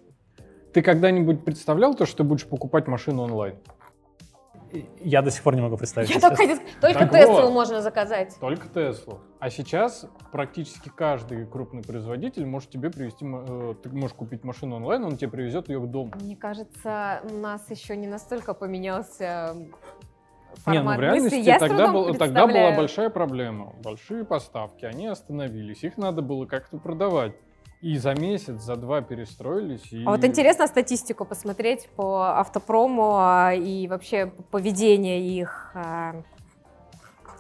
Ты 0.75 0.83
когда-нибудь 0.83 1.43
представлял 1.43 1.95
то, 1.95 2.05
что 2.05 2.19
ты 2.19 2.23
будешь 2.25 2.47
покупать 2.47 2.87
машину 2.87 3.23
онлайн? 3.23 3.55
Я 5.01 5.23
до 5.23 5.31
сих 5.31 5.43
пор 5.43 5.55
не 5.55 5.63
могу 5.63 5.77
представить. 5.77 6.11
Я 6.11 6.21
только, 6.21 6.59
только 6.81 7.07
Теслу 7.07 7.43
вот. 7.43 7.53
можно 7.53 7.81
заказать. 7.83 8.37
Только 8.41 8.69
Теслу. 8.69 9.21
А 9.39 9.51
сейчас 9.51 10.07
практически 10.33 10.89
каждый 10.95 11.47
крупный 11.47 11.83
производитель 11.83 12.47
может 12.47 12.71
тебе 12.71 12.91
привезти... 12.91 13.25
э, 13.25 13.75
Ты 13.83 13.91
можешь 13.91 14.17
купить 14.17 14.45
машину 14.45 14.77
онлайн, 14.77 15.05
он 15.05 15.17
тебе 15.17 15.31
привезет 15.31 15.69
ее 15.69 15.79
в 15.79 15.87
дом. 15.87 16.13
Мне 16.21 16.37
кажется, 16.37 17.21
у 17.31 17.35
нас 17.35 17.71
еще 17.71 17.97
не 17.97 18.07
настолько 18.07 18.55
поменялся 18.55 19.53
Не, 19.55 19.67
ну 19.67 19.75
формат 20.57 20.99
в 20.99 21.01
реальности 21.01 21.35
мысли. 21.37 21.47
Я 21.49 21.59
тогда, 21.59 21.93
был- 21.93 22.15
тогда 22.15 22.47
была 22.47 22.73
большая 22.73 23.11
проблема. 23.11 23.75
Большие 23.83 24.25
поставки, 24.25 24.85
они 24.85 25.07
остановились. 25.07 25.85
Их 25.85 25.97
надо 25.99 26.23
было 26.23 26.47
как-то 26.47 26.79
продавать. 26.79 27.35
И 27.83 27.99
за 27.99 28.15
месяц, 28.15 28.63
за 28.63 28.77
два 28.77 29.03
перестроились. 29.03 29.93
И... 29.93 30.03
А 30.05 30.11
вот 30.11 30.25
интересно 30.25 30.67
статистику 30.67 31.25
посмотреть 31.25 31.89
по 31.95 32.39
автопрому 32.39 33.17
а, 33.17 33.53
и 33.55 33.87
вообще 33.87 34.33
поведение 34.51 35.21
их. 35.21 35.71
а. 35.75 36.15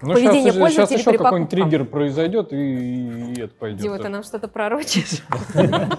Ну, 0.02 0.12
поведение 0.12 0.52
сейчас, 0.52 0.54
сейчас 0.54 0.60
пользователей 0.60 0.98
еще 0.98 1.10
при 1.10 1.16
какой-нибудь 1.16 1.50
триггер 1.50 1.84
произойдет, 1.86 2.52
и, 2.52 3.32
и 3.32 3.40
это 3.40 3.54
пойдет. 3.54 3.80
Дима, 3.80 3.98
ты 3.98 4.08
нам 4.10 4.22
что-то 4.22 4.46
пророчишь? 4.46 5.22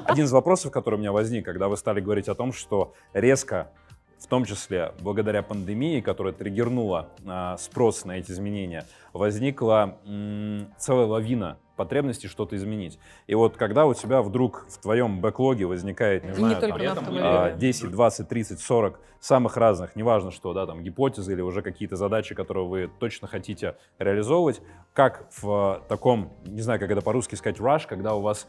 Один 0.05 0.25
из 0.25 0.31
вопросов, 0.31 0.71
который 0.71 0.95
у 0.95 0.97
меня 0.99 1.11
возник, 1.11 1.43
когда 1.43 1.67
вы 1.67 1.77
стали 1.77 1.99
говорить 1.99 2.29
о 2.29 2.35
том, 2.35 2.53
что 2.53 2.93
резко, 3.13 3.71
в 4.19 4.27
том 4.27 4.45
числе 4.45 4.93
благодаря 4.99 5.41
пандемии, 5.41 5.99
которая 6.01 6.33
триггернула 6.33 7.09
а, 7.25 7.57
спрос 7.57 8.05
на 8.05 8.19
эти 8.19 8.31
изменения, 8.31 8.85
возникла 9.13 9.97
м, 10.05 10.67
целая 10.77 11.07
лавина 11.07 11.57
потребностей 11.77 12.27
что-то 12.27 12.57
изменить. 12.57 12.99
И 13.27 13.35
вот 13.35 13.55
когда 13.55 13.85
у 13.85 13.93
тебя 13.93 14.21
вдруг 14.21 14.65
в 14.67 14.77
твоем 14.79 15.21
бэклоге 15.21 15.65
возникает, 15.65 16.25
не 16.25 16.31
И 16.31 16.33
знаю, 16.33 16.55
не 16.55 16.61
там, 16.61 16.77
на 16.77 16.89
а, 16.89 17.45
автомобиле. 17.45 17.55
10, 17.57 17.91
20, 17.91 18.27
30, 18.27 18.59
40 18.59 18.99
самых 19.19 19.57
разных, 19.57 19.95
неважно 19.95 20.31
что, 20.31 20.53
да, 20.53 20.65
там 20.65 20.83
гипотезы 20.83 21.33
или 21.33 21.41
уже 21.41 21.61
какие-то 21.61 21.95
задачи, 21.95 22.35
которые 22.35 22.67
вы 22.67 22.91
точно 22.99 23.27
хотите 23.27 23.75
реализовывать, 23.99 24.61
как 24.97 25.27
в 25.29 25.77
э, 25.77 25.87
таком, 25.87 26.31
не 26.43 26.61
знаю, 26.61 26.79
как 26.79 26.89
это 26.89 27.01
по-русски 27.01 27.35
сказать, 27.35 27.59
rush, 27.59 27.83
когда 27.87 28.15
у 28.15 28.21
вас 28.21 28.47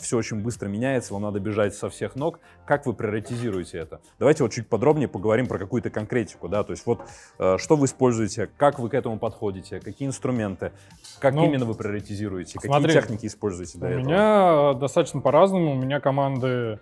все 0.00 0.16
очень 0.16 0.42
быстро 0.42 0.66
меняется, 0.66 1.14
вам 1.14 1.22
надо 1.22 1.38
бежать 1.38 1.72
со 1.72 1.88
всех 1.88 2.16
ног, 2.16 2.40
как 2.66 2.84
вы 2.84 2.94
приоритизируете 2.94 3.78
это? 3.78 4.00
Давайте 4.18 4.42
вот 4.42 4.50
чуть 4.50 4.68
подробнее 4.68 5.06
поговорим 5.06 5.46
про 5.46 5.56
какую-то 5.56 5.90
конкретику, 5.90 6.48
да, 6.48 6.64
то 6.64 6.72
есть 6.72 6.84
вот 6.84 7.02
э, 7.38 7.58
что 7.58 7.76
вы 7.76 7.86
используете, 7.86 8.50
как 8.56 8.80
вы 8.80 8.88
к 8.88 8.94
этому 8.94 9.20
подходите, 9.20 9.78
какие 9.78 10.08
инструменты, 10.08 10.72
как 11.20 11.34
Ну, 11.34 11.44
именно 11.44 11.64
вы 11.64 11.74
приоритизируете, 11.74 12.58
смотри, 12.58 12.86
какие 12.86 13.00
техники 13.00 13.26
используете 13.26 13.78
для 13.78 13.86
У 13.86 13.90
этого? 13.92 14.04
меня 14.04 14.74
достаточно 14.74 15.20
по-разному. 15.20 15.74
У 15.74 15.76
меня 15.76 16.00
команды 16.00 16.48
э, 16.48 16.78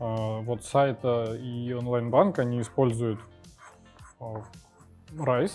вот 0.00 0.64
сайта 0.64 1.38
и 1.40 1.72
онлайн-банк, 1.72 2.40
они 2.40 2.60
используют 2.60 3.20
э, 4.18 4.24
RISE. 5.12 5.52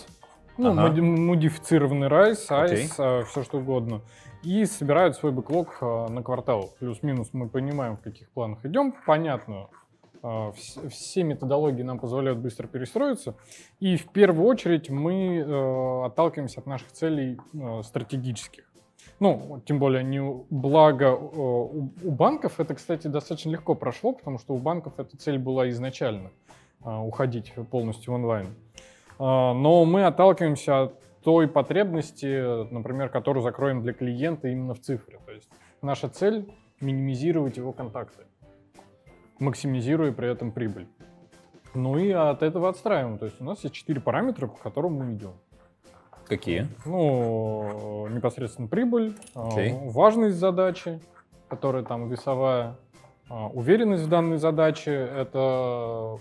Ну, 0.58 0.72
Ага. 0.72 0.82
моди- 0.90 1.02
модифицированный 1.02 2.08
RISE, 2.08 2.46
Окей. 2.50 2.86
ICE, 2.86 3.24
все 3.26 3.44
что 3.44 3.58
угодно. 3.58 4.02
И 4.44 4.66
собирают 4.66 5.16
свой 5.16 5.32
бэклог 5.32 5.78
э, 5.82 6.08
на 6.10 6.22
квартал. 6.24 6.70
Плюс-минус 6.80 7.30
мы 7.34 7.50
понимаем, 7.50 7.98
в 7.98 8.02
каких 8.02 8.30
планах 8.30 8.64
идем. 8.66 8.94
Понятно, 9.06 9.68
вс- 10.22 10.90
все 10.90 11.24
методологии 11.24 11.82
нам 11.84 12.00
позволяют 12.00 12.40
быстро 12.40 12.68
перестроиться. 12.68 13.36
И 13.80 13.98
в 13.98 14.08
первую 14.10 14.48
очередь 14.48 14.90
мы 14.90 15.38
э, 15.38 16.06
отталкиваемся 16.06 16.62
от 16.62 16.68
наших 16.68 16.92
целей 16.92 17.38
э, 17.54 17.82
стратегических. 17.84 18.64
Ну, 19.20 19.62
тем 19.66 19.80
более, 19.80 20.04
не 20.04 20.22
благо 20.50 21.06
э, 21.08 21.16
у, 21.16 21.90
банков 22.04 22.60
это, 22.60 22.76
кстати, 22.76 23.08
достаточно 23.08 23.50
легко 23.50 23.74
прошло, 23.76 24.14
потому 24.14 24.38
что 24.40 24.54
у 24.54 24.58
банков 24.58 24.94
эта 25.00 25.18
цель 25.18 25.38
была 25.38 25.70
изначально 25.70 26.32
уходить 26.84 27.52
полностью 27.72 28.14
в 28.14 28.16
онлайн. 28.16 28.48
А, 29.20 29.54
Но 29.54 29.86
мы 29.86 30.06
отталкиваемся 30.06 30.84
от 30.84 31.00
той 31.24 31.48
потребности, 31.48 32.72
например, 32.72 33.10
которую 33.10 33.42
закроем 33.44 33.82
для 33.82 33.94
клиента 33.94 34.48
именно 34.48 34.74
в 34.74 34.80
цифре. 34.80 35.20
То 35.26 35.32
есть 35.32 35.50
наша 35.82 36.08
цель 36.08 36.54
минимизировать 36.82 37.58
его 37.58 37.72
контакты, 37.72 38.26
максимизируя 39.40 40.12
при 40.12 40.30
этом 40.30 40.52
прибыль. 40.52 40.88
Ну 41.74 41.98
и 41.98 42.12
от 42.12 42.44
этого 42.44 42.70
отстраиваем. 42.70 43.18
То 43.18 43.26
есть 43.26 43.42
у 43.42 43.44
нас 43.44 43.64
есть 43.64 43.76
четыре 43.76 44.00
параметра, 44.00 44.48
по 44.48 44.58
которым 44.58 44.94
мы 44.94 45.14
идем. 45.14 45.34
Какие? 46.28 46.68
Ну, 46.86 48.08
непосредственно 48.08 48.68
прибыль, 48.68 49.16
а, 49.36 49.50
Окей. 49.50 49.76
важность 49.92 50.38
задачи, 50.38 51.00
которая 51.50 51.84
там 51.84 52.10
весовая, 52.10 52.78
а, 53.30 53.48
уверенность 53.48 54.04
в 54.04 54.10
данной 54.10 54.38
задаче, 54.38 54.92
это 54.92 56.18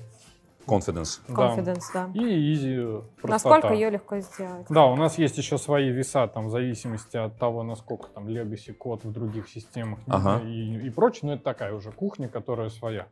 Confidence. 0.66 1.20
да, 1.28 1.34
Confidence, 1.34 1.82
да. 1.92 2.10
и 2.14 2.52
изи 2.52 3.02
простота. 3.20 3.56
Насколько 3.56 3.74
ее 3.74 3.90
легко 3.90 4.18
сделать? 4.18 4.66
Да, 4.68 4.86
у 4.86 4.96
нас 4.96 5.18
есть 5.18 5.36
еще 5.38 5.58
свои 5.58 5.90
веса, 5.90 6.26
там, 6.26 6.46
в 6.46 6.50
зависимости 6.50 7.16
от 7.16 7.38
того, 7.38 7.62
насколько 7.62 8.08
там 8.08 8.26
legacy 8.26 8.72
код 8.72 9.04
в 9.04 9.12
других 9.12 9.48
системах 9.48 9.98
Ага. 10.06 10.42
и, 10.44 10.86
и 10.86 10.90
прочее, 10.90 11.20
но 11.24 11.32
это 11.34 11.44
такая 11.44 11.74
уже 11.74 11.92
кухня, 11.92 12.28
которая 12.28 12.70
своя. 12.70 13.06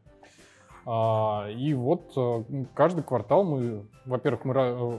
А, 0.85 1.49
и 1.49 1.75
вот 1.75 2.13
э, 2.17 2.65
каждый 2.75 3.05
квартал 3.05 3.45
мы, 3.45 3.87
во-первых, 4.05 4.45
мы 4.45 4.55
э, 4.57 4.99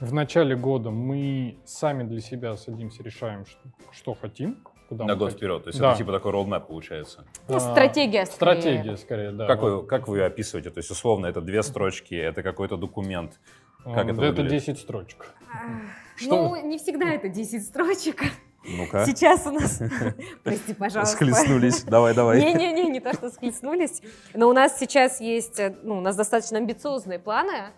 в 0.00 0.12
начале 0.14 0.56
года 0.56 0.90
мы 0.90 1.58
сами 1.66 2.04
для 2.04 2.20
себя 2.20 2.56
садимся, 2.56 3.02
решаем, 3.02 3.44
что, 3.44 3.60
что 3.92 4.14
хотим, 4.14 4.64
куда 4.90 5.04
На 5.06 5.12
мы 5.14 5.18
год 5.20 5.28
хотим. 5.28 5.38
вперед. 5.38 5.62
То 5.64 5.68
есть 5.70 5.78
Да. 5.80 5.88
это 5.90 5.98
типа 5.98 6.12
такой 6.12 6.32
roadmap 6.32 6.66
получается. 6.66 7.24
Ну, 7.48 7.56
А, 7.56 7.60
стратегия 7.60 8.26
скорее. 8.26 8.60
Стратегия, 8.60 8.96
скорее, 8.96 9.30
да. 9.30 9.46
Как, 9.46 9.62
Вот. 9.62 9.70
вы, 9.82 9.86
как 9.86 10.08
вы 10.08 10.18
ее 10.18 10.26
описываете? 10.26 10.70
То 10.70 10.78
есть, 10.78 10.90
условно, 10.90 11.26
это 11.26 11.40
две 11.40 11.62
строчки, 11.62 12.14
это 12.14 12.42
какой-то 12.42 12.76
документ. 12.76 13.38
как 13.84 13.96
А, 13.96 14.00
это 14.02 14.10
это 14.10 14.20
выглядит? 14.20 14.50
10 14.50 14.78
строчек. 14.80 15.32
Ну, 16.26 16.56
не 16.66 16.76
всегда 16.78 17.10
это 17.14 17.28
10 17.28 17.64
строчек. 17.64 18.22
Ну-ка. 18.64 19.06
Сейчас 19.06 19.46
у 19.46 19.52
нас... 19.52 19.80
Прости, 20.44 20.74
пожалуйста. 20.74 21.14
Схлестнулись. 21.16 21.82
Давай, 21.84 22.12
давай. 22.14 22.40
Не-не-не, 22.40 22.90
не 22.90 23.00
то, 23.00 23.14
что 23.14 23.30
схлестнулись. 23.30 24.02
Но 24.34 24.50
у 24.50 24.52
нас 24.52 24.78
сейчас 24.78 25.18
есть, 25.20 25.58
э, 25.58 25.74
ну, 25.82 25.96
у 25.96 26.00
нас 26.02 26.14
достаточно 26.14 26.58
амбициозные 26.58 27.18
планы 27.18 27.70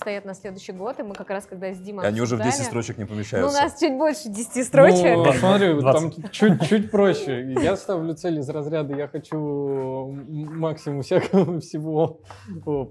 стоят 0.00 0.24
на 0.24 0.34
следующий 0.34 0.72
год, 0.72 0.98
и 0.98 1.02
мы 1.02 1.14
как 1.14 1.28
раз, 1.30 1.44
когда 1.46 1.72
с 1.72 1.78
Димой 1.78 2.06
Они 2.06 2.20
уже 2.20 2.36
в 2.36 2.38
10 2.38 2.48
обсуждали- 2.60 2.68
строчек 2.68 2.98
не 2.98 3.04
Ну, 3.04 3.10
у 3.10 3.12
помещаются. 3.14 3.62
нас 3.62 3.78
чуть 3.78 3.96
больше 3.98 4.28
10 4.30 4.64
строчек. 4.66 5.16
Ну, 5.16 5.32
смотри, 5.34 5.68
там 5.82 6.10
20. 6.10 6.30
чуть-чуть 6.32 6.90
проще. 6.90 7.52
Я 7.62 7.76
ставлю 7.76 8.14
цель 8.14 8.38
из 8.38 8.48
разряда, 8.48 8.96
я 8.96 9.08
хочу 9.08 10.10
максимум 10.32 11.02
всякого 11.02 11.60
всего 11.60 12.20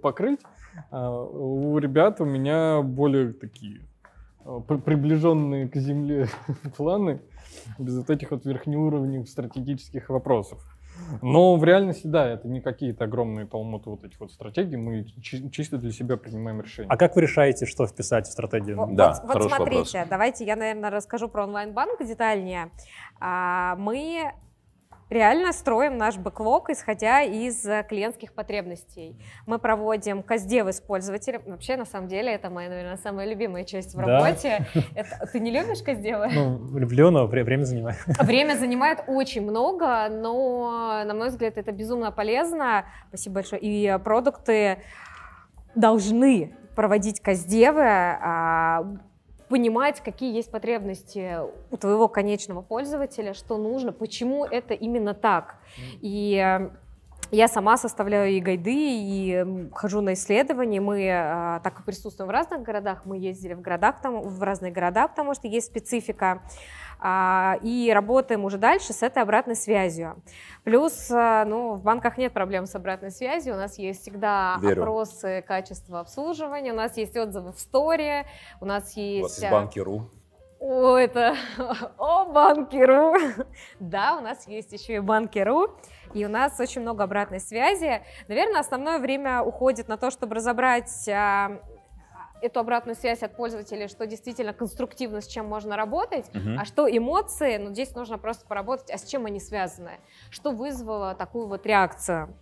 покрыть. 0.02 0.40
А 0.92 1.12
у 1.12 1.78
ребят 1.80 2.22
у 2.22 2.26
меня 2.26 2.82
более 2.84 3.34
такие 3.34 3.82
при- 4.68 4.78
приближенные 4.78 5.68
к 5.68 5.76
земле 5.76 6.28
планы, 6.78 7.22
без 7.80 7.98
вот 7.98 8.10
этих 8.12 8.30
вот 8.32 8.46
верхнеуровневых 8.46 9.28
стратегических 9.28 10.10
вопросов. 10.10 10.60
Но 11.22 11.56
в 11.56 11.64
реальности, 11.64 12.08
да, 12.08 12.28
это 12.28 12.48
не 12.48 12.62
какие-то 12.62 13.06
огромные 13.06 13.46
талмуты 13.46 13.90
вот 13.90 14.04
этих 14.04 14.20
вот 14.20 14.32
стратегий, 14.32 14.78
мы 14.78 15.06
чи- 15.22 15.50
чисто 15.52 15.78
для 15.78 15.92
себя 15.92 16.18
принимаем 16.18 16.62
решения. 16.62 16.88
А 16.90 16.98
как 16.98 17.16
вы 17.16 17.22
решаете, 17.24 17.66
что 17.66 17.88
вписать 17.88 18.28
в 18.28 18.32
стратегию? 18.32 18.78
Вот, 18.78 18.96
Да, 18.96 19.20
вот- 19.24 19.36
вот 19.36 19.44
смотрите, 19.50 19.98
вопрос. 20.00 20.10
давайте 20.10 20.46
я, 20.46 20.56
наверное, 20.56 20.90
расскажу 20.90 21.28
про 21.30 21.44
онлайн-банк 21.44 22.00
детальнее. 22.06 22.70
А, 23.20 23.76
Мы 23.78 24.32
реально 25.10 25.52
строим 25.54 25.98
наш 25.98 26.18
бэклог, 26.18 26.70
исходя 26.70 27.22
из 27.22 27.66
э, 27.66 27.84
клиентских 27.90 28.34
потребностей. 28.34 29.20
Мы 29.48 29.58
проводим 29.60 30.22
каздев 30.24 30.68
с 30.68 30.80
пользователем. 30.80 31.42
Вообще, 31.48 31.78
на 31.78 31.86
самом 31.86 32.08
деле, 32.08 32.32
это 32.34 32.50
моя, 32.50 32.70
наверное, 32.70 32.98
самая 32.98 33.28
любимая 33.28 33.64
часть 33.66 33.96
в 33.96 33.98
Да? 33.98 34.20
работе. 34.20 34.66
Это- 34.96 35.28
Ты 35.32 35.40
не 35.40 35.52
любишь 35.52 35.82
каздевы? 35.82 36.28
Ну, 36.34 36.78
люблю, 36.78 37.10
но 37.12 37.26
вре- 37.28 37.44
время 37.44 37.64
занимает. 37.64 37.98
Время 38.20 38.56
занимает 38.56 39.04
очень 39.08 39.42
много, 39.42 40.08
но, 40.10 41.04
на 41.06 41.14
мой 41.14 41.30
взгляд, 41.30 41.58
это 41.58 41.72
безумно 41.72 42.12
полезно. 42.12 42.86
Спасибо 43.10 43.36
большое. 43.36 43.62
И 43.62 43.98
продукты 44.04 44.78
должны 45.76 46.56
проводить 46.76 47.20
каздевы, 47.20 47.84
а, 47.84 48.84
понимать, 49.50 50.02
какие 50.02 50.34
есть 50.34 50.52
потребности 50.52 51.38
у 51.72 51.78
твоего 51.78 52.08
конечного 52.08 52.62
пользователя, 52.62 53.34
что 53.34 53.58
нужно, 53.58 53.92
почему 53.92 54.46
это 54.46 54.74
именно 54.74 55.14
так. 55.14 55.56
И 56.02 56.36
э, 56.36 56.70
я 57.32 57.48
сама 57.48 57.78
составляю 57.78 58.32
и 58.32 58.40
гайды, 58.40 58.74
и 58.74 59.70
хожу 59.74 60.02
на 60.02 60.14
исследования. 60.14 60.82
Мы, 60.82 61.02
э, 61.02 61.60
так 61.64 61.74
как 61.76 61.86
присутствуем 61.86 62.28
в 62.28 62.32
разных 62.32 62.62
городах, 62.62 63.06
мы 63.06 63.18
ездили 63.18 63.54
в, 63.54 63.62
городах, 63.62 64.02
там, 64.02 64.22
в 64.22 64.42
разные 64.42 64.72
города, 64.72 65.08
потому 65.08 65.34
что 65.34 65.48
есть 65.48 65.68
специфика. 65.68 66.42
А, 67.02 67.58
И 67.62 67.92
работаем 67.94 68.44
уже 68.44 68.58
дальше 68.58 68.92
с 68.92 69.02
этой 69.04 69.24
обратной 69.24 69.56
связью. 69.56 70.22
Плюс, 70.64 71.10
э, 71.10 71.46
ну, 71.46 71.74
в 71.76 71.82
банках 71.82 72.18
нет 72.18 72.34
проблем 72.34 72.66
с 72.66 72.76
обратной 72.76 73.12
связью. 73.12 73.54
У 73.54 73.58
нас 73.58 73.78
есть 73.80 74.02
всегда 74.02 74.58
Верю. 74.62 74.82
опросы 74.82 75.44
качества 75.48 76.02
обслуживания, 76.02 76.74
у 76.74 76.76
нас 76.76 76.98
есть 76.98 77.16
отзывы 77.16 77.54
в 77.54 77.60
сторе, 77.60 78.26
у 78.60 78.66
нас 78.66 78.94
У 78.98 79.00
есть... 79.00 79.24
вас 79.24 79.32
есть 79.38 79.44
э, 79.44 79.52
банки.ру. 79.52 80.10
о, 80.60 80.98
это... 80.98 81.36
О, 81.98 82.26
банки.ру. 82.26 83.16
Да, 83.80 84.18
у 84.18 84.22
нас 84.22 84.46
есть 84.48 84.74
еще 84.74 84.96
и 84.96 85.00
банки.ру. 85.00 85.70
И 86.14 86.26
у 86.26 86.30
нас 86.30 86.60
очень 86.60 86.82
много 86.82 87.06
обратной 87.06 87.40
связи. 87.40 88.02
Наверное, 88.28 88.60
основное 88.60 89.00
время 89.00 89.42
уходит 89.42 89.88
на 89.88 89.96
то, 89.96 90.12
чтобы 90.12 90.36
разобрать 90.36 91.08
а, 91.08 91.62
эту 92.42 92.60
обратную 92.60 92.96
связь 92.96 93.24
от 93.24 93.36
пользователей, 93.36 93.88
что 93.88 94.06
действительно 94.06 94.54
конструктивно, 94.54 95.22
с 95.22 95.28
чем 95.28 95.46
можно 95.46 95.76
работать, 95.76 96.34
Мгм. 96.34 96.58
а 96.60 96.66
что 96.66 96.88
эмоции, 96.90 97.58
ну 97.58 97.72
здесь 97.72 97.94
нужно 97.96 98.18
просто 98.18 98.46
поработать, 98.48 98.92
а 98.92 98.98
с 98.98 99.04
чем 99.04 99.26
они 99.26 99.40
связаны, 99.40 100.00
что 100.30 100.52
вызвало 100.52 101.16
такую 101.16 101.48
вот 101.48 101.66
реакцию. 101.66 102.34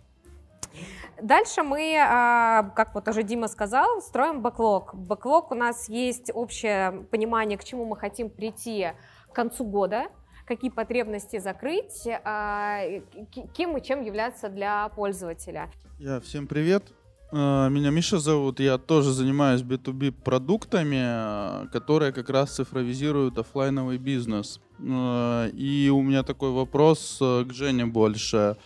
Дальше 1.20 1.62
мы, 1.62 1.96
а, 1.98 2.70
как 2.76 2.94
вот 2.94 3.08
уже 3.08 3.22
Дима 3.22 3.48
сказал, 3.48 4.00
строим 4.00 4.42
бэклог. 4.42 4.94
Бэклог 4.94 5.50
у 5.50 5.54
нас 5.54 5.88
есть 5.88 6.30
общее 6.32 7.06
понимание, 7.10 7.58
к 7.58 7.64
чему 7.64 7.84
мы 7.84 7.96
хотим 7.96 8.30
прийти 8.30 8.92
к 9.28 9.34
концу 9.34 9.64
года, 9.64 10.06
какие 10.46 10.70
потребности 10.70 11.38
закрыть, 11.38 12.06
а, 12.24 12.82
кем 13.54 13.76
и 13.76 13.82
чем 13.82 14.02
являться 14.02 14.48
для 14.48 14.88
пользователя. 14.90 15.70
Я 15.98 16.20
всем 16.20 16.46
привет. 16.46 16.84
Э, 17.32 17.68
Меня 17.70 17.90
Миша 17.90 18.18
зовут. 18.18 18.60
Я 18.60 18.78
тоже 18.78 19.12
занимаюсь 19.12 19.62
B2B 19.62 20.12
продуктами, 20.12 21.00
э, 21.00 21.66
которые 21.72 22.12
как 22.12 22.30
раз 22.30 22.50
цифровизируют 22.54 23.38
оффлайновый 23.38 23.98
бизнес. 23.98 24.60
Э, 24.78 25.50
И 25.52 25.90
у 25.90 26.02
меня 26.02 26.22
такой 26.22 26.50
вопрос 26.50 27.18
к 27.20 27.52
Жене 27.52 27.86
больше. 27.86 28.56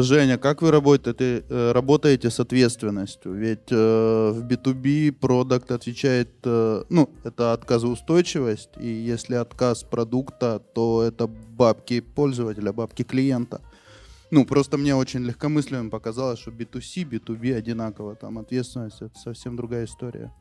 Женя, 0.00 0.38
как 0.38 0.62
вы 0.62 0.70
работаете, 0.70 1.44
э, 1.50 1.72
работаете 1.72 2.30
с 2.30 2.40
ответственностью? 2.40 3.34
Ведь 3.34 3.70
э, 3.70 4.30
в 4.34 4.46
B2B 4.46 5.12
продукт 5.12 5.70
отвечает, 5.70 6.30
э, 6.44 6.84
ну, 6.88 7.10
это 7.22 7.52
отказоустойчивость, 7.52 8.70
и 8.80 8.86
если 8.86 9.34
отказ 9.34 9.82
продукта, 9.82 10.62
то 10.74 11.02
это 11.02 11.26
бабки 11.26 12.00
пользователя, 12.00 12.72
бабки 12.72 13.02
клиента. 13.02 13.60
Ну, 14.30 14.44
просто 14.44 14.76
мне 14.76 14.94
очень 14.94 15.20
легкомысленным 15.20 15.90
показалось, 15.90 16.38
что 16.38 16.50
B2C, 16.50 17.08
B2B 17.08 17.54
одинаково. 17.54 18.14
Там 18.14 18.38
ответственность— 18.38 19.00
это 19.00 19.18
совсем 19.18 19.56
другая 19.56 19.84
история. 19.84 20.32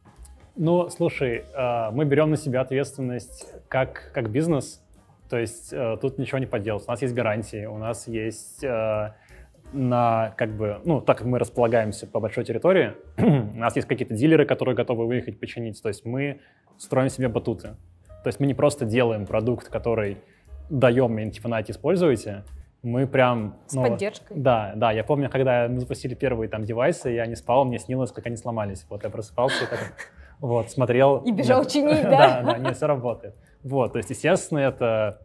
Ну, 0.58 0.90
слушай, 0.90 1.46
э, 1.54 1.92
мы 1.92 2.06
берем 2.06 2.32
на 2.32 2.38
себя 2.38 2.62
ответственность 2.62 3.48
как, 3.70 4.12
как 4.14 4.32
бизнес, 4.32 4.82
то 5.30 5.38
есть 5.38 5.72
э, 5.72 5.98
тут 6.02 6.18
ничего 6.18 6.40
не 6.40 6.48
поделать. 6.48 6.84
У 6.88 6.92
нас 6.92 7.02
есть 7.02 7.14
гарантии, 7.14 7.66
у 7.66 7.78
нас 7.78 8.08
есть 8.08 8.64
э, 8.64 9.14
на, 9.72 10.34
как 10.36 10.58
бы, 10.58 10.82
ну, 10.84 11.00
так 11.00 11.20
как 11.20 11.28
мы 11.28 11.38
располагаемся 11.40 12.08
по 12.08 12.20
большой 12.20 12.44
территории, 12.44 12.94
у 13.18 13.58
нас 13.58 13.76
есть 13.76 13.88
какие-то 13.88 14.16
дилеры, 14.16 14.46
которые 14.46 14.76
готовы 14.76 15.06
выехать 15.06 15.40
починить, 15.40 15.82
то 15.82 15.90
есть 15.90 16.06
мы 16.06 16.40
строим 16.78 17.10
себе 17.10 17.28
батуты. 17.28 17.76
То 18.24 18.28
есть 18.28 18.40
мы 18.40 18.48
не 18.48 18.54
просто 18.54 18.86
делаем 18.86 19.26
продукт, 19.26 19.70
который 19.70 20.18
даем 20.70 21.18
им, 21.20 21.32
типа, 21.32 21.48
нате, 21.50 21.72
используйте, 21.72 22.44
мы 22.88 23.06
прям... 23.06 23.58
С 23.68 23.74
ну, 23.74 23.84
поддержкой. 23.84 24.38
Да, 24.38 24.74
да, 24.76 24.92
я 24.92 25.04
помню, 25.04 25.30
когда 25.30 25.68
мы 25.68 25.80
запустили 25.80 26.16
первые 26.16 26.50
там 26.50 26.64
девайсы, 26.64 27.10
я 27.10 27.26
не 27.26 27.36
спал, 27.36 27.66
мне 27.66 27.80
снилось, 27.80 28.12
как 28.12 28.26
они 28.26 28.38
сломались. 28.38 28.86
Вот 28.90 29.04
я 29.04 29.10
просыпался 29.10 29.68
так 29.70 29.80
вот, 30.40 30.72
смотрел. 30.72 31.18
И 31.18 31.32
бежал 31.32 31.62
Нет. 31.62 31.72
чинить, 31.72 32.02
да? 32.04 32.42
Да, 32.42 32.54
да, 32.54 32.58
нет, 32.58 32.76
все 32.76 32.88
работает. 32.88 33.36
Вот, 33.64 33.94
то 33.94 33.98
есть, 33.98 34.10
естественно, 34.10 34.60
это 34.60 35.22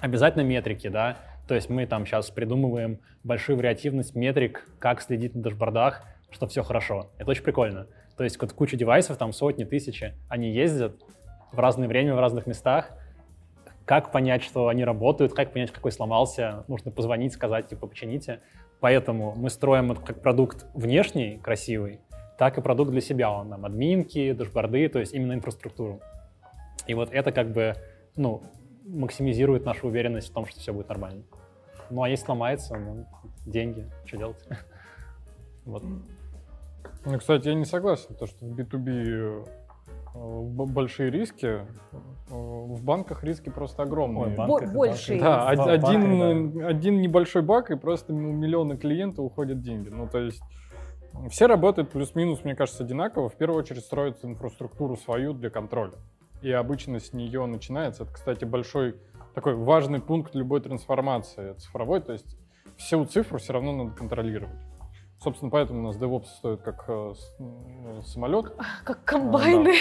обязательно 0.00 0.42
метрики, 0.42 0.88
да, 0.88 1.16
то 1.46 1.54
есть 1.54 1.68
мы 1.68 1.86
там 1.86 2.06
сейчас 2.06 2.30
придумываем 2.30 3.00
большую 3.22 3.56
вариативность 3.56 4.14
метрик, 4.14 4.66
как 4.78 5.00
следить 5.00 5.34
на 5.34 5.42
дашбордах, 5.42 6.02
что 6.30 6.46
все 6.46 6.62
хорошо. 6.62 7.10
Это 7.18 7.30
очень 7.30 7.44
прикольно. 7.44 7.86
То 8.16 8.24
есть 8.24 8.40
вот 8.40 8.52
куча 8.52 8.76
девайсов, 8.76 9.16
там 9.16 9.32
сотни, 9.32 9.64
тысячи, 9.64 10.14
они 10.28 10.50
ездят 10.50 10.96
в 11.52 11.58
разное 11.58 11.86
время, 11.86 12.14
в 12.14 12.20
разных 12.20 12.46
местах, 12.46 12.90
как 13.86 14.10
понять, 14.10 14.42
что 14.42 14.68
они 14.68 14.84
работают, 14.84 15.32
как 15.32 15.52
понять, 15.52 15.70
какой 15.70 15.92
сломался, 15.92 16.64
нужно 16.68 16.90
позвонить, 16.90 17.32
сказать, 17.32 17.68
типа, 17.68 17.86
почините. 17.86 18.40
Поэтому 18.80 19.34
мы 19.36 19.48
строим 19.48 19.92
это 19.92 20.02
как 20.02 20.20
продукт 20.20 20.66
внешний, 20.74 21.38
красивый, 21.38 22.00
так 22.36 22.58
и 22.58 22.60
продукт 22.60 22.90
для 22.90 23.00
себя. 23.00 23.30
Он 23.30 23.48
нам 23.48 23.64
админки, 23.64 24.32
дашборды, 24.32 24.88
то 24.88 24.98
есть 24.98 25.14
именно 25.14 25.32
инфраструктуру. 25.32 26.00
И 26.88 26.94
вот 26.94 27.10
это 27.12 27.30
как 27.32 27.52
бы, 27.52 27.74
ну, 28.16 28.42
максимизирует 28.84 29.64
нашу 29.64 29.86
уверенность 29.86 30.30
в 30.30 30.32
том, 30.32 30.46
что 30.46 30.60
все 30.60 30.72
будет 30.72 30.88
нормально. 30.88 31.22
Ну, 31.88 32.02
а 32.02 32.08
если 32.08 32.26
сломается, 32.26 32.76
ну, 32.76 33.06
деньги, 33.46 33.88
что 34.04 34.16
делать? 34.18 34.48
Вот. 35.64 35.82
Ну, 37.04 37.18
кстати, 37.18 37.48
я 37.48 37.54
не 37.54 37.64
согласен, 37.64 38.14
то, 38.14 38.26
что 38.26 38.46
в 38.46 38.56
B2B 38.56 38.88
э, 38.88 39.44
б- 39.44 39.46
большие 40.16 41.10
риски, 41.10 41.46
э, 41.46 41.66
в 42.30 42.82
банках 42.84 43.22
риски 43.24 43.50
просто 43.50 43.82
огромные. 43.82 44.26
Ой, 44.28 44.34
банк 44.36 44.72
большие. 44.74 45.20
Да, 45.20 45.46
банк. 45.46 45.60
од- 45.60 45.80
В 45.80 45.82
банках, 45.82 45.90
один, 45.90 46.64
один 46.66 47.00
небольшой 47.00 47.42
баг, 47.42 47.70
и 47.70 47.76
просто 47.76 48.12
у 48.12 48.16
миллиона 48.16 48.76
клиентов 48.76 49.24
уходят 49.26 49.60
деньги. 49.60 49.88
Ну, 49.88 50.08
то 50.08 50.18
есть 50.18 50.40
все 51.30 51.46
работают 51.46 51.90
плюс-минус, 51.90 52.44
мне 52.44 52.54
кажется, 52.54 52.84
одинаково. 52.84 53.28
В 53.28 53.36
первую 53.36 53.58
очередь 53.60 53.82
строят 53.84 54.24
инфраструктуру 54.24 54.96
свою 54.96 55.32
для 55.32 55.50
контроля. 55.50 55.94
И 56.42 56.50
обычно 56.50 57.00
с 57.00 57.12
нее 57.12 57.46
начинается. 57.46 58.02
Это, 58.04 58.12
кстати, 58.12 58.44
большой 58.44 58.96
такой 59.34 59.54
важный 59.54 60.00
пункт 60.00 60.34
любой 60.34 60.60
трансформации 60.60 61.54
цифровой. 61.54 62.00
То 62.00 62.12
есть 62.12 62.36
всю 62.76 63.04
цифру 63.06 63.38
все 63.38 63.52
равно 63.54 63.72
надо 63.72 63.90
контролировать. 63.96 64.54
Собственно, 65.26 65.50
поэтому 65.50 65.80
у 65.80 65.82
нас 65.82 65.96
DevOps 65.96 66.26
стоит 66.38 66.62
как 66.62 66.84
э, 66.86 67.14
м, 67.40 68.00
самолет. 68.04 68.52
Как 68.84 69.02
комбайны. 69.02 69.74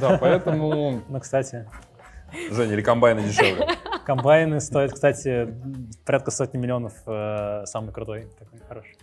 Да, 0.00 0.18
поэтому 0.18 1.02
Ну, 1.08 1.18
кстати, 1.18 1.68
Женя, 2.52 2.74
или 2.74 2.80
комбайны 2.80 3.24
дешевле? 3.24 3.66
комбайны 4.06 4.60
стоят, 4.60 4.92
кстати, 4.92 5.52
порядка 6.06 6.30
сотни 6.30 6.58
миллионов, 6.58 6.92
э, 7.06 7.64
самый 7.66 7.92
крутой, 7.92 8.28
такой 8.38 8.60
хороший. 8.68 8.96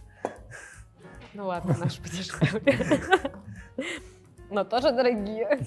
Ну 1.34 1.48
ладно, 1.48 1.76
наши 1.78 2.02
подешевле. 2.02 2.78
Но 4.50 4.64
тоже 4.64 4.94
дорогие. 4.94 5.60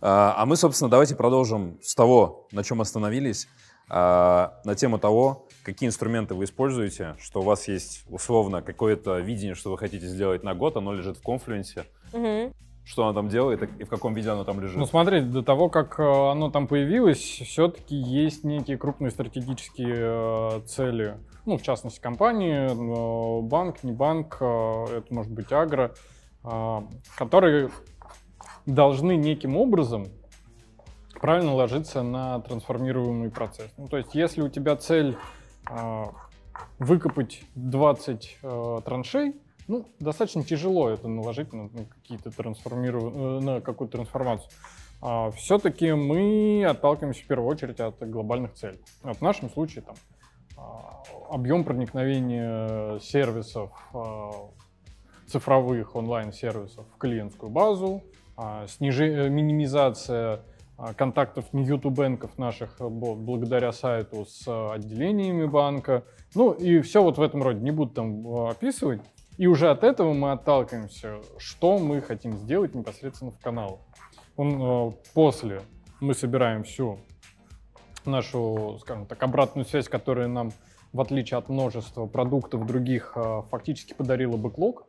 А 0.00 0.34
а 0.36 0.46
мы, 0.46 0.54
собственно, 0.54 0.88
давайте 0.88 1.16
продолжим 1.16 1.80
с 1.82 1.96
того, 1.96 2.46
на 2.52 2.62
чем 2.62 2.80
остановились, 2.80 3.48
на 3.92 4.74
тему 4.74 4.98
того, 4.98 5.46
какие 5.62 5.88
инструменты 5.88 6.34
вы 6.34 6.44
используете, 6.44 7.14
что 7.20 7.40
у 7.40 7.42
вас 7.42 7.68
есть 7.68 8.04
условно 8.08 8.62
какое-то 8.62 9.18
видение, 9.18 9.54
что 9.54 9.70
вы 9.70 9.76
хотите 9.76 10.06
сделать 10.06 10.42
на 10.42 10.54
год, 10.54 10.76
оно 10.76 10.94
лежит 10.94 11.18
в 11.18 11.22
конфлюенсе, 11.22 11.84
что 12.84 13.04
оно 13.04 13.12
там 13.12 13.28
делает 13.28 13.62
и 13.62 13.84
в 13.84 13.88
каком 13.88 14.14
виде 14.14 14.30
оно 14.30 14.44
там 14.44 14.60
лежит. 14.60 14.76
Ну, 14.76 14.86
смотри, 14.86 15.20
до 15.20 15.42
того, 15.42 15.68
как 15.68 16.00
э, 16.00 16.02
оно 16.02 16.50
там 16.50 16.66
появилось, 16.66 17.18
все-таки 17.18 17.94
есть 17.94 18.42
некие 18.42 18.76
крупные 18.76 19.12
стратегические 19.12 19.96
э, 19.98 20.60
цели. 20.66 21.16
Ну, 21.44 21.58
в 21.58 21.62
частности, 21.62 22.00
компании, 22.00 22.70
э, 22.70 23.42
банк, 23.42 23.84
не 23.84 23.92
банк, 23.92 24.38
э, 24.40 24.98
это 24.98 25.14
может 25.14 25.30
быть 25.30 25.52
агро. 25.52 25.94
а, 26.44 26.84
которые 27.16 27.70
должны 28.66 29.16
неким 29.16 29.56
образом 29.56 30.08
правильно 31.22 31.54
ложиться 31.54 32.02
на 32.02 32.40
трансформируемый 32.40 33.30
процесс. 33.30 33.70
Ну, 33.78 33.86
то 33.86 33.96
есть, 33.96 34.14
если 34.14 34.42
у 34.42 34.48
тебя 34.48 34.74
цель 34.76 35.16
а, 35.70 36.10
выкопать 36.80 37.44
20 37.54 38.38
э, 38.42 38.80
траншей, 38.84 39.36
ну, 39.68 39.86
достаточно 40.00 40.42
тяжело 40.42 40.90
это 40.90 41.06
наложить 41.06 41.52
на, 41.52 41.68
на 41.68 41.84
какие-то 41.84 42.32
трансформиру... 42.32 43.40
на 43.40 43.60
какую-то 43.60 43.98
трансформацию. 43.98 44.50
А, 45.00 45.30
все-таки 45.30 45.92
мы 45.92 46.66
отталкиваемся 46.68 47.22
в 47.22 47.26
первую 47.28 47.48
очередь 47.48 47.78
от 47.78 47.98
глобальных 48.00 48.54
целей. 48.54 48.80
Вот 49.04 49.18
в 49.18 49.22
нашем 49.22 49.48
случае 49.48 49.84
там 49.84 49.94
а, 50.56 51.04
объем 51.30 51.62
проникновения 51.62 52.98
сервисов 52.98 53.70
а, 53.94 54.32
цифровых 55.28 55.94
онлайн-сервисов 55.94 56.84
в 56.94 56.98
клиентскую 56.98 57.48
базу, 57.48 58.02
снижение, 58.66 59.30
минимизация 59.30 60.34
а, 60.34 60.44
контактов 60.96 61.52
ньюту-бэнков 61.52 62.38
наших 62.38 62.80
э, 62.80 62.88
благодаря 62.88 63.72
сайту 63.72 64.24
с 64.24 64.72
отделениями 64.72 65.46
банка. 65.46 66.04
Ну 66.34 66.52
и 66.52 66.80
все 66.80 67.02
вот 67.02 67.18
в 67.18 67.22
этом 67.22 67.42
роде. 67.42 67.60
Не 67.60 67.70
буду 67.70 67.92
там 67.92 68.26
описывать. 68.48 69.00
И 69.38 69.46
уже 69.46 69.70
от 69.70 69.84
этого 69.84 70.12
мы 70.12 70.32
отталкиваемся, 70.32 71.20
что 71.38 71.78
мы 71.78 72.00
хотим 72.00 72.36
сделать 72.36 72.74
непосредственно 72.74 73.30
в 73.30 73.38
каналах. 73.38 73.80
Он, 74.36 74.94
после 75.14 75.62
мы 76.00 76.14
собираем 76.14 76.64
всю 76.64 76.98
нашу, 78.04 78.78
скажем 78.80 79.06
так, 79.06 79.22
обратную 79.22 79.64
связь, 79.64 79.88
которая 79.88 80.28
нам, 80.28 80.52
в 80.92 81.00
отличие 81.00 81.38
от 81.38 81.48
множества 81.48 82.06
продуктов 82.06 82.66
других, 82.66 83.16
фактически 83.50 83.94
подарила 83.94 84.36
бэклог. 84.36 84.86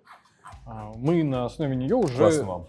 Мы 0.96 1.24
на 1.24 1.46
основе 1.46 1.76
нее 1.76 1.96
уже... 1.96 2.18
Классно 2.18 2.46
вам. 2.46 2.68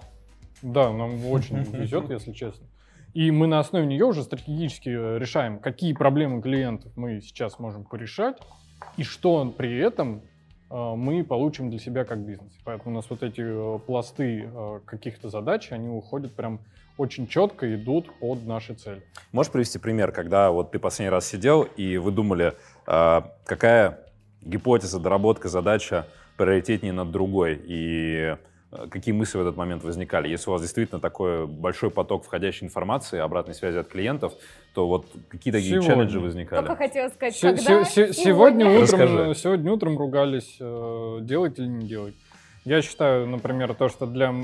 Да, 0.62 0.92
нам 0.92 1.26
очень 1.26 1.56
везет, 1.56 2.10
если 2.10 2.32
честно. 2.32 2.66
И 3.14 3.30
мы 3.30 3.46
на 3.46 3.60
основе 3.60 3.86
нее 3.86 4.04
уже 4.04 4.24
стратегически 4.24 4.88
э, 4.88 5.18
решаем, 5.18 5.60
какие 5.60 5.92
проблемы 5.92 6.42
клиентов 6.42 6.92
мы 6.96 7.20
сейчас 7.20 7.60
можем 7.60 7.84
порешать, 7.84 8.36
и 8.96 9.04
что 9.04 9.48
при 9.56 9.78
этом 9.78 10.22
э, 10.68 10.74
мы 10.74 11.22
получим 11.22 11.70
для 11.70 11.78
себя 11.78 12.04
как 12.04 12.18
бизнес. 12.18 12.52
Поэтому 12.64 12.90
у 12.90 12.94
нас 12.96 13.08
вот 13.08 13.22
эти 13.22 13.40
э, 13.40 13.78
пласты 13.86 14.50
каких-то 14.84 15.28
задач, 15.28 15.70
они 15.70 15.88
уходят 15.88 16.34
прям 16.34 16.58
очень 16.98 17.28
четко, 17.28 17.72
идут 17.76 18.12
под 18.18 18.44
наши 18.46 18.74
цели. 18.74 19.02
Можешь 19.30 19.52
привести 19.52 19.78
пример, 19.78 20.10
когда 20.10 20.50
вот 20.50 20.72
ты 20.72 20.80
последний 20.80 21.10
раз 21.10 21.26
сидел, 21.26 21.62
и 21.62 21.96
вы 21.96 22.12
думали, 22.12 22.54
какая 22.84 23.98
гипотеза, 24.42 25.00
доработка, 25.00 25.48
задача 25.48 26.06
приоритетнее 26.36 26.92
над 26.92 27.10
другой, 27.10 27.60
и 27.64 28.36
какие 28.90 29.14
мысли 29.14 29.38
в 29.38 29.40
этот 29.40 29.56
момент 29.56 29.84
возникали? 29.84 30.28
Если 30.28 30.48
у 30.48 30.52
вас 30.52 30.62
действительно 30.62 31.00
такой 31.00 31.46
большой 31.46 31.90
поток 31.90 32.24
входящей 32.24 32.66
информации, 32.66 33.18
обратной 33.18 33.54
связи 33.54 33.78
от 33.78 33.88
клиентов, 33.88 34.32
то 34.74 34.86
вот 34.88 35.06
какие 35.28 35.52
такие 35.52 35.74
сегодня. 35.74 35.88
челленджи 35.88 36.20
возникали? 36.20 36.66
Только 36.66 36.76
хотела 36.76 37.08
сказать, 37.08 37.36
се- 37.36 37.54
когда? 37.54 37.84
Се- 37.84 38.12
сегодня, 38.12 38.68
утром, 38.68 39.34
сегодня 39.34 39.72
утром 39.72 39.98
ругались, 39.98 40.56
э, 40.60 41.18
делать 41.22 41.58
или 41.58 41.66
не 41.66 41.86
делать. 41.86 42.14
Я 42.64 42.82
считаю, 42.82 43.26
например, 43.26 43.74
то, 43.74 43.88
что 43.88 44.06
для 44.06 44.34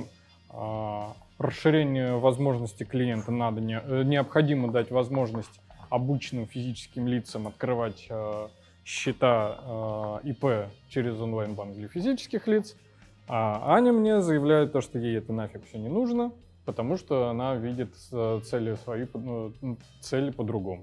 э, 0.52 1.02
расширения 1.38 2.14
возможностей 2.16 2.84
клиента 2.84 3.32
надо 3.32 3.60
не, 3.60 3.80
э, 3.82 4.02
необходимо 4.04 4.70
дать 4.70 4.90
возможность 4.90 5.60
обычным 5.88 6.46
физическим 6.46 7.08
лицам 7.08 7.46
открывать 7.46 8.06
э, 8.10 8.48
счета 8.84 10.20
э, 10.22 10.28
ИП 10.28 10.70
через 10.88 11.20
онлайн-банк 11.20 11.74
для 11.74 11.88
физических 11.88 12.46
лиц– 12.46 12.76
а 13.32 13.76
Аня 13.76 13.92
мне 13.92 14.20
заявляет 14.20 14.72
то, 14.72 14.80
что 14.80 14.98
ей 14.98 15.18
это 15.18 15.32
нафиг 15.32 15.64
все 15.64 15.78
не 15.78 15.88
нужно, 15.88 16.32
потому 16.64 16.96
что 16.96 17.28
она 17.28 17.54
видит 17.54 17.94
э, 18.10 18.40
цели 18.44 18.74
свои, 18.74 19.06
ну, 19.14 19.52
цели 20.00 20.32
по-другому. 20.32 20.82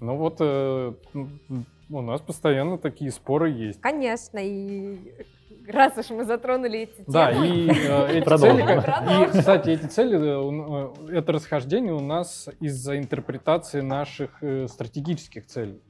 Ну 0.00 0.16
вот 0.16 0.36
э, 0.40 0.94
у 1.90 2.00
нас 2.00 2.22
постоянно 2.22 2.78
такие 2.78 3.10
споры 3.10 3.50
есть. 3.50 3.82
Конечно, 3.82 4.38
и 4.42 5.00
раз 5.68 5.98
уж 5.98 6.08
мы 6.08 6.24
затронули 6.24 6.78
эти 6.78 6.94
темы. 6.94 7.06
Да, 7.08 7.30
и 7.30 7.68
э, 7.68 8.20
эти 8.20 8.38
цели, 8.38 8.62
и, 9.24 9.38
кстати, 9.38 9.68
эти 9.68 9.84
цели, 9.84 10.18
э, 10.18 11.18
это 11.18 11.32
расхождение 11.32 11.92
у 11.92 12.00
нас 12.00 12.48
из-за 12.58 12.96
интерпретации 12.96 13.82
наших 13.82 14.42
э, 14.42 14.66
стратегических 14.66 15.46
целей. 15.46 15.82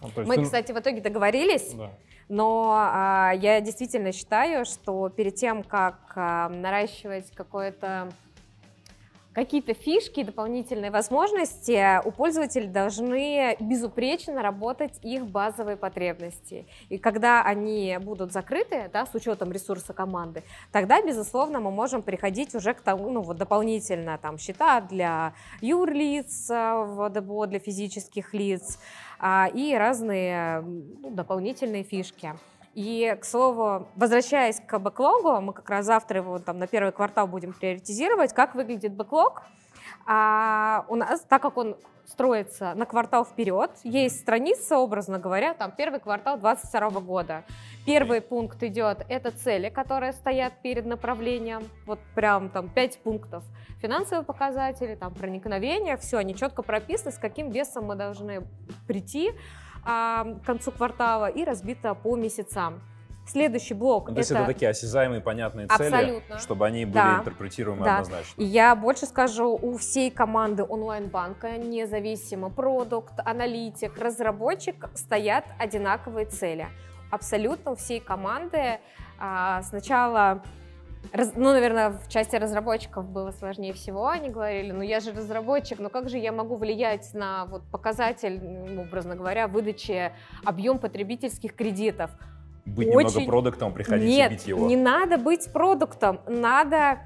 Ну, 0.00 0.08
мы, 0.24 0.40
кстати, 0.44 0.70
в 0.70 0.78
итоге 0.78 1.00
договорились. 1.00 1.74
Да 1.74 1.90
но 2.28 2.72
а, 2.74 3.32
я 3.34 3.60
действительно 3.60 4.12
считаю, 4.12 4.64
что 4.64 5.08
перед 5.08 5.36
тем, 5.36 5.62
как 5.62 6.12
а, 6.14 6.48
наращивать 6.48 7.30
какое-то 7.34 8.08
какие-то 9.36 9.74
фишки, 9.74 10.22
дополнительные 10.22 10.90
возможности, 10.90 12.02
у 12.06 12.10
пользователей 12.10 12.68
должны 12.68 13.54
безупречно 13.60 14.40
работать 14.40 14.98
их 15.02 15.26
базовые 15.26 15.76
потребности. 15.76 16.66
И 16.88 16.96
когда 16.96 17.42
они 17.42 17.98
будут 18.00 18.32
закрыты, 18.32 18.88
да, 18.94 19.04
с 19.04 19.14
учетом 19.14 19.52
ресурса 19.52 19.92
команды, 19.92 20.42
тогда, 20.72 21.02
безусловно, 21.02 21.60
мы 21.60 21.70
можем 21.70 22.00
переходить 22.00 22.54
уже 22.54 22.72
к 22.72 22.80
тому, 22.80 23.10
ну, 23.10 23.20
вот 23.20 23.36
дополнительно 23.36 24.16
там 24.16 24.38
счета 24.38 24.80
для 24.80 25.34
юрлиц 25.60 26.48
в 26.48 27.10
ДБО, 27.10 27.46
для 27.46 27.58
физических 27.58 28.32
лиц 28.32 28.78
а, 28.78 29.05
и 29.54 29.74
разные 29.78 30.60
ну, 30.60 31.10
дополнительные 31.10 31.82
фишки. 31.82 32.34
И, 32.74 33.16
к 33.18 33.24
слову, 33.24 33.88
возвращаясь 33.96 34.60
к 34.60 34.78
бэклогу, 34.78 35.40
мы 35.40 35.54
как 35.54 35.70
раз 35.70 35.86
завтра 35.86 36.20
его 36.20 36.38
там 36.38 36.58
на 36.58 36.66
первый 36.66 36.92
квартал 36.92 37.26
будем 37.26 37.54
приоритизировать, 37.54 38.34
как 38.34 38.54
выглядит 38.54 38.92
бэклог. 38.92 39.44
А 40.06 40.84
у 40.88 40.94
нас, 40.94 41.20
так 41.28 41.42
как 41.42 41.56
он 41.56 41.76
строится 42.06 42.74
на 42.74 42.86
квартал 42.86 43.24
вперед, 43.24 43.70
есть 43.82 44.20
страница, 44.20 44.78
образно 44.78 45.18
говоря, 45.18 45.54
там 45.54 45.72
первый 45.72 45.98
квартал 45.98 46.38
2022 46.38 47.00
года. 47.00 47.44
Первый 47.84 48.20
пункт 48.20 48.62
идет, 48.62 49.04
это 49.08 49.32
цели, 49.32 49.68
которые 49.68 50.12
стоят 50.12 50.62
перед 50.62 50.86
направлением, 50.86 51.68
вот 51.84 51.98
прям 52.14 52.48
там 52.48 52.68
5 52.68 53.02
пунктов. 53.02 53.44
Финансовые 53.80 54.24
показатели, 54.24 54.94
там 54.94 55.14
проникновение, 55.14 55.96
все, 55.96 56.18
они 56.18 56.34
четко 56.34 56.62
прописаны, 56.62 57.10
с 57.10 57.18
каким 57.18 57.50
весом 57.50 57.86
мы 57.86 57.96
должны 57.96 58.46
прийти 58.86 59.32
а, 59.84 60.24
к 60.42 60.46
концу 60.46 60.70
квартала 60.70 61.26
и 61.26 61.44
разбито 61.44 61.94
по 61.94 62.16
месяцам. 62.16 62.80
Следующий 63.26 63.74
блок. 63.74 64.08
Ну, 64.08 64.14
то 64.14 64.18
есть 64.20 64.30
это 64.30 64.44
такие 64.46 64.70
осязаемые, 64.70 65.20
понятные 65.20 65.66
цели, 65.66 66.22
чтобы 66.38 66.66
они 66.66 66.84
были 66.84 66.94
да. 66.94 67.18
интерпретируемы 67.20 67.84
да. 67.84 67.98
однозначно. 67.98 68.40
Я 68.40 68.74
больше 68.76 69.06
скажу, 69.06 69.58
у 69.60 69.76
всей 69.76 70.10
команды 70.10 70.62
онлайн-банка, 70.62 71.58
независимо 71.58 72.50
продукт, 72.50 73.14
аналитик, 73.24 73.98
разработчик, 73.98 74.88
стоят 74.94 75.44
одинаковые 75.58 76.26
цели. 76.26 76.68
Абсолютно 77.10 77.72
у 77.72 77.74
всей 77.76 78.00
команды 78.00 78.78
а, 79.18 79.62
сначала 79.62 80.42
Раз, 81.12 81.32
ну, 81.36 81.52
наверное, 81.52 81.90
в 81.90 82.08
части 82.08 82.36
разработчиков 82.36 83.08
было 83.08 83.30
сложнее 83.30 83.72
всего. 83.72 84.08
Они 84.08 84.28
говорили, 84.28 84.72
ну 84.72 84.82
я 84.82 85.00
же 85.00 85.12
разработчик, 85.12 85.78
но 85.78 85.88
как 85.88 86.08
же 86.08 86.18
я 86.18 86.32
могу 86.32 86.56
влиять 86.56 87.14
на 87.14 87.46
вот, 87.46 87.62
показатель, 87.70 88.40
ну, 88.42 88.82
образно 88.82 89.14
говоря, 89.14 89.46
выдачи 89.46 90.12
объем 90.44 90.78
потребительских 90.78 91.54
кредитов? 91.54 92.10
Быть 92.66 92.88
Очень... 92.88 93.08
немного 93.08 93.30
продуктом, 93.30 93.72
приходить 93.72 94.08
Нет, 94.08 94.32
и 94.32 94.34
бить 94.34 94.46
его. 94.46 94.66
не 94.66 94.76
надо 94.76 95.18
быть 95.18 95.50
продуктом, 95.52 96.20
надо 96.26 96.98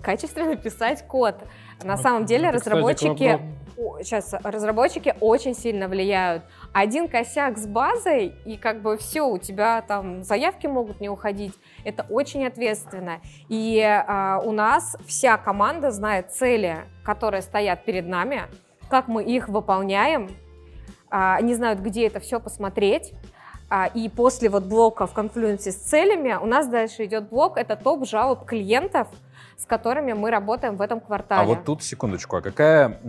качественно 0.00 0.56
писать 0.56 1.06
код. 1.06 1.36
На 1.82 1.96
ну, 1.96 2.02
самом 2.02 2.24
деле 2.24 2.48
это, 2.48 2.58
разработчики... 2.58 3.32
Кстати, 3.32 3.56
сейчас 4.02 4.34
разработчики 4.42 5.14
очень 5.20 5.54
сильно 5.54 5.88
влияют. 5.88 6.44
Один 6.72 7.08
косяк 7.08 7.58
с 7.58 7.66
базой, 7.66 8.34
и 8.44 8.56
как 8.56 8.80
бы 8.80 8.96
все, 8.96 9.28
у 9.28 9.38
тебя 9.38 9.82
там 9.82 10.22
заявки 10.22 10.66
могут 10.66 11.00
не 11.00 11.08
уходить. 11.08 11.52
Это 11.84 12.06
очень 12.08 12.46
ответственно. 12.46 13.20
И 13.48 13.80
а, 13.82 14.40
у 14.42 14.52
нас 14.52 14.96
вся 15.06 15.36
команда 15.36 15.90
знает 15.90 16.32
цели, 16.32 16.78
которые 17.04 17.42
стоят 17.42 17.84
перед 17.84 18.06
нами, 18.06 18.42
как 18.88 19.08
мы 19.08 19.24
их 19.24 19.48
выполняем. 19.48 20.30
А, 21.10 21.36
они 21.36 21.54
знают, 21.54 21.80
где 21.80 22.06
это 22.06 22.20
все 22.20 22.40
посмотреть. 22.40 23.12
А, 23.68 23.86
и 23.86 24.08
после 24.08 24.48
вот 24.48 24.64
блока 24.64 25.06
в 25.06 25.12
конфлюенсе 25.12 25.72
с 25.72 25.76
целями 25.76 26.34
у 26.34 26.46
нас 26.46 26.68
дальше 26.68 27.04
идет 27.04 27.28
блок, 27.28 27.56
это 27.56 27.76
топ 27.76 28.06
жалоб 28.06 28.44
клиентов– 28.44 29.08
с 29.56 29.64
которыми 29.64 30.12
мы 30.12 30.30
работаем 30.30 30.76
в 30.76 30.82
этом 30.82 31.00
квартале. 31.00 31.40
А 31.42 31.44
вот 31.44 31.64
тут, 31.64 31.82
секундочку, 31.82 32.36
а 32.36 32.42
какая 32.42 33.00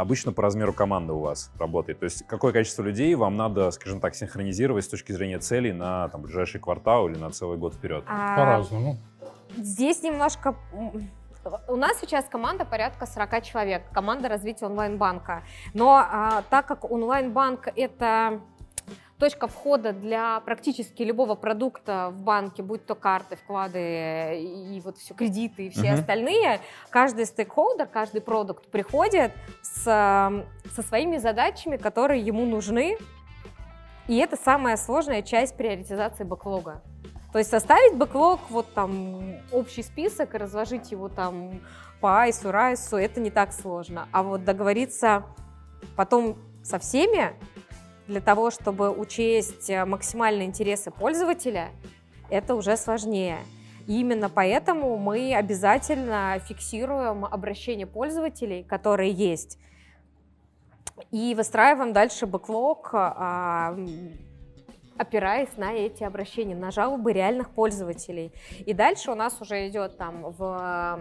обычно 0.00 0.32
по 0.32 0.42
размеру 0.42 0.72
команда 0.72 1.12
у 1.14 1.20
вас 1.20 1.50
работает? 1.58 1.98
То 1.98 2.04
есть 2.04 2.26
какое 2.26 2.52
количество 2.52 2.82
людей 2.82 3.14
вам 3.14 3.36
надо, 3.36 3.70
скажем 3.72 4.00
так, 4.00 4.14
синхронизировать 4.14 4.84
с 4.84 4.88
точки 4.88 5.12
зрения 5.12 5.38
целей 5.38 5.72
на 5.72 6.08
там, 6.08 6.22
ближайший 6.22 6.60
квартал 6.60 7.08
или 7.08 7.18
на 7.18 7.30
целый 7.30 7.58
год 7.58 7.74
вперед? 7.74 8.04
А, 8.06 8.36
По-разному. 8.36 8.98
Здесь 9.56 10.02
немножко... 10.02 10.54
У 11.66 11.74
нас 11.74 11.98
сейчас 12.00 12.26
команда 12.26 12.64
порядка 12.64 13.04
40 13.04 13.42
человек, 13.42 13.82
команда 13.92 14.28
развития 14.28 14.66
онлайн-банка. 14.66 15.42
Но 15.74 15.96
а, 15.96 16.44
так 16.48 16.66
как 16.66 16.88
онлайн-банк 16.88 17.66
это 17.74 18.40
точка 19.22 19.46
входа 19.46 19.92
для 19.92 20.40
практически 20.40 21.04
любого 21.04 21.36
продукта 21.36 22.08
в 22.10 22.22
банке, 22.22 22.60
будь 22.60 22.84
то 22.84 22.96
карты, 22.96 23.36
вклады 23.36 24.40
и 24.42 24.82
вот 24.84 24.98
все 24.98 25.14
кредиты 25.14 25.66
и 25.66 25.70
все 25.70 25.92
Мгм. 25.92 26.00
остальные, 26.00 26.60
каждый 26.90 27.26
стейкхолдер, 27.26 27.86
каждый 27.86 28.20
продукт 28.20 28.66
приходит 28.66 29.30
с, 29.62 29.86
э, 29.86 30.70
со 30.74 30.82
своими 30.82 31.18
задачами, 31.18 31.76
которые 31.76 32.20
ему 32.20 32.44
нужны, 32.46 32.98
и 34.08 34.16
это 34.16 34.34
самая 34.34 34.76
сложная 34.76 35.22
часть 35.22 35.56
приоритизации 35.56 36.24
бэклога. 36.24 36.82
То 37.32 37.38
есть 37.38 37.48
составить 37.50 37.96
бэклог, 37.96 38.40
вот 38.50 38.74
там 38.74 39.36
общий 39.52 39.84
список 39.84 40.34
и 40.34 40.38
разложить 40.38 40.90
его 40.90 41.08
там 41.08 41.60
по 42.00 42.22
айсу, 42.22 42.50
райсу, 42.50 42.96
это 42.96 43.20
не 43.20 43.30
так 43.30 43.52
сложно. 43.52 44.08
А 44.10 44.24
вот 44.24 44.44
договориться 44.44 45.22
потом 45.94 46.36
со 46.64 46.80
всеми 46.80 47.36
для 48.06 48.20
того, 48.20 48.50
чтобы 48.50 48.90
учесть 48.90 49.70
э, 49.70 49.84
максимальные 49.84 50.46
интересы 50.46 50.90
пользователя, 50.90 51.70
это 52.30 52.54
уже 52.54 52.76
сложнее. 52.76 53.38
И 53.86 54.00
именно 54.00 54.28
поэтому 54.28 54.96
мы 54.96 55.34
обязательно 55.34 56.38
фиксируем 56.46 57.24
обращения 57.24 57.86
пользователей, 57.86 58.62
которые 58.62 59.10
есть, 59.10 59.58
и 61.10 61.34
выстраиваем 61.34 61.92
дальше 61.92 62.26
бэклог, 62.26 62.90
а, 62.92 63.76
опираясь 64.96 65.56
на 65.56 65.72
эти 65.72 66.04
обращения, 66.04 66.54
на 66.54 66.70
жалобы 66.70 67.12
реальных 67.12 67.50
пользователей. 67.50 68.32
И 68.64 68.72
дальше 68.72 69.10
у 69.10 69.14
нас 69.14 69.40
уже 69.40 69.68
идет 69.68 69.96
там 69.98 70.32
в... 70.32 71.00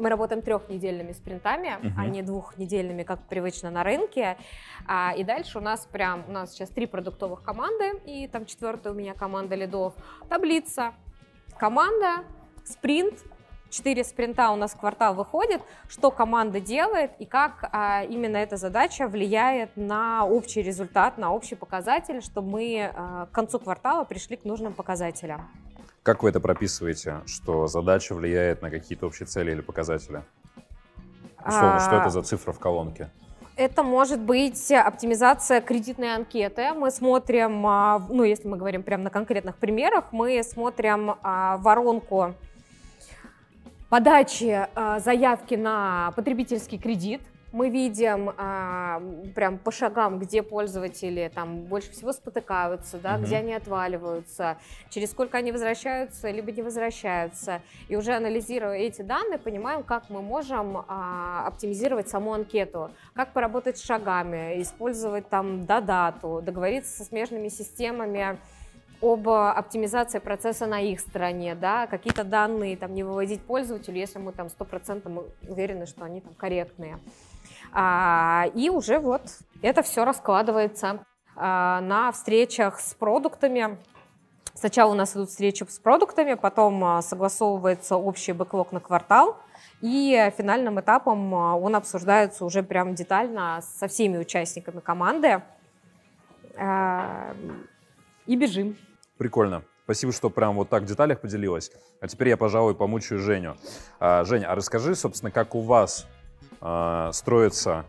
Мы 0.00 0.08
работаем 0.08 0.40
трехнедельными 0.40 1.12
спринтами, 1.12 1.76
Мгм. 1.82 1.94
а 2.00 2.06
не 2.06 2.22
двухнедельными, 2.22 3.02
как 3.02 3.20
привычно 3.28 3.70
на 3.70 3.84
рынке. 3.84 4.38
А, 4.86 5.12
и 5.14 5.24
дальше 5.24 5.58
у 5.58 5.60
нас 5.60 5.86
прям, 5.86 6.24
у 6.26 6.32
нас 6.32 6.52
сейчас 6.52 6.70
три 6.70 6.86
продуктовых 6.86 7.42
команды, 7.42 8.00
и 8.06 8.26
там 8.26 8.46
четвертая 8.46 8.94
у 8.94 8.96
меня 8.96 9.12
команда 9.12 9.56
лидов. 9.56 9.92
Таблица, 10.30 10.94
команда, 11.58 12.24
спринт, 12.64 13.14
четыре 13.68 14.02
спринта 14.02 14.50
у 14.52 14.56
нас 14.56 14.72
в 14.72 14.78
квартал 14.80 15.14
выходит, 15.14 15.60
что 15.86 16.10
команда 16.10 16.60
делает 16.60 17.10
и 17.18 17.26
как 17.26 17.68
а, 17.70 18.02
именно 18.04 18.38
эта 18.38 18.56
задача 18.56 19.06
влияет 19.06 19.76
на 19.76 20.24
общий 20.24 20.62
результат, 20.62 21.18
на 21.18 21.34
общий 21.34 21.56
показатель, 21.56 22.22
чтобы 22.22 22.48
мы 22.50 22.90
а, 22.94 23.26
к 23.26 23.32
концу 23.32 23.58
квартала 23.58 24.04
пришли 24.04 24.38
к 24.38 24.44
нужным 24.44 24.72
показателям. 24.72 25.50
Как 26.02 26.22
вы 26.22 26.30
это 26.30 26.40
прописываете, 26.40 27.20
что 27.26 27.66
задача 27.66 28.14
влияет 28.14 28.62
на 28.62 28.70
какие-то 28.70 29.06
общие 29.06 29.26
цели 29.26 29.52
или 29.52 29.60
показатели? 29.60 30.22
Условно, 31.46 31.80
что 31.80 31.98
А, 31.98 32.00
это 32.00 32.10
за 32.10 32.22
цифра 32.22 32.52
в 32.52 32.58
колонке? 32.58 33.10
Это 33.56 33.82
может 33.82 34.18
быть 34.20 34.72
оптимизация 34.72 35.60
кредитной 35.60 36.14
анкеты. 36.14 36.72
Мы 36.72 36.90
смотрим, 36.90 37.66
а, 37.66 37.98
ну, 38.08 38.24
если 38.24 38.48
мы 38.48 38.56
говорим 38.56 38.82
прямо 38.82 39.04
на 39.04 39.10
конкретных 39.10 39.56
примерах, 39.56 40.06
мы 40.12 40.42
смотрим 40.42 41.16
а, 41.22 41.58
воронку 41.58 42.34
подачи 43.90 44.66
а, 44.74 45.00
заявки 45.00 45.54
на 45.56 46.12
потребительский 46.16 46.78
кредит. 46.78 47.20
Мы 47.52 47.68
видим 47.68 48.32
а, 48.36 49.02
прям 49.34 49.58
по 49.58 49.72
шагам, 49.72 50.20
где 50.20 50.40
пользователи 50.42 51.30
там 51.34 51.62
больше 51.64 51.90
всего 51.90 52.12
спотыкаются, 52.12 52.98
да, 52.98 53.14
Мгм. 53.16 53.24
где 53.24 53.36
они 53.38 53.54
отваливаются, 53.54 54.56
через 54.88 55.10
сколько 55.10 55.36
они 55.38 55.50
возвращаются, 55.50 56.30
либо 56.30 56.52
не 56.52 56.62
возвращаются. 56.62 57.60
И 57.88 57.96
уже 57.96 58.12
анализируя 58.12 58.76
эти 58.76 59.02
данные, 59.02 59.38
понимаем, 59.38 59.82
как 59.82 60.10
мы 60.10 60.22
можем 60.22 60.84
а, 60.86 61.44
оптимизировать 61.48 62.08
саму 62.08 62.34
анкету, 62.34 62.92
как 63.14 63.32
поработать 63.32 63.78
с 63.78 63.84
шагами, 63.84 64.62
использовать 64.62 65.28
там 65.28 65.66
додату, 65.66 66.40
договориться 66.44 66.98
со 66.98 67.04
смежными 67.04 67.48
системами 67.48 68.38
об 69.02 69.28
оптимизации 69.28 70.18
процесса 70.18 70.66
на 70.66 70.78
их 70.80 71.00
стороне, 71.00 71.54
да, 71.54 71.86
какие-то 71.86 72.22
данные 72.22 72.76
там 72.76 72.94
не 72.94 73.02
выводить 73.02 73.40
пользователю, 73.40 73.96
если 73.96 74.18
мы 74.18 74.30
там 74.32 74.48
100% 74.48 75.32
уверены, 75.48 75.86
что 75.86 76.04
они 76.04 76.20
там 76.20 76.34
корректные. 76.34 76.98
А, 77.72 78.46
и 78.54 78.68
уже 78.68 78.98
вот 78.98 79.22
это 79.62 79.82
все 79.82 80.04
раскладывается 80.04 81.04
а, 81.36 81.80
на 81.80 82.12
встречах 82.12 82.80
с 82.80 82.94
продуктами. 82.94 83.78
Сначала 84.54 84.92
у 84.92 84.94
нас 84.94 85.14
идут 85.14 85.30
встречи 85.30 85.64
с 85.66 85.78
продуктами, 85.78 86.34
потом 86.34 86.84
а, 86.84 87.02
согласовывается 87.02 87.96
общий 87.96 88.32
бэклог 88.32 88.72
на 88.72 88.80
квартал, 88.80 89.38
и 89.80 90.30
финальным 90.36 90.80
этапом 90.80 91.34
а, 91.34 91.56
он 91.56 91.76
обсуждается 91.76 92.44
уже 92.44 92.62
прям 92.62 92.94
детально 92.94 93.60
со 93.62 93.88
всеми 93.88 94.18
участниками 94.18 94.80
команды. 94.80 95.42
А, 96.58 97.34
И 98.26 98.36
бежим. 98.36 98.76
Прикольно. 99.16 99.62
Спасибо, 99.84 100.12
что 100.12 100.30
прям 100.30 100.56
вот 100.56 100.68
так 100.68 100.82
в 100.82 100.86
деталях 100.86 101.20
поделилась. 101.20 101.72
А 102.00 102.06
теперь 102.06 102.28
я, 102.28 102.36
пожалуй, 102.36 102.74
помучаю 102.76 103.18
Женю. 103.18 103.56
Жень, 103.98 104.44
а 104.44 104.54
расскажи, 104.54 104.94
собственно, 104.94 105.32
как 105.32 105.56
у 105.56 105.62
вас 105.62 106.06
а, 106.60 107.12
строится 107.12 107.84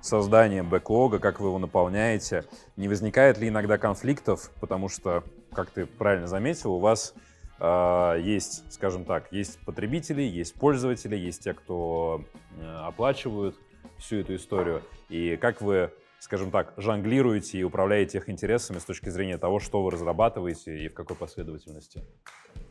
создание 0.00 0.62
бэклога, 0.62 1.18
как 1.18 1.40
вы 1.40 1.48
его 1.48 1.58
наполняете. 1.58 2.44
Не 2.76 2.88
возникает 2.88 3.38
ли 3.38 3.48
иногда 3.48 3.78
конфликтов, 3.78 4.50
потому 4.60 4.88
что, 4.88 5.24
как 5.52 5.70
ты 5.70 5.86
правильно 5.86 6.26
заметил, 6.26 6.74
у 6.74 6.78
вас 6.78 7.14
а, 7.58 8.16
есть, 8.16 8.70
скажем 8.72 9.04
так, 9.04 9.32
есть 9.32 9.58
потребители, 9.64 10.22
есть 10.22 10.54
пользователи, 10.54 11.16
есть 11.16 11.44
те, 11.44 11.54
кто 11.54 12.22
э, 12.58 12.76
оплачивают 12.86 13.56
всю 13.98 14.16
эту 14.16 14.34
историю. 14.34 14.82
И 15.08 15.36
как 15.36 15.60
вы 15.60 15.90
скажем 16.24 16.50
так, 16.50 16.72
жонглируете 16.78 17.58
и 17.58 17.62
управляете 17.62 18.16
их 18.16 18.30
интересами 18.30 18.78
с 18.78 18.84
точки 18.84 19.10
зрения 19.10 19.36
того, 19.36 19.60
что 19.60 19.82
вы 19.82 19.90
разрабатываете 19.90 20.84
и 20.84 20.88
в 20.88 20.94
какой 20.94 21.16
последовательности? 21.16 22.02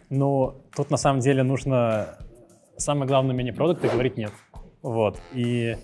Ну, 0.10 0.64
тут 0.76 0.90
на 0.90 0.98
самом 0.98 1.20
деле 1.20 1.44
нужно 1.44 2.18
самое 2.78 3.08
главное 3.08 3.36
мини-продукты 3.36 3.90
говорить 3.90 4.18
нет. 4.18 4.32
Вот. 4.84 5.20
И, 5.32 5.78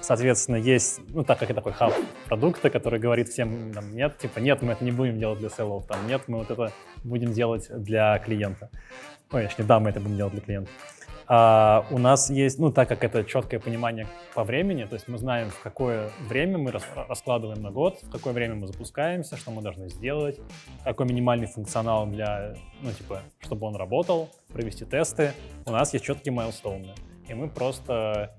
соответственно, 0.00 0.56
есть, 0.56 1.00
ну, 1.08 1.24
так 1.24 1.38
как 1.38 1.50
и 1.50 1.54
такой 1.54 1.72
хаб 1.72 1.94
продукта, 2.26 2.68
который 2.68 2.98
говорит 2.98 3.28
всем 3.28 3.70
нам 3.70 3.94
нет, 3.94 4.18
типа, 4.18 4.40
нет, 4.40 4.60
мы 4.60 4.72
это 4.72 4.84
не 4.84 4.90
будем 4.90 5.18
делать 5.18 5.38
для 5.38 5.48
селлов, 5.48 5.86
там, 5.86 6.06
нет, 6.08 6.22
мы 6.26 6.38
вот 6.38 6.50
это 6.50 6.72
будем 7.04 7.32
делать 7.32 7.68
для 7.70 8.18
клиента. 8.18 8.68
Ой, 9.30 9.44
точнее, 9.44 9.64
да, 9.64 9.80
мы 9.80 9.90
это 9.90 10.00
будем 10.00 10.16
делать 10.16 10.34
для 10.34 10.42
клиента. 10.42 10.70
А 11.28 11.86
у 11.90 11.98
нас 11.98 12.30
есть, 12.30 12.58
ну, 12.58 12.72
так 12.72 12.88
как 12.88 13.04
это 13.04 13.24
четкое 13.24 13.60
понимание 13.60 14.08
по 14.34 14.42
времени, 14.42 14.84
то 14.84 14.94
есть 14.94 15.06
мы 15.08 15.18
знаем, 15.18 15.50
в 15.50 15.60
какое 15.62 16.10
время 16.28 16.58
мы 16.58 16.72
рас- 16.72 16.86
раскладываем 17.08 17.62
на 17.62 17.70
год, 17.70 18.00
в 18.02 18.10
какое 18.10 18.32
время 18.32 18.56
мы 18.56 18.66
запускаемся, 18.66 19.36
что 19.36 19.52
мы 19.52 19.62
должны 19.62 19.88
сделать, 19.88 20.40
какой 20.84 21.06
минимальный 21.06 21.46
функционал 21.46 22.06
для, 22.06 22.54
ну, 22.82 22.90
типа, 22.90 23.22
чтобы 23.40 23.66
он 23.66 23.76
работал, 23.76 24.30
провести 24.52 24.84
тесты. 24.84 25.32
У 25.64 25.70
нас 25.70 25.92
есть 25.92 26.04
четкие 26.04 26.34
майлстоуны. 26.34 26.92
И 27.32 27.34
мы 27.34 27.48
просто 27.48 28.30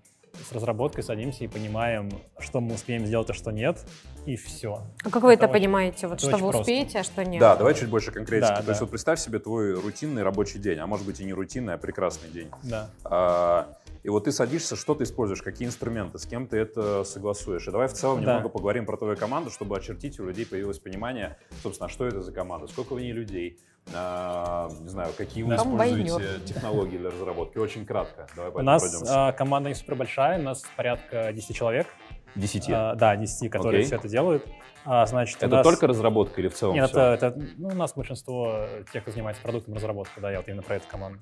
с 0.47 0.51
разработкой 0.51 1.03
садимся 1.03 1.43
и 1.43 1.47
понимаем, 1.47 2.11
что 2.39 2.61
мы 2.61 2.75
успеем 2.75 3.05
сделать, 3.07 3.27
а 3.31 3.33
что 3.33 3.49
нет, 3.51 3.83
и 4.27 4.35
все. 4.35 4.83
А 5.03 5.09
как 5.09 5.23
вы 5.23 5.33
это, 5.33 5.45
Это 5.45 5.51
очень- 5.53 5.63
понимаете? 5.63 6.07
Вот 6.07 6.19
это 6.19 6.27
что 6.27 6.37
вы 6.37 6.51
просто. 6.51 6.61
успеете, 6.61 6.99
а 6.99 7.03
что 7.03 7.25
нет? 7.25 7.39
Да, 7.39 7.55
давай 7.55 7.73
чуть 7.73 7.89
больше 7.89 8.11
конкретики. 8.11 8.49
Да, 8.49 8.61
То 8.61 8.69
есть 8.69 8.79
да. 8.79 8.85
вот 8.85 8.91
представь 8.91 9.19
себе 9.19 9.39
твой 9.39 9.73
рутинный 9.73 10.21
рабочий 10.21 10.59
день, 10.59 10.77
а 10.77 10.85
может 10.85 11.07
быть 11.07 11.19
и 11.19 11.25
не 11.25 11.33
рутинный, 11.33 11.73
а 11.73 11.77
прекрасный 11.79 12.29
день. 12.29 12.49
Да. 12.61 12.89
А, 13.03 13.77
И 14.03 14.09
вот 14.09 14.25
ты 14.25 14.31
садишься, 14.33 14.75
что 14.75 14.95
ты 14.95 15.05
используешь, 15.05 15.41
какие 15.41 15.65
инструменты, 15.67 16.19
с 16.19 16.25
кем 16.25 16.45
ты 16.47 16.57
это 16.57 17.03
согласуешь. 17.05 17.65
И 17.67 17.71
давай 17.71 17.87
в 17.87 17.93
целом 17.93 18.17
Да. 18.23 18.33
немного 18.33 18.49
поговорим 18.49 18.85
про 18.85 18.97
твою 18.97 19.15
команду, 19.15 19.49
чтобы 19.49 19.77
очертить 19.77 20.19
у 20.19 20.25
людей 20.25 20.45
появилось 20.45 20.77
понимание, 20.79 21.37
собственно, 21.61 21.87
что 21.89 22.05
это 22.05 22.21
за 22.21 22.33
команда, 22.33 22.67
сколько 22.67 22.95
в 22.95 22.99
ней 22.99 23.13
людей, 23.13 23.59
а, 23.93 24.69
не 24.81 24.89
знаю, 24.89 25.13
какие 25.17 25.43
вы 25.43 25.55
Комбайнер. 25.55 26.05
используете 26.07 26.45
технологии 26.45 26.97
для 26.97 27.11
разработки. 27.11 27.57
Очень 27.57 27.85
кратко. 27.85 28.27
Давай 28.35 28.51
по 28.51 28.57
У 28.59 28.61
нас 28.61 28.81
пройдемся. 28.81 29.27
а, 29.27 29.31
команда 29.31 29.69
не 29.69 29.75
супер 29.75 29.95
большая, 29.95 30.37
у 30.39 30.43
нас 30.43 30.63
порядка 30.75 31.31
10 31.31 31.55
человек. 31.55 31.87
Десяти. 32.35 32.71
А, 32.73 32.95
да, 32.95 33.15
10, 33.15 33.47
которые 33.47 33.79
Окей. 33.81 33.85
все 33.87 33.95
это 33.97 34.09
делают. 34.09 34.45
А, 34.85 35.05
значит, 35.05 35.37
это 35.37 35.47
нас- 35.47 35.63
только 35.65 35.87
разработка 35.87 36.41
или 36.41 36.49
в 36.49 36.55
целом 36.55 36.75
Нет, 36.75 36.89
всё? 36.89 36.99
это, 36.99 37.27
это, 37.27 37.39
ну, 37.57 37.69
у 37.69 37.75
нас 37.75 37.93
большинство 37.93 38.65
тех, 38.91 39.03
кто 39.03 39.11
занимается 39.13 39.41
продуктом 39.43 39.75
разработки, 39.75 40.19
да, 40.19 40.29
я 40.31 40.37
вот 40.39 40.47
именно 40.49 40.61
про 40.63 40.75
эту 40.75 40.87
команду. 40.89 41.19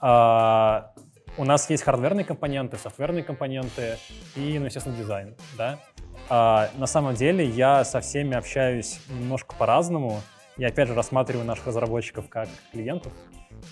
А, 0.00 0.92
у 1.38 1.44
нас 1.44 1.68
есть 1.70 1.82
хардверные 1.82 2.24
компоненты, 2.24 2.76
софтверные 2.76 3.24
компоненты 3.24 3.96
и, 4.36 4.58
ну, 4.58 4.66
естественно, 4.66 4.96
дизайн, 4.96 5.34
да. 5.56 5.78
А, 6.28 6.70
на 6.76 6.86
самом 6.86 7.14
деле 7.14 7.44
я 7.46 7.84
со 7.84 8.00
всеми 8.00 8.36
общаюсь 8.36 9.00
немножко 9.08 9.54
по-разному. 9.56 10.20
Я, 10.56 10.68
опять 10.68 10.88
же, 10.88 10.94
рассматриваю 10.94 11.46
наших 11.46 11.66
разработчиков 11.68 12.28
как 12.28 12.48
клиентов, 12.72 13.12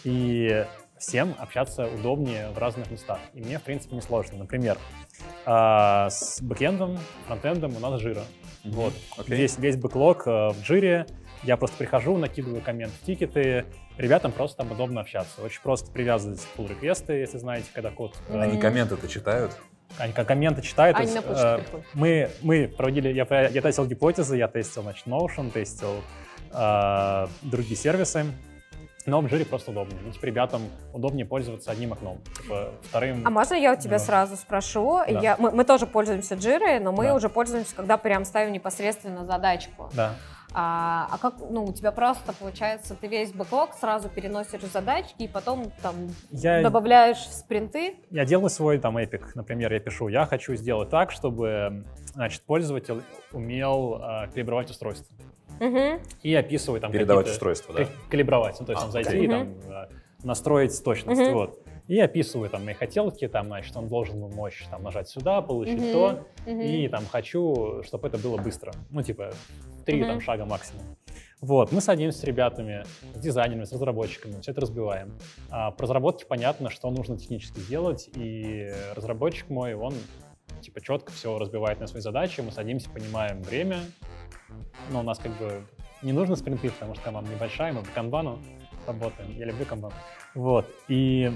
и 0.04 0.64
всем 0.98 1.34
общаться 1.38 1.86
удобнее 1.86 2.50
в 2.50 2.58
разных 2.58 2.90
местах. 2.90 3.18
И 3.34 3.40
мне, 3.40 3.58
в 3.58 3.62
принципе, 3.62 3.94
не 3.96 4.02
сложно. 4.02 4.38
Например, 4.38 4.76
а, 5.46 6.10
с 6.10 6.40
бэкэндом, 6.42 6.98
фронтендом 7.26 7.74
у 7.76 7.80
нас 7.80 8.00
жира. 8.00 8.22
Мгм. 8.64 8.74
Вот. 8.74 8.92
Окей. 9.16 9.36
Весь, 9.36 9.58
весь 9.58 9.76
бэклог 9.76 10.26
э, 10.26 10.50
в 10.50 10.62
джире. 10.62 11.06
Я 11.42 11.56
просто 11.56 11.78
прихожу, 11.78 12.18
накидываю 12.18 12.60
коммент 12.60 12.92
в 12.92 13.06
тикеты. 13.06 13.64
Ребятам 13.98 14.32
просто 14.32 14.58
там 14.58 14.72
удобно 14.72 15.00
общаться. 15.02 15.42
Очень 15.42 15.60
просто 15.62 15.90
привязывать 15.90 16.46
pull 16.56 16.68
реквесты 16.68 17.12
если 17.14 17.38
знаете, 17.38 17.66
когда 17.74 17.90
код... 17.90 18.14
э, 18.28 18.38
Они 18.40 18.58
комменты-то 18.58 19.08
читают? 19.08 19.52
они 19.98 20.12
как 20.12 20.28
комменты 20.28 20.62
читают. 20.62 20.96
Они 20.96 21.06
есть, 21.10 21.16
на 21.16 21.22
почту 21.22 21.46
э, 21.46 21.82
мы, 21.94 22.30
мы 22.42 22.68
проводили, 22.68 23.08
я, 23.12 23.26
я 23.48 23.60
тестил 23.60 23.86
гипотезы, 23.86 24.36
я 24.36 24.46
тестил, 24.46 24.82
значит, 24.82 25.06
Notion, 25.06 25.50
тестил 25.50 26.02
э, 26.52 27.26
другие 27.42 27.76
сервисы. 27.76 28.24
Но 29.06 29.20
в 29.22 29.26
Jira 29.26 29.44
просто 29.46 29.70
удобнее. 29.70 29.98
Ну, 30.04 30.12
типа, 30.12 30.26
ребятам 30.26 30.62
удобнее 30.92 31.24
пользоваться 31.26 31.70
одним 31.70 31.94
окном. 31.94 32.20
Типа, 32.42 32.72
вторым... 32.82 33.26
А 33.26 33.30
можно 33.30 33.54
я 33.54 33.72
у 33.72 33.76
тебя 33.76 33.98
Да. 33.98 34.04
сразу 34.04 34.36
спрошу? 34.36 34.98
Да. 35.08 35.20
Я, 35.20 35.36
мы, 35.38 35.50
мы 35.50 35.64
тоже 35.64 35.86
пользуемся 35.86 36.34
Jira, 36.34 36.78
но 36.80 36.92
мы 36.92 37.04
Да. 37.06 37.14
уже 37.14 37.28
пользуемся, 37.30 37.74
когда 37.74 37.96
прям 37.96 38.24
ставим 38.26 38.52
непосредственно 38.52 39.24
задачку. 39.24 39.90
Да. 39.94 40.14
А, 40.52 41.06
а 41.12 41.18
как, 41.18 41.34
ну, 41.50 41.64
у 41.64 41.72
тебя 41.72 41.92
просто 41.92 42.32
получается, 42.32 42.96
ты 43.00 43.06
весь 43.06 43.32
бэклог 43.32 43.74
сразу 43.74 44.08
переносишь 44.08 44.62
задачки 44.62 45.22
и 45.22 45.28
потом 45.28 45.70
там 45.82 45.94
Я, 46.32 46.60
добавляешь 46.62 47.18
в 47.18 47.32
спринты. 47.32 47.96
я 48.10 48.24
делаю 48.24 48.50
свой 48.50 48.78
там 48.78 48.98
эпик. 48.98 49.34
Например, 49.36 49.72
я 49.72 49.78
пишу, 49.78 50.08
я 50.08 50.26
хочу 50.26 50.54
сделать 50.56 50.88
так, 50.90 51.12
чтобы 51.12 51.84
значит, 52.14 52.42
пользователь 52.42 53.02
умел 53.32 54.00
э, 54.02 54.28
калибровать 54.34 54.70
устройство. 54.70 55.14
Мгм. 55.60 56.00
И 56.22 56.34
описываю 56.34 56.80
там 56.80 56.90
Передавать 56.90 57.28
устройство, 57.28 57.74
да? 57.74 57.84
Кали- 57.84 57.92
Калибровать, 58.10 58.56
ну, 58.60 58.66
то 58.66 58.72
есть 58.72 58.80
А, 58.82 58.84
там 58.86 58.92
зайти 58.92 59.10
окей. 59.10 59.24
и 59.24 59.28
там 59.28 59.48
э, 59.68 59.86
настроить 60.24 60.82
точность, 60.82 61.20
Мгм. 61.20 61.32
вот. 61.32 61.58
И 61.86 61.98
описываю 61.98 62.48
там 62.48 62.64
мои 62.64 62.74
хотелки, 62.74 63.26
там, 63.26 63.46
значит, 63.46 63.76
он 63.76 63.88
должен 63.88 64.20
мочь 64.20 64.64
там 64.70 64.82
нажать 64.84 65.08
сюда, 65.08 65.42
получить 65.42 65.80
Мгм. 65.80 65.92
то, 65.92 66.24
Мгм. 66.46 66.60
и 66.60 66.88
там 66.88 67.04
хочу, 67.10 67.82
чтобы 67.84 68.08
это 68.08 68.16
было 68.16 68.36
быстро. 68.36 68.72
Ну, 68.90 69.02
типа, 69.02 69.32
три 69.90 70.00
Мгм. 70.00 70.08
там 70.08 70.20
шага 70.20 70.44
максимум. 70.44 70.82
Вот, 71.40 71.72
мы 71.72 71.80
садимся 71.80 72.18
с 72.18 72.24
ребятами, 72.24 72.84
с 73.14 73.18
дизайнерами, 73.18 73.64
с 73.64 73.72
разработчиками, 73.72 74.40
все 74.42 74.50
это 74.52 74.60
разбиваем. 74.60 75.18
А, 75.50 75.70
по 75.70 75.84
разработке 75.84 76.26
понятно, 76.26 76.68
что 76.68 76.90
нужно 76.90 77.16
технически 77.16 77.60
сделать, 77.60 78.10
и 78.14 78.70
разработчик 78.94 79.48
мой, 79.48 79.72
он 79.74 79.94
типа 80.60 80.82
четко 80.82 81.10
все 81.12 81.38
разбивает 81.38 81.80
на 81.80 81.86
свои 81.86 82.02
задачи, 82.02 82.42
мы 82.42 82.52
садимся, 82.52 82.90
понимаем 82.90 83.40
время, 83.42 83.80
но 84.90 85.00
у 85.00 85.02
нас 85.02 85.18
как 85.18 85.32
бы 85.38 85.62
не 86.02 86.12
нужно 86.12 86.36
спринты, 86.36 86.70
потому 86.70 86.94
что 86.94 87.04
команда 87.04 87.30
небольшая, 87.30 87.72
мы 87.72 87.82
по 87.82 87.90
канбану 87.90 88.38
работаем, 88.86 89.34
я 89.38 89.46
люблю 89.46 89.64
канбан. 89.64 89.92
Вот, 90.34 90.66
и, 90.88 91.32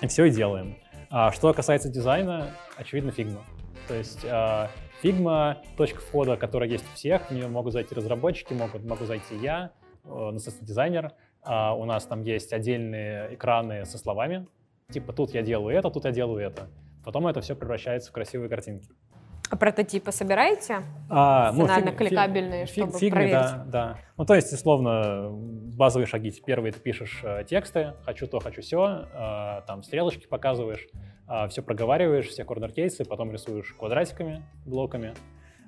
и 0.00 0.06
все 0.06 0.24
и 0.24 0.30
делаем. 0.30 0.76
А 1.10 1.30
что 1.32 1.52
касается 1.52 1.90
дизайна, 1.90 2.54
очевидно, 2.76 3.10
Figma. 3.12 3.44
То 3.86 3.94
есть 3.94 4.24
а, 4.24 4.70
Figma— 5.02 5.58
точка 5.76 6.00
входа, 6.00 6.36
которая 6.36 6.68
есть 6.68 6.84
у 6.92 6.94
всех, 6.94 7.30
в 7.30 7.30
нее 7.30 7.48
могут 7.48 7.72
зайти 7.72 7.94
разработчики, 7.94 8.52
могут, 8.52 8.84
могу 8.84 9.04
зайти 9.04 9.36
я, 9.36 9.70
э, 10.04 10.08
ну, 10.08 10.38
дизайнер. 10.60 11.12
А, 11.42 11.74
у 11.74 11.84
нас 11.86 12.04
там 12.04 12.22
есть 12.22 12.52
отдельные 12.52 13.34
экраны 13.34 13.86
со 13.86 13.96
словами, 13.96 14.46
типа 14.90 15.12
тут 15.12 15.30
я 15.32 15.42
делаю 15.42 15.76
это, 15.76 15.90
тут 15.90 16.04
я 16.04 16.10
делаю 16.12 16.46
это. 16.46 16.68
Потом 17.04 17.26
это 17.26 17.40
все 17.40 17.54
превращается 17.56 18.10
в 18.10 18.12
красивые 18.12 18.50
картинки. 18.50 18.88
А 19.48 19.56
прототипы 19.56 20.12
собираете? 20.12 20.82
А, 21.08 21.52
Финально 21.52 21.88
фиг- 21.88 21.96
кликабельные, 21.96 22.66
фиг- 22.66 22.72
чтобы 22.72 22.98
фигме, 22.98 23.10
проверить. 23.10 23.32
Да, 23.32 23.64
да. 23.66 23.98
Ну, 24.16 24.24
то 24.24 24.34
есть, 24.34 24.52
условно, 24.52 25.30
базовые 25.32 26.06
шаги. 26.06 26.30
Первый 26.44 26.70
ты 26.70 26.78
пишешь 26.78 27.20
э, 27.24 27.42
тексты, 27.48 27.94
хочу 28.04 28.28
то, 28.28 28.38
хочу 28.38 28.60
все, 28.60 29.08
там 29.66 29.82
стрелочки 29.82 30.26
показываешь, 30.28 30.86
все 31.50 31.62
проговариваешь, 31.62 32.26
все 32.28 32.44
corner 32.44 32.74
case 32.74 32.94
ы, 32.94 33.04
потом 33.04 33.32
рисуешь 33.32 33.74
квадратиками, 33.78 34.42
блоками, 34.66 35.14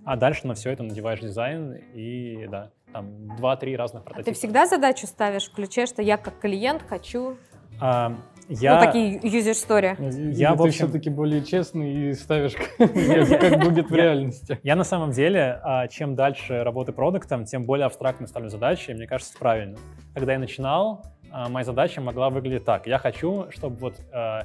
а 0.04 0.16
дальше 0.16 0.46
на 0.46 0.54
все 0.54 0.70
это 0.70 0.82
надеваешь 0.82 1.20
дизайн 1.20 1.74
и, 1.94 2.46
да, 2.50 2.70
там 2.92 3.36
два-три 3.36 3.76
разных 3.76 4.02
А 4.02 4.06
прототипа. 4.06 4.30
ты 4.32 4.36
всегда 4.38 4.66
задачу 4.66 5.06
ставишь 5.06 5.48
в 5.48 5.54
ключе, 5.54 5.86
что 5.86 6.02
я 6.02 6.16
как 6.16 6.40
клиент 6.40 6.82
хочу... 6.82 7.36
А, 7.80 8.12
я... 8.48 8.74
Ну, 8.78 8.84
такие 8.84 9.18
user 9.20 9.52
story. 9.52 9.96
Я, 10.32 10.50
Или 10.50 10.54
в 10.56 10.62
ты 10.62 10.68
общем- 10.68 10.86
все-таки 10.86 11.08
более 11.10 11.42
честный 11.44 12.10
и 12.10 12.12
ставишь, 12.12 12.54
как 12.78 13.60
будет 13.60 13.90
в 13.90 13.94
реальности. 13.94 14.58
Я 14.62 14.76
на 14.76 14.84
самом 14.84 15.12
деле, 15.12 15.58
а, 15.62 15.88
чем 15.88 16.14
дальше 16.14 16.62
работы 16.62 16.92
продуктом, 16.92 17.44
тем 17.44 17.64
более 17.64 17.86
абстрактно 17.86 18.26
ставлю 18.26 18.50
задачи, 18.50 18.90
и 18.90 18.94
мне 18.94 19.06
кажется, 19.06 19.32
это 19.32 19.38
правильно. 19.40 19.78
Когда 20.14 20.32
я 20.34 20.38
начинал, 20.38 21.02
а, 21.30 21.48
моя 21.48 21.64
задача 21.64 22.00
могла 22.00 22.28
выглядеть 22.30 22.64
так. 22.64 22.86
Я 22.86 22.98
хочу, 22.98 23.46
чтобы 23.50 23.76
вот, 23.76 23.94
а, 24.12 24.42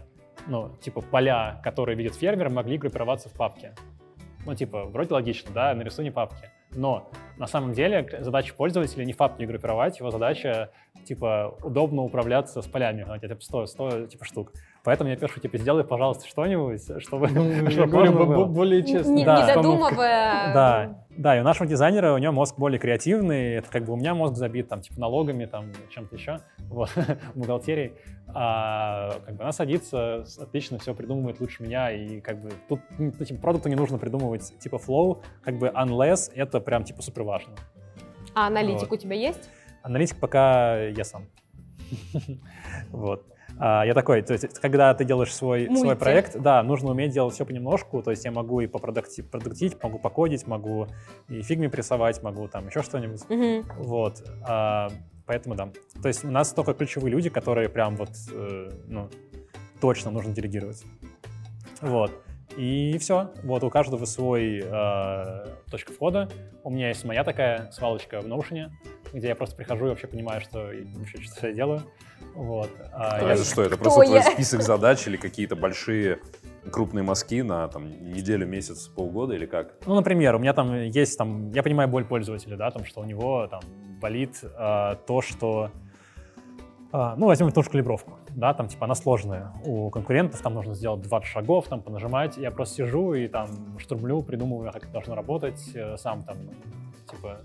ну, 0.48 0.72
типа, 0.82 1.02
поля, 1.02 1.60
которые 1.64 1.96
видит 1.96 2.16
фермер, 2.16 2.50
могли 2.50 2.78
группироваться 2.78 3.30
в 3.30 3.34
папке. 3.34 3.74
Ну, 4.46 4.56
типа, 4.56 4.86
вроде 4.86 5.14
логично, 5.14 5.52
да, 5.54 5.74
нарисуй 5.74 6.06
не 6.06 6.12
папки. 6.12 6.50
Но 6.72 7.10
на 7.38 7.48
самом 7.48 7.74
деле 7.74 8.08
задача 8.20 8.54
пользователя 8.54 9.04
не 9.06 9.14
в 9.14 9.18
папке 9.18 9.46
группировать, 9.46 10.00
его 10.00 10.12
задача, 10.12 10.72
типа, 11.06 11.56
удобно 11.64 12.04
управляться 12.04 12.62
с 12.62 12.68
полями, 12.68 13.06
типа, 13.20 13.42
100, 13.42 13.66
100 13.66 14.08
типа, 14.08 14.26
штук. 14.26 14.54
Поэтому 14.88 15.10
я 15.10 15.18
пишу, 15.18 15.42
типа, 15.42 15.58
сделай, 15.58 15.84
пожалуйста, 15.84 16.26
что-нибудь, 16.30 16.82
чтобы... 17.04 17.28
Ну, 17.28 17.70
чтобы 17.70 17.88
говорю, 17.92 18.14
было. 18.14 18.26
бо- 18.26 18.46
более 18.46 18.84
честно. 18.84 19.12
Не, 19.12 19.26
Да. 19.26 19.46
не 19.46 19.54
додумывая... 19.54 20.54
Да, 20.54 21.04
да, 21.10 21.36
и 21.36 21.42
у 21.42 21.44
нашего 21.44 21.68
дизайнера, 21.68 22.14
у 22.14 22.18
него 22.18 22.32
мозг 22.32 22.58
более 22.58 22.80
креативный, 22.80 23.56
это 23.56 23.70
как 23.70 23.84
бы 23.84 23.92
у 23.92 23.96
меня 23.98 24.14
мозг 24.16 24.36
забит 24.38 24.70
там 24.70 24.80
типа 24.80 24.98
налогами, 24.98 25.44
там 25.44 25.66
чем-то 25.90 26.16
еще, 26.16 26.40
вот, 26.70 26.90
бухгалтерией, 27.36 27.96
а 28.34 29.20
как 29.26 29.36
бы 29.36 29.44
она 29.44 29.52
садится, 29.52 30.24
отлично 30.40 30.80
все 30.80 30.96
придумывает 30.96 31.42
лучше 31.42 31.64
меня, 31.64 31.92
и 31.92 32.22
как 32.22 32.42
бы 32.42 32.52
тут 32.70 32.80
типа, 33.28 33.42
продукту 33.42 33.68
не 33.68 33.76
нужно 33.76 33.98
придумывать 33.98 34.58
типа 34.58 34.78
flow, 34.78 35.22
как 35.44 35.58
бы 35.58 35.68
unless 35.68 36.32
это 36.34 36.62
прям 36.62 36.86
типа 36.86 37.02
супер 37.02 37.24
важно. 37.24 37.52
А 38.34 38.48
аналитик 38.48 38.90
Вот. 38.90 39.00
у 39.00 39.02
тебя 39.02 39.18
есть? 39.18 39.50
Аналитик 39.84 40.18
пока 40.18 40.78
я 40.82 41.04
сам. 41.04 41.26
Вот. 42.92 43.26
А, 43.60 43.86
я 43.86 43.94
такой, 43.94 44.22
то 44.22 44.34
есть, 44.34 44.60
когда 44.60 44.94
ты 44.94 45.04
делаешь 45.06 45.34
свой, 45.34 45.70
свой 45.76 45.96
проект, 45.96 46.38
да, 46.40 46.62
нужно 46.64 46.92
уметь 46.92 47.12
делать 47.12 47.34
все 47.34 47.46
понемножку, 47.46 48.02
то 48.02 48.12
есть 48.12 48.26
я 48.26 48.32
могу 48.32 48.62
и 48.62 48.68
попродуктить, 48.68 49.30
продуктить, 49.30 49.82
могу 49.82 50.00
покодить, 50.00 50.48
могу 50.48 50.88
и 51.28 51.42
фигме 51.42 51.70
прессовать, 51.70 52.22
могу 52.24 52.48
там 52.48 52.68
еще 52.68 52.84
что-нибудь. 52.84 53.22
Мгм. 53.30 53.66
Вот. 53.80 54.24
а, 54.48 54.90
поэтому 55.26 55.56
да. 55.56 55.70
То 56.02 56.08
есть 56.08 56.24
у 56.24 56.32
нас 56.32 56.52
только 56.54 56.74
ключевые 56.74 57.12
люди, 57.12 57.30
которые 57.30 57.70
прям 57.70 57.96
вот, 57.96 58.12
э, 58.32 58.70
ну, 58.88 59.10
точно 59.82 60.12
нужно 60.12 60.34
делегировать. 60.34 60.84
Вот. 61.82 62.12
И 62.56 62.98
все. 62.98 63.32
Вот 63.44 63.64
у 63.64 63.70
каждого 63.70 64.06
свой 64.06 64.64
э, 64.64 65.46
точка 65.70 65.94
входа. 65.94 66.30
У 66.64 66.72
меня 66.72 66.88
есть 66.88 67.04
моя 67.06 67.24
такая 67.24 67.70
свалочка 67.72 68.22
в 68.22 68.26
Notion, 68.26 68.72
где 69.14 69.28
я 69.30 69.36
просто 69.36 69.56
прихожу 69.56 69.86
и 69.86 69.90
вообще 69.90 70.08
понимаю, 70.08 70.42
что 70.42 70.72
вообще 70.96 71.22
что 71.22 71.48
я 71.48 71.54
делаю. 71.54 71.82
Вот. 72.36 72.70
А 72.94 73.18
А 73.18 73.22
я- 73.22 73.34
это 73.34 73.44
что, 73.44 73.62
это 73.64 73.76
Кто 73.76 73.84
просто 73.86 74.02
твой 74.04 74.16
я? 74.16 74.24
список 74.24 74.62
задач 74.62 75.08
или 75.08 75.18
какие-то 75.18 75.56
большие 75.56 76.20
крупные 76.72 77.04
мазки 77.04 77.42
на 77.42 77.68
там 77.70 77.90
неделю, 78.12 78.46
месяц, 78.48 78.88
полгода 78.88 79.34
или 79.34 79.46
как? 79.46 79.74
Ну, 79.86 79.96
например, 79.96 80.36
у 80.36 80.40
меня 80.40 80.54
там 80.54 80.74
есть 80.76 81.18
там, 81.18 81.50
я 81.52 81.64
понимаю 81.64 81.90
боль 81.90 82.06
пользователя, 82.06 82.58
да, 82.58 82.72
там, 82.72 82.84
что 82.86 83.02
у 83.02 83.06
него 83.06 83.48
там 83.48 83.62
болит 84.02 84.42
а, 84.58 84.96
то, 84.96 85.22
что, 85.22 85.72
а, 86.92 87.16
ну, 87.16 87.28
возьмем 87.28 87.52
ту 87.52 87.64
же 87.64 87.70
калибровку, 87.70 88.18
да, 88.32 88.54
там, 88.54 88.68
типа, 88.68 88.86
она 88.86 88.96
сложная. 88.96 89.54
У 89.66 89.90
конкурентов 89.90 90.42
там 90.42 90.54
нужно 90.54 90.74
сделать 90.76 91.02
20 91.02 91.28
шагов, 91.28 91.68
там, 91.68 91.82
понажимать. 91.82 92.38
Я 92.38 92.52
просто 92.52 92.76
сижу 92.76 93.14
и 93.14 93.28
там 93.28 93.78
штурмлю, 93.80 94.22
придумываю, 94.22 94.72
как 94.72 94.84
это 94.84 94.92
должно 94.92 95.16
работать, 95.16 95.62
э, 95.74 95.98
сам 95.98 96.24
там, 96.24 96.38
типа, 97.10 97.42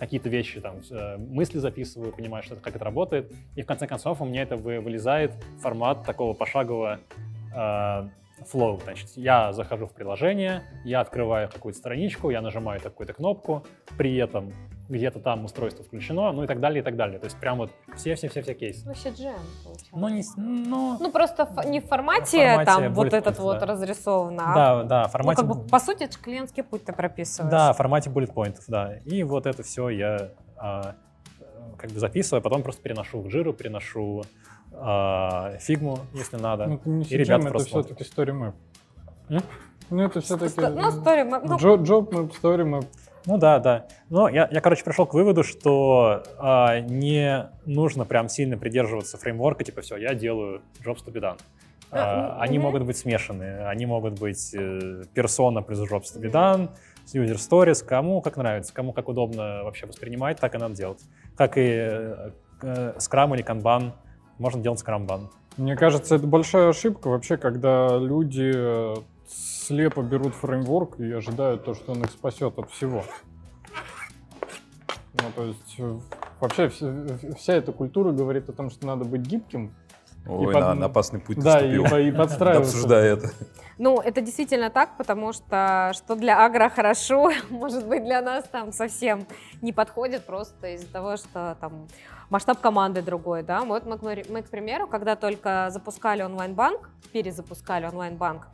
какие-то 0.00 0.28
вещи, 0.28 0.60
там, 0.60 0.76
э, 0.90 1.16
мысли 1.18 1.58
записываю, 1.58 2.12
понимаю, 2.12 2.42
что 2.42 2.54
это, 2.54 2.62
как 2.64 2.74
это 2.74 2.84
работает. 2.84 3.32
И 3.54 3.62
в 3.62 3.66
конце 3.66 3.86
концов 3.86 4.20
у 4.20 4.24
меня 4.24 4.42
это 4.42 4.56
вы- 4.56 4.80
вылезает 4.80 5.32
формат 5.60 6.04
такого 6.04 6.32
пошагового 6.34 6.98
э, 7.54 8.08
flow. 8.52 8.82
Значит, 8.82 9.10
я 9.16 9.52
захожу 9.52 9.86
в 9.86 9.92
приложение, 9.92 10.62
я 10.84 11.00
открываю 11.00 11.48
какую-то 11.48 11.78
страничку, 11.78 12.30
я 12.30 12.40
нажимаю 12.40 12.80
такую-то 12.80 13.12
кнопку, 13.12 13.64
при 13.98 14.16
этом 14.16 14.52
где-то 14.90 15.20
там 15.20 15.44
устройство 15.44 15.84
включено, 15.84 16.32
ну 16.32 16.42
и 16.44 16.46
так 16.46 16.60
далее, 16.60 16.80
и 16.80 16.84
так 16.84 16.96
далее. 16.96 17.18
То 17.18 17.26
есть 17.26 17.38
прям 17.38 17.58
вот 17.58 17.70
все-все-все-все 17.96 18.54
кейсы. 18.54 18.86
Вообще 18.86 19.10
джем, 19.10 19.34
получается. 19.64 19.90
Ну, 19.92 20.08
не, 20.08 20.22
с- 20.22 20.34
ну, 20.36 20.98
Ну, 21.00 21.12
просто 21.12 21.44
ф- 21.44 21.64
не 21.66 21.80
в 21.80 21.86
формате, 21.86 22.38
В 22.38 22.50
формате 22.50 22.64
там 22.66 22.94
вот 22.94 23.12
этот 23.12 23.38
points, 23.38 23.42
вот 23.42 23.60
да. 23.60 23.66
разрисовано, 23.66 24.42
а 24.52 24.54
да, 24.54 24.82
да, 24.82 25.02
в 25.02 25.06
ну, 25.06 25.10
формате... 25.12 25.36
как 25.42 25.46
бы, 25.48 25.68
по 25.68 25.78
сути, 25.78 26.02
это 26.02 26.14
же 26.14 26.18
клиентский 26.18 26.64
путь 26.64 26.84
ты 26.84 26.92
прописываешь. 26.92 27.50
Да, 27.50 27.72
в 27.72 27.76
формате 27.76 28.10
bullet 28.10 28.32
pointов, 28.34 28.64
да. 28.66 28.96
И 29.04 29.22
вот 29.22 29.46
это 29.46 29.62
все 29.62 29.88
я 29.90 30.30
а, 30.56 30.96
э, 31.38 31.44
как 31.78 31.90
бы 31.90 32.00
записываю, 32.00 32.40
а 32.40 32.42
потом 32.42 32.62
просто 32.62 32.82
переношу 32.82 33.20
в 33.20 33.30
жиру, 33.30 33.52
переношу 33.52 34.24
а, 34.72 35.52
фигму, 35.60 36.00
если 36.14 36.36
надо. 36.36 36.66
Ну, 36.66 36.74
это 36.74 36.88
не 36.88 37.04
И 37.04 37.16
ребята 37.16 37.42
это 37.42 37.50
просто 37.50 37.68
все-таки 37.68 38.02
story 38.04 38.32
map. 38.36 38.54
М? 39.28 39.42
Ну, 39.90 40.02
это 40.02 40.20
все-таки... 40.20 40.60
Ну, 40.60 40.88
story 40.90 41.28
map, 41.28 41.42
ну, 41.44 41.56
Job 41.56 42.08
map, 42.10 42.32
story 42.40 42.64
map. 42.64 42.86
Ну 43.26 43.38
да, 43.38 43.58
да. 43.58 43.86
Но 44.08 44.28
я, 44.28 44.48
я 44.50 44.60
короче, 44.60 44.84
пришел 44.84 45.06
к 45.06 45.14
выводу, 45.14 45.42
что 45.42 46.22
а, 46.38 46.80
не 46.80 47.50
нужно 47.66 48.04
прям 48.04 48.28
сильно 48.28 48.56
придерживаться 48.56 49.18
фреймворка, 49.18 49.64
типа, 49.64 49.82
все, 49.82 49.96
я 49.96 50.14
делаю 50.14 50.62
jobs 50.84 51.04
to 51.04 51.12
be 51.12 51.20
done. 51.20 51.38
А, 51.90 52.36
А, 52.38 52.42
они 52.42 52.58
могут 52.58 52.84
быть 52.84 52.96
смешаны, 52.96 53.66
они 53.66 53.84
могут 53.86 54.18
быть 54.18 54.54
э, 54.54 55.02
персона 55.12 55.62
плюс 55.62 55.80
jobs 55.80 56.04
to 56.14 56.20
be 56.20 56.30
done, 56.30 56.70
user 57.12 57.34
stories, 57.36 57.84
кому 57.84 58.20
как 58.20 58.36
нравится, 58.36 58.72
кому 58.72 58.92
как 58.92 59.08
удобно 59.08 59.64
вообще 59.64 59.86
воспринимать, 59.86 60.38
так 60.38 60.54
и 60.54 60.58
надо 60.58 60.74
делать. 60.74 61.00
Как 61.36 61.58
и 61.58 61.62
э, 61.62 62.30
э, 62.62 62.92
Scrum 62.98 63.34
или 63.34 63.44
Kanban, 63.44 63.92
можно 64.38 64.62
делать 64.62 64.82
Scrum-бан. 64.82 65.30
Мне 65.56 65.76
кажется, 65.76 66.14
это 66.14 66.26
большая 66.26 66.68
ошибка 66.68 67.08
вообще, 67.08 67.36
когда 67.36 67.98
люди 67.98 68.52
э, 68.54 68.94
слепо 69.70 70.02
берут 70.02 70.34
фреймворк 70.34 70.98
и 70.98 71.12
ожидают 71.12 71.64
то, 71.64 71.74
что 71.74 71.92
он 71.92 72.02
их 72.02 72.10
спасет 72.10 72.58
от 72.58 72.70
всего. 72.70 73.04
Ну, 75.12 75.24
то 75.36 75.44
есть 75.44 75.74
э, 75.78 75.98
вообще 76.40 76.68
вся, 76.68 76.92
вся 77.36 77.52
эта 77.54 77.70
культура 77.70 78.10
говорит 78.10 78.48
о 78.48 78.52
том, 78.52 78.70
что 78.70 78.84
надо 78.86 79.04
быть 79.04 79.20
гибким. 79.22 79.72
Ой, 80.26 80.52
под- 80.52 80.62
на, 80.62 80.74
на 80.74 80.86
опасный 80.86 81.20
путь 81.20 81.38
Да, 81.38 81.60
и, 81.60 81.76
и 81.76 82.12
подстраиваться. 82.12 82.72
Обсуждая 82.72 83.14
это. 83.14 83.30
Ну, 83.78 84.00
это 84.00 84.20
действительно 84.20 84.70
так, 84.70 84.96
потому 84.98 85.32
что 85.32 85.92
что 85.94 86.16
для 86.16 86.44
агро 86.44 86.68
хорошо, 86.68 87.30
может 87.50 87.86
быть, 87.86 88.04
для 88.04 88.20
нас 88.22 88.44
там 88.50 88.72
совсем 88.72 89.24
не 89.62 89.72
подходит 89.72 90.24
просто 90.24 90.74
из-за 90.74 90.88
того, 90.88 91.16
что 91.16 91.56
там 91.60 91.86
масштаб 92.28 92.60
команды 92.60 93.02
другой, 93.02 93.44
да. 93.44 93.60
Вот 93.62 93.86
мы, 93.86 94.24
мы, 94.28 94.42
к 94.42 94.50
примеру, 94.50 94.88
когда 94.88 95.14
только 95.14 95.68
запускали 95.70 96.22
онлайн-банк, 96.22 96.90
перезапускали 97.12 97.86
онлайн-банк, 97.86 98.48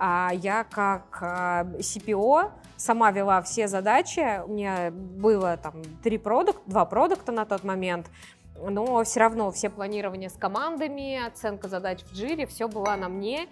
я 0.00 0.64
как 0.64 1.18
а, 1.20 1.64
CPO 1.64 2.50
сама 2.76 3.10
вела 3.10 3.42
все 3.42 3.68
задачи, 3.68 4.42
у 4.46 4.52
меня 4.52 4.90
было 4.90 5.56
там 5.56 5.82
три 6.02 6.16
продукта, 6.18 6.62
два 6.66 6.84
продукта 6.86 7.32
на 7.32 7.44
тот 7.44 7.64
момент, 7.64 8.10
но 8.56 9.04
все 9.04 9.20
равно 9.20 9.50
все 9.50 9.68
планирования 9.68 10.28
с 10.28 10.34
командами, 10.34 11.26
оценка 11.26 11.68
задач 11.68 12.02
в 12.02 12.14
джире, 12.14 12.46
все 12.46 12.68
было 12.68 12.96
на 12.96 13.08
мне. 13.08 13.48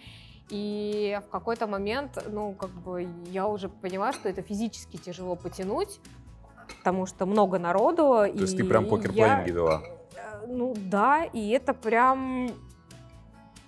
И 0.50 1.20
в 1.26 1.30
какой-то 1.30 1.66
момент, 1.66 2.24
ну, 2.30 2.52
как 2.52 2.70
бы 2.70 3.06
я 3.26 3.46
уже 3.46 3.68
поняла, 3.68 4.14
что 4.14 4.30
это 4.30 4.40
физически 4.40 4.96
тяжело 4.96 5.36
потянуть, 5.36 6.00
потому 6.78 7.04
что 7.04 7.26
много 7.26 7.58
народу. 7.58 8.02
То 8.02 8.24
есть 8.26 8.56
ты 8.56 8.64
прям 8.64 8.86
покер-плейнинги 8.86 9.50
вела? 9.50 9.82
Э, 10.14 10.46
Ну 10.46 10.74
да, 10.74 11.24
и 11.24 11.50
это 11.50 11.74
прям 11.74 12.48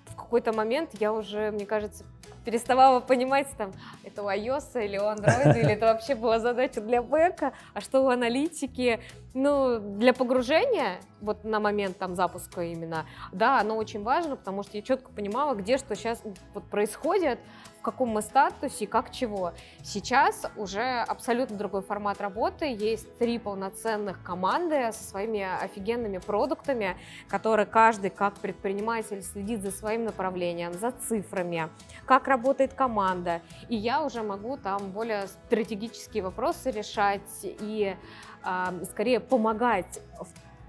в 0.06 0.16
какой-то 0.16 0.54
момент 0.54 0.92
я 0.98 1.12
уже, 1.12 1.50
мне 1.50 1.66
кажется, 1.66 2.04
переставала 2.44 3.00
понимать, 3.00 3.48
там, 3.56 3.72
это 4.04 4.22
у 4.22 4.26
iOS 4.28 4.84
или 4.84 4.98
у 4.98 5.02
Android, 5.02 5.58
или 5.58 5.72
это 5.72 5.86
вообще 5.86 6.14
была 6.14 6.38
задача 6.38 6.80
для 6.80 7.02
бэка, 7.02 7.52
а 7.74 7.80
что 7.80 8.02
у 8.02 8.08
аналитики. 8.08 9.00
Ну, 9.32 9.78
для 9.78 10.12
погружения, 10.12 10.98
вот 11.20 11.44
на 11.44 11.60
момент 11.60 11.96
там 11.98 12.16
запуска 12.16 12.62
именно, 12.62 13.06
да, 13.30 13.60
оно 13.60 13.76
очень 13.76 14.02
важно, 14.02 14.34
потому 14.34 14.64
что 14.64 14.76
я 14.76 14.82
четко 14.82 15.10
понимала, 15.12 15.54
где 15.54 15.78
что 15.78 15.94
сейчас 15.94 16.20
вот 16.52 16.64
происходит, 16.64 17.38
в 17.80 17.82
каком 17.82 18.10
мы 18.10 18.20
статусе, 18.20 18.86
как 18.86 19.10
чего. 19.10 19.54
Сейчас 19.82 20.44
уже 20.56 20.82
абсолютно 21.08 21.56
другой 21.56 21.80
формат 21.80 22.20
работы, 22.20 22.66
есть 22.66 23.16
три 23.16 23.38
полноценных 23.38 24.22
команды 24.22 24.92
со 24.92 25.02
своими 25.02 25.40
офигенными 25.40 26.18
продуктами, 26.18 26.98
которые 27.26 27.64
каждый 27.64 28.10
как 28.10 28.34
предприниматель 28.34 29.22
следит 29.22 29.62
за 29.62 29.70
своим 29.70 30.04
направлением, 30.04 30.74
за 30.74 30.90
цифрами, 30.90 31.70
как 32.04 32.28
работает 32.28 32.74
команда. 32.74 33.40
И 33.70 33.76
я 33.76 34.04
уже 34.04 34.22
могу 34.22 34.58
там 34.58 34.90
более 34.90 35.26
стратегические 35.28 36.22
вопросы 36.22 36.70
решать 36.70 37.30
и 37.42 37.96
а, 38.42 38.74
скорее 38.90 39.20
помогать 39.20 40.00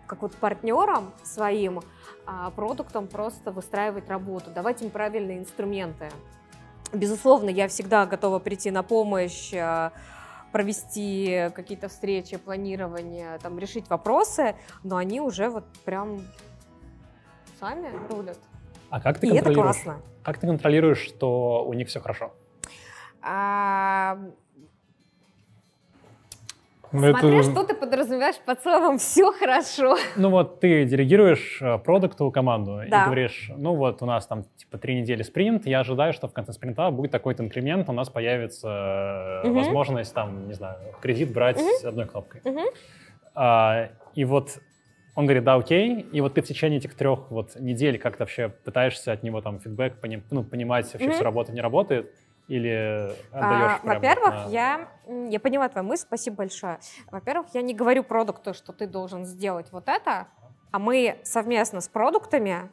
как 0.07 0.21
вот 0.21 0.35
партнерам 0.35 1.13
своим 1.23 1.81
а, 2.25 2.51
продуктам 2.51 3.07
просто 3.07 3.51
выстраивать 3.51 4.09
работу, 4.09 4.49
давать 4.49 4.81
им 4.81 4.89
правильные 4.89 5.39
инструменты. 5.39 6.09
Безусловно, 6.93 7.49
я 7.49 7.67
всегда 7.67 8.05
готова 8.05 8.39
прийти 8.39 8.71
на 8.71 8.83
помощь, 8.83 9.53
а, 9.53 9.91
провести 10.51 11.49
какие-то 11.55 11.87
встречи, 11.87 12.37
планирование, 12.37 13.39
там, 13.39 13.57
решить 13.59 13.89
вопросы, 13.89 14.55
но 14.83 14.97
они 14.97 15.21
уже 15.21 15.49
вот 15.49 15.65
прям 15.85 16.21
сами 17.59 17.89
рулят. 18.09 18.37
А 18.89 18.99
как 18.99 19.19
ты 19.19 19.27
И 19.27 19.35
это 19.35 19.53
классно. 19.53 20.01
Как 20.23 20.37
ты 20.37 20.47
контролируешь, 20.47 20.99
что 20.99 21.63
у 21.65 21.73
них 21.73 21.87
все 21.87 22.01
хорошо? 22.01 22.33
А, 23.21 24.19
это- 26.91 27.19
Смотря 27.19 27.43
что 27.43 27.63
ты 27.63 27.73
подразумеваешь 27.73 28.35
под 28.45 28.61
словом 28.61 28.97
«все 28.97 29.31
хорошо». 29.31 29.97
Ну 30.15 30.29
вот 30.29 30.59
ты 30.59 30.85
делегируешь 30.85 31.59
э, 31.61 31.77
продукту 31.79 32.29
команду 32.31 32.81
Да. 32.89 33.03
и 33.03 33.05
говоришь, 33.05 33.51
ну 33.55 33.75
вот 33.75 34.01
у 34.01 34.05
нас 34.05 34.27
там 34.27 34.43
типа 34.57 34.77
три 34.77 34.99
недели 35.01 35.23
спринт, 35.23 35.65
я 35.65 35.79
ожидаю, 35.81 36.13
что 36.13 36.27
в 36.27 36.33
конце 36.33 36.53
спринта 36.53 36.89
будет 36.91 37.11
такой-то 37.11 37.43
инкремент, 37.43 37.89
у 37.89 37.93
нас 37.93 38.09
появится 38.09 39.41
Мгм. 39.43 39.53
возможность 39.55 40.13
там, 40.13 40.47
не 40.47 40.53
знаю, 40.53 40.77
кредит 41.01 41.31
брать 41.33 41.61
одной 41.83 42.05
кнопкой. 42.07 42.41
Мгм. 42.43 42.65
А, 43.35 43.89
и 44.15 44.25
вот 44.25 44.59
он 45.15 45.25
говорит, 45.25 45.43
да, 45.43 45.55
окей, 45.55 45.99
и 45.99 46.21
вот 46.21 46.35
ты 46.35 46.41
в 46.41 46.45
течение 46.45 46.79
этих 46.79 46.95
трех 46.95 47.29
вот 47.31 47.55
недель 47.59 47.97
как-то 47.97 48.23
вообще 48.23 48.49
пытаешься 48.49 49.11
от 49.11 49.23
него 49.23 49.41
там 49.41 49.59
фидбэк, 49.59 49.99
пони- 49.99 50.23
ну, 50.31 50.43
понимать 50.43 50.85
вообще, 50.93 51.07
Мгм. 51.07 51.15
все 51.15 51.23
работает, 51.23 51.55
не 51.55 51.61
работает, 51.61 52.13
или 52.51 53.15
А, 53.31 53.39
отдаешь 53.39 53.81
прям 53.81 53.95
Во-первых, 53.95 54.33
на- 54.33 54.49
я, 54.49 54.87
я 55.29 55.39
поняла 55.39 55.69
твою 55.69 55.87
мысль, 55.87 56.03
спасибо 56.05 56.37
большое. 56.37 56.79
Во-первых, 57.09 57.47
я 57.53 57.61
не 57.61 57.73
говорю 57.73 58.03
продукту, 58.03 58.53
что 58.53 58.73
ты 58.73 58.87
должен 58.87 59.25
сделать 59.25 59.71
вот 59.71 59.87
это, 59.87 60.27
а 60.71 60.79
мы 60.79 61.17
совместно 61.23 61.79
с 61.79 61.87
продуктами 61.87 62.69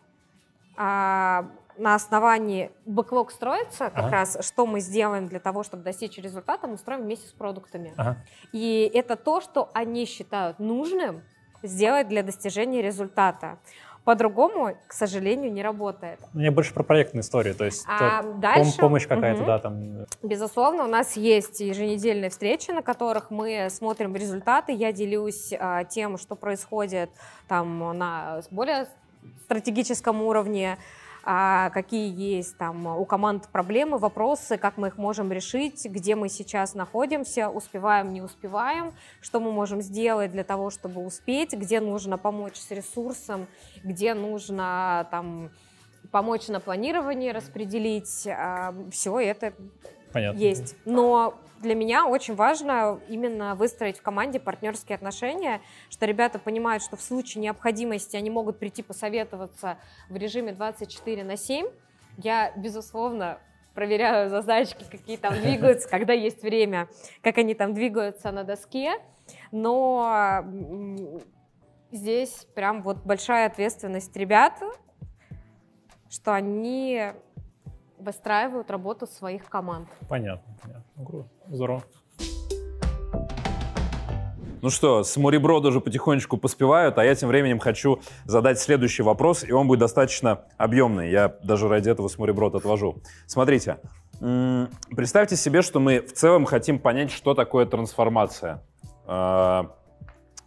а, 0.77 1.47
на 1.77 1.95
основании 1.95 2.71
бэклог 2.87 3.31
строится, 3.31 3.91
как 3.91 3.99
Ага. 4.07 4.11
раз 4.11 4.39
что 4.41 4.67
мы 4.67 4.81
сделаем 4.81 5.29
для 5.29 5.39
того, 5.39 5.63
чтобы 5.63 5.85
достичь 5.85 6.19
результата, 6.19 6.67
мы 6.67 6.77
строим 6.77 7.03
вместе 7.03 7.29
с 7.29 7.33
продуктами. 7.33 7.95
Ага. 7.97 8.17
И 8.53 8.91
это 8.93 9.15
то, 9.15 9.41
что 9.41 9.71
они 9.75 10.07
считают 10.07 10.59
нужным 10.59 11.23
сделать 11.63 12.09
для 12.09 12.23
достижения 12.23 12.83
результата. 12.83 13.59
По-другому, 14.09 14.75
к 14.87 14.95
сожалению, 14.95 15.53
не 15.53 15.63
работает. 15.63 16.19
Мне 16.33 16.51
больше 16.51 16.73
про 16.73 16.83
проектные 16.83 17.21
истории, 17.21 17.53
то 17.53 17.67
есть 17.67 17.85
А 17.87 18.23
то- 18.23 18.33
дальше... 18.39 18.79
помощь 18.79 19.07
какая-то, 19.07 19.41
Мгм. 19.41 19.47
да, 19.47 19.59
там 19.59 20.07
Безусловно, 20.23 20.85
у 20.85 20.87
нас 20.87 21.15
есть 21.19 21.61
еженедельные 21.61 22.31
встречи, 22.31 22.71
на 22.71 22.81
которых 22.81 23.31
мы 23.31 23.69
смотрим 23.69 24.17
результаты. 24.17 24.73
Я 24.73 24.93
делюсь 24.93 25.53
а, 25.53 25.85
тем, 25.85 26.17
что 26.17 26.37
происходит 26.37 27.11
там 27.49 27.99
на 27.99 28.41
более 28.51 28.87
стратегическом 29.45 30.23
уровне, 30.23 30.79
какие 31.29 32.11
есть 32.15 32.57
там 32.57 32.87
у 32.87 33.05
команд 33.05 33.49
проблемы, 33.49 33.99
вопросы, 33.99 34.57
как 34.57 34.79
мы 34.79 34.89
их 34.89 34.97
можем 34.97 35.31
решить, 35.31 35.85
где 35.85 36.15
мы 36.15 36.31
сейчас 36.31 36.75
находимся, 36.75 37.51
успеваем, 37.51 38.15
не 38.15 38.23
успеваем, 38.23 38.95
что 39.21 39.39
мы 39.39 39.53
можем 39.53 39.83
сделать 39.83 40.33
для 40.33 40.43
того, 40.43 40.71
чтобы 40.71 41.05
успеть, 41.05 41.53
где 41.53 41.81
нужно 41.81 42.17
помочь 42.17 42.57
с 42.57 42.71
ресурсом, 42.71 43.47
где 43.85 44.15
нужно 44.15 45.07
там 45.11 45.51
помочь 46.11 46.49
на 46.49 46.61
планировании 46.61 47.31
распределить. 47.31 48.27
Все 48.91 49.21
это 49.21 49.53
понятно. 50.13 50.39
есть. 50.39 50.77
Но 50.85 51.39
для 51.61 51.75
меня 51.75 52.07
очень 52.07 52.35
важно 52.35 53.01
именно 53.09 53.55
выстроить 53.55 53.99
в 53.99 54.03
команде 54.03 54.39
партнерские 54.39 54.97
отношения, 54.97 55.61
что 55.91 56.07
ребята 56.07 56.39
понимают, 56.39 56.83
что 56.83 56.97
в 56.97 57.03
случае 57.03 57.43
необходимости 57.43 58.17
они 58.17 58.31
могут 58.31 58.59
прийти 58.59 58.83
посоветоваться 58.83 59.79
в 60.09 60.17
режиме 60.17 60.53
24 60.53 61.25
на 61.25 61.37
7. 61.37 61.67
Я, 62.17 62.53
безусловно, 62.57 63.39
проверяю 63.75 64.31
задачки, 64.31 64.85
какие 64.91 65.17
там 65.17 65.35
двигаются, 65.43 65.89
когда 65.89 66.13
есть 66.13 66.43
время, 66.43 66.89
как 67.23 67.39
они 67.39 67.55
там 67.55 67.75
двигаются 67.75 68.31
на 68.31 68.45
доске. 68.45 68.95
Но 69.53 70.45
здесь 71.91 72.47
прям 72.55 72.83
вот 72.83 72.99
большая 72.99 73.47
ответственность 73.47 74.17
ребят, 74.17 74.63
что 76.09 76.33
они 76.35 77.13
выстраивают 77.99 78.71
работу 78.71 79.07
своих 79.07 79.49
команд. 79.49 79.89
Понятно, 80.09 80.55
понятно. 80.63 80.85
Ну, 80.97 81.05
круто. 81.05 81.29
Здорово. 81.49 81.83
Ну 84.61 84.71
что, 84.71 85.05
с 85.05 85.17
мореброда 85.17 85.69
уже 85.69 85.81
потихонечку 85.81 86.37
поспевают, 86.37 86.99
а 86.99 87.05
я 87.05 87.15
тем 87.15 87.29
временем 87.29 87.61
хочу 87.61 88.01
задать 88.25 88.59
следующий 88.59 89.05
вопрос, 89.05 89.45
и 89.45 89.53
он 89.53 89.69
будет 89.69 89.79
достаточно 89.79 90.47
объемный. 90.57 91.11
Я 91.11 91.37
даже 91.45 91.69
ради 91.69 91.89
этого 91.89 92.09
с 92.09 92.19
мореброд 92.19 92.57
отвожу. 92.57 93.01
Смотрите, 93.27 93.79
представьте 94.19 95.37
себе, 95.37 95.63
что 95.63 95.79
мы 95.79 96.01
в 96.01 96.13
целом 96.13 96.45
хотим 96.45 96.81
понять, 96.81 97.13
что 97.13 97.35
такое 97.35 97.67
трансформация. 97.67 98.65
А, 99.07 99.71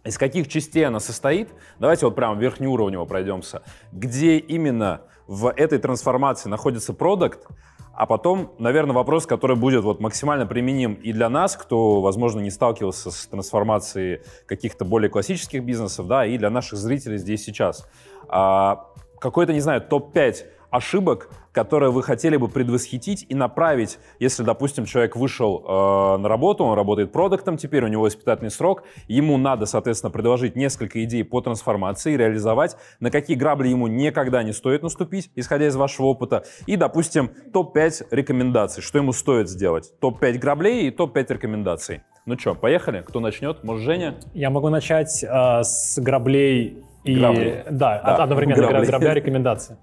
Из 0.04 0.18
каких 0.18 0.48
частей 0.48 0.84
она 0.84 1.00
состоит? 1.00 1.48
Давайте 1.78 2.04
вот 2.04 2.14
прям 2.14 2.38
верхнеуровнево 2.38 3.06
пройдемся. 3.06 3.62
Где 3.92 4.36
именно 4.36 5.02
в 5.32 5.50
этой 5.50 5.78
трансформации 5.78 6.50
находится 6.50 6.92
продукт, 6.92 7.46
а 7.94 8.04
потом, 8.04 8.52
наверное, 8.58 8.94
вопрос, 8.94 9.24
который 9.24 9.56
будет 9.56 9.82
вот 9.82 9.98
максимально 9.98 10.44
применим 10.44 10.92
и 10.92 11.10
для 11.10 11.30
нас, 11.30 11.56
кто, 11.56 12.02
возможно, 12.02 12.40
не 12.40 12.50
сталкивался 12.50 13.10
с 13.10 13.26
трансформацией 13.28 14.20
каких-то 14.44 14.84
более 14.84 15.08
классических 15.08 15.64
бизнесов, 15.64 16.06
да, 16.06 16.26
и 16.26 16.36
для 16.36 16.50
наших 16.50 16.78
зрителей 16.78 17.16
здесь 17.16 17.42
сейчас. 17.44 17.88
А, 18.28 18.88
какой-то, 19.18 19.54
не 19.54 19.60
знаю, 19.60 19.80
топ-5 19.80 20.44
ошибок, 20.72 21.28
которые 21.52 21.92
вы 21.92 22.02
хотели 22.02 22.36
бы 22.36 22.48
предвосхитить 22.48 23.26
и 23.28 23.34
направить, 23.34 23.98
если, 24.18 24.42
допустим, 24.42 24.86
человек 24.86 25.14
вышел 25.14 25.62
э, 25.64 26.16
на 26.16 26.28
работу, 26.28 26.64
он 26.64 26.74
работает 26.74 27.12
продуктом, 27.12 27.58
теперь 27.58 27.84
у 27.84 27.88
него 27.88 28.08
испытательный 28.08 28.50
срок, 28.50 28.84
ему 29.06 29.36
надо, 29.36 29.66
соответственно, 29.66 30.10
предложить 30.10 30.56
несколько 30.56 31.04
идей 31.04 31.24
по 31.24 31.42
трансформации, 31.42 32.16
реализовать, 32.16 32.76
на 33.00 33.10
какие 33.10 33.36
грабли 33.36 33.68
ему 33.68 33.86
никогда 33.86 34.42
не 34.42 34.52
стоит 34.52 34.82
наступить, 34.82 35.30
исходя 35.36 35.66
из 35.66 35.76
вашего 35.76 36.06
опыта, 36.06 36.44
и, 36.66 36.76
допустим, 36.76 37.30
топ-5 37.52 38.06
рекомендаций, 38.10 38.82
что 38.82 38.98
ему 38.98 39.12
стоит 39.12 39.48
сделать. 39.48 39.92
Топ-5 40.00 40.38
граблей 40.38 40.88
и 40.88 40.90
топ-5 40.90 41.34
рекомендаций. 41.34 42.00
Ну 42.24 42.38
что, 42.38 42.54
поехали? 42.54 43.02
Кто 43.06 43.20
начнет? 43.20 43.62
Может, 43.62 43.84
Женя? 43.84 44.14
Я 44.32 44.48
могу 44.48 44.70
начать 44.70 45.22
э, 45.22 45.62
с 45.62 45.98
граблей 45.98 46.82
и... 47.04 47.16
Грабли. 47.16 47.64
Да, 47.68 48.00
Да, 48.00 48.16
одновременно 48.22 48.68
грабли. 48.68 48.86
грабля 48.86 49.14
рекомендации. 49.14 49.76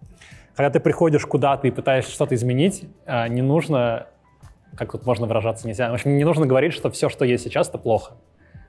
Когда 0.60 0.72
ты 0.72 0.82
приходишь 0.82 1.26
куда-то 1.26 1.70
и 1.70 1.72
пытаешься 1.72 2.12
что-то 2.12 2.36
изменить, 2.36 2.84
э, 3.06 3.30
не 3.30 3.42
нужно, 3.42 4.08
как 4.76 4.92
тут 4.92 5.06
можно 5.06 5.26
выражаться 5.26 5.66
нельзя, 5.66 5.90
в 5.90 5.94
общем, 5.94 6.18
не 6.18 6.26
нужно 6.26 6.46
говорить, 6.46 6.74
что 6.74 6.92
все, 6.92 7.08
что 7.08 7.24
есть 7.24 7.46
сейчас, 7.46 7.70
это 7.70 7.78
плохо. 7.78 8.16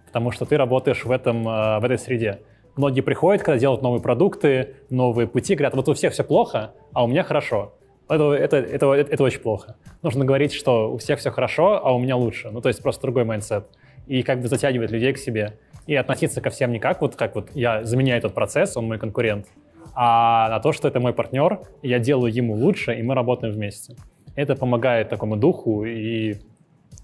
Потому 0.07 0.31
что 0.31 0.45
ты 0.45 0.57
работаешь 0.57 1.05
в, 1.05 1.11
этом, 1.11 1.49
э, 1.49 1.81
в 1.81 1.85
этой 1.85 1.99
среде. 1.99 2.43
Многие 2.77 3.01
приходят, 3.01 3.43
когда 3.43 3.59
делают 3.59 3.83
новые 3.83 4.01
продукты, 4.01 4.77
новые 4.89 5.27
пути, 5.27 5.57
говорят, 5.57 5.75
вот 5.75 5.89
у 5.89 5.95
всех 5.95 6.13
все 6.13 6.23
плохо, 6.23 6.75
а 6.93 7.03
у 7.03 7.09
меня 7.09 7.25
хорошо. 7.25 7.75
Это, 8.09 8.35
это, 8.35 8.59
это, 8.59 8.93
это 8.93 9.25
очень 9.25 9.41
плохо. 9.41 9.75
Нужно 10.03 10.25
говорить, 10.25 10.53
что 10.53 10.93
у 10.93 10.97
всех 10.97 11.19
все 11.19 11.33
хорошо, 11.33 11.85
а 11.85 11.93
у 11.93 11.99
меня 11.99 12.15
лучше. 12.15 12.51
Ну, 12.53 12.61
то 12.61 12.69
есть 12.69 12.81
просто 12.81 13.03
другой 13.03 13.25
mindset. 13.25 13.67
И 14.07 14.23
как 14.23 14.41
бы 14.41 14.47
затягивать 14.47 14.93
людей 14.93 15.13
к 15.13 15.19
себе. 15.19 15.59
И 15.89 15.97
относиться 15.97 16.41
ко 16.41 16.51
всем 16.51 16.71
не 16.71 16.79
как 16.79 17.01
вот, 17.01 17.17
как 17.17 17.35
вот 17.35 17.49
я 17.55 17.83
заменяю 17.83 18.19
этот 18.19 18.33
процесс, 18.33 18.77
он 18.77 18.87
мой 18.87 18.99
конкурент, 18.99 19.49
а 19.95 20.49
на 20.49 20.61
то, 20.61 20.73
что 20.73 20.89
это 20.89 21.01
мой 21.01 21.13
партнер, 21.13 21.61
и 21.83 21.89
я 21.89 21.99
делаю 21.99 22.33
ему 22.33 22.55
лучше, 22.55 22.95
и 22.95 23.03
мы 23.03 23.15
работаем 23.15 23.53
вместе. 23.55 23.97
Это 24.37 24.55
помогает 24.57 25.09
такому 25.09 25.37
духу, 25.37 25.85
и 25.85 26.37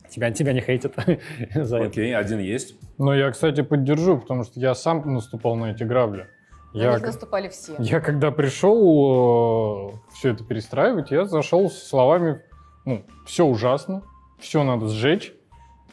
тебя, 0.08 0.30
тебя 0.30 0.52
не 0.52 0.60
хейтят 0.60 0.94
за 1.54 1.76
это. 1.78 1.86
Окей, 1.86 2.16
один 2.16 2.38
есть. 2.38 2.76
Но 2.98 3.14
я, 3.14 3.30
кстати, 3.30 3.62
поддержу, 3.62 4.18
потому 4.18 4.44
что 4.44 4.60
я 4.60 4.74
сам 4.74 5.02
наступал 5.12 5.56
на 5.56 5.72
эти 5.72 5.84
грабли. 5.84 6.28
На 6.72 6.82
Я, 6.82 6.92
них 6.94 7.02
наступали 7.02 7.48
все. 7.48 7.74
я 7.78 8.00
когда 8.00 8.30
пришел 8.30 9.94
все 10.12 10.32
это 10.32 10.44
перестраивать, 10.44 11.10
я 11.10 11.24
зашел 11.24 11.70
со 11.70 11.86
словами, 11.86 12.42
ну, 12.84 13.04
все 13.24 13.44
ужасно, 13.46 14.02
все 14.38 14.62
надо 14.62 14.88
сжечь, 14.88 15.32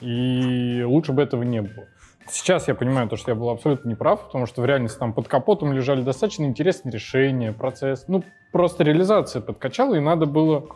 и 0.02 0.84
лучше 0.86 1.14
бы 1.14 1.22
этого 1.22 1.44
не 1.44 1.62
было. 1.62 1.88
Сейчас 2.28 2.68
я 2.68 2.76
понимаю 2.76 3.10
то, 3.10 3.16
что 3.16 3.32
я 3.32 3.36
был 3.36 3.50
абсолютно 3.50 3.90
неправ, 3.90 4.26
потому 4.26 4.46
что 4.46 4.62
в 4.62 4.66
реальности 4.66 4.98
там 4.98 5.14
под 5.14 5.28
капотом 5.28 5.74
лежали 5.74 6.02
достаточно 6.02 6.44
интересные 6.44 6.92
решения, 6.92 7.52
процесс. 7.52 8.06
Ну, 8.08 8.24
просто 8.52 8.84
реализация 8.84 9.42
подкачала, 9.42 9.96
и 9.96 10.00
надо 10.00 10.26
было 10.26 10.68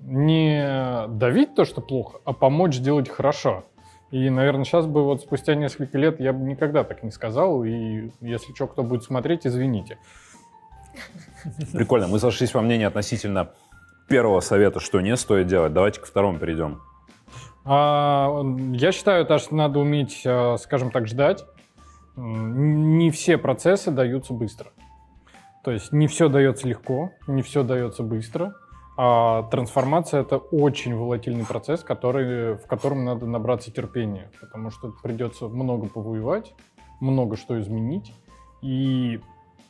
не 0.00 1.06
давить 1.08 1.54
то, 1.54 1.64
что 1.64 1.80
плохо, 1.80 2.20
а 2.24 2.32
помочь 2.32 2.74
сделать 2.74 3.08
хорошо. 3.08 3.64
И, 4.10 4.30
наверное, 4.30 4.64
сейчас 4.64 4.86
бы 4.86 5.04
вот 5.04 5.22
спустя 5.22 5.54
несколько 5.54 5.98
лет 5.98 6.20
я 6.20 6.32
бы 6.32 6.44
никогда 6.44 6.84
так 6.84 7.02
не 7.02 7.10
сказал, 7.10 7.64
и 7.64 8.10
если 8.20 8.54
что, 8.54 8.68
кто 8.68 8.82
будет 8.82 9.02
смотреть, 9.02 9.46
извините. 9.46 9.98
Прикольно. 11.72 12.06
Мы 12.06 12.18
сошлись 12.18 12.54
во 12.54 12.62
мнении 12.62 12.86
относительно 12.86 13.50
первого 14.08 14.40
совета, 14.40 14.80
что 14.80 15.00
не 15.00 15.16
стоит 15.16 15.48
делать. 15.48 15.72
Давайте 15.72 16.00
к 16.00 16.06
второму 16.06 16.38
перейдем. 16.38 16.80
А, 17.68 18.42
я 18.72 18.92
считаю, 18.92 19.26
то, 19.26 19.38
что 19.38 19.54
надо 19.56 19.80
уметь, 19.80 20.22
э, 20.24 20.56
скажем 20.58 20.90
так, 20.90 21.08
ждать. 21.08 21.44
Не 22.16 23.10
все 23.10 23.36
процессы 23.36 23.90
даются 23.90 24.32
быстро. 24.32 24.70
То 25.64 25.72
есть 25.72 25.92
не 25.92 26.06
все 26.06 26.28
дается 26.28 26.68
легко, 26.68 27.10
не 27.26 27.42
все 27.42 27.64
дается 27.64 28.04
быстро. 28.04 28.54
А 28.96 29.42
трансформация 29.50 30.22
это 30.22 30.38
очень 30.38 30.94
волатильный 30.96 31.44
процесс, 31.44 31.82
который, 31.82 32.54
в 32.54 32.66
котором 32.66 33.04
надо 33.04 33.26
набраться 33.26 33.70
терпения, 33.70 34.30
потому 34.40 34.70
что 34.70 34.94
придется 35.02 35.48
много 35.48 35.88
повоевать, 35.88 36.54
много 37.00 37.36
что 37.36 37.60
изменить. 37.60 38.14
И 38.62 39.20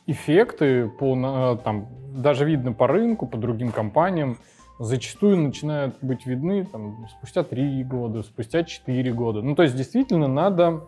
эффекты 0.05 0.87
по, 0.87 1.15
на- 1.15 1.57
там, 1.57 1.87
даже 2.15 2.45
видно 2.45 2.71
по 2.71 2.87
рынку, 2.87 3.25
по 3.27 3.37
другим 3.37 3.71
компаниям, 3.71 4.37
зачастую 4.79 5.37
начинают 5.37 5.95
быть 6.01 6.25
видны 6.25 6.65
там, 6.65 7.07
спустя 7.17 7.43
3 7.43 7.83
года, 7.83 8.23
спустя 8.23 8.63
4 8.63 9.13
года. 9.13 9.41
Ну, 9.41 9.55
то 9.55 9.63
есть, 9.63 9.75
действительно, 9.75 10.27
надо 10.27 10.83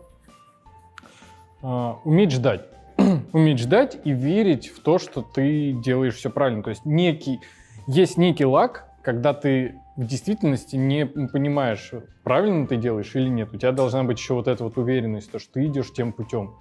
а, 1.62 1.98
уметь 2.04 2.32
ждать. 2.32 2.66
уметь 3.32 3.58
ждать 3.58 3.98
и 4.04 4.12
верить 4.12 4.68
в 4.68 4.80
то, 4.80 4.98
что 4.98 5.22
ты 5.22 5.72
делаешь 5.72 6.14
все 6.14 6.30
правильно. 6.30 6.62
То 6.62 6.70
есть, 6.70 6.84
некий, 6.84 7.40
есть 7.86 8.16
некий 8.16 8.44
лаг, 8.44 8.86
когда 9.02 9.34
ты 9.34 9.80
в 9.96 10.06
действительности 10.06 10.76
не 10.76 11.06
понимаешь, 11.06 11.90
правильно 12.22 12.66
ты 12.66 12.76
делаешь 12.76 13.14
или 13.14 13.28
нет. 13.28 13.52
У 13.52 13.56
тебя 13.56 13.72
должна 13.72 14.04
быть 14.04 14.18
еще 14.18 14.34
вот 14.34 14.48
эта 14.48 14.64
вот 14.64 14.78
уверенность, 14.78 15.30
то, 15.30 15.38
что 15.38 15.54
ты 15.54 15.66
идешь 15.66 15.92
тем 15.92 16.12
путем. 16.12 16.54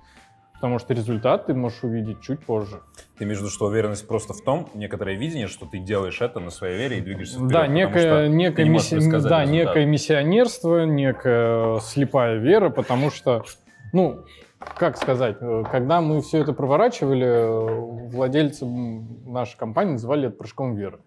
Потому 0.60 0.77
что 0.77 0.94
результат 0.94 1.45
ты 1.45 1.53
можешь 1.53 1.84
увидеть 1.84 2.19
чуть 2.19 2.41
позже. 2.41 2.81
Ты 3.18 3.23
имеешь 3.23 3.38
в 3.38 3.41
виду, 3.44 3.49
что 3.49 3.68
уверенность 3.68 4.06
просто 4.06 4.34
в 4.34 4.41
том, 4.41 4.68
некоторое 4.73 5.15
видение, 5.15 5.48
что 5.48 5.65
ты 5.65 5.80
делаешь 5.80 6.19
это 6.19 6.41
на 6.41 6.49
своей 6.49 6.77
вере 6.77 6.98
и 6.98 7.02
двигаешься 7.02 7.36
вперед. 7.36 7.52
Да, 7.52 7.68
некое, 7.68 8.27
некое, 8.27 8.65
не 8.65 8.72
мисси- 8.72 8.99
да, 8.99 9.06
результат. 9.06 9.48
некое 9.48 9.86
миссионерство, 9.86 10.84
некая 10.84 11.80
слепая 11.80 12.40
вера, 12.40 12.69
потому 12.72 13.10
что, 13.10 13.45
ну, 13.94 14.26
как 14.76 14.98
сказать, 14.98 15.38
э, 15.40 15.64
когда 15.72 16.02
мы 16.02 16.22
все 16.22 16.40
это 16.40 16.52
проворачивали, 16.52 17.26
э, 17.26 18.10
владельцы 18.10 18.65
нашей 18.65 19.57
компании 19.57 19.94
называли 19.94 20.27
это 20.27 20.36
прыжком 20.36 20.76
веры. 20.76 20.99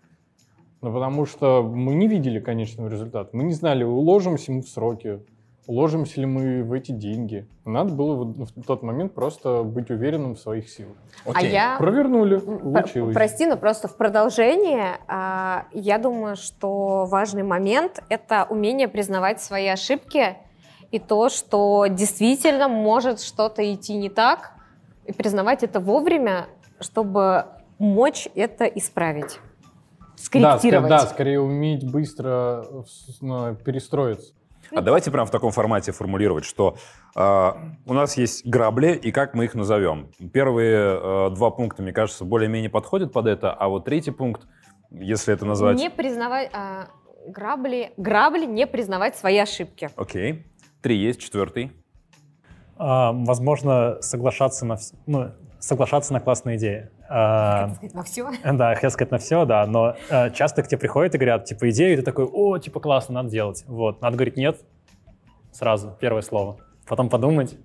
Ну, 0.81 0.93
потому 0.95 1.27
что 1.27 1.63
мы 1.63 1.95
не 1.95 2.09
видели 2.09 2.41
конечного 2.41 2.89
результата. 2.89 3.29
Мы 3.35 3.45
не 3.45 3.53
знали, 3.53 3.85
уложимся 3.85 4.51
мы 4.51 4.63
в 4.63 4.69
сроки, 4.69 5.21
уложимся 5.67 6.21
ли 6.21 6.27
мы 6.27 6.65
в 6.65 6.73
эти 6.73 6.91
деньги. 6.93 7.47
Надо 7.65 7.93
было 7.93 8.25
в 8.25 8.63
тот 8.67 8.83
момент 8.83 9.15
просто 9.15 9.63
быть 9.63 9.91
уверенным 9.91 10.35
в 10.35 10.41
своих 10.41 10.69
силах. 10.69 10.97
А 11.25 11.31
Окей. 11.31 11.53
я... 11.53 11.77
Провернули, 11.79 12.39
получилось. 12.39 13.15
Прости, 13.15 13.47
но 13.47 13.57
просто 13.57 13.87
в 13.89 13.97
продолжение 13.97 14.99
а, 15.07 15.67
я 15.73 15.99
думаю, 15.99 16.37
что 16.37 17.07
важный 17.07 17.45
момент— 17.45 18.03
это 18.09 18.47
умение 18.51 18.89
признавать 18.89 19.41
свои 19.41 19.69
ошибки 19.69 20.37
и 20.91 20.99
то, 20.99 21.29
что 21.29 21.87
действительно 21.89 22.69
может 22.69 23.21
что-то 23.21 23.63
идти 23.73 23.95
не 23.95 24.11
так, 24.11 24.53
и 25.07 25.13
признавать 25.13 25.63
это 25.63 25.81
вовремя, 25.81 26.47
чтобы 26.81 27.47
мочь 27.79 28.29
это 28.35 28.65
исправить, 28.65 29.39
Да, 29.99 30.15
ска- 30.17 30.59
скорректировать. 30.59 30.89
да, 30.89 30.99
скорее 31.01 31.41
уметь 31.41 31.91
быстро 31.91 32.65
э, 33.23 33.55
перестроиться. 33.65 34.33
А 34.71 34.81
давайте 34.81 35.11
прям 35.11 35.27
в 35.27 35.31
таком 35.31 35.51
формате 35.51 35.93
формулировать, 35.93 36.45
что 36.45 36.77
э, 37.17 37.53
у 37.87 37.93
нас 37.93 38.17
есть 38.17 38.47
грабли, 38.47 38.95
и 38.95 39.13
как 39.13 39.35
мы 39.35 39.45
их 39.45 39.55
назовем. 39.55 40.11
Первые 40.33 40.99
э, 41.01 41.31
два 41.35 41.51
пункта, 41.51 41.83
мне 41.83 41.93
кажется, 41.93 42.25
более-менее 42.25 42.71
подходят 42.71 43.13
под 43.13 43.27
это, 43.27 43.53
а 43.53 43.69
вот 43.69 43.85
третий 43.85 44.13
пункт, 44.13 44.47
если 44.91 45.35
это 45.35 45.45
назвать... 45.45 45.77
Не 45.79 45.91
признавать... 45.91 46.51
а, 46.53 46.89
грабли, 47.27 47.93
грабли 47.97 48.47
не 48.47 48.67
признавать 48.67 49.17
свои 49.17 49.39
ошибки. 49.39 49.91
Окей. 49.97 50.47
Три 50.81 50.97
есть, 50.97 51.21
четвертый. 51.21 51.73
А, 52.77 53.13
возможно, 53.13 53.99
соглашаться 54.01 54.67
на, 54.67 54.75
вс- 54.75 54.95
ну, 55.07 55.33
соглашаться 55.63 56.13
на 56.13 56.21
классные 56.21 56.57
идеи. 56.57 56.91
А, 57.09 57.69
Хотел 57.69 57.77
сказать, 57.77 57.95
На 57.95 58.03
все. 58.03 58.31
Да, 58.53 58.75
хотел 58.75 58.91
сказать 58.91 59.11
на 59.13 59.19
все, 59.19 59.45
да, 59.45 59.65
но 59.67 59.97
э, 60.11 60.31
часто 60.33 60.63
к 60.63 60.69
тебе 60.69 60.79
приходят 60.79 61.15
и 61.15 61.19
говорят, 61.19 61.45
типа, 61.45 61.71
идею, 61.71 61.95
и 61.95 61.97
ты 61.97 62.03
такой, 62.03 62.25
о, 62.25 62.59
типа, 62.59 62.81
классно, 62.81 63.15
надо 63.15 63.31
делать. 63.31 63.65
Вот, 63.67 64.03
надо 64.03 64.17
говорить 64.17 64.37
нет 64.37 64.61
сразу, 65.53 65.97
первое 66.01 66.23
слово. 66.23 66.57
Потом 66.89 67.09
подумать 67.09 67.57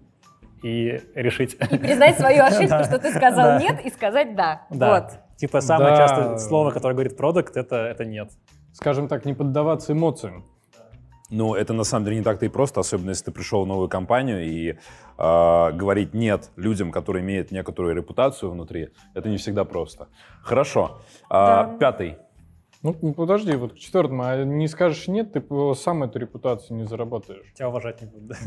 и 0.62 1.02
решить. 1.16 1.58
Признать 1.58 2.20
свою 2.20 2.44
ошибку, 2.44 2.84
что 2.84 3.00
ты 3.00 3.12
сказал 3.12 3.60
нет, 3.60 3.84
и 3.84 3.90
сказать 3.90 4.36
да. 4.36 4.62
Да. 4.70 4.94
Вот. 4.94 5.38
Типа, 5.38 5.62
самое 5.62 5.96
частое 5.96 6.38
слово, 6.38 6.72
которое 6.72 6.94
говорит 6.94 7.18
продукт, 7.18 7.58
это, 7.58 7.78
это 7.78 8.06
нет. 8.06 8.32
Скажем 8.74 9.08
так, 9.08 9.26
не 9.26 9.34
поддаваться 9.34 9.94
эмоциям. 9.94 10.46
Ну, 11.30 11.56
это 11.56 11.74
на 11.74 11.84
самом 11.84 12.06
деле 12.06 12.18
не 12.18 12.24
так-то 12.24 12.46
и 12.46 12.50
просто, 12.50 12.80
особенно 12.80 13.10
если 13.10 13.26
ты 13.26 13.32
пришел 13.32 13.64
в 13.66 13.68
новую 13.68 13.90
компанию 13.90 14.46
и 14.46 14.78
э, 15.18 15.72
говорить 15.74 16.14
нет 16.14 16.52
людям, 16.56 16.92
которые 16.92 17.24
имеют 17.24 17.52
некоторую 17.52 17.96
репутацию 17.96 18.52
внутри, 18.52 18.90
это 19.14 19.30
не 19.30 19.38
всегда 19.38 19.66
просто. 19.66 20.08
Хорошо. 20.42 21.00
А, 21.30 21.66
Да. 21.66 21.78
Пятый. 21.78 22.18
Ну, 22.84 22.94
подожди, 23.14 23.56
вот 23.56 23.74
к 23.74 23.78
четвертому, 23.78 24.24
а 24.24 24.44
не 24.44 24.68
скажешь 24.68 25.08
нет, 25.08 25.34
ты 25.34 25.44
сам 25.76 26.04
эту 26.04 26.20
репутацию 26.20 26.78
не 26.78 26.86
заработаешь. 26.86 27.52
Тебя 27.56 27.70
уважать 27.70 28.02
не 28.02 28.08
будут. 28.08 28.38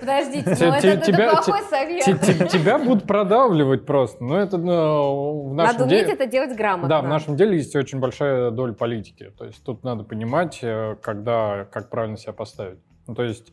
Подождите, 0.00 0.56
ну 0.60 0.72
это, 0.72 1.30
плохой 1.30 1.62
совет. 1.68 2.04
Те- 2.04 2.16
те- 2.16 2.48
Тебя 2.48 2.78
будут 2.78 3.06
продавливать 3.06 3.84
просто. 3.84 4.22
Но 4.22 4.38
это 4.38 4.56
ну, 4.56 5.48
в 5.48 5.54
нашем 5.54 5.72
Надо 5.80 5.84
уметь 5.84 6.06
деле... 6.06 6.12
это 6.14 6.26
делать 6.26 6.56
грамотно. 6.56 6.88
Да, 6.88 7.02
в 7.02 7.08
нашем 7.08 7.36
деле 7.36 7.56
есть 7.56 7.74
очень 7.74 7.98
большая 7.98 8.50
доля 8.50 8.72
политики. 8.72 9.32
То 9.36 9.46
есть 9.46 9.62
тут 9.64 9.82
надо 9.82 10.04
понимать, 10.04 10.60
э, 10.62 10.96
когда, 11.02 11.64
как 11.70 11.90
правильно 11.90 12.16
себя 12.16 12.32
поставить. 12.32 12.78
Ну, 13.08 13.14
то 13.16 13.24
есть 13.24 13.52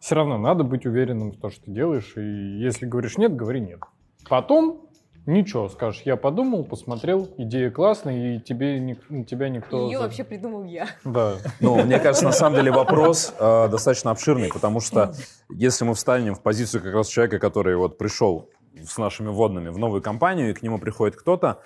все 0.00 0.14
равно 0.14 0.38
надо 0.38 0.64
быть 0.64 0.86
уверенным 0.86 1.32
в 1.32 1.36
том, 1.36 1.50
что 1.50 1.64
ты 1.64 1.70
делаешь. 1.70 2.12
И 2.16 2.20
если 2.58 2.86
говоришь 2.86 3.18
нет, 3.18 3.34
говори 3.34 3.60
нет. 3.60 3.80
Потом 4.28 4.88
Ничего, 5.28 5.68
скажешь, 5.68 6.00
я 6.06 6.16
подумал, 6.16 6.64
посмотрел, 6.64 7.28
идея 7.36 7.70
классная, 7.70 8.36
и 8.36 8.40
тебе, 8.40 8.80
ник- 8.80 9.26
тебя 9.26 9.50
никто... 9.50 9.84
Ее 9.84 9.98
вообще 9.98 10.24
придумал 10.24 10.64
я. 10.64 10.88
Да. 11.04 11.34
Ну, 11.60 11.84
мне 11.84 11.98
кажется, 11.98 12.24
на 12.24 12.32
самом 12.32 12.56
деле 12.56 12.72
вопрос 12.72 13.34
э, 13.38 13.68
достаточно 13.68 14.10
обширный, 14.10 14.48
потому 14.48 14.80
что 14.80 15.12
если 15.50 15.84
мы 15.84 15.92
встанем 15.92 16.34
в 16.34 16.40
позицию 16.40 16.82
как 16.82 16.94
раз 16.94 17.08
человека, 17.08 17.38
который 17.38 17.76
вот 17.76 17.98
пришел 17.98 18.48
с 18.82 18.96
нашими 18.96 19.28
вводными 19.28 19.68
в 19.68 19.76
новую 19.76 20.00
компанию, 20.00 20.48
и 20.48 20.54
к 20.54 20.62
нему 20.62 20.78
приходит 20.78 21.16
кто-то 21.16 21.60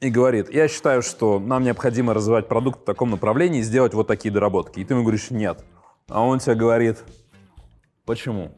и 0.00 0.10
говорит, 0.10 0.52
я 0.52 0.68
считаю, 0.68 1.00
что 1.00 1.38
нам 1.38 1.64
необходимо 1.64 2.12
развивать 2.12 2.46
продукт 2.46 2.82
в 2.82 2.84
таком 2.84 3.10
направлении 3.10 3.60
и 3.60 3.62
сделать 3.62 3.94
вот 3.94 4.06
такие 4.06 4.30
доработки. 4.34 4.80
И 4.80 4.84
ты 4.84 4.92
ему 4.92 5.02
говоришь, 5.02 5.30
нет. 5.30 5.64
А 6.10 6.22
он 6.22 6.40
тебе 6.40 6.56
говорит, 6.56 6.98
почему? 8.04 8.50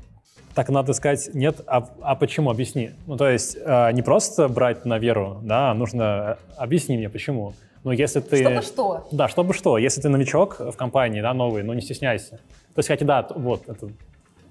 Так 0.55 0.69
надо 0.69 0.93
сказать 0.93 1.31
нет, 1.35 1.61
а, 1.67 1.89
а 2.03 2.15
почему? 2.15 2.51
Объясни. 2.51 2.91
Ну, 3.07 3.17
то 3.17 3.29
есть 3.29 3.57
э, 3.59 3.93
не 3.93 4.03
просто 4.03 4.49
брать 4.49 4.85
на 4.85 4.99
веру, 4.99 5.41
да, 5.43 5.71
а 5.71 5.75
нужно 5.75 6.39
э, 6.39 6.55
объясни 6.57 6.97
мне, 6.97 7.09
почему. 7.09 7.55
Ну, 7.85 7.91
если 7.91 8.21
ты... 8.21 8.43
Чтобы 8.43 8.63
что? 8.63 9.09
Да, 9.13 9.29
чтобы 9.29 9.55
что. 9.55 9.79
Если 9.79 10.01
ты 10.01 10.09
новичок 10.09 10.61
в 10.61 10.73
компании, 10.77 11.21
да, 11.21 11.35
новый, 11.35 11.63
ну 11.63 11.73
не 11.73 11.81
стесняйся. 11.81 12.31
То 12.75 12.79
есть, 12.79 12.87
кстати, 12.89 13.05
да, 13.05 13.27
вот, 13.35 13.69
это 13.69 13.89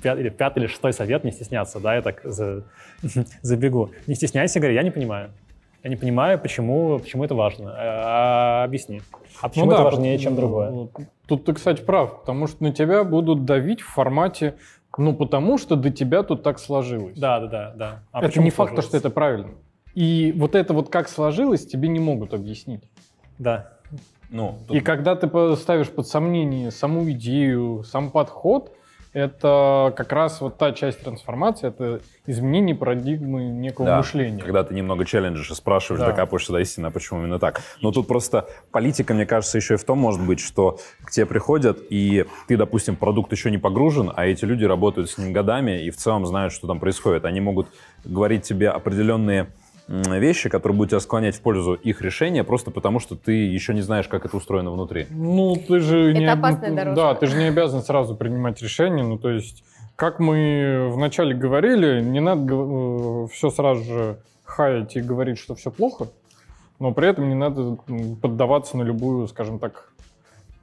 пят- 0.01 0.19
или 0.19 0.29
пятый 0.29 0.59
или 0.59 0.67
шестой 0.67 0.91
совет, 0.93 1.23
не 1.23 1.31
стесняться, 1.31 1.79
да, 1.79 1.95
я 1.95 2.01
так 2.01 2.21
за- 2.23 2.63
забегу. 3.41 3.91
Не 4.07 4.15
стесняйся, 4.15 4.59
говори, 4.59 4.75
я 4.75 4.83
не 4.83 4.91
понимаю. 4.91 5.31
Я 5.83 5.89
не 5.89 5.95
понимаю, 5.95 6.37
почему, 6.39 6.99
почему 6.99 7.23
это 7.23 7.33
важно. 7.33 7.73
А, 7.75 8.63
объясни. 8.63 9.01
А 9.41 9.49
почему 9.49 9.65
Ну 9.65 9.71
это 9.71 9.83
да, 9.83 9.89
важнее, 9.89 10.17
чем 10.19 10.35
потому- 10.35 10.47
другое? 10.47 10.89
Тут 11.27 11.45
ты, 11.45 11.53
кстати, 11.53 11.81
прав, 11.81 12.19
потому 12.21 12.47
что 12.47 12.63
на 12.63 12.71
тебя 12.71 13.03
будут 13.03 13.45
давить 13.45 13.81
в 13.81 13.87
формате, 13.87 14.55
ну, 14.97 15.13
потому 15.15 15.57
что 15.57 15.75
до 15.75 15.89
тебя 15.89 16.21
тут 16.23 16.43
так 16.43 16.59
сложилось. 16.59 17.17
Да, 17.17 17.39
да, 17.39 17.47
да, 17.47 17.73
да. 17.75 17.99
А 18.11 18.23
это 18.23 18.39
не 18.41 18.49
факт, 18.49 18.71
сложилось? 18.73 18.85
что 18.85 18.97
это 18.97 19.09
правильно. 19.09 19.51
И 19.95 20.33
вот 20.37 20.55
это 20.55 20.73
вот 20.73 20.89
как 20.89 21.09
сложилось, 21.09 21.65
тебе 21.65 21.87
не 21.89 21.99
могут 21.99 22.33
объяснить. 22.33 22.83
Да. 23.39 23.71
Ну, 24.29 24.59
И 24.69 24.79
когда 24.79 25.15
ты 25.15 25.55
ставишь 25.55 25.89
под 25.89 26.07
сомнение 26.07 26.71
саму 26.71 27.09
идею, 27.11 27.83
сам 27.83 28.11
подход, 28.11 28.73
это 29.13 29.93
как 29.95 30.11
раз 30.13 30.39
вот 30.39 30.57
та 30.57 30.71
часть 30.71 31.01
трансформации, 31.03 31.67
это 31.67 32.01
изменение 32.25 32.75
парадигмы 32.75 33.43
некого 33.43 33.85
Да, 33.87 33.97
мышления. 33.97 34.41
Когда 34.41 34.63
ты 34.63 34.73
немного 34.73 35.05
челленджишь 35.05 35.51
и 35.51 35.53
спрашиваешь, 35.53 35.99
Да. 35.99 36.11
докапываешься 36.11 36.53
до 36.53 36.59
истины, 36.59 36.87
а 36.87 36.91
почему 36.91 37.19
именно 37.19 37.39
так. 37.39 37.61
Но 37.81 37.91
тут 37.91 38.07
просто 38.07 38.47
политика, 38.71 39.13
мне 39.13 39.25
кажется, 39.25 39.57
еще 39.57 39.73
и 39.73 39.77
в 39.77 39.83
том 39.83 39.97
может 39.97 40.25
быть, 40.25 40.39
что 40.39 40.79
к 41.03 41.11
тебе 41.11 41.25
приходят, 41.25 41.79
и 41.89 42.25
ты, 42.47 42.55
допустим, 42.57 42.95
продукт 42.95 43.31
еще 43.31 43.51
не 43.51 43.57
погружен, 43.57 44.11
а 44.15 44.25
эти 44.25 44.45
люди 44.45 44.63
работают 44.63 45.09
с 45.09 45.17
ним 45.17 45.33
годами 45.33 45.83
и 45.83 45.89
в 45.89 45.97
целом 45.97 46.25
знают, 46.25 46.53
что 46.53 46.67
там 46.67 46.79
происходит. 46.79 47.25
Они 47.25 47.41
могут 47.41 47.67
говорить 48.05 48.43
тебе 48.43 48.69
определенные 48.69 49.47
вещи, 49.91 50.49
которые 50.49 50.77
будут 50.77 50.91
тебя 50.91 50.99
склонять 50.99 51.35
в 51.35 51.41
пользу 51.41 51.73
их 51.73 52.01
решения, 52.01 52.43
просто 52.43 52.71
потому 52.71 52.99
что 52.99 53.15
ты 53.15 53.31
еще 53.33 53.73
не 53.73 53.81
знаешь, 53.81 54.07
как 54.07 54.25
это 54.25 54.37
устроено 54.37 54.71
внутри. 54.71 55.07
Ну, 55.09 55.55
ты 55.55 55.79
же 55.79 56.11
Это 56.11 56.19
не... 56.19 56.25
об- 56.25 56.39
опасная 56.39 56.73
дорожка. 56.73 56.95
Да, 56.95 57.15
ты 57.15 57.27
же 57.27 57.37
не 57.37 57.45
обязан 57.45 57.81
сразу 57.81 58.15
принимать 58.15 58.61
решение. 58.61 59.03
Ну, 59.03 59.17
то 59.17 59.29
есть, 59.29 59.63
как 59.97 60.19
мы 60.19 60.89
вначале 60.91 61.35
говорили, 61.35 62.01
не 62.01 62.21
надо 62.21 63.27
все 63.27 63.49
сразу 63.49 63.83
же 63.83 64.17
хаять 64.45 64.95
и 64.95 65.01
говорить, 65.01 65.37
что 65.37 65.55
все 65.55 65.71
плохо, 65.71 66.07
но 66.79 66.93
при 66.93 67.09
этом 67.09 67.27
не 67.27 67.35
надо 67.35 67.77
поддаваться 68.21 68.77
на 68.77 68.83
любую, 68.83 69.27
скажем 69.27 69.59
так, 69.59 69.91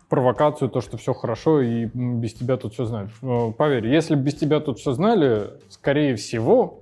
провокацию, 0.08 0.70
то, 0.70 0.80
что 0.80 0.96
все 0.96 1.12
хорошо 1.12 1.60
и 1.60 1.84
без 1.92 2.32
тебя 2.32 2.56
тут 2.56 2.72
все 2.72 2.86
знают. 2.86 3.10
Э, 3.22 3.52
Поверь, 3.56 3.86
если 3.88 4.14
бы 4.14 4.22
без 4.22 4.34
тебя 4.36 4.60
тут 4.60 4.78
все 4.78 4.92
знали, 4.92 5.50
скорее 5.68 6.16
всего... 6.16 6.80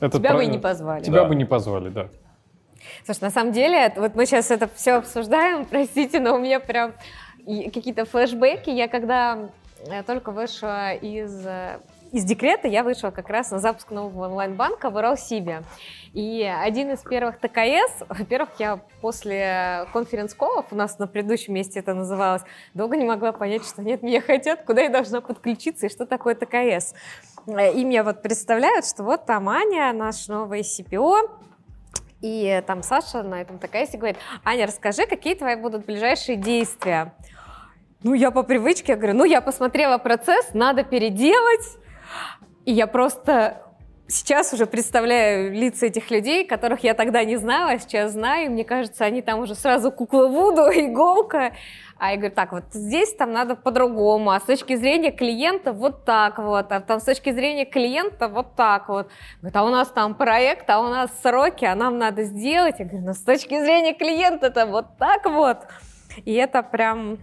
этот 0.00 0.20
Тебя 0.20 0.30
бы 0.32 0.36
про- 0.38 0.44
и 0.44 0.46
не 0.48 0.58
позвали. 0.58 1.02
Тебя 1.04 1.22
Да. 1.22 1.28
бы 1.28 1.34
не 1.34 1.44
позвали, 1.44 1.88
да. 1.88 2.08
Слушай, 3.04 3.22
на 3.22 3.30
самом 3.30 3.52
деле, 3.52 3.92
вот 3.96 4.14
мы 4.14 4.26
сейчас 4.26 4.50
это 4.50 4.68
все 4.74 4.92
обсуждаем, 4.94 5.64
простите, 5.70 6.20
но 6.20 6.34
у 6.34 6.38
меня 6.38 6.60
прям 6.60 6.92
какие-то 7.46 8.04
флешбеки. 8.04 8.70
Я 8.70 8.88
когда 8.88 9.48
э, 9.88 10.02
только 10.02 10.30
вышла 10.32 10.94
из, 10.94 11.44
э, 11.46 11.78
из 12.16 12.24
декрета, 12.24 12.66
я 12.66 12.82
вышла 12.82 13.10
как 13.10 13.28
раз 13.28 13.50
на 13.50 13.58
запуск 13.58 13.90
нового 13.90 14.24
онлайн-банка 14.24 14.88
в 14.88 14.96
Уралсибе. 14.96 15.62
И 16.14 16.42
один 16.42 16.90
из 16.90 17.00
первых 17.00 17.38
ТКС, 17.38 18.04
во-первых, 18.08 18.48
я 18.58 18.80
после 19.02 19.86
конференц-колов, 19.92 20.64
у 20.70 20.76
нас 20.76 20.98
на 20.98 21.06
предыдущем 21.06 21.52
месте 21.52 21.80
это 21.80 21.92
называлось, 21.92 22.40
долго 22.72 22.96
не 22.96 23.04
могла 23.04 23.32
понять, 23.32 23.66
что 23.66 23.82
нет, 23.82 24.02
меня 24.02 24.22
хотят, 24.22 24.64
куда 24.64 24.80
я 24.80 24.88
должна 24.88 25.20
подключиться 25.20 25.86
и 25.86 25.88
что 25.90 26.06
такое 26.06 26.34
ТКС. 26.34 26.94
И 27.46 27.84
мне 27.84 28.02
вот 28.02 28.22
представляют, 28.22 28.86
что 28.86 29.02
вот 29.02 29.26
там 29.26 29.50
Аня, 29.50 29.92
наш 29.92 30.26
новый 30.28 30.62
CPO, 30.62 31.30
и 32.22 32.62
там 32.66 32.82
Саша 32.82 33.22
на 33.24 33.42
этом 33.42 33.58
ТКСе 33.58 33.98
говорит, 33.98 34.16
Аня, 34.42 34.66
расскажи, 34.66 35.06
какие 35.06 35.34
твои 35.34 35.56
будут 35.56 35.84
ближайшие 35.84 36.38
действия? 36.38 37.14
Ну, 38.02 38.14
я 38.14 38.30
по 38.30 38.42
привычке 38.42 38.96
говорю, 38.96 39.18
ну, 39.18 39.24
я 39.24 39.42
посмотрела 39.42 39.98
процесс, 39.98 40.54
надо 40.54 40.82
переделать. 40.82 41.78
И 42.64 42.72
я 42.72 42.86
просто 42.86 43.62
сейчас 44.08 44.52
уже 44.52 44.66
представляю 44.66 45.52
лица 45.52 45.86
этих 45.86 46.10
людей, 46.10 46.46
которых 46.46 46.84
я 46.84 46.94
тогда 46.94 47.24
не 47.24 47.36
знала, 47.36 47.72
а 47.72 47.78
сейчас 47.78 48.12
знаю. 48.12 48.46
И 48.46 48.48
мне 48.48 48.64
кажется, 48.64 49.04
они 49.04 49.22
там 49.22 49.40
уже 49.40 49.54
сразу 49.54 49.90
кукла 49.90 50.26
Вуду, 50.26 50.62
иголка. 50.74 51.52
А 51.98 52.10
я 52.10 52.16
говорю, 52.16 52.34
так, 52.34 52.52
вот 52.52 52.64
здесь 52.72 53.14
там 53.14 53.32
надо 53.32 53.56
по-другому, 53.56 54.30
а 54.30 54.38
с 54.38 54.42
точки 54.42 54.76
зрения 54.76 55.12
клиента 55.12 55.72
вот 55.72 56.04
так 56.04 56.38
вот, 56.38 56.70
а 56.70 56.80
там 56.80 57.00
с 57.00 57.04
точки 57.04 57.32
зрения 57.32 57.64
клиента 57.64 58.28
вот 58.28 58.54
так 58.54 58.88
вот. 58.88 59.08
Говорит, 59.40 59.56
а 59.56 59.64
у 59.64 59.70
нас 59.70 59.88
там 59.88 60.14
проект, 60.14 60.68
а 60.68 60.80
у 60.80 60.88
нас 60.88 61.10
сроки, 61.22 61.64
а 61.64 61.74
нам 61.74 61.96
надо 61.96 62.24
сделать. 62.24 62.76
Я 62.80 62.84
говорю, 62.84 63.06
ну 63.06 63.14
с 63.14 63.20
точки 63.20 63.58
зрения 63.64 63.94
клиента-то 63.94 64.66
вот 64.66 64.98
так 64.98 65.24
вот. 65.24 65.58
И 66.26 66.34
это 66.34 66.62
прям, 66.62 67.18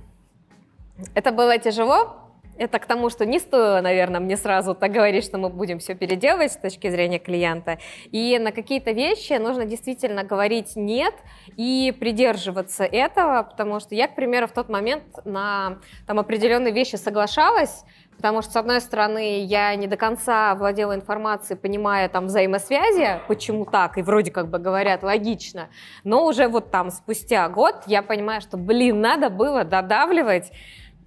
это 1.13 1.31
было 1.31 1.59
тяжело, 1.59 2.22
это 2.57 2.79
к 2.79 2.85
тому, 2.85 3.09
что 3.09 3.25
не 3.25 3.39
стоило, 3.39 3.81
наверное, 3.81 4.19
мне 4.19 4.37
сразу 4.37 4.75
так 4.75 4.91
говорить, 4.91 5.25
что 5.25 5.37
мы 5.37 5.49
будем 5.49 5.79
все 5.79 5.95
переделывать 5.95 6.51
с 6.51 6.57
точки 6.57 6.89
зрения 6.89 7.19
клиента. 7.19 7.79
И 8.11 8.37
на 8.39 8.51
какие-то 8.51 8.91
вещи 8.91 9.33
нужно 9.33 9.65
действительно 9.65 10.23
говорить 10.23 10.75
«нет» 10.75 11.13
и 11.57 11.95
придерживаться 11.99 12.83
этого, 12.83 13.43
потому 13.43 13.79
что 13.79 13.95
я, 13.95 14.07
к 14.07 14.15
примеру, 14.15 14.47
в 14.47 14.51
тот 14.51 14.69
момент 14.69 15.03
на 15.25 15.79
там, 16.07 16.19
определенные 16.19 16.73
вещи 16.73 16.95
соглашалась, 16.95 17.83
потому 18.15 18.41
что, 18.41 18.51
с 18.51 18.55
одной 18.55 18.81
стороны, 18.81 19.43
я 19.43 19.75
не 19.75 19.87
до 19.87 19.97
конца 19.97 20.55
владела 20.55 20.95
информацией, 20.95 21.57
понимая 21.57 22.07
там 22.09 22.27
взаимосвязи, 22.27 23.19
почему 23.27 23.65
так, 23.65 23.97
и 23.97 24.01
вроде 24.01 24.31
как 24.31 24.49
бы 24.49 24.59
говорят 24.59 25.03
логично, 25.03 25.69
но 26.03 26.25
уже 26.25 26.47
вот 26.47 26.71
там 26.71 26.91
спустя 26.91 27.49
год 27.49 27.83
я 27.87 28.01
понимаю, 28.01 28.41
что, 28.41 28.57
блин, 28.57 29.01
надо 29.01 29.29
было 29.29 29.63
додавливать, 29.63 30.51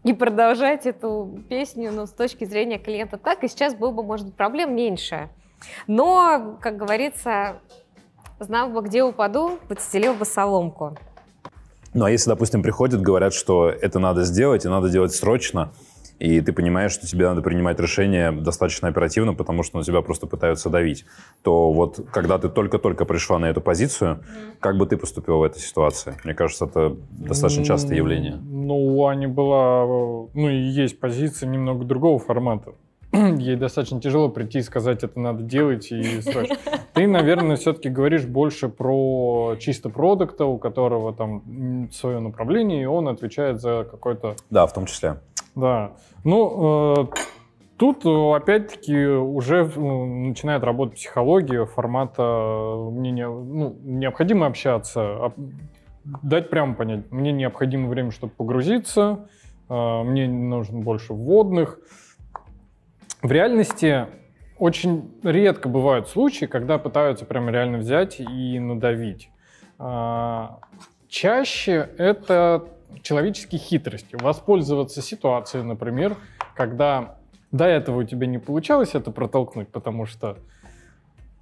и 0.07 0.13
продолжать 0.13 0.87
эту 0.87 1.43
песню, 1.49 1.91
но 1.91 2.07
с 2.07 2.13
точки 2.13 2.45
зрения 2.45 2.79
клиента 2.79 3.19
так, 3.19 3.43
и 3.43 3.49
сейчас 3.49 3.75
было 3.75 3.91
бы, 3.91 4.05
может 4.05 4.27
быть, 4.27 4.37
проблем 4.37 4.77
меньше. 4.77 5.29
Но, 5.89 6.59
как 6.61 6.77
говорится, 6.77 7.57
знал 8.39 8.69
бы, 8.69 8.83
где 8.83 9.03
упаду, 9.03 9.59
подстелил 9.69 10.15
бы 10.15 10.25
соломку. 10.25 10.97
Ну, 11.93 12.05
а 12.05 12.11
если, 12.11 12.31
допустим, 12.31 12.63
приходят, 12.63 13.01
говорят, 13.01 13.35
что 13.35 13.69
это 13.69 13.99
надо 13.99 14.23
сделать, 14.23 14.65
и 14.65 14.69
надо 14.69 14.91
делать 14.91 15.13
срочно, 15.13 15.73
и 16.19 16.41
ты 16.41 16.53
понимаешь, 16.53 16.93
что 16.93 17.07
тебе 17.07 17.29
надо 17.29 17.43
принимать 17.43 17.79
решение 17.79 18.33
достаточно 18.33 18.89
оперативно, 18.89 19.35
потому 19.35 19.63
что 19.63 19.79
на 19.79 19.85
тебя 19.85 20.01
просто 20.03 20.27
пытаются 20.27 20.71
давить, 20.71 21.05
то 21.43 21.73
вот 21.73 22.01
когда 22.13 22.39
ты 22.39 22.49
только-только 22.49 23.05
пришла 23.05 23.39
на 23.39 23.47
эту 23.47 23.61
позицию, 23.61 24.23
как 24.61 24.79
бы 24.79 24.87
ты 24.87 24.97
поступила 24.97 25.37
в 25.37 25.43
этой 25.43 25.61
ситуации? 25.61 26.15
Мне 26.25 26.35
кажется, 26.35 26.65
это 26.67 26.97
достаточно 27.11 27.65
частое 27.65 27.97
явление. 27.97 28.37
Ну, 28.37 28.97
у 28.97 29.07
Ани 29.07 29.27
была, 29.27 29.85
ну 29.87 30.49
и 30.49 30.57
есть 30.57 30.99
позиция 31.01 31.49
немного 31.49 31.85
другого 31.85 32.19
формата. 32.19 32.73
Ей 33.13 33.57
достаточно 33.57 34.01
тяжело 34.01 34.29
прийти 34.29 34.59
и 34.59 34.63
сказать, 34.63 35.05
это 35.05 35.19
надо 35.21 35.43
делать 35.43 35.91
и 35.93 36.21
срочно. 36.23 36.57
Ты, 36.93 37.07
наверное, 37.07 37.57
все-таки 37.57 37.89
говоришь 37.89 38.25
больше 38.25 38.69
про 38.69 39.57
чисто 39.59 39.91
продукта, 39.91 40.47
у 40.47 40.59
которого 40.59 41.13
там 41.13 41.89
свое 41.93 42.21
направление, 42.21 42.83
и 42.83 42.87
он 42.87 43.09
отвечает 43.09 43.61
за 43.61 43.87
какой-то 43.91 44.37
Да, 44.51 44.67
в 44.67 44.73
том 44.73 44.87
числе. 44.87 45.17
Да. 45.57 45.93
Ну, 46.23 46.95
э, 46.95 47.07
тут, 47.79 48.05
э, 48.05 48.35
опять-таки, 48.37 49.07
уже 49.07 49.65
э, 49.65 49.81
начинает 49.81 50.63
работать 50.63 50.97
психология 50.97 51.65
формата 51.65 52.23
э, 52.23 52.91
мне 52.91 53.11
не- 53.11 53.27
ну, 53.27 53.75
необходимо 53.83 54.47
общаться, 54.47 55.01
а- 55.01 55.33
дать 56.23 56.51
прямо 56.51 56.75
понять, 56.75 57.11
мне 57.11 57.33
необходимо 57.33 57.89
время, 57.89 58.13
чтобы 58.13 58.33
погрузиться, 58.37 59.29
мне 59.69 60.29
нужно 60.29 60.79
больше 60.79 61.13
вводных. 61.13 61.81
В 63.23 63.33
реальности 63.33 64.07
очень 64.57 65.11
редко 65.25 65.69
бывают 65.69 66.07
случаи, 66.07 66.45
когда 66.45 66.79
пытаются 66.79 67.25
прям 67.25 67.49
реально 67.51 67.79
взять 67.79 68.21
и 68.21 68.61
надавить. 68.61 69.31
Чаще 71.09 71.89
это 71.99 72.69
человеческие 73.03 73.59
хитрости. 73.61 74.17
Воспользоваться 74.21 75.03
ситуацией, 75.03 75.63
например, 75.65 76.17
когда 76.55 77.17
до 77.53 77.65
этого 77.65 78.01
у 78.01 78.05
тебя 78.05 78.27
не 78.27 78.39
получалось 78.39 78.95
это 78.95 79.11
протолкнуть, 79.11 79.69
потому 79.69 80.07
что 80.07 80.39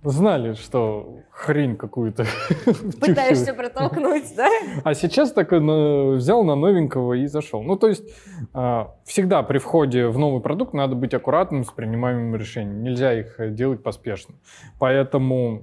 знали, 0.02 0.52
что 0.52 1.20
хрень 1.30 1.76
какую-то 1.76 2.26
Пытаешься 3.00 3.54
протолкнуть, 3.54 4.34
да? 4.36 4.48
А 4.84 4.94
сейчас 4.94 5.32
такой 5.32 5.60
на- 5.60 6.12
взял 6.16 6.44
на 6.44 6.54
новенького 6.54 7.14
и 7.14 7.26
зашел. 7.26 7.62
Ну, 7.62 7.76
то 7.76 7.88
есть 7.88 8.04
а, 8.52 8.94
всегда 9.04 9.42
при 9.42 9.58
входе 9.58 10.08
в 10.08 10.18
новый 10.18 10.42
продукт 10.42 10.74
надо 10.74 10.94
быть 10.94 11.14
аккуратным 11.14 11.64
с 11.64 11.70
принимаемыми 11.70 12.36
решениями. 12.36 12.82
Нельзя 12.82 13.18
их 13.18 13.40
э, 13.40 13.50
делать 13.50 13.82
поспешно. 13.82 14.34
Поэтому 14.78 15.62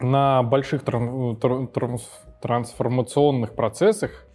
на 0.00 0.42
больших 0.42 0.82
тран- 0.82 1.36
тр- 1.36 1.68
транс- 1.68 2.20
трансформационных 2.42 3.54
процессах 3.54 4.26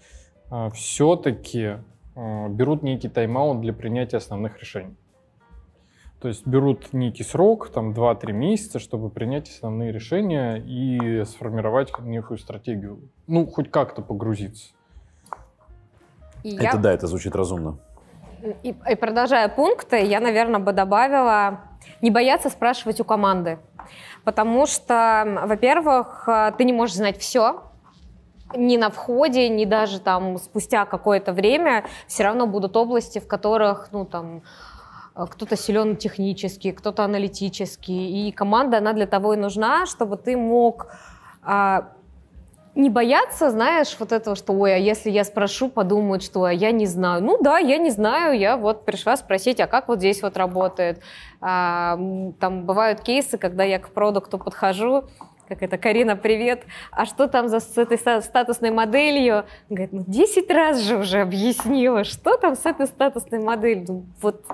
все-таки 0.73 1.77
берут 2.15 2.83
некий 2.83 3.09
тайм-аут 3.09 3.61
для 3.61 3.73
принятия 3.73 4.17
основных 4.17 4.59
решений. 4.59 4.95
То 6.21 6.29
есть 6.29 6.47
берут 6.47 6.93
некий 6.93 7.23
срок, 7.23 7.69
там 7.69 7.91
2-3 7.91 8.31
месяца, 8.31 8.79
чтобы 8.79 9.09
принять 9.09 9.49
основные 9.49 9.91
решения 9.91 10.55
и 10.57 11.23
сформировать 11.25 11.91
некую 11.99 12.37
стратегию. 12.37 13.09
Ну, 13.27 13.45
хоть 13.45 13.69
как-то 13.69 14.01
погрузиться. 14.01 14.73
И 16.43 16.55
Это 16.55 16.63
я- 16.63 16.77
да, 16.77 16.93
это 16.93 17.07
звучит 17.07 17.35
разумно. 17.35 17.77
И, 18.63 18.75
и 18.89 18.95
продолжая 18.95 19.49
пункты, 19.49 20.03
я, 20.05 20.19
наверное, 20.19 20.59
бы 20.59 20.71
добавила 20.73 21.61
не 22.01 22.11
бояться 22.11 22.49
спрашивать 22.49 22.99
у 23.01 23.03
команды. 23.03 23.59
Потому 24.23 24.65
что, 24.65 25.43
во-первых, 25.45 26.27
э, 26.27 26.53
ты 26.57 26.63
не 26.63 26.73
можешь 26.73 26.95
знать 26.95 27.17
все. 27.17 27.61
Ни 28.53 28.77
на 28.77 28.89
входе, 28.89 29.49
ни 29.49 29.65
даже 29.65 29.99
там 29.99 30.37
спустя 30.37 30.85
какое-то 30.85 31.33
время 31.33 31.85
все 32.07 32.23
равно 32.23 32.45
будут 32.45 32.77
области, 32.77 33.19
в 33.19 33.27
которых, 33.27 33.89
ну, 33.91 34.05
там, 34.05 34.43
э, 35.15 35.25
кто-то 35.29 35.55
силен 35.55 35.95
технически, 35.95 36.71
кто-то 36.71 37.03
аналитически. 37.03 37.91
И 37.91 38.31
команда, 38.31 38.77
она 38.77 38.93
для 38.93 39.07
того 39.07 39.33
и 39.33 39.37
нужна, 39.37 39.85
чтобы 39.87 40.17
ты 40.17 40.37
мог 40.37 40.87
а, 41.41 41.91
не 42.75 42.89
бояться, 42.89 43.51
знаешь, 43.51 43.95
вот 43.99 44.11
этого, 44.11 44.35
что, 44.35 44.53
ой, 44.53 44.75
а 44.75 44.77
если 44.77 45.09
я 45.09 45.23
спрошу, 45.23 45.69
подумают, 45.69 46.23
что 46.23 46.43
а 46.43 46.51
я 46.51 46.71
не 46.71 46.85
знаю. 46.85 47.23
Ну 47.23 47.41
да, 47.41 47.57
я 47.57 47.77
не 47.77 47.89
знаю, 47.89 48.37
я 48.37 48.57
вот 48.57 48.85
пришла 48.85 49.15
спросить, 49.15 49.61
а 49.61 49.67
как 49.67 49.87
вот 49.87 49.99
здесь 49.99 50.21
вот 50.21 50.35
работает. 50.35 51.01
А, 51.39 51.97
там 52.39 52.65
бывают 52.65 53.01
кейсы, 53.01 53.37
когда 53.37 53.63
я 53.63 53.79
к 53.79 53.89
продукту 53.89 54.37
подхожу, 54.37 55.05
как 55.47 55.61
это, 55.61 55.77
Карина, 55.77 56.15
привет, 56.15 56.63
а 56.91 57.05
что 57.05 57.27
там 57.27 57.47
за, 57.47 57.59
с 57.59 57.77
этой 57.77 57.97
ста- 57.97 58.21
статусной 58.21 58.71
моделью? 58.71 59.45
Говорит, 59.69 59.93
ну 59.93 60.03
10 60.07 60.49
раз 60.51 60.79
же 60.79 60.97
уже 60.97 61.21
объяснила, 61.21 62.03
что 62.03 62.37
там 62.37 62.55
с 62.55 62.65
этой 62.65 62.87
статусной 62.87 63.39
моделью. 63.39 63.85
Ну, 63.87 64.05
вот 64.21 64.45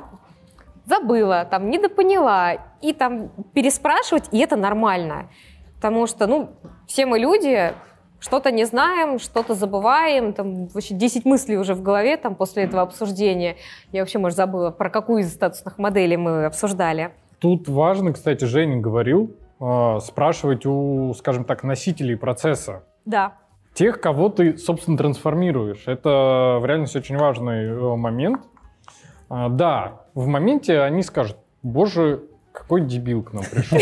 забыла, 0.85 1.47
там 1.49 1.69
недопоняла, 1.69 2.57
и 2.81 2.93
там 2.93 3.29
переспрашивать, 3.53 4.25
и 4.31 4.39
это 4.39 4.55
нормально. 4.55 5.29
Потому 5.75 6.07
что, 6.07 6.27
ну, 6.27 6.49
все 6.87 7.05
мы 7.05 7.17
люди, 7.19 7.73
что-то 8.19 8.51
не 8.51 8.65
знаем, 8.65 9.17
что-то 9.17 9.55
забываем, 9.55 10.33
там 10.33 10.67
вообще 10.67 10.93
10 10.93 11.25
мыслей 11.25 11.57
уже 11.57 11.73
в 11.73 11.81
голове 11.81 12.17
там 12.17 12.35
после 12.35 12.63
этого 12.63 12.81
обсуждения. 12.81 13.55
Я 13.91 14.01
вообще, 14.01 14.19
может, 14.19 14.37
забыла, 14.37 14.71
про 14.71 14.89
какую 14.89 15.21
из 15.21 15.33
статусных 15.33 15.77
моделей 15.77 16.17
мы 16.17 16.45
обсуждали. 16.45 17.11
Тут 17.39 17.67
важно, 17.67 18.13
кстати, 18.13 18.45
Женя 18.45 18.77
говорил, 18.79 19.35
э, 19.61 19.99
спрашивать 20.01 20.65
у, 20.65 21.13
скажем 21.13 21.45
так, 21.45 21.63
носителей 21.63 22.17
процесса. 22.17 22.83
Да. 23.05 23.33
Тех, 23.73 24.01
кого 24.01 24.29
ты, 24.29 24.57
собственно, 24.57 24.97
трансформируешь. 24.97 25.83
Это 25.85 26.57
в 26.59 26.65
реальности 26.65 26.97
очень 26.97 27.17
важный 27.17 27.67
э, 27.67 27.95
момент. 27.95 28.41
А, 29.29 29.49
Да, 29.49 30.01
в 30.13 30.27
моменте 30.27 30.81
они 30.81 31.03
скажут, 31.03 31.37
боже, 31.63 32.23
какой 32.51 32.81
дебил 32.81 33.23
к 33.23 33.33
нам 33.33 33.43
пришел. 33.49 33.79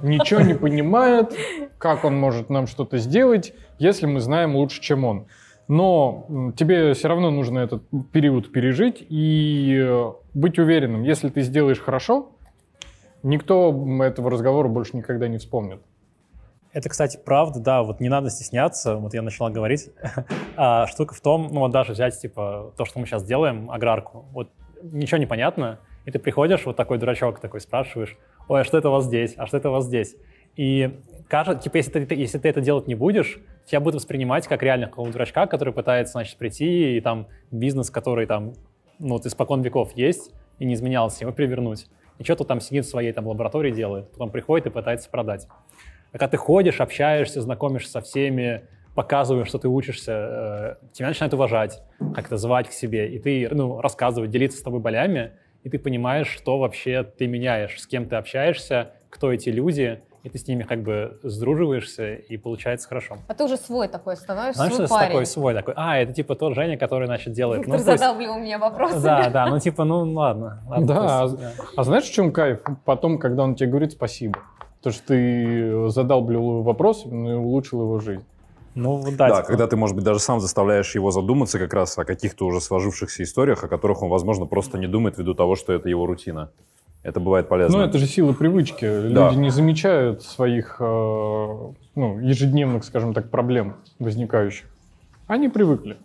Ничего 0.02 0.40
не 0.40 0.54
понимает, 0.54 1.32
как 1.78 2.04
он 2.04 2.18
может 2.18 2.50
нам 2.50 2.66
что-то 2.66 2.98
сделать, 2.98 3.54
если 3.78 4.06
мы 4.06 4.20
знаем 4.20 4.56
лучше, 4.56 4.80
чем 4.80 5.04
он. 5.04 5.26
Но 5.68 6.52
тебе 6.56 6.94
все 6.94 7.08
равно 7.08 7.30
нужно 7.30 7.60
этот 7.60 7.84
период 8.12 8.50
пережить 8.50 9.06
и 9.08 9.80
э, 9.80 10.12
быть 10.34 10.58
уверенным, 10.58 11.02
если 11.02 11.28
ты 11.28 11.42
сделаешь 11.42 11.80
хорошо, 11.80 12.32
никто 13.22 13.72
этого 14.02 14.30
разговора 14.30 14.68
больше 14.68 14.96
никогда 14.96 15.28
не 15.28 15.38
вспомнит. 15.38 15.80
Это, 16.72 16.88
кстати, 16.88 17.18
правда, 17.22 17.60
да, 17.60 17.82
вот 17.82 18.00
не 18.00 18.08
надо 18.08 18.30
стесняться, 18.30 18.96
вот 18.96 19.12
я 19.12 19.22
начала 19.22 19.50
говорить. 19.50 19.90
А 20.56 20.86
штука 20.86 21.14
в 21.14 21.20
том, 21.20 21.48
ну 21.52 21.60
вот 21.60 21.70
даже 21.70 21.92
взять, 21.92 22.18
типа, 22.20 22.72
то, 22.76 22.84
что 22.84 22.98
мы 22.98 23.06
сейчас 23.06 23.24
делаем, 23.24 23.70
аграрку, 23.70 24.26
вот 24.32 24.50
ничего 24.82 25.18
не 25.18 25.26
понятно, 25.26 25.80
и 26.04 26.10
ты 26.10 26.18
приходишь, 26.18 26.66
вот 26.66 26.76
такой 26.76 26.98
дурачок 26.98 27.40
такой 27.40 27.60
спрашиваешь, 27.60 28.16
ой, 28.48 28.62
а 28.62 28.64
что 28.64 28.78
это 28.78 28.88
у 28.88 28.92
вас 28.92 29.04
здесь, 29.04 29.34
а 29.36 29.46
что 29.46 29.58
это 29.58 29.68
у 29.70 29.72
вас 29.72 29.86
здесь? 29.86 30.16
И 30.56 31.00
кажется, 31.28 31.62
типа, 31.62 31.76
если 31.76 32.04
ты, 32.04 32.14
если 32.14 32.38
ты 32.38 32.48
это 32.48 32.60
делать 32.60 32.86
не 32.86 32.94
будешь, 32.94 33.40
тебя 33.66 33.80
будут 33.80 33.96
воспринимать 33.96 34.46
как 34.46 34.62
реально 34.62 34.86
какого-то 34.86 35.12
дурачка, 35.12 35.46
который 35.46 35.72
пытается, 35.72 36.12
значит, 36.12 36.36
прийти, 36.36 36.96
и 36.96 37.00
там 37.00 37.28
бизнес, 37.50 37.90
который 37.90 38.26
там, 38.26 38.54
ну, 38.98 39.14
вот 39.14 39.26
испокон 39.26 39.62
веков 39.62 39.92
есть, 39.94 40.32
и 40.58 40.64
не 40.64 40.74
изменялся, 40.74 41.24
его 41.24 41.32
перевернуть. 41.32 41.86
И 42.18 42.24
что-то 42.24 42.44
там 42.44 42.60
сидит 42.60 42.84
в 42.84 42.88
своей 42.88 43.12
там 43.12 43.26
лаборатории 43.26 43.70
делает, 43.70 44.10
потом 44.12 44.30
приходит 44.30 44.66
и 44.66 44.70
пытается 44.70 45.10
продать. 45.10 45.46
А 46.10 46.18
когда 46.18 46.28
ты 46.28 46.36
ходишь, 46.36 46.80
общаешься, 46.80 47.40
знакомишься 47.40 47.90
со 47.90 48.00
всеми, 48.00 48.68
показываешь, 48.94 49.48
что 49.48 49.58
ты 49.58 49.68
учишься, 49.68 50.78
э, 50.82 50.86
тебя 50.92 51.08
начинают 51.08 51.32
уважать, 51.34 51.82
как-то 52.14 52.36
звать 52.36 52.68
к 52.68 52.72
себе, 52.72 53.08
и 53.08 53.18
ты, 53.18 53.48
ну, 53.50 53.80
рассказывать, 53.80 54.30
делиться 54.30 54.58
с 54.58 54.62
тобой 54.62 54.80
болями, 54.80 55.32
и 55.62 55.70
ты 55.70 55.78
понимаешь, 55.78 56.28
что 56.28 56.58
вообще 56.58 57.02
ты 57.02 57.26
меняешь, 57.26 57.80
с 57.80 57.86
кем 57.86 58.06
ты 58.06 58.16
общаешься, 58.16 58.92
кто 59.08 59.32
эти 59.32 59.48
люди, 59.48 60.02
и 60.22 60.28
ты 60.28 60.38
с 60.38 60.46
ними 60.46 60.62
как 60.62 60.82
бы 60.82 61.18
сдруживаешься, 61.22 62.14
и 62.14 62.36
получается 62.36 62.88
хорошо. 62.88 63.18
А 63.26 63.34
ты 63.34 63.44
уже 63.44 63.56
свой 63.56 63.88
такой 63.88 64.16
становишься, 64.16 64.58
Знаешь, 64.58 64.74
свой 64.74 64.86
что 64.86 64.94
это 64.94 65.00
парень. 65.00 65.12
такой 65.12 65.26
свой 65.26 65.54
такой, 65.54 65.74
а, 65.76 65.98
это 65.98 66.12
типа 66.12 66.34
тот 66.36 66.54
Женя, 66.54 66.76
который, 66.78 67.06
значит, 67.06 67.32
делает... 67.32 67.62
Виктор 67.62 67.78
ну, 67.78 67.84
то 67.84 67.90
есть- 67.90 68.00
задавливал 68.02 68.38
меня 68.38 68.58
вопросами. 68.58 69.02
Да, 69.02 69.30
да, 69.30 69.46
ну 69.46 69.58
типа, 69.58 69.84
ну 69.84 70.12
ладно. 70.12 70.62
ладно, 70.68 70.86
Да, 70.86 71.18
то 71.18 71.24
есть, 71.24 71.38
да. 71.38 71.52
А 71.76 71.84
знаешь, 71.84 72.04
в 72.04 72.12
чем 72.12 72.32
кайф? 72.32 72.60
Потом, 72.84 73.18
когда 73.18 73.42
он 73.42 73.54
тебе 73.54 73.70
говорит 73.70 73.92
спасибо. 73.92 74.38
То, 74.80 74.90
что 74.90 75.06
ты 75.08 75.88
задал 75.90 76.22
блюлый 76.22 76.62
вопрос 76.62 77.04
ну, 77.04 77.30
и 77.30 77.34
улучшил 77.34 77.82
его 77.82 78.00
жизнь. 78.00 78.24
Ну, 78.74 79.02
да, 79.04 79.28
Да, 79.28 79.36
типа, 79.36 79.42
когда 79.48 79.66
ты, 79.66 79.76
может 79.76 79.94
быть, 79.94 80.04
даже 80.04 80.18
сам 80.18 80.40
заставляешь 80.40 80.94
его 80.94 81.10
задуматься 81.10 81.58
как 81.58 81.74
раз 81.74 81.98
о 81.98 82.04
каких-то 82.04 82.46
уже 82.46 82.60
сложившихся 82.60 83.22
историях, 83.22 83.62
о 83.62 83.68
которых 83.68 84.02
он, 84.02 84.08
возможно, 84.08 84.46
просто 84.46 84.78
не 84.78 84.86
думает 84.86 85.18
ввиду 85.18 85.34
того, 85.34 85.56
что 85.56 85.72
это 85.72 85.88
его 85.88 86.06
рутина. 86.06 86.50
Это 87.02 87.18
бывает 87.18 87.48
полезно. 87.48 87.78
Ну, 87.78 87.84
это 87.84 87.98
же 87.98 88.06
сила 88.06 88.32
привычки. 88.32 88.84
Да. 88.84 89.28
Люди 89.28 89.38
не 89.38 89.50
замечают 89.50 90.22
своих 90.22 90.76
э, 90.78 90.84
ну, 90.84 92.18
ежедневных, 92.20 92.84
скажем 92.84 93.12
так, 93.12 93.28
проблем 93.30 93.76
возникающих. 93.98 94.66
Они 95.26 95.48
привыкли. 95.48 95.96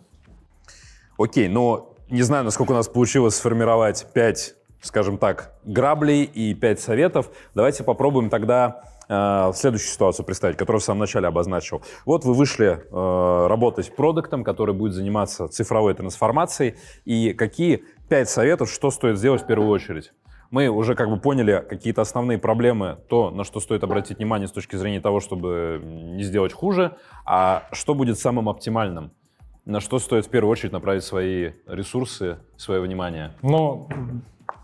Окей, 1.16 1.48
но 1.48 1.94
не 2.10 2.22
знаю, 2.22 2.44
насколько 2.44 2.72
у 2.72 2.74
нас 2.74 2.88
получилось 2.88 3.36
сформировать 3.36 4.06
5, 4.12 4.54
скажем 4.80 5.18
так, 5.18 5.54
граблей 5.64 6.24
и 6.24 6.54
5 6.54 6.80
советов. 6.80 7.30
Давайте 7.54 7.84
попробуем 7.84 8.28
тогда 8.28 8.82
э, 9.08 9.52
следующую 9.54 9.90
ситуацию 9.90 10.26
представить, 10.26 10.56
которую 10.56 10.80
в 10.80 10.84
самом 10.84 11.00
начале 11.00 11.28
обозначил. 11.28 11.82
Вот 12.06 12.24
вы 12.24 12.34
вышли 12.34 12.80
э, 12.90 13.46
работать 13.46 13.94
продуктом, 13.94 14.42
который 14.42 14.74
будет 14.74 14.94
заниматься 14.94 15.46
цифровой 15.46 15.94
трансформацией. 15.94 16.74
И 17.04 17.34
какие 17.34 17.84
5 18.08 18.28
советов, 18.28 18.68
что 18.68 18.90
стоит 18.90 19.16
сделать 19.16 19.42
в 19.42 19.46
первую 19.46 19.70
очередь? 19.70 20.12
Мы 20.50 20.68
уже 20.68 20.94
как 20.94 21.10
бы 21.10 21.18
поняли 21.18 21.64
какие-то 21.68 22.00
основные 22.00 22.38
проблемы, 22.38 22.98
то, 23.08 23.30
на 23.30 23.44
что 23.44 23.60
стоит 23.60 23.84
обратить 23.84 24.18
внимание 24.18 24.48
с 24.48 24.52
точки 24.52 24.76
зрения 24.76 25.00
того, 25.00 25.20
чтобы 25.20 25.80
не 25.84 26.22
сделать 26.22 26.52
хуже, 26.52 26.96
а 27.26 27.68
что 27.72 27.94
будет 27.94 28.18
самым 28.18 28.48
оптимальным 28.48 29.12
на 29.68 29.80
что 29.80 29.98
стоит 29.98 30.24
в 30.24 30.30
первую 30.30 30.50
очередь 30.50 30.72
направить 30.72 31.04
свои 31.04 31.52
ресурсы, 31.66 32.38
свое 32.56 32.80
внимание? 32.80 33.34
Но 33.42 33.86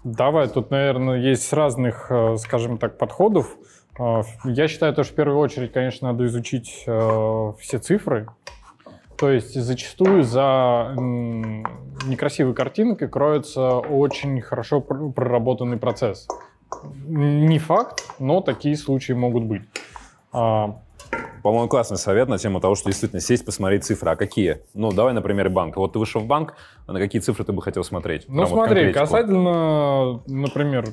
давай, 0.02 0.48
тут, 0.48 0.70
наверное, 0.70 1.18
есть 1.18 1.52
разных, 1.52 2.10
э, 2.10 2.36
скажем 2.38 2.78
так, 2.78 2.96
подходов. 2.96 3.54
Э, 3.98 4.22
Я 4.44 4.66
считаю, 4.66 4.94
то, 4.94 5.04
что 5.04 5.12
в 5.12 5.16
первую 5.16 5.38
очередь, 5.38 5.72
конечно, 5.72 6.10
надо 6.10 6.24
изучить 6.24 6.84
э, 6.86 7.52
все 7.60 7.78
цифры. 7.78 8.28
То 9.16 9.30
есть 9.30 9.54
зачастую 9.54 10.22
за 10.24 10.92
некрасивой 10.96 12.54
картинкой 12.54 13.08
кроется 13.08 13.78
очень 13.78 14.40
хорошо 14.40 14.80
пр- 14.80 15.12
проработанный 15.12 15.76
процесс. 15.76 16.28
Не 17.06 17.58
факт, 17.58 18.02
но 18.18 18.40
такие 18.40 18.76
случаи 18.76 19.12
могут 19.12 19.44
быть. 19.44 19.62
А, 20.32 20.80
По-моему, 21.42 21.68
классный 21.68 21.96
совет 21.96 22.28
на 22.28 22.38
тему 22.38 22.60
того, 22.60 22.74
что 22.74 22.88
действительно 22.90 23.20
сесть, 23.20 23.44
посмотреть 23.46 23.84
цифры. 23.84 24.10
А 24.10 24.16
какие? 24.16 24.62
Ну, 24.74 24.90
давай 24.90 25.14
на 25.14 25.22
примере 25.22 25.48
банка. 25.50 25.78
Вот 25.78 25.92
ты 25.92 25.98
вышел 26.00 26.20
в 26.20 26.26
банк, 26.26 26.54
а 26.86 26.92
на 26.92 26.98
какие 26.98 27.20
цифры 27.20 27.44
ты 27.44 27.52
бы 27.52 27.62
хотел 27.62 27.84
смотреть? 27.84 28.24
Ну 28.28 28.34
Прям 28.38 28.48
вот 28.48 28.56
смотри, 28.56 28.74
конкретику. 28.92 29.00
касательно, 29.04 30.22
например, 30.26 30.86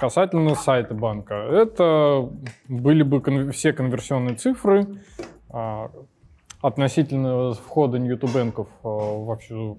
касательно 0.00 0.54
сайта 0.54 0.94
банка, 0.94 1.34
это 1.34 2.28
были 2.68 3.02
бы 3.02 3.20
кон- 3.20 3.50
все 3.50 3.72
конверсионные 3.72 4.36
цифры 4.36 4.86
а, 5.50 5.90
относительно 6.64 7.52
входа 7.52 7.98
ньютубенков 7.98 8.68
а, 8.82 8.88
вообще 8.88 9.76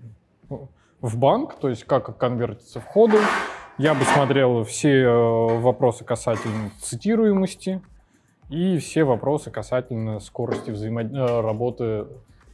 в 1.02 1.18
банк, 1.18 1.56
то 1.56 1.68
есть 1.68 1.84
как 1.84 2.16
конвертятся 2.18 2.80
входы. 2.80 3.18
Я 3.80 3.96
бы 3.96 4.06
смотрел 4.06 4.64
все 4.64 5.02
э, 5.02 5.60
вопросы 5.60 6.06
касательно 6.06 6.70
цитируемости, 6.80 7.82
и 8.50 8.78
все 8.78 9.04
вопросы 9.04 9.50
касательно 9.50 10.20
скорости 10.20 10.70
взаимо... 10.70 11.02
э, 11.02 11.42
работы 11.42 12.06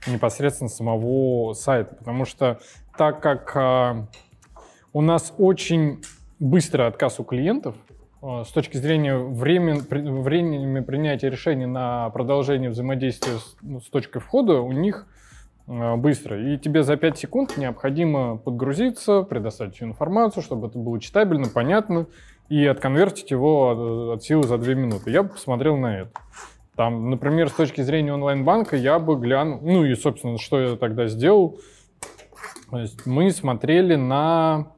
непосредственно 0.07 0.69
самого 0.69 1.53
сайта. 1.53 1.95
Потому 1.95 2.23
что 2.23 2.59
так 2.97 3.21
как 3.21 4.07
у 4.93 5.01
нас 5.01 5.33
очень 5.37 6.01
быстрый 6.39 6.87
отказ 6.87 7.19
у 7.19 7.25
клиентов, 7.25 7.75
с 8.21 8.51
точки 8.51 8.77
зрения 8.77 9.17
времени, 9.17 9.81
при- 9.81 10.01
времени 10.01 10.79
принятия 10.81 11.29
решений 11.29 11.65
на 11.65 12.09
продолжение 12.11 12.69
взаимодействия 12.69 13.37
с, 13.37 13.55
ну, 13.61 13.81
с 13.81 13.89
точкой 13.89 14.19
входа, 14.19 14.61
у 14.61 14.71
них 14.71 15.07
а, 15.67 15.95
быстро. 15.95 16.53
И 16.53 16.57
тебе 16.57 16.83
за 16.83 16.97
5 16.97 17.17
секунд 17.17 17.57
необходимо 17.57 18.37
подгрузиться, 18.37 19.23
предоставить 19.23 19.75
всю 19.75 19.85
информацию, 19.85 20.43
чтобы 20.43 20.67
это 20.67 20.77
было 20.77 20.99
читабельно, 20.99 21.47
понятно, 21.51 22.07
и 22.49 22.65
отконвертить 22.65 23.31
его 23.31 24.13
от 24.13 24.23
силы 24.23 24.43
за 24.43 24.57
2 24.57 24.73
минуты. 24.73 25.09
Я 25.09 25.23
бы 25.23 25.29
посмотрел 25.29 25.77
на 25.77 26.01
это. 26.01 26.11
Там, 26.75 27.09
например, 27.09 27.49
с 27.49 27.53
точки 27.53 27.81
зрения 27.81 28.13
онлайн-банка 28.13 28.75
я 28.75 28.99
бы 28.99 29.15
глянул, 29.15 29.59
ну 29.61 29.83
и, 29.83 29.95
собственно, 29.95 30.37
что 30.37 30.59
я 30.59 30.75
тогда 30.75 31.07
сделал. 31.07 31.59
То 32.69 32.79
есть 32.79 33.05
мы 33.05 33.31
смотрели 33.31 33.95
на 33.95 34.73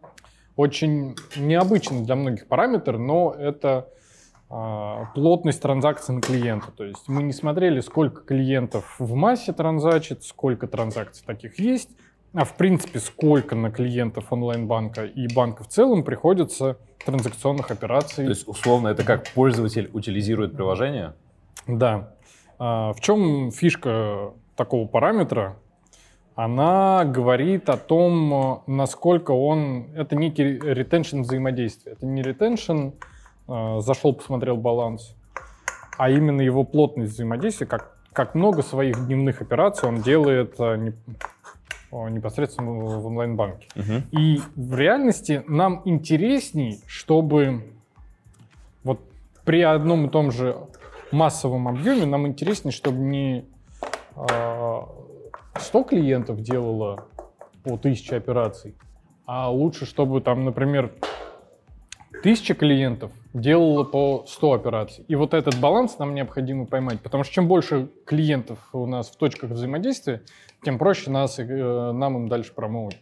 очень 0.55 1.15
необычный 1.35 2.03
для 2.03 2.15
многих 2.15 2.47
параметр, 2.47 2.97
но 2.97 3.33
это 3.37 3.89
а, 4.49 5.05
плотность 5.15 5.61
транзакций 5.61 6.13
на 6.13 6.21
клиента. 6.21 6.71
То 6.71 6.83
есть 6.83 7.07
мы 7.07 7.23
не 7.23 7.33
смотрели, 7.33 7.79
сколько 7.79 8.21
клиентов 8.21 8.95
в 8.99 9.15
массе 9.15 9.51
транзачит, 9.51 10.23
сколько 10.23 10.67
транзакций 10.67 11.25
таких 11.25 11.59
есть, 11.59 11.89
а 12.33 12.45
в 12.45 12.55
принципе, 12.55 12.99
сколько 12.99 13.55
на 13.55 13.71
клиентов 13.71 14.31
онлайн-банка 14.31 15.05
и 15.05 15.27
банка 15.33 15.63
в 15.63 15.67
целом 15.67 16.03
приходится 16.03 16.77
транзакционных 17.05 17.71
операций. 17.71 18.25
То 18.25 18.29
есть, 18.29 18.47
условно, 18.47 18.89
это 18.89 19.03
как 19.03 19.27
пользователь 19.29 19.89
утилизирует 19.93 20.55
приложение? 20.55 21.13
Да. 21.67 22.13
А, 22.59 22.93
В 22.93 22.99
чем 23.01 23.51
фишка 23.51 24.33
такого 24.55 24.87
параметра? 24.87 25.57
Она 26.35 27.05
говорит 27.05 27.69
о 27.69 27.77
том, 27.77 28.33
э, 28.33 28.57
насколько 28.67 29.31
он... 29.31 29.87
Это 29.95 30.15
некий 30.15 30.43
ретеншн 30.43 31.21
взаимодействия. 31.21 31.93
Это 31.93 32.05
не 32.05 32.23
ретеншн, 32.23 32.89
э, 33.47 33.79
зашел, 33.81 34.13
посмотрел 34.13 34.57
баланс, 34.57 35.15
а 35.97 36.09
именно 36.09 36.41
его 36.41 36.63
плотность 36.63 37.13
взаимодействия, 37.13 37.67
как, 37.67 37.95
как 38.13 38.33
много 38.33 38.63
своих 38.63 39.05
дневных 39.05 39.41
операций 39.41 39.87
он 39.87 40.01
делает 40.01 40.55
э, 40.59 40.77
не- 40.77 40.93
э, 41.91 42.09
непосредственно 42.09 42.71
в 42.71 43.05
онлайн-банке. 43.05 43.67
И 44.11 44.41
в 44.55 44.75
реальности 44.75 45.43
нам 45.47 45.83
интересней, 45.85 46.81
чтобы 46.87 47.63
вот 48.83 48.99
при 49.45 49.61
одном 49.61 50.07
и 50.07 50.09
том 50.09 50.31
же 50.31 50.57
массовом 51.11 51.67
объеме 51.67 52.07
нам 52.07 52.25
интереснее, 52.25 52.71
чтобы 52.71 52.97
не 52.97 53.45
а, 54.15 54.87
100 55.63 55.83
клиентов 55.83 56.41
делало 56.41 57.07
по 57.63 57.73
1000 57.73 58.15
операций, 58.15 58.75
а 59.25 59.49
лучше, 59.49 59.85
чтобы 59.85 60.21
там, 60.21 60.45
например, 60.45 60.93
1000 62.19 62.53
клиентов 62.53 63.11
делало 63.33 63.83
по 63.83 64.25
100 64.27 64.53
операций. 64.53 65.05
И 65.07 65.15
вот 65.15 65.33
этот 65.33 65.59
баланс 65.59 65.97
нам 65.99 66.13
необходимо 66.13 66.65
поймать, 66.65 67.01
потому 67.01 67.23
что 67.23 67.33
чем 67.33 67.47
больше 67.47 67.89
клиентов 68.05 68.59
у 68.73 68.85
нас 68.85 69.09
в 69.09 69.17
точках 69.17 69.51
взаимодействия, 69.51 70.21
тем 70.63 70.77
проще 70.77 71.09
нас, 71.09 71.39
э, 71.39 71.43
нам 71.45 72.17
им 72.17 72.27
дальше 72.27 72.53
промоут. 72.53 72.95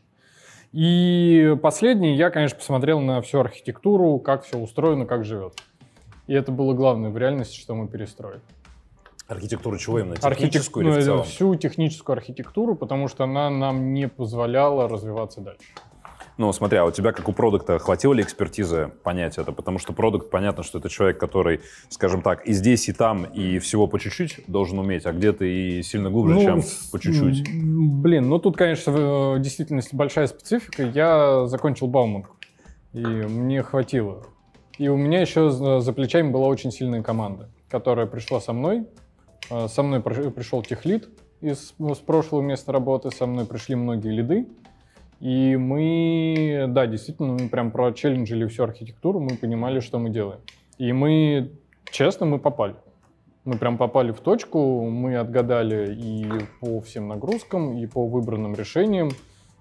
И 0.71 1.55
последний, 1.61 2.15
я, 2.15 2.29
конечно, 2.29 2.57
посмотрел 2.57 3.01
на 3.01 3.21
всю 3.21 3.39
архитектуру, 3.39 4.19
как 4.19 4.43
все 4.43 4.57
устроено, 4.57 5.05
как 5.05 5.25
живет. 5.25 5.61
И 6.27 6.33
это 6.33 6.51
было 6.51 6.73
главное 6.73 7.09
в 7.09 7.17
реальности, 7.17 7.59
что 7.59 7.75
мы 7.75 7.87
перестроили. 7.87 8.41
Архитектуру 9.31 9.77
чего 9.77 9.99
именно? 9.99 10.13
Архитек- 10.15 10.35
Техническую 10.35 10.85
ну, 10.85 10.89
или 10.91 10.95
в 10.95 10.97
это 10.99 11.05
целом? 11.05 11.23
всю 11.23 11.55
техническую 11.55 12.15
архитектуру, 12.15 12.75
потому 12.75 13.07
что 13.07 13.23
она 13.23 13.49
нам 13.49 13.93
не 13.93 14.07
позволяла 14.07 14.89
развиваться 14.89 15.39
дальше. 15.41 15.63
Ну, 16.37 16.51
смотри, 16.53 16.79
а 16.79 16.85
у 16.85 16.91
тебя, 16.91 17.11
как 17.11 17.27
у 17.29 17.33
продукта, 17.33 17.77
хватило 17.77 18.13
ли 18.13 18.23
экспертизы 18.23 18.91
понять 19.03 19.37
это? 19.37 19.51
Потому 19.51 19.77
что 19.79 19.93
продукт, 19.93 20.29
понятно, 20.31 20.63
что 20.63 20.79
это 20.79 20.89
человек, 20.89 21.19
который, 21.19 21.61
скажем 21.89 22.21
так, 22.21 22.45
и 22.47 22.53
здесь, 22.53 22.89
и 22.89 22.93
там, 22.93 23.25
и 23.25 23.59
всего 23.59 23.85
по 23.85 23.99
чуть-чуть 23.99 24.43
должен 24.47 24.79
уметь, 24.79 25.05
а 25.05 25.11
где-то 25.11 25.45
и 25.45 25.81
сильно 25.83 26.09
глубже, 26.09 26.35
Ну, 26.35 26.41
чем 26.41 26.61
по 26.91 26.99
чуть-чуть. 26.99 27.43
Блин, 27.53 28.27
ну 28.27 28.39
тут, 28.39 28.57
конечно, 28.57 28.91
в 28.91 29.39
действительности 29.39 29.95
большая 29.95 30.27
специфика. 30.27 30.83
Я 30.83 31.45
закончил 31.47 31.87
Бауманку, 31.87 32.35
и 32.93 32.99
мне 32.99 33.61
хватило. 33.61 34.23
И 34.77 34.87
у 34.87 34.97
меня 34.97 35.21
еще 35.21 35.51
за 35.51 35.93
плечами 35.93 36.31
была 36.31 36.47
очень 36.47 36.71
сильная 36.71 37.03
команда, 37.03 37.49
которая 37.69 38.07
пришла 38.07 38.41
со 38.41 38.51
мной. 38.51 38.87
А, 39.51 39.67
Со 39.67 39.83
мной 39.83 40.01
пришел 40.01 40.63
техлит 40.63 41.09
из 41.41 41.73
ну, 41.77 41.93
с 41.93 41.99
прошлого 41.99 42.41
места 42.41 42.71
работы, 42.71 43.11
со 43.11 43.25
мной 43.25 43.45
пришли 43.45 43.75
многие 43.75 44.11
лиды. 44.11 44.47
И 45.19 45.55
мы, 45.55 46.65
да, 46.69 46.87
действительно, 46.87 47.33
мы 47.33 47.49
прям 47.49 47.71
прочелленджили 47.71 48.47
всю 48.47 48.63
архитектуру, 48.63 49.19
мы 49.19 49.35
понимали, 49.35 49.79
что 49.79 49.99
мы 49.99 50.09
делаем. 50.09 50.39
И 50.79 50.93
мы, 50.93 51.51
честно, 51.91 52.25
мы 52.25 52.39
попали. 52.39 52.75
Мы 53.43 53.57
прям 53.57 53.77
попали 53.77 54.11
в 54.11 54.19
точку, 54.19 54.89
мы 54.89 55.17
отгадали 55.17 55.93
и 55.93 56.27
по 56.59 56.79
всем 56.81 57.07
нагрузкам, 57.07 57.77
и 57.77 57.85
по 57.87 58.07
выбранным 58.07 58.55
решениям. 58.55 59.09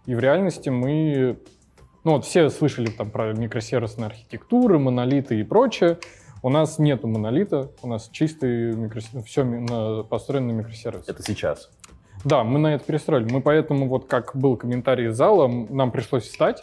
И 0.07 0.15
в 0.15 0.21
реальности 0.21 0.69
мы... 0.71 1.39
Ну 2.05 2.13
вот 2.13 2.25
все 2.25 2.49
слышали 2.49 2.87
там 2.87 3.11
про 3.11 3.33
микросервисные 3.35 4.07
архитектуры, 4.07 4.79
монолиты 4.79 5.41
и 5.41 5.43
прочее. 5.43 5.99
У 6.43 6.49
нас 6.49 6.79
нету 6.79 7.07
монолита, 7.07 7.71
у 7.83 7.89
нас 7.89 8.09
чистый 8.11 8.75
микросервис, 8.75 9.27
все 9.27 10.05
построено 10.09 10.53
на 10.53 10.59
микросервис. 10.59 11.05
Это 11.07 11.23
сейчас. 11.23 11.71
Да, 12.25 12.45
мы 12.45 12.59
на 12.59 12.75
это 12.75 12.85
перестроили. 12.85 13.31
Мы 13.31 13.41
поэтому, 13.41 13.89
вот 13.89 14.07
как 14.07 14.33
был 14.35 14.57
комментарий 14.57 15.09
из 15.09 15.17
зала, 15.17 15.49
нам 15.49 15.91
пришлось 15.91 16.25
встать, 16.25 16.63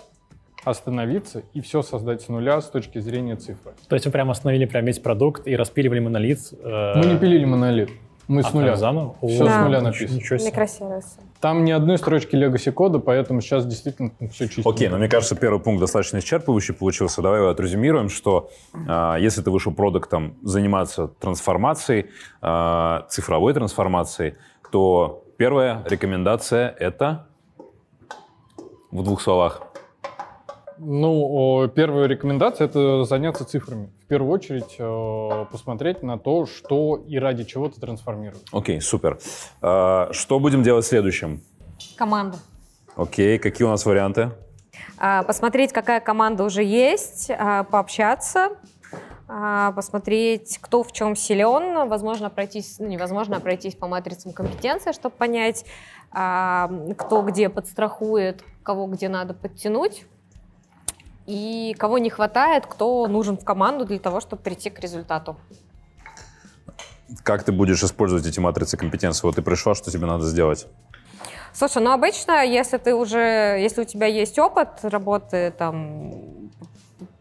остановиться 0.63 1.43
и 1.53 1.61
все 1.61 1.81
создать 1.81 2.21
с 2.21 2.27
нуля 2.27 2.59
с 2.61 2.69
точки 2.69 2.99
зрения 2.99 3.35
цифры. 3.35 3.73
То 3.87 3.95
есть 3.95 4.05
вы 4.05 4.11
прямо 4.11 4.31
остановили 4.31 4.65
прям 4.65 4.85
весь 4.85 4.99
продукт 4.99 5.47
и 5.47 5.55
распиливали 5.55 5.99
монолит? 5.99 6.39
э, 6.51 6.93
Мы 6.97 7.05
не 7.05 7.17
пилили 7.17 7.45
монолит, 7.45 7.89
мы 8.27 8.41
а 8.41 8.43
с 8.43 8.53
нуля. 8.53 8.75
заново? 8.75 9.15
Всё 9.21 9.47
с 9.47 9.57
нуля 9.57 9.81
написано. 9.81 10.17
Ничего 10.17 10.37
себе. 10.37 10.49
Микросервисы. 10.49 11.19
Там 11.39 11.65
ни 11.65 11.71
одной 11.71 11.97
строчки 11.97 12.35
legacy 12.35 12.71
кода, 12.71 12.99
поэтому 12.99 13.41
сейчас 13.41 13.65
действительно 13.65 14.11
все 14.31 14.47
чисто. 14.47 14.69
Окей, 14.69 14.89
но 14.89 14.97
мне 14.97 15.07
кажется, 15.07 15.35
первый 15.35 15.59
пункт 15.59 15.79
достаточно 15.79 16.17
исчерпывающий 16.17 16.73
получился. 16.73 17.21
Давай 17.21 17.39
его 17.39 17.49
отрезюмируем, 17.49 18.09
что 18.09 18.49
а, 18.87 19.17
если 19.17 19.41
ты 19.41 19.51
вышел 19.51 19.73
продуктом 19.73 20.35
заниматься 20.41 21.07
трансформацией, 21.07 22.07
а, 22.41 23.05
цифровой 23.09 23.53
трансформацией, 23.53 24.35
то 24.71 25.23
первая 25.37 25.83
рекомендация— 25.87 26.75
это 26.79 27.27
в 28.91 29.03
двух 29.03 29.21
словах. 29.21 29.61
Ну, 30.79 31.67
первая 31.73 32.07
рекомендация 32.07 32.65
это 32.65 33.03
заняться 33.03 33.45
цифрами. 33.45 33.89
В 34.03 34.07
первую 34.07 34.31
очередь 34.31 34.75
э, 34.77 35.45
посмотреть 35.51 36.03
на 36.03 36.17
то, 36.17 36.45
что 36.45 36.97
и 37.07 37.17
ради 37.17 37.43
чего 37.43 37.67
ты 37.69 37.79
трансформируешь. 37.79 38.43
Окей, 38.51 38.79
супер. 38.81 39.19
А, 39.61 40.09
Что 40.11 40.39
будем 40.39 40.63
делать 40.63 40.85
следующим? 40.85 41.41
Команда. 41.95 42.37
Окей, 42.95 43.39
какие 43.39 43.65
у 43.65 43.69
нас 43.69 43.85
варианты? 43.85 44.31
А, 44.99 45.23
Посмотреть, 45.23 45.73
какая 45.73 45.99
команда 45.99 46.43
уже 46.43 46.63
есть, 46.63 47.29
а, 47.31 47.63
пообщаться, 47.63 48.49
посмотреть, 49.75 50.57
кто 50.61 50.83
в 50.83 50.93
чем 50.93 51.13
силен, 51.13 51.89
возможно, 51.89 52.29
пройтись, 52.29 52.77
ну, 52.79 52.87
невозможно, 52.87 53.35
а 53.35 53.39
пройтись 53.41 53.75
по 53.75 53.85
матрицам 53.85 54.31
компетенции, 54.31 54.93
чтобы 54.93 55.15
понять, 55.17 55.65
кто 56.09 57.21
где 57.23 57.49
подстрахует, 57.49 58.41
кого 58.63 58.87
где 58.87 59.09
надо 59.09 59.33
подтянуть, 59.33 60.05
и 61.27 61.75
кого 61.77 61.97
не 61.97 62.09
хватает, 62.09 62.65
кто 62.65 63.05
нужен 63.07 63.37
в 63.37 63.43
команду 63.43 63.85
для 63.85 63.99
того, 63.99 64.21
чтобы 64.21 64.41
прийти 64.41 64.69
к 64.69 64.79
результату. 64.79 65.35
Как 67.23 67.43
ты 67.43 67.51
будешь 67.51 67.83
использовать 67.83 68.25
эти 68.25 68.39
матрицы 68.39 68.77
компетенции? 68.77 69.27
Вот 69.27 69.35
ты 69.35 69.41
пришла, 69.41 69.75
что 69.75 69.91
тебе 69.91 70.05
надо 70.07 70.25
сделать? 70.25 70.67
Слушай, 71.53 71.83
ну 71.83 71.91
обычно, 71.91 72.43
если 72.45 72.77
ты 72.77 72.95
уже, 72.95 73.57
если 73.59 73.81
у 73.81 73.85
тебя 73.85 74.07
есть 74.07 74.39
опыт 74.39 74.69
работы 74.83 75.53
там 75.57 76.13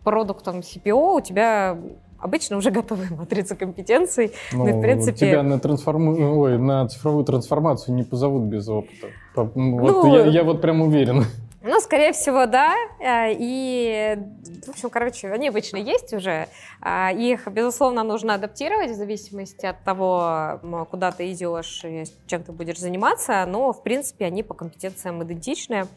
продуктом 0.05 0.61
CPO, 0.61 1.17
у 1.17 1.21
тебя 1.21 1.77
обычно 2.19 2.59
уже 2.59 2.71
готовые 2.81 3.11
матрицы 3.11 3.57
компетенций. 3.57 4.33
Ну, 4.53 4.69
и, 4.69 4.73
в 4.73 4.81
принципе- 4.81 5.31
тебя 5.31 5.43
на, 5.43 5.59
трансформу... 5.59 6.39
Ой, 6.41 6.59
на 6.59 6.87
цифровую 6.89 7.25
трансформацию 7.25 7.95
не 7.95 8.05
позовут 8.05 8.45
без 8.45 8.69
опыта. 8.69 9.09
Вот 9.35 9.57
Ну, 9.57 10.15
я, 10.15 10.27
я 10.27 10.45
вот 10.45 10.61
прям 10.61 10.81
уверен. 10.83 11.25
Ну, 11.67 11.81
скорее 11.81 12.13
всего, 12.13 12.47
да. 12.47 12.75
А, 13.05 13.29
И, 13.29 14.17
в 14.65 14.71
общем, 14.71 14.89
короче, 14.89 15.33
они 15.33 15.49
обычно 15.49 15.79
есть 15.79 16.13
уже. 16.15 16.49
А, 16.81 17.13
Их, 17.13 17.49
безусловно, 17.49 18.05
нужно 18.05 18.35
адаптировать 18.35 18.93
в 18.93 18.95
зависимости 18.95 19.67
от 19.67 19.83
того, 19.83 20.61
куда 20.91 21.11
ты 21.11 21.33
идешь 21.33 21.85
и 21.85 22.05
чем 22.29 22.45
ты 22.45 22.53
будешь 22.53 22.79
заниматься. 22.79 23.45
Но, 23.47 23.73
в 23.73 23.83
принципе, 23.83 24.27
они 24.27 24.45
по 24.45 24.55
компетенциям 24.55 25.23
идентичны. 25.25 25.89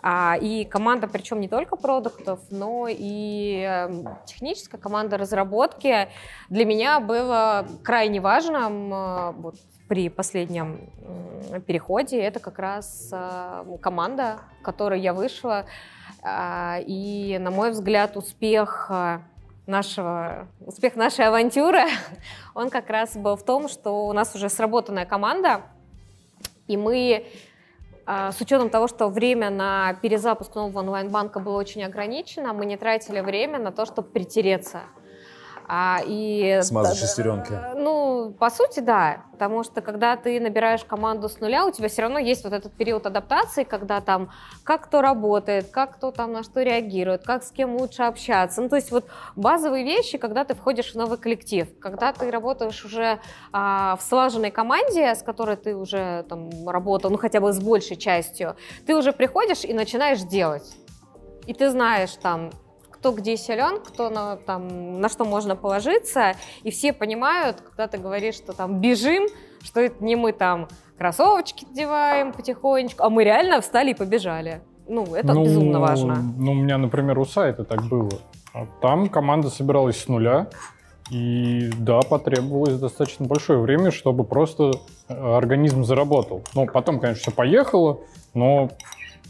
А, 0.00 0.36
и 0.40 0.64
команда, 0.64 1.08
причем 1.08 1.40
не 1.40 1.48
только 1.48 1.74
продуктов, 1.76 2.38
но 2.50 2.86
и 2.88 3.62
эм, 3.62 4.06
техническая 4.26 4.80
команда 4.80 5.16
разработки 5.16 6.08
для 6.50 6.64
меня 6.64 7.00
было 7.00 7.66
крайне 7.82 8.20
важным 8.20 8.94
э, 8.94 9.32
вот, 9.32 9.56
при 9.88 10.08
последнем 10.08 10.90
переходе. 11.66 12.20
Это 12.20 12.40
как 12.40 12.58
раз 12.58 13.08
э, 13.12 13.64
команда, 13.80 14.38
в 14.60 14.62
которой 14.62 15.00
я 15.00 15.14
вышла. 15.14 15.64
А, 16.22 16.78
и, 16.86 17.38
на 17.38 17.50
мой 17.50 17.70
взгляд, 17.70 18.16
успех 18.16 18.88
э, 18.90 19.20
нашего, 19.66 20.48
успех 20.60 20.96
нашей 20.96 21.26
авантюры, 21.26 21.84
он 22.54 22.70
как 22.70 22.90
раз 22.90 23.16
был 23.16 23.36
в 23.36 23.44
том, 23.44 23.68
что 23.68 24.06
у 24.06 24.12
нас 24.12 24.34
уже 24.34 24.48
сработанная 24.48 25.06
команда, 25.06 25.62
и 26.66 26.76
мы 26.76 27.26
а, 28.06 28.32
с 28.32 28.40
учетом 28.40 28.70
того, 28.70 28.88
что 28.88 29.08
время 29.08 29.50
на 29.50 29.94
перезапуск 30.00 30.54
нового 30.54 30.80
онлайн-банка 30.80 31.40
было 31.40 31.58
очень 31.58 31.84
ограничено, 31.84 32.52
мы 32.52 32.66
не 32.66 32.76
тратили 32.76 33.20
время 33.20 33.58
на 33.58 33.70
то, 33.70 33.86
чтобы 33.86 34.08
притереться. 34.08 34.82
А, 35.70 36.00
и, 36.02 36.60
Смазать 36.62 36.96
шестеренки. 36.96 37.52
Ну, 37.76 38.34
по 38.38 38.48
сути, 38.48 38.80
да. 38.80 39.24
Потому 39.32 39.62
что 39.62 39.82
когда 39.82 40.16
ты 40.16 40.40
набираешь 40.40 40.82
команду 40.82 41.28
с 41.28 41.40
нуля, 41.40 41.66
у 41.66 41.70
тебя 41.70 41.88
все 41.88 42.02
равно 42.02 42.18
есть 42.18 42.42
вот 42.42 42.54
этот 42.54 42.72
период 42.72 43.06
адаптации, 43.06 43.64
когда 43.64 44.00
там 44.00 44.30
как 44.64 44.86
кто 44.86 45.02
работает, 45.02 45.70
как 45.70 45.96
кто 45.96 46.10
там 46.10 46.32
на 46.32 46.42
что 46.42 46.62
реагирует, 46.62 47.24
как 47.24 47.44
с 47.44 47.50
кем 47.50 47.76
лучше 47.76 48.04
общаться. 48.04 48.62
Ну, 48.62 48.70
то 48.70 48.76
есть 48.76 48.90
вот 48.90 49.04
базовые 49.36 49.84
вещи, 49.84 50.16
когда 50.16 50.44
ты 50.44 50.54
входишь 50.54 50.92
в 50.92 50.94
новый 50.94 51.18
коллектив, 51.18 51.68
когда 51.80 52.14
ты 52.14 52.30
работаешь 52.30 52.82
уже 52.86 53.20
а, 53.52 53.96
в 53.96 54.02
слаженной 54.02 54.50
команде, 54.50 55.14
с 55.14 55.22
которой 55.22 55.56
ты 55.56 55.76
уже 55.76 56.24
там 56.30 56.48
работал, 56.66 57.10
ну 57.10 57.18
хотя 57.18 57.40
бы 57.40 57.52
с 57.52 57.60
большей 57.60 57.96
частью, 57.96 58.56
ты 58.86 58.96
уже 58.96 59.12
приходишь 59.12 59.64
и 59.64 59.74
начинаешь 59.74 60.22
делать. 60.22 60.76
И 61.46 61.52
ты 61.52 61.70
знаешь 61.70 62.14
там, 62.14 62.50
кто 62.98 63.12
где 63.12 63.36
силен, 63.36 63.80
кто 63.80 64.10
на, 64.10 64.36
там, 64.36 65.00
на 65.00 65.08
что 65.08 65.24
можно 65.24 65.56
положиться, 65.56 66.34
и 66.62 66.70
все 66.70 66.92
понимают, 66.92 67.60
когда 67.60 67.86
ты 67.86 67.98
говоришь, 67.98 68.34
что 68.34 68.52
там 68.52 68.80
бежим, 68.80 69.26
что 69.62 69.80
это 69.80 70.02
не 70.04 70.16
мы 70.16 70.32
там 70.32 70.68
кроссовочки 70.98 71.66
одеваем 71.70 72.32
потихонечку, 72.32 73.04
а 73.04 73.10
мы 73.10 73.24
реально 73.24 73.60
встали 73.60 73.92
и 73.92 73.94
побежали. 73.94 74.60
Ну, 74.88 75.14
это 75.14 75.32
ну, 75.32 75.44
безумно 75.44 75.80
важно. 75.80 76.16
Ну, 76.36 76.52
у 76.52 76.54
меня, 76.54 76.78
например, 76.78 77.18
у 77.18 77.24
сайта 77.24 77.62
так 77.64 77.82
было. 77.84 78.10
А 78.54 78.66
там 78.80 79.08
команда 79.08 79.50
собиралась 79.50 80.00
с 80.00 80.08
нуля, 80.08 80.48
и 81.10 81.70
да, 81.78 82.00
потребовалось 82.00 82.78
достаточно 82.78 83.26
большое 83.26 83.60
время, 83.60 83.90
чтобы 83.90 84.24
просто 84.24 84.72
э, 85.08 85.14
организм 85.14 85.84
заработал. 85.84 86.42
Ну, 86.54 86.66
потом, 86.66 87.00
конечно, 87.00 87.22
все 87.22 87.30
поехало, 87.30 88.00
но 88.34 88.70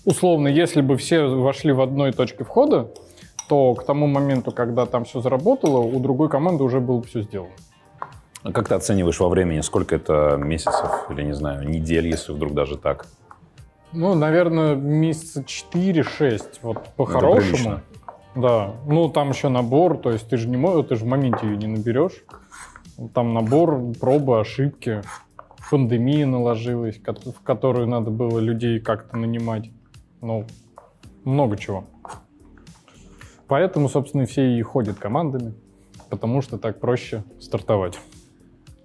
условно, 0.05 0.49
если 0.49 0.81
бы 0.81 0.97
все 0.97 1.27
вошли 1.27 1.73
в 1.73 1.81
одной 1.81 2.13
точке 2.13 2.45
входа, 2.45 2.91
то 3.49 3.75
к 3.75 3.85
тому 3.85 4.07
моменту, 4.07 4.53
когда 4.53 4.87
там 4.87 5.05
все 5.05 5.21
заработало, 5.21 5.79
у 5.79 5.99
другой 6.01 6.29
команды 6.29 6.65
уже 6.65 6.81
было 6.81 7.03
все 7.03 7.23
сделано. 7.23 7.53
А 8.43 8.53
как 8.53 8.69
ты 8.69 8.75
оцениваешь 8.75 9.19
во 9.21 9.29
времени? 9.29 9.61
Сколько 9.61 9.97
это 9.97 10.37
месяцев 10.37 11.11
или, 11.11 11.23
не 11.23 11.35
знаю, 11.35 11.69
недель, 11.69 12.07
если 12.07 12.33
вдруг 12.33 12.55
даже 12.55 12.77
так? 12.77 13.07
Ну, 13.93 14.15
наверное, 14.15 14.75
месяца 14.75 15.41
4-6, 15.41 16.43
вот 16.63 16.89
по-хорошему. 16.97 17.81
Да, 18.37 18.75
ну 18.87 19.09
там 19.09 19.31
еще 19.31 19.49
набор, 19.49 19.97
то 19.99 20.11
есть 20.11 20.29
ты 20.29 20.37
же 20.37 20.49
не 20.49 20.57
можешь, 20.57 20.87
ты 20.89 20.97
же 20.97 21.05
в 21.05 21.09
моменте 21.09 21.47
ее 21.47 21.57
не 21.57 21.67
наберешь. 21.67 22.25
Там 23.15 23.35
набор, 23.35 23.81
пробы, 23.99 24.39
ошибки. 24.39 25.03
Пандемия 25.71 26.27
наложилась, 26.27 26.99
в 26.99 27.43
которую 27.43 27.89
надо 27.89 28.11
было 28.11 28.39
людей 28.39 28.79
как-то 28.81 29.17
нанимать. 29.17 29.71
Ну, 30.21 30.45
много 31.25 31.57
чего. 31.57 31.85
Поэтому, 33.49 33.89
собственно, 33.89 34.27
все 34.27 34.59
и 34.59 34.63
ходят 34.63 34.99
командами, 34.99 35.55
потому 36.11 36.43
что 36.43 36.59
так 36.59 36.81
проще 36.81 37.25
стартовать. 37.41 37.99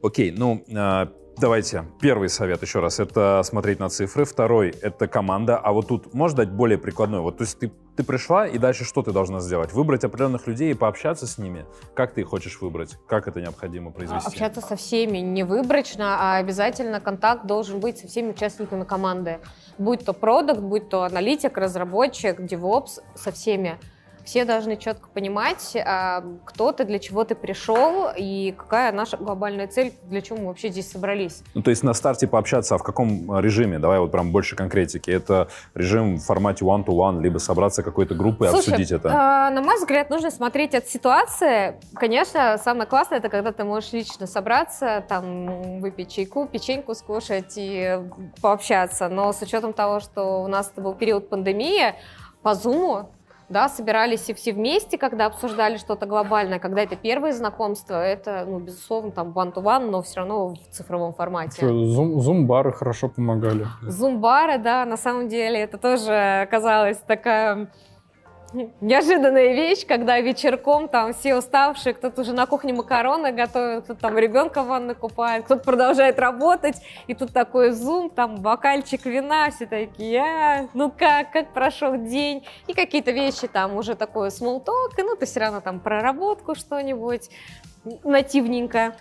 Окей, 0.02 0.32
ну, 0.32 0.64
э, 0.68 1.08
давайте. 1.38 1.86
Первый 2.00 2.30
совет 2.30 2.62
еще 2.62 2.80
раз, 2.80 3.00
это 3.00 3.42
смотреть 3.44 3.80
на 3.80 3.90
цифры. 3.90 4.24
Второй, 4.24 4.70
это 4.70 5.08
команда. 5.08 5.58
А 5.58 5.74
вот 5.74 5.88
тут 5.88 6.14
можешь 6.14 6.36
дать 6.36 6.50
более 6.50 6.78
прикладной? 6.78 7.20
Вот, 7.20 7.38
то 7.38 7.44
есть 7.44 7.60
ты, 7.60 7.72
ты 7.96 8.04
пришла, 8.04 8.48
и 8.48 8.58
дальше 8.58 8.86
что 8.86 9.02
ты 9.02 9.12
должна 9.12 9.42
сделать? 9.42 9.74
Выбрать 9.74 10.06
определенных 10.06 10.48
людей 10.48 10.72
и 10.72 10.74
пообщаться 10.74 11.28
с 11.28 11.38
ними? 11.38 11.66
Как 11.94 12.14
ты 12.14 12.22
их 12.22 12.28
хочешь 12.28 12.60
выбрать? 12.62 12.98
Как 13.08 13.28
это 13.28 13.42
необходимо 13.42 13.92
произвести? 13.92 14.28
Общаться 14.28 14.62
со 14.62 14.78
всеми, 14.78 15.18
не 15.18 15.44
выборочно, 15.44 16.18
а 16.20 16.38
обязательно 16.38 17.02
контакт 17.02 17.46
должен 17.46 17.80
быть 17.82 17.98
со 17.98 18.08
всеми 18.08 18.32
участниками 18.32 18.86
команды. 18.86 19.40
Будь 19.78 20.06
то 20.06 20.14
продукт, 20.14 20.62
будь 20.62 20.88
то 20.88 21.04
аналитик, 21.04 21.58
разработчик, 21.58 22.40
DevOps, 22.40 23.02
со 23.16 23.32
всеми 23.32 23.78
все 24.26 24.46
должны 24.46 24.78
четко 24.78 25.10
понимать, 25.10 25.76
а, 25.76 26.24
кто 26.46 26.72
ты, 26.72 26.86
для 26.86 27.00
чего 27.00 27.24
ты 27.24 27.36
пришел 27.36 28.10
и 28.16 28.54
какая 28.58 28.92
наша 28.92 29.18
глобальная 29.18 29.68
цель, 29.68 29.94
для 30.04 30.22
чего 30.22 30.38
мы 30.38 30.48
вообще 30.48 30.70
здесь 30.70 30.90
собрались. 30.92 31.44
Ну, 31.54 31.62
то 31.62 31.70
есть 31.70 31.84
на 31.84 31.94
старте 31.94 32.28
пообщаться, 32.28 32.76
а 32.76 32.78
в 32.78 32.84
каком 32.84 33.40
режиме? 33.40 33.80
Давай 33.80 34.00
вот 34.00 34.12
прям 34.12 34.32
больше 34.32 34.56
конкретики. 34.56 35.12
Это 35.12 35.50
режим 35.74 36.18
в 36.18 36.24
формате 36.24 36.66
one-to-one, 36.66 37.22
либо 37.22 37.38
собраться 37.38 37.84
какой-то 37.84 38.16
группой 38.16 38.48
и 38.48 38.52
обсудить 38.52 38.92
это? 38.92 39.10
Э, 39.10 39.54
на 39.54 39.62
мой 39.62 39.78
взгляд, 39.78 40.10
нужно 40.10 40.32
смотреть 40.32 40.76
от 40.76 40.88
ситуации. 40.88 41.80
Конечно, 41.94 42.58
самое 42.58 42.88
классное, 42.88 43.20
это 43.20 43.30
когда 43.30 43.52
ты 43.52 43.64
можешь 43.64 43.92
лично 43.94 44.28
собраться, 44.28 45.04
там, 45.08 45.80
выпить 45.80 46.14
чайку, 46.14 46.48
печеньку 46.48 46.96
скушать 46.96 47.54
и 47.56 48.00
пообщаться. 48.42 49.10
Но 49.10 49.34
с 49.34 49.42
учетом 49.42 49.74
того, 49.74 50.00
что 50.00 50.44
у 50.44 50.48
нас 50.48 50.70
это 50.72 50.82
был 50.82 50.94
период 50.94 51.30
пандемии, 51.30 51.96
по 52.44 52.50
Zoom 52.50 53.08
да, 53.54 53.70
собирались 53.70 54.30
и 54.30 54.34
все 54.34 54.52
вместе, 54.52 54.98
когда 54.98 55.28
обсуждали 55.28 55.78
что-то 55.78 56.06
глобальное, 56.06 56.60
когда 56.60 56.82
это 56.82 56.98
первые 56.98 57.32
знакомства, 57.34 58.04
это, 58.04 58.46
ну, 58.46 58.60
безусловно, 58.60 59.12
там 59.12 59.30
one-to-one, 59.30 59.90
но 59.90 60.02
все 60.02 60.20
равно 60.20 60.50
в 60.50 60.58
цифровом 60.72 61.14
формате. 61.14 61.66
Зум-бары 61.66 62.74
хорошо 62.74 63.08
помогали. 63.08 63.66
Зум-бары, 63.84 64.58
да, 64.58 64.86
на 64.86 64.98
самом 64.98 65.30
деле 65.30 65.62
это 65.62 65.78
тоже 65.78 66.42
оказалось 66.42 66.98
такая 66.98 67.70
неожиданная 68.82 69.54
вещь, 69.54 69.86
когда 69.86 70.20
вечерком 70.20 70.88
там 70.88 71.14
все 71.14 71.36
уставшие, 71.36 71.94
кто-то 71.94 72.22
уже 72.22 72.34
на 72.34 72.46
кухне 72.46 72.74
макароны 72.74 73.32
готовит, 73.32 73.86
кто-то 73.86 74.00
там 74.00 74.18
ребенка 74.18 74.64
в 74.64 74.68
ванной 74.68 74.96
купает, 74.96 75.46
кто-то 75.46 75.64
продолжает 75.64 76.20
работать, 76.20 76.78
и 77.08 77.14
тут 77.14 77.34
такой 77.34 77.72
зум, 77.72 78.10
там 78.10 78.42
бокальчик 78.42 79.06
вина, 79.06 79.50
все 79.52 79.66
такие, 79.66 80.22
а, 80.22 80.68
ну 80.74 80.92
как, 80.92 81.32
как 81.32 81.54
прошел 81.54 81.98
день, 81.98 82.44
и 82.68 82.74
какие-то 82.74 83.12
вещи 83.12 83.48
там 83.48 83.76
уже 83.76 83.96
такой 83.96 84.32
смолток, 84.32 84.98
и 84.98 85.04
ну 85.04 85.16
ты 85.16 85.26
все 85.26 85.40
равно 85.40 85.62
там 85.62 85.80
проработку 85.80 86.56
что-нибудь 86.56 87.30
нативненько. 88.04 88.96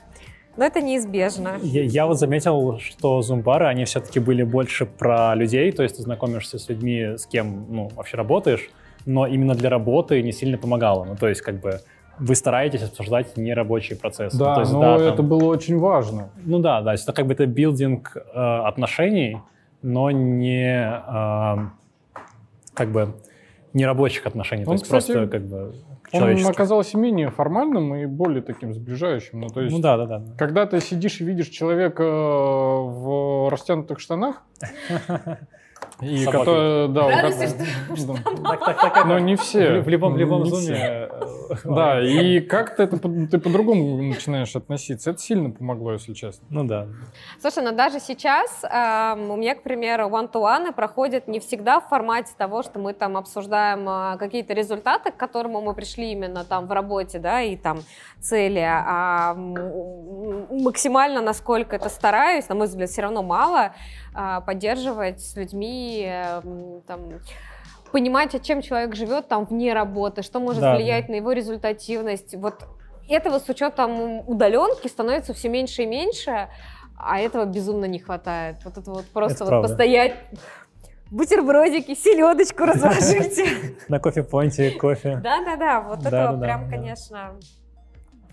Но 0.55 0.67
это 0.67 0.83
неизбежно. 0.83 1.59
Я, 1.63 1.83
я 1.83 2.07
вот 2.07 2.19
заметил, 2.19 2.79
что 2.79 3.23
зумбары, 3.23 3.67
они 3.67 3.87
все-таки 3.87 4.21
были 4.21 4.43
больше 4.43 4.85
про 4.85 5.35
людей, 5.35 5.73
то 5.73 5.83
есть 5.83 5.97
ты 5.97 6.03
знакомишься 6.03 6.59
с 6.59 6.69
людьми, 6.69 7.17
с 7.17 7.27
кем 7.27 7.67
ну, 7.71 7.91
вообще 7.95 8.19
работаешь, 8.19 8.69
но 9.07 9.27
именно 9.27 9.55
для 9.55 9.71
работы 9.71 10.23
не 10.23 10.33
сильно 10.33 10.59
помогало. 10.59 11.05
Ну, 11.05 11.17
то 11.17 11.29
есть, 11.29 11.41
как 11.41 11.61
бы, 11.61 11.81
вы 12.19 12.35
стараетесь 12.35 12.83
обсуждать 12.83 13.37
нерабочие 13.37 13.99
процессы. 13.99 14.39
Да, 14.39 14.55
ну, 14.55 14.61
есть, 14.61 14.73
но 14.73 14.81
да, 14.81 15.05
это 15.05 15.17
там... 15.17 15.29
было 15.29 15.45
очень 15.45 15.79
важно. 15.79 16.31
Ну 16.45 16.59
да, 16.59 16.83
да, 16.83 16.95
это 16.95 17.13
как 17.13 17.27
бы 17.27 17.33
это 17.33 17.47
билдинг 17.47 18.17
э, 18.17 18.21
отношений, 18.39 19.39
но 19.83 20.11
не 20.11 20.87
э, 20.87 21.57
как 22.75 22.89
бы 22.91 23.15
не 23.73 23.87
рабочих 23.87 24.27
отношений, 24.27 24.63
Он, 24.63 24.67
то 24.67 24.73
есть 24.73 24.85
кстати, 24.85 25.13
просто 25.13 25.29
как 25.29 25.47
бы 25.47 25.75
он 26.13 26.47
оказался 26.47 26.99
менее 26.99 27.31
формальным 27.31 27.95
и 27.95 28.07
более 28.07 28.43
таким 28.43 28.75
сближающим. 28.75 29.41
Ну, 29.41 29.49
то 29.49 29.63
есть, 29.63 29.75
ну 29.75 29.81
да, 29.81 29.97
да, 29.97 30.07
да. 30.07 30.23
Когда 30.37 30.67
ты 30.67 30.81
сидишь 30.81 31.21
и 31.21 31.25
видишь 31.25 31.49
человека 31.49 32.03
в 32.05 33.51
растянутых 33.51 33.99
штанах, 33.99 34.43
И 36.03 36.27
который, 36.27 36.89
да, 36.89 37.31
но 39.07 39.19
не 39.19 39.37
все. 39.37 39.81
В 39.81 39.89
любом, 39.89 40.15
в 40.15 40.17
любом 40.17 40.47
зуме. 40.47 40.77
Э, 40.77 41.09
да, 41.65 42.01
и 42.03 42.41
как-то 42.41 42.83
это 42.83 42.99
ты 42.99 43.39
по-другому 43.39 44.03
начинаешь 44.03 44.55
относиться. 44.57 45.11
Это 45.11 45.21
сильно 45.21 45.51
помогло, 45.51 45.93
если 45.93 46.13
честно. 46.13 46.47
Ну 46.51 46.65
да. 46.65 46.87
Слушай, 47.41 47.65
но 47.65 47.73
даже 47.73 48.01
сейчас 48.01 48.63
у 48.63 49.37
меня, 49.37 49.55
к 49.55 49.63
примеру, 49.63 50.09
one-to-one 50.09 50.73
проходят 50.73 51.29
не 51.29 51.41
всегда 51.41 51.81
в 51.81 51.89
формате 51.89 52.33
того, 52.37 52.63
что 52.63 52.79
мы 52.79 52.93
там 52.93 53.17
обсуждаем 53.17 53.89
а, 53.89 54.17
какие-то 54.17 54.55
результаты, 54.55 55.11
к 55.11 55.17
которым 55.17 55.53
мы 55.53 55.75
пришли 55.75 56.13
именно 56.13 56.45
там 56.45 56.67
в 56.67 56.73
работе, 56.73 57.19
да, 57.19 57.43
и 57.43 57.57
там 57.57 57.81
цели, 58.21 58.65
а 58.65 59.35
максимально, 59.35 61.21
насколько 61.21 61.77
это 61.77 61.89
стараюсь, 61.89 62.49
на 62.49 62.55
мой 62.55 62.67
взгляд, 62.67 62.91
все 62.91 63.03
равно 63.03 63.23
мало, 63.23 63.75
поддерживать 64.13 65.21
с 65.21 65.37
людьми 65.37 66.05
эм, 66.07 66.83
там, 66.87 67.21
понимать, 67.93 68.35
о 68.35 68.39
чем 68.39 68.63
человек 68.63 68.95
живет 68.95 69.29
там 69.29 69.45
вне 69.45 69.73
работы, 69.75 70.23
что 70.23 70.41
может 70.41 70.61
да. 70.63 70.75
влиять 70.75 71.09
на 71.09 71.15
его 71.15 71.33
результативность. 71.33 72.35
Вот 72.35 72.65
этого 73.09 73.39
с 73.39 73.49
учетом 73.49 74.29
удаленки 74.29 74.89
становится 74.89 75.35
все 75.35 75.49
меньше 75.49 75.83
и 75.83 75.87
меньше, 75.87 76.49
а 76.97 77.21
этого 77.21 77.45
безумно 77.45 77.85
не 77.85 77.99
хватает. 77.99 78.57
Вот 78.65 78.79
это 78.79 78.91
вот 78.91 79.05
просто 79.07 79.45
это 79.45 79.57
вот 79.57 79.63
постоять 79.63 80.15
бутербродики, 81.11 81.95
селедочку 81.95 82.65
разложите. 82.65 83.77
На 83.89 84.01
кофе-понте 84.01 84.73
кофе. 84.73 85.21
Да-да-да, 85.23 85.81
вот 85.81 86.01
этого 86.07 86.41
прям, 86.41 86.65
да. 86.65 86.71
конечно, 86.71 87.37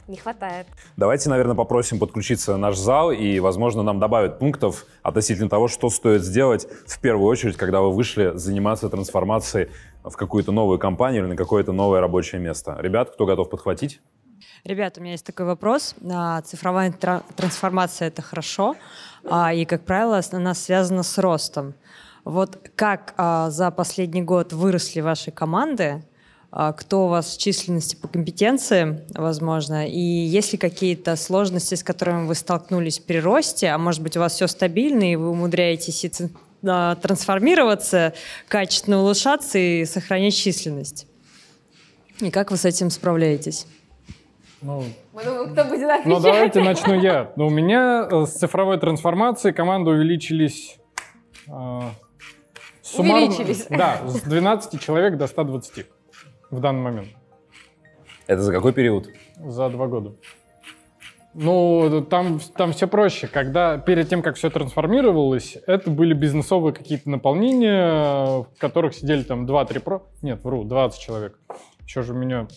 не 0.10 0.18
хватает. 0.18 0.68
Давайте, 0.98 1.30
наверное, 1.30 1.56
попросим 1.56 2.00
подключиться 2.00 2.58
наш 2.58 2.76
зал, 2.78 3.12
и, 3.12 3.40
возможно, 3.40 3.84
нам 3.84 4.00
добавят 4.00 4.40
пунктов 4.40 4.86
относительно 5.04 5.50
того, 5.50 5.68
что 5.68 5.90
стоит 5.90 6.24
сделать 6.24 6.68
в 6.88 7.00
первую 7.00 7.28
очередь, 7.28 7.56
когда 7.56 7.82
вы 7.82 7.92
вышли 7.92 8.32
заниматься 8.36 8.90
трансформацией 8.90 9.70
в 10.04 10.16
какую-то 10.16 10.52
новую 10.52 10.80
компанию 10.80 11.24
или 11.24 11.30
на 11.30 11.36
какое-то 11.36 11.72
новое 11.72 12.02
рабочее 12.02 12.42
место. 12.42 12.76
Ребят, 12.80 13.12
кто 13.12 13.26
готов 13.26 13.50
подхватить? 13.50 14.02
Ребят, 14.64 14.98
у 14.98 15.02
меня 15.02 15.14
есть 15.14 15.26
такой 15.26 15.46
вопрос. 15.46 15.96
А, 16.12 16.42
Цифровая 16.42 16.92
тра- 16.92 17.24
трансформация— 17.36 18.08
это 18.10 18.22
хорошо, 18.22 18.76
а, 19.30 19.54
и, 19.54 19.66
как 19.66 19.86
правило, 19.86 20.22
она 20.32 20.54
связана 20.54 21.04
с 21.04 21.18
ростом. 21.18 21.74
Вот 22.26 22.58
как 22.76 23.14
а, 23.18 23.50
за 23.50 23.72
последний 23.72 24.22
год 24.22 24.54
выросли 24.54 25.02
ваши 25.02 25.32
команды? 25.32 26.04
А, 26.52 26.74
Кто 26.74 27.06
у 27.06 27.08
вас 27.10 27.36
в 27.36 27.40
численности 27.40 27.96
по 27.96 28.08
компетенции, 28.08 29.02
возможно? 29.14 29.88
И 29.88 30.00
есть 30.00 30.52
ли 30.54 30.58
какие-то 30.58 31.16
сложности, 31.16 31.76
с 31.76 31.84
которыми 31.84 32.26
вы 32.26 32.34
столкнулись 32.36 33.00
при 33.00 33.18
росте? 33.20 33.68
А 33.68 33.78
может 33.78 34.02
быть, 34.02 34.18
у 34.18 34.20
вас 34.20 34.34
все 34.34 34.48
стабильно, 34.48 35.12
и 35.12 35.16
вы 35.16 35.30
умудряетесь 35.30 36.04
и 36.06 36.12
а, 36.68 36.96
трансформироваться, 36.96 38.14
качественно 38.48 39.02
улучшаться 39.02 39.60
и 39.60 39.86
сохранять 39.86 40.36
численность? 40.36 41.06
И 42.20 42.32
как 42.32 42.52
вы 42.52 42.58
с 42.58 42.66
этим 42.66 42.90
справляетесь? 42.90 43.66
Ну, 44.62 44.84
Мы 45.14 45.24
думаем, 45.24 45.54
кто 45.54 45.64
будет 45.64 45.84
отвечать. 45.84 46.06
Ну, 46.06 46.20
давайте 46.20 46.62
начну 46.62 46.94
я. 47.00 47.32
Ну, 47.38 47.48
у 47.48 47.50
меня 47.50 48.08
э, 48.12 48.26
с 48.26 48.32
цифровой 48.34 48.78
трансформацией 48.78 49.54
команды 49.54 49.92
увеличились... 49.92 50.78
э, 51.48 51.52
суммарно- 52.84 53.28
Увеличились. 53.28 53.68
Да, 53.70 54.02
с 54.06 54.20
12 54.22 54.82
человек 54.82 55.16
до 55.18 55.28
120 55.28 55.86
в 56.52 56.60
данный 56.60 56.82
момент. 56.82 57.10
Это 58.28 58.42
за 58.42 58.52
какой 58.52 58.74
период? 58.74 59.10
За 59.38 59.70
два 59.70 59.88
года. 59.88 60.14
Ну, 61.34 62.06
там, 62.10 62.40
там 62.56 62.74
все 62.74 62.88
проще. 62.88 63.28
Когда 63.28 63.78
перед 63.78 64.10
тем, 64.10 64.22
как 64.22 64.36
все 64.36 64.50
трансформировалось, 64.50 65.58
это 65.68 65.90
были 65.92 66.14
бизнесовые 66.14 66.74
какие-то 66.74 67.10
наполнения, 67.10 68.42
в 68.42 68.48
которых 68.58 68.96
сидели 68.96 69.24
там 69.24 69.46
2-3 69.46 69.80
про... 69.80 70.04
Нет, 70.22 70.44
вру, 70.44 70.64
20 70.64 71.00
человек. 71.00 71.40
Еще 71.86 72.02
же 72.02 72.14
у 72.14 72.18
меня 72.18 72.48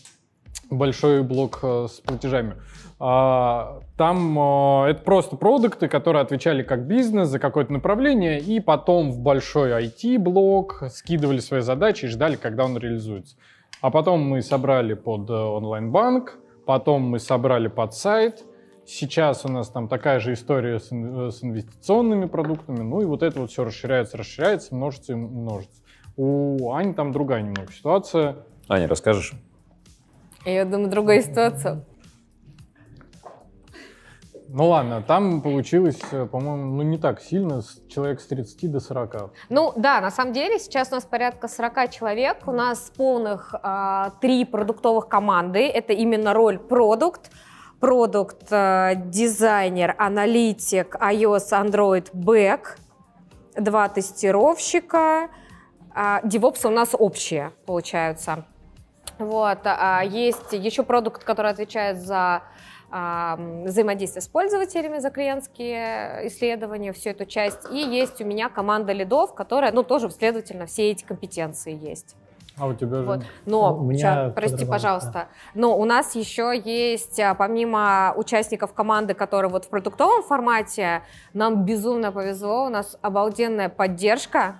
большой 0.70 1.22
блок 1.22 1.60
э, 1.62 1.86
с 1.88 2.00
платежами. 2.00 2.56
А, 2.98 3.80
там 3.96 4.38
э, 4.38 4.90
это 4.90 5.02
просто 5.02 5.36
продукты, 5.36 5.88
которые 5.88 6.22
отвечали 6.22 6.62
как 6.62 6.86
бизнес 6.86 7.28
за 7.28 7.38
какое-то 7.38 7.72
направление, 7.72 8.40
и 8.40 8.60
потом 8.60 9.10
в 9.10 9.20
большой 9.20 9.70
IT-блок 9.70 10.84
скидывали 10.90 11.40
свои 11.40 11.60
задачи 11.60 12.06
и 12.06 12.08
ждали, 12.08 12.36
когда 12.36 12.64
он 12.64 12.76
реализуется. 12.78 13.36
А 13.82 13.90
потом 13.90 14.20
мы 14.22 14.42
собрали 14.42 14.94
под 14.94 15.28
э, 15.28 15.32
онлайн-банк, 15.34 16.38
потом 16.66 17.02
мы 17.02 17.18
собрали 17.18 17.66
под 17.66 17.92
сайт. 17.94 18.44
Сейчас 18.86 19.44
у 19.44 19.48
нас 19.48 19.68
там 19.70 19.88
такая 19.88 20.20
же 20.20 20.34
история 20.34 20.78
с, 20.78 20.92
э, 20.92 21.30
с 21.30 21.42
инвестиционными 21.42 22.26
продуктами. 22.26 22.80
Ну 22.80 23.00
и 23.00 23.04
вот 23.04 23.24
это 23.24 23.40
вот 23.40 23.50
все 23.50 23.64
расширяется, 23.64 24.16
расширяется, 24.16 24.72
множится 24.76 25.12
и 25.12 25.16
множится. 25.16 25.82
У 26.16 26.72
Ани 26.72 26.94
там 26.94 27.10
другая 27.10 27.42
немного 27.42 27.72
ситуация. 27.72 28.36
Аня, 28.68 28.86
расскажешь? 28.86 29.32
Я 30.44 30.64
думаю, 30.64 30.88
другая 30.88 31.20
ситуация. 31.20 31.84
Ну 34.54 34.68
ладно, 34.68 35.00
там 35.00 35.40
получилось, 35.40 35.98
э, 36.12 36.26
по-моему, 36.26 36.76
ну 36.76 36.82
не 36.82 36.98
так 36.98 37.22
сильно, 37.22 37.62
человек 37.88 38.20
с 38.20 38.26
30 38.26 38.70
до 38.70 38.80
40. 38.80 39.32
Ну 39.48 39.72
да, 39.76 40.02
на 40.02 40.10
самом 40.10 40.34
деле 40.34 40.58
сейчас 40.58 40.88
у 40.92 40.96
нас 40.96 41.06
порядка 41.06 41.48
40 41.48 41.90
человек, 41.90 42.36
у 42.46 42.52
нас 42.52 42.92
полных 42.94 43.54
а, 43.62 44.10
три 44.20 44.44
продуктовых 44.44 45.08
команды, 45.08 45.66
это 45.66 45.94
именно 45.94 46.34
роль 46.34 46.58
продукт, 46.58 47.30
продукт, 47.80 48.52
э, 48.52 48.92
дизайнер, 49.06 49.94
аналитик, 49.96 50.96
iOS, 50.96 51.52
Android, 51.52 52.10
бэк, 52.12 52.76
два 53.56 53.88
тестировщика, 53.88 55.30
а, 55.94 56.20
DevOps 56.24 56.66
у 56.66 56.70
нас 56.70 56.90
общие 56.92 57.52
получаются. 57.64 58.44
Вот, 59.18 59.60
а, 59.64 60.02
есть 60.02 60.52
еще 60.52 60.82
продукт, 60.82 61.24
который 61.24 61.50
отвечает 61.50 62.02
за 62.02 62.42
взаимодействие 62.92 64.20
с 64.20 64.28
пользователями, 64.28 64.98
за 64.98 65.10
клиентские 65.10 66.26
исследования, 66.26 66.92
всю 66.92 67.10
эту 67.10 67.24
часть. 67.24 67.70
И 67.70 67.78
есть 67.78 68.20
у 68.20 68.24
меня 68.26 68.50
команда 68.50 68.92
лидов, 68.92 69.34
которая, 69.34 69.72
ну, 69.72 69.82
тоже, 69.82 70.10
следовательно, 70.10 70.66
все 70.66 70.90
эти 70.90 71.02
компетенции 71.02 71.74
есть. 71.74 72.16
А 72.58 72.66
у 72.66 72.74
тебя 72.74 72.98
же... 72.98 73.06
Вот. 73.06 73.20
Но, 73.46 73.74
У 73.78 73.82
меня 73.82 74.26
ща, 74.26 74.30
прости, 74.30 74.66
пожалуйста, 74.66 75.28
но 75.54 75.76
у 75.78 75.84
нас 75.86 76.14
еще 76.14 76.52
есть, 76.62 77.18
а, 77.18 77.34
помимо 77.34 78.12
участников 78.14 78.74
команды, 78.74 79.14
которые 79.14 79.50
вот 79.50 79.64
в 79.64 79.68
продуктовом 79.68 80.22
формате, 80.22 81.02
нам 81.32 81.64
безумно 81.64 82.12
повезло, 82.12 82.66
у 82.66 82.68
нас 82.68 82.98
обалденная 83.00 83.70
поддержка. 83.70 84.56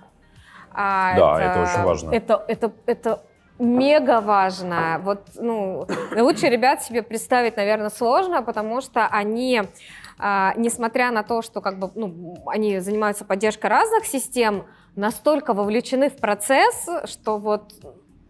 А, 0.71 1.15
Да, 1.15 1.39
это 1.39 1.61
очень 1.61 1.83
важно. 1.83 2.11
Это, 2.11 2.43
это, 2.47 2.71
это 2.87 3.21
мега 3.59 4.21
важно. 4.21 4.99
Вот, 5.03 5.21
ну, 5.35 5.87
лучше 6.15 6.47
ребят 6.47 6.83
себе 6.83 7.03
представить, 7.03 7.57
наверное, 7.57 7.89
сложно, 7.89 8.41
потому 8.41 8.81
что 8.81 9.07
они, 9.07 9.61
а, 10.17 10.53
несмотря 10.55 11.11
на 11.11 11.23
то, 11.23 11.41
что 11.41 11.61
как 11.61 11.79
бы, 11.79 11.91
ну, 11.95 12.37
они 12.47 12.79
занимаются 12.79 13.25
поддержкой 13.25 13.67
разных 13.67 14.05
систем, 14.05 14.65
настолько 14.95 15.53
вовлечены 15.53 16.09
в 16.09 16.17
процесс, 16.17 16.87
что 17.05 17.37
вот 17.37 17.73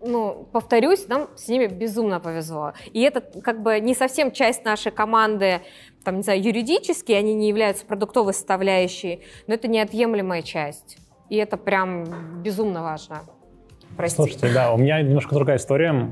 ну, 0.05 0.47
повторюсь, 0.51 1.07
нам 1.07 1.29
с 1.37 1.47
ними 1.47 1.67
безумно 1.67 2.19
повезло. 2.19 2.73
И 2.91 3.01
это 3.01 3.21
как 3.21 3.61
бы 3.61 3.79
не 3.79 3.95
совсем 3.95 4.31
часть 4.31 4.65
нашей 4.65 4.91
команды, 4.91 5.61
там, 6.03 6.17
не 6.17 6.23
знаю, 6.23 6.43
юридически 6.43 7.13
они 7.13 7.33
не 7.33 7.47
являются 7.47 7.85
продуктовой 7.85 8.33
составляющей, 8.33 9.21
но 9.47 9.53
это 9.53 9.69
неотъемлемая 9.69 10.41
часть. 10.41 10.97
И 11.29 11.37
это 11.37 11.55
прям 11.55 12.43
безумно 12.43 12.83
важно. 12.83 13.21
Простите. 13.97 14.23
Слушайте, 14.23 14.53
да, 14.53 14.73
у 14.73 14.77
меня 14.77 15.01
немножко 15.01 15.35
другая 15.35 15.57
история. 15.57 16.11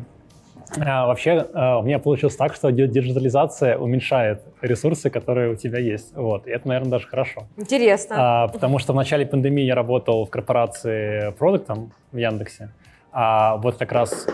А, 0.80 1.06
вообще, 1.06 1.46
а, 1.54 1.80
у 1.80 1.84
меня 1.84 2.00
получилось 2.00 2.36
так, 2.36 2.54
что 2.56 2.72
ди- 2.72 2.88
диджитализация 2.88 3.78
уменьшает 3.78 4.42
ресурсы, 4.62 5.10
которые 5.10 5.52
у 5.52 5.56
тебя 5.56 5.80
есть. 5.80 6.16
Вот. 6.16 6.48
И 6.48 6.52
это, 6.52 6.68
наверное, 6.68 6.92
даже 6.92 7.08
хорошо. 7.08 7.44
Интересно. 7.58 8.16
А, 8.18 8.48
потому 8.48 8.80
что 8.80 8.94
в 8.94 8.96
начале 8.96 9.26
пандемии 9.26 9.64
я 9.66 9.76
работал 9.76 10.26
в 10.26 10.30
корпорации 10.30 11.32
продуктом 11.32 11.92
в 12.12 12.18
Яндексе. 12.18 12.70
А 13.12 13.58
вот 13.58 13.76
как 13.76 13.92
раз 13.92 14.28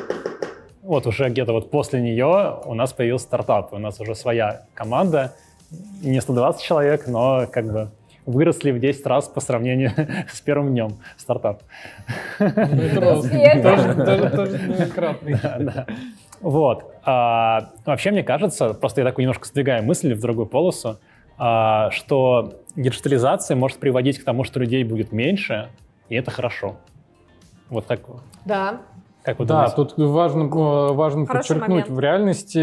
вот 0.84 1.08
уже 1.08 1.30
где-то 1.30 1.54
вот 1.54 1.72
после 1.72 2.02
нее 2.02 2.60
у 2.66 2.74
нас 2.76 2.94
появился 2.94 3.26
стартап. 3.26 3.74
У 3.74 3.80
нас 3.80 4.00
уже 4.00 4.14
своя 4.14 4.68
команда, 4.76 5.34
не 6.02 6.22
120 6.22 6.62
человек, 6.62 7.08
но 7.08 7.48
как 7.52 7.66
бы 7.66 7.90
выросли 8.28 8.72
в 8.72 8.80
10 8.80 9.06
раз 9.08 9.28
по 9.28 9.40
сравнению 9.40 9.92
с 10.32 10.42
первым 10.42 10.70
днем 10.70 10.98
стартап. 11.16 11.64
Тоже, 12.38 13.24
да. 15.60 15.88
Вот. 16.42 16.94
А, 17.04 17.72
вообще, 17.86 18.12
мне 18.12 18.22
кажется, 18.22 18.74
просто 18.74 19.02
я 19.02 19.08
такой 19.08 19.24
немножко 19.24 19.48
сдвигаю 19.48 19.84
мысли 19.84 20.14
в 20.14 20.20
другую 20.20 20.46
полосу, 20.46 21.00
а, 21.38 21.90
что 21.92 22.62
диджитализация 22.76 23.56
может 23.56 23.80
приводить 23.80 24.20
к 24.20 24.24
тому, 24.24 24.44
что 24.44 24.60
людей 24.60 24.84
будет 24.84 25.12
меньше, 25.12 25.70
и 26.10 26.16
это 26.16 26.30
хорошо. 26.30 26.76
Вот 27.70 27.88
так. 27.88 28.02
Да. 28.46 28.82
Как 29.28 29.40
вы 29.40 29.46
Да, 29.46 29.68
думаете? 29.68 29.76
тут 29.76 29.94
важно, 29.98 30.44
э, 30.44 30.94
важно 30.94 31.26
Хороший 31.26 31.56
подчеркнуть, 31.56 31.70
момент. 31.70 31.90
в 31.90 32.00
реальности 32.00 32.60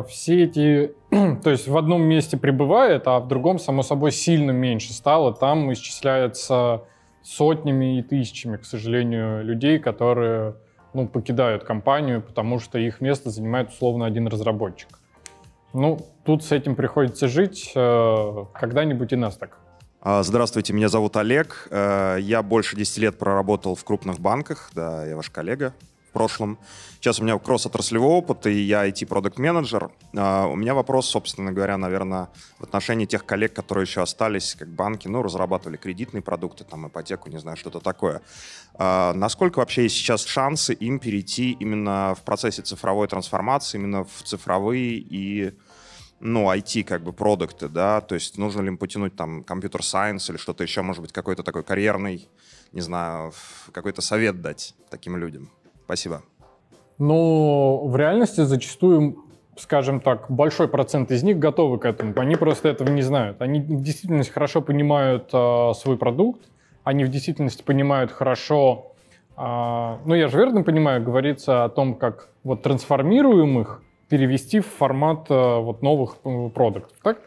э, 0.00 0.02
все 0.08 0.42
эти, 0.42 0.94
то 1.44 1.48
есть 1.50 1.68
в 1.68 1.76
одном 1.76 2.02
месте 2.02 2.36
прибывает, 2.36 3.06
а 3.06 3.20
в 3.20 3.28
другом, 3.28 3.60
само 3.60 3.84
собой, 3.84 4.10
сильно 4.10 4.50
меньше 4.50 4.92
стало. 4.94 5.32
Там 5.32 5.72
исчисляется 5.72 6.82
сотнями 7.22 8.00
и 8.00 8.02
тысячами, 8.02 8.56
к 8.56 8.64
сожалению, 8.64 9.44
людей, 9.44 9.78
которые 9.78 10.56
ну, 10.92 11.06
покидают 11.06 11.62
компанию, 11.62 12.20
потому 12.20 12.58
что 12.58 12.80
их 12.80 13.00
место 13.00 13.30
занимает 13.30 13.68
условно 13.70 14.04
один 14.04 14.26
разработчик. 14.26 14.88
Ну, 15.72 16.00
тут 16.24 16.42
с 16.42 16.50
этим 16.50 16.74
приходится 16.74 17.28
жить. 17.28 17.70
э, 17.76 18.44
Когда-нибудь 18.54 19.12
и 19.12 19.16
нас 19.16 19.36
так. 19.36 19.56
А, 20.00 20.24
Здравствуйте, 20.24 20.72
меня 20.72 20.88
зовут 20.88 21.16
Олег. 21.16 21.68
Я 21.70 22.42
больше 22.42 22.74
10 22.74 22.98
лет 22.98 23.18
проработал 23.20 23.76
в 23.76 23.84
крупных 23.84 24.18
банках, 24.18 24.70
да, 24.74 25.06
я 25.06 25.14
ваш 25.14 25.30
коллега 25.30 25.72
в 26.12 26.14
прошлом. 26.14 26.58
Сейчас 26.96 27.20
у 27.20 27.24
меня 27.24 27.38
кросс-отраслевой 27.38 28.10
опыт, 28.10 28.46
и 28.46 28.52
я 28.52 28.86
IT-продукт-менеджер. 28.86 29.90
А, 30.14 30.46
У 30.46 30.56
меня 30.56 30.74
вопрос, 30.74 31.08
собственно 31.08 31.52
говоря, 31.52 31.78
наверное, 31.78 32.28
в 32.58 32.64
отношении 32.64 33.06
тех 33.06 33.24
коллег, 33.24 33.54
которые 33.54 33.84
еще 33.84 34.02
остались, 34.02 34.54
как 34.54 34.68
банки, 34.68 35.08
ну, 35.08 35.22
разрабатывали 35.22 35.78
кредитные 35.78 36.20
продукты, 36.20 36.64
там, 36.64 36.86
ипотеку, 36.86 37.30
не 37.30 37.38
знаю, 37.38 37.56
что-то 37.56 37.80
такое. 37.80 38.20
А, 38.74 39.14
Насколько 39.14 39.60
вообще 39.60 39.84
есть 39.84 39.96
сейчас 39.96 40.26
шансы 40.26 40.74
им 40.74 40.98
перейти 40.98 41.52
именно 41.52 42.14
в 42.14 42.22
процессе 42.24 42.60
цифровой 42.60 43.08
трансформации, 43.08 43.78
именно 43.78 44.04
в 44.04 44.22
цифровые 44.22 44.98
и 44.98 45.54
ну, 46.20 46.52
IT 46.52 46.84
как 46.84 47.02
бы 47.02 47.14
продукты, 47.14 47.68
да, 47.68 48.02
то 48.02 48.14
есть 48.14 48.36
нужно 48.36 48.60
ли 48.60 48.68
им 48.68 48.76
потянуть 48.76 49.16
там 49.16 49.42
компьютер 49.42 49.82
сайенс 49.82 50.28
или 50.30 50.36
что-то 50.36 50.62
еще, 50.62 50.82
может 50.82 51.00
быть, 51.00 51.12
какой-то 51.12 51.42
такой 51.42 51.64
карьерный 51.64 52.28
не 52.72 52.80
знаю, 52.80 53.32
какой-то 53.72 54.02
совет 54.02 54.40
дать 54.40 54.74
таким 54.90 55.16
людям? 55.16 55.50
Спасибо. 55.84 56.22
Но 56.98 57.86
в 57.86 57.96
реальности 57.96 58.42
зачастую, 58.42 59.24
скажем 59.56 60.00
так, 60.00 60.30
большой 60.30 60.68
процент 60.68 61.10
из 61.10 61.22
них 61.22 61.38
готовы 61.38 61.78
к 61.78 61.84
этому. 61.84 62.12
Они 62.16 62.36
просто 62.36 62.68
этого 62.68 62.88
не 62.88 63.02
знают. 63.02 63.42
Они 63.42 63.60
в 63.60 63.82
действительности 63.82 64.32
хорошо 64.32 64.62
понимают 64.62 65.30
а, 65.32 65.72
свой 65.74 65.96
продукт, 65.96 66.42
они 66.84 67.04
в 67.04 67.08
действительности 67.08 67.62
понимают 67.62 68.10
хорошо, 68.10 68.92
а, 69.36 69.98
ну 70.04 70.14
я 70.14 70.28
же 70.28 70.36
верно 70.36 70.62
понимаю, 70.62 71.02
говорится 71.02 71.64
о 71.64 71.68
том, 71.68 71.94
как 71.94 72.28
вот 72.44 72.62
трансформируемых 72.62 73.82
перевести 74.08 74.60
в 74.60 74.66
формат 74.66 75.26
а, 75.30 75.60
вот 75.60 75.82
новых 75.82 76.16
м, 76.24 76.50
продуктов, 76.50 76.96
так? 77.02 77.18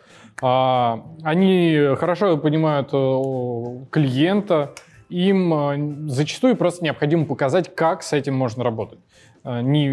А, 0.41 1.03
они 1.23 1.95
хорошо 1.97 2.37
понимают 2.37 2.89
э, 2.93 3.85
клиента, 3.89 4.73
им 5.09 5.53
э, 5.53 6.09
зачастую 6.09 6.55
просто 6.55 6.83
необходимо 6.83 7.25
показать, 7.25 7.73
как 7.75 8.03
с 8.03 8.13
этим 8.13 8.35
можно 8.35 8.63
работать. 8.63 8.99
Э, 9.43 9.61
Не, 9.61 9.87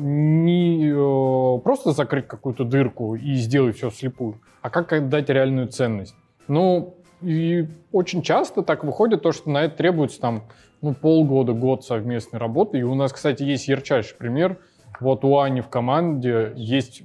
не 0.00 0.90
э, 0.90 1.60
просто 1.60 1.92
закрыть 1.92 2.26
какую-то 2.26 2.64
дырку 2.64 3.14
и 3.14 3.34
сделать 3.34 3.76
все 3.76 3.90
вслепую, 3.90 4.40
а 4.62 4.70
как 4.70 5.08
дать 5.08 5.28
реальную 5.28 5.68
ценность. 5.68 6.14
Ну, 6.48 6.94
и 7.20 7.66
очень 7.92 8.22
часто 8.22 8.62
так 8.62 8.84
выходит 8.84 9.22
то, 9.22 9.32
что 9.32 9.50
на 9.50 9.64
это 9.64 9.76
требуется 9.76 10.20
там 10.20 10.44
ну, 10.80 10.94
полгода, 10.94 11.52
год 11.52 11.84
совместной 11.84 12.38
работы. 12.38 12.78
И 12.78 12.82
у 12.82 12.94
нас, 12.94 13.12
кстати, 13.12 13.42
есть 13.42 13.68
ярчайший 13.68 14.16
пример. 14.16 14.58
Вот 15.00 15.24
у 15.24 15.38
Ани 15.38 15.60
в 15.60 15.68
команде 15.68 16.52
есть 16.56 17.02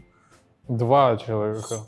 два 0.68 1.18
человека. 1.18 1.82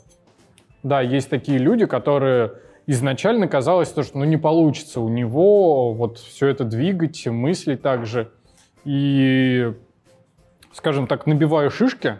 Да, 0.82 1.00
есть 1.00 1.30
такие 1.30 1.58
люди, 1.58 1.86
которые 1.86 2.52
изначально 2.86 3.48
казалось, 3.48 3.90
то, 3.90 4.02
что 4.02 4.18
ну, 4.18 4.24
не 4.24 4.36
получится 4.36 5.00
у 5.00 5.08
него 5.08 5.92
вот 5.92 6.18
все 6.18 6.48
это 6.48 6.64
двигать, 6.64 7.26
мыслить 7.26 7.82
так 7.82 8.06
же. 8.06 8.30
И, 8.84 9.72
скажем 10.72 11.06
так, 11.06 11.26
набиваю 11.26 11.70
шишки. 11.70 12.18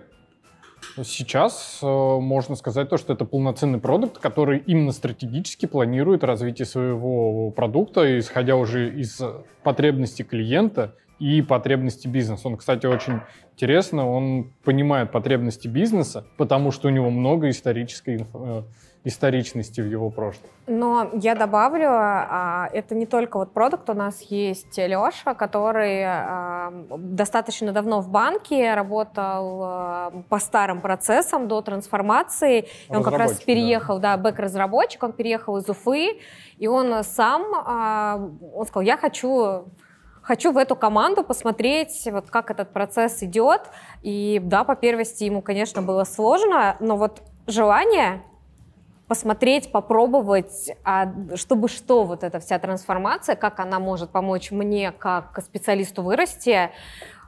Сейчас 1.05 1.80
э, 1.82 1.86
можно 1.86 2.55
сказать 2.55 2.88
то, 2.88 2.97
что 2.97 3.12
это 3.12 3.24
полноценный 3.24 3.78
продукт, 3.78 4.18
который 4.18 4.59
именно 4.66 4.93
стратегически 4.93 5.66
планирует 5.66 6.24
развитие 6.24 6.66
своего 6.66 7.51
продукта, 7.51 8.18
исходя 8.18 8.56
уже 8.56 8.90
из 8.90 9.20
потребностей 9.62 10.24
клиента 10.24 10.94
и 11.18 11.43
потребностей 11.43 12.09
бизнеса. 12.09 12.48
Он, 12.48 12.56
кстати, 12.56 12.86
очень 12.86 13.20
интересно, 13.55 14.09
он 14.09 14.52
понимает 14.64 15.12
потребности 15.12 15.66
бизнеса, 15.66 16.26
потому 16.36 16.70
что 16.70 16.88
у 16.88 16.90
него 16.90 17.10
много 17.10 17.48
исторической 17.48 18.18
инф- 18.18 18.28
э, 18.34 18.62
историчности 19.07 19.81
в 19.81 19.87
его 19.87 20.11
прошлом. 20.11 20.51
Но 20.66 21.11
я 21.15 21.37
добавлю, 21.37 21.87
а, 21.89 22.69
это 22.73 22.97
не 22.97 23.07
только 23.07 23.39
вот 23.39 23.53
продукт, 23.53 23.89
у 23.89 23.95
нас 23.95 24.20
есть 24.23 24.77
Леша, 24.77 25.35
который 25.35 26.03
а, 26.05 26.73
достаточно 26.99 27.73
давно 27.73 28.01
в 28.01 28.09
банке 28.09 28.74
работал 28.74 29.61
а, 29.62 30.12
по 30.28 30.41
старым 30.41 30.81
процессам 30.81 31.47
до 31.47 31.62
трансформации. 31.62 32.66
И 32.89 32.97
он 32.97 33.05
как 33.05 33.16
раз 33.16 33.41
переехал, 33.41 34.01
да, 34.01 34.16
бэк-разработчик, 34.16 35.05
он 35.05 35.12
переехал 35.12 35.57
из 35.59 35.69
Уфы, 35.69 36.19
и 36.59 36.66
он 36.66 37.05
сам, 37.05 37.43
он 38.55 38.66
сказал, 38.66 38.83
я 38.83 38.97
хочу 38.97 39.66
хочу 40.23 40.51
в 40.51 40.59
эту 40.59 40.74
команду 40.74 41.23
посмотреть, 41.23 42.09
вот 42.11 42.31
как 42.31 42.51
этот 42.51 42.73
процесс 42.73 43.23
идет. 43.23 43.70
И 44.03 44.41
да, 44.43 44.65
по 44.65 44.74
первости 44.74 45.23
ему, 45.23 45.43
конечно, 45.43 45.83
было 45.83 46.03
сложно, 46.03 46.77
но 46.81 46.97
вот 46.97 47.23
желание 47.47 48.24
посмотреть, 49.09 49.70
попробовать, 49.70 50.70
а 50.85 51.12
чтобы 51.37 51.69
что 51.69 52.05
вот 52.05 52.24
эта 52.24 52.41
вся 52.41 52.59
трансформация, 52.59 53.37
как 53.37 53.61
она 53.61 53.78
может 53.78 54.11
помочь 54.11 54.51
мне 54.51 54.93
как 54.93 55.39
специалисту 55.43 56.03
вырасти, 56.03 56.70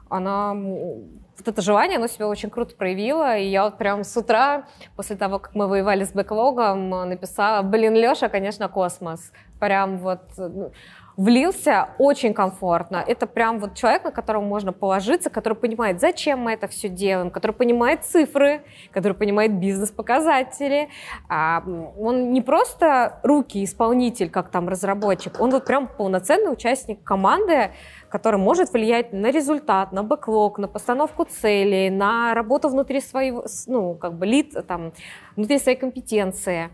она, 0.09 0.53
вот 0.53 1.47
это 1.47 1.61
желание, 1.61 1.97
оно 1.97 2.07
себя 2.07 2.27
очень 2.27 2.49
круто 2.49 2.75
проявило, 2.75 3.37
и 3.37 3.45
я 3.47 3.63
вот 3.63 3.77
прям 3.77 4.03
с 4.03 4.17
утра, 4.17 4.65
после 4.95 5.15
того, 5.15 5.39
как 5.39 5.55
мы 5.55 5.67
воевали 5.67 6.03
с 6.03 6.11
бэклогом, 6.11 6.89
написала, 6.89 7.61
блин, 7.61 7.93
Леша, 7.93 8.27
конечно, 8.27 8.67
космос. 8.67 9.31
Прям 9.59 9.97
вот 9.97 10.21
ну, 10.37 10.71
влился 11.19 11.89
очень 11.97 12.33
комфортно. 12.33 13.03
Это 13.05 13.27
прям 13.27 13.59
вот 13.59 13.75
человек, 13.75 14.05
на 14.05 14.11
которого 14.11 14.41
можно 14.41 14.71
положиться, 14.71 15.29
который 15.29 15.55
понимает, 15.55 15.99
зачем 15.99 16.39
мы 16.39 16.53
это 16.53 16.69
все 16.69 16.87
делаем, 16.87 17.29
который 17.29 17.51
понимает 17.51 18.05
цифры, 18.05 18.61
который 18.93 19.15
понимает 19.15 19.53
бизнес-показатели. 19.59 20.87
А, 21.27 21.61
он 21.97 22.31
не 22.31 22.41
просто 22.41 23.19
руки 23.21 23.61
исполнитель, 23.65 24.29
как 24.29 24.49
там 24.49 24.69
разработчик, 24.69 25.41
он 25.41 25.49
вот 25.49 25.65
прям 25.65 25.87
полноценный 25.87 26.53
участник 26.53 27.03
команды, 27.03 27.71
который 28.07 28.39
может 28.39 28.71
влиять 28.71 29.11
на 29.11 29.29
результат, 29.29 29.91
на 29.91 30.03
бэклог, 30.03 30.57
на 30.57 30.69
постановку 30.69 31.25
целей, 31.25 31.89
на 31.89 32.33
работу 32.33 32.69
внутри 32.69 33.01
своего, 33.01 33.43
ну, 33.67 33.93
как 33.95 34.13
бы 34.13 34.25
лид, 34.25 34.55
там, 34.65 34.93
внутри 35.35 35.59
своей 35.59 35.77
компетенции. 35.77 36.69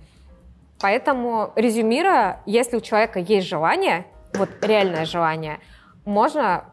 Поэтому, 0.81 1.51
резюмируя, 1.55 2.43
если 2.45 2.77
у 2.77 2.81
человека 2.81 3.17
есть 3.17 3.47
желание, 3.47 4.05
вот 4.37 4.49
реальное 4.61 5.05
желание, 5.05 5.59
можно 6.05 6.65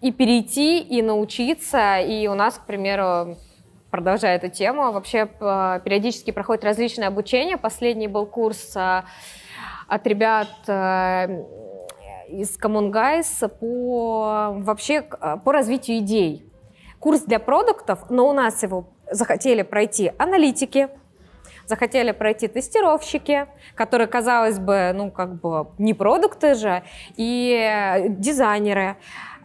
и 0.00 0.12
перейти, 0.12 0.80
и 0.80 1.02
научиться. 1.02 1.98
И 1.98 2.26
у 2.26 2.34
нас, 2.34 2.58
к 2.58 2.66
примеру, 2.66 3.36
продолжая 3.90 4.36
эту 4.36 4.50
тему, 4.50 4.92
вообще 4.92 5.26
п- 5.26 5.80
периодически 5.84 6.30
проходит 6.30 6.64
различные 6.64 7.08
обучения. 7.08 7.56
Последний 7.56 8.08
был 8.08 8.26
курс 8.26 8.76
а, 8.76 9.04
от 9.88 10.06
ребят 10.06 10.48
э, 10.66 11.44
из 12.28 12.58
Common 12.58 12.90
Guys 12.90 13.48
по 13.48 14.54
вообще 14.58 15.02
по 15.02 15.52
развитию 15.52 15.98
идей. 15.98 16.44
Курс 16.98 17.20
для 17.20 17.38
продуктов, 17.38 18.10
но 18.10 18.28
у 18.28 18.32
нас 18.32 18.62
его 18.62 18.86
захотели 19.10 19.62
пройти 19.62 20.12
аналитики, 20.18 20.88
захотели 21.66 22.12
пройти 22.12 22.48
тестировщики, 22.48 23.46
которые, 23.74 24.06
казалось 24.06 24.58
бы, 24.58 24.92
ну, 24.94 25.10
как 25.10 25.40
бы 25.40 25.68
не 25.78 25.94
продукты 25.94 26.54
же, 26.54 26.82
и 27.16 27.52
э, 27.52 28.08
дизайнеры. 28.08 28.96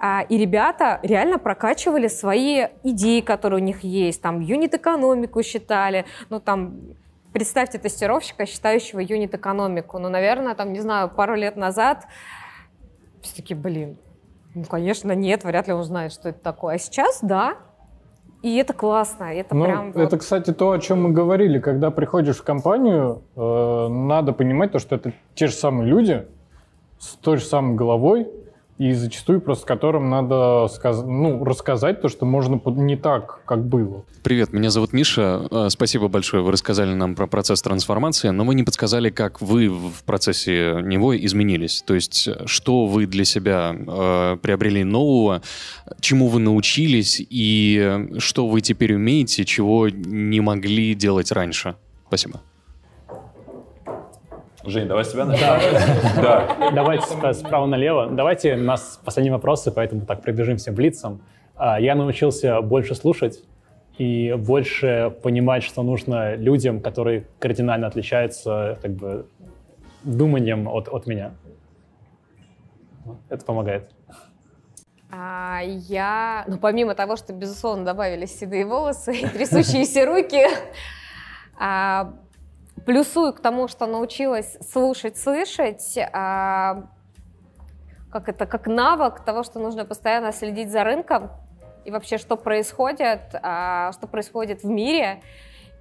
А, 0.02 0.22
И 0.30 0.38
ребята 0.38 1.00
реально 1.04 1.40
прокачивали 1.40 2.08
свои 2.08 2.68
идеи, 2.84 3.20
которые 3.20 3.62
у 3.62 3.64
них 3.64 3.84
есть. 3.84 4.22
Там 4.22 4.40
юнит-экономику 4.40 5.44
считали, 5.44 6.06
ну, 6.30 6.40
там, 6.40 6.80
представьте 7.34 7.80
тестировщика, 7.80 8.46
считающего 8.46 9.00
юнит-экономику. 9.02 10.00
Ну, 10.00 10.10
наверное, 10.10 10.56
там, 10.56 10.72
не 10.72 10.80
знаю, 10.80 11.10
пару 11.10 11.36
лет 11.36 11.58
назад 11.58 12.08
все 13.22 13.36
таки 13.36 13.54
блин, 13.54 13.98
ну, 14.56 14.64
конечно, 14.64 15.12
нет, 15.12 15.44
вряд 15.44 15.68
ли 15.68 15.74
он 15.74 15.84
знает, 15.84 16.12
что 16.12 16.30
это 16.30 16.40
такое. 16.40 16.76
А 16.76 16.78
сейчас, 16.80 17.20
да, 17.22 17.58
и 18.42 18.56
это 18.58 18.74
классно, 18.74 19.26
это 19.26 19.54
Ну, 19.56 19.66
прям 19.66 19.92
вот- 19.92 20.02
это, 20.02 20.18
кстати, 20.18 20.52
то, 20.54 20.72
о 20.72 20.80
чем 20.80 21.04
мы 21.04 21.12
говорили. 21.12 21.60
Когда 21.60 21.92
приходишь 21.92 22.38
в 22.38 22.44
компанию, 22.44 23.22
э, 23.36 23.88
надо 23.90 24.34
понимать 24.34 24.72
то, 24.72 24.80
что 24.80 24.96
это 24.96 25.12
те 25.36 25.48
же 25.48 25.54
самые 25.54 25.88
люди 25.90 26.26
с 27.00 27.16
той 27.16 27.38
же 27.38 27.44
самой 27.46 27.76
головой, 27.76 28.28
и 28.80 28.94
зачастую 28.94 29.42
просто 29.42 29.68
которым 29.68 30.10
надо 30.10 30.68
сказ- 30.74 31.04
ну, 31.06 31.44
рассказать 31.44 32.02
то, 32.02 32.08
что 32.08 32.26
можно 32.26 32.60
не 32.78 32.96
так, 32.96 33.42
как 33.46 33.66
было. 33.66 34.06
Привет, 34.24 34.54
меня 34.54 34.70
зовут 34.70 34.94
Миша. 34.94 35.48
Э, 35.52 35.68
Спасибо 35.70 36.08
большое, 36.08 36.42
вы 36.42 36.54
рассказали 36.54 36.94
нам 36.94 37.14
про 37.14 37.28
процесс 37.28 37.62
трансформации, 37.62 38.30
но 38.30 38.46
вы 38.46 38.56
не 38.56 38.64
подсказали, 38.64 39.10
как 39.10 39.42
вы 39.42 39.70
в 39.70 40.04
процессе 40.06 40.80
него 40.82 41.16
изменились. 41.16 41.84
То 41.86 41.94
есть, 41.94 42.30
что 42.46 42.86
вы 42.86 43.06
для 43.06 43.26
себя 43.26 43.76
э, 43.76 44.38
приобрели 44.42 44.86
нового, 44.86 45.42
чему 46.00 46.30
вы 46.30 46.40
научились 46.40 47.22
и 47.30 48.08
что 48.18 48.48
вы 48.48 48.62
теперь 48.62 48.96
умеете, 48.96 49.44
чего 49.44 49.90
не 49.90 50.40
могли 50.40 50.96
делать 50.96 51.34
раньше. 51.34 51.76
Спасибо. 52.08 52.40
Жень, 54.66 54.88
давай 54.88 55.06
с 55.06 55.12
тебя 55.12 55.26
начнем. 55.26 56.22
Да. 56.22 56.72
Давайте 56.74 57.06
сп- 57.14 57.34
справа 57.34 57.66
налево. 57.66 58.08
Давайте 58.08 58.56
у 58.56 58.62
нас 58.64 59.00
последние 59.04 59.32
вопросы, 59.34 59.72
поэтому 59.72 60.06
так 60.06 60.22
пробежимся 60.22 60.72
блицом. 60.72 61.22
А, 61.56 61.80
Я 61.80 61.96
научился 61.96 62.62
больше 62.62 62.94
слушать 62.96 63.42
и 63.98 64.34
больше 64.38 65.16
понимать, 65.24 65.64
что 65.64 65.82
нужно 65.84 66.36
людям, 66.36 66.82
которые 66.82 67.26
кардинально 67.40 67.88
отличаются 67.88 68.78
как 68.82 68.92
бы, 68.92 69.28
думанием 70.04 70.68
от, 70.68 70.90
от 70.90 71.08
меня. 71.08 71.32
Это 73.30 73.46
помогает. 73.46 73.90
А, 75.12 75.62
я, 75.64 76.44
ну, 76.48 76.58
помимо 76.60 76.96
того, 76.96 77.16
что, 77.16 77.34
безусловно, 77.34 77.84
добавились 77.86 78.38
седые 78.38 78.66
волосы 78.66 79.16
и 79.16 79.26
трясущиеся 79.28 80.06
руки, 80.06 80.46
а, 81.60 82.14
плюсую 82.86 83.34
к 83.34 83.40
тому, 83.40 83.68
что 83.68 83.86
научилась 83.86 84.58
слушать, 84.72 85.18
слышать, 85.18 85.98
а, 86.14 86.84
как 88.12 88.30
это, 88.30 88.46
как 88.46 88.68
навык 88.68 89.24
того, 89.24 89.44
что 89.44 89.60
нужно 89.60 89.86
постоянно 89.86 90.32
следить 90.32 90.72
за 90.72 90.84
рынком 90.84 91.32
и 91.86 91.92
вообще, 91.92 92.18
что 92.18 92.36
происходит, 92.36 93.22
а, 93.42 93.92
что 93.94 94.08
происходит 94.08 94.64
в 94.64 94.68
мире, 94.68 95.22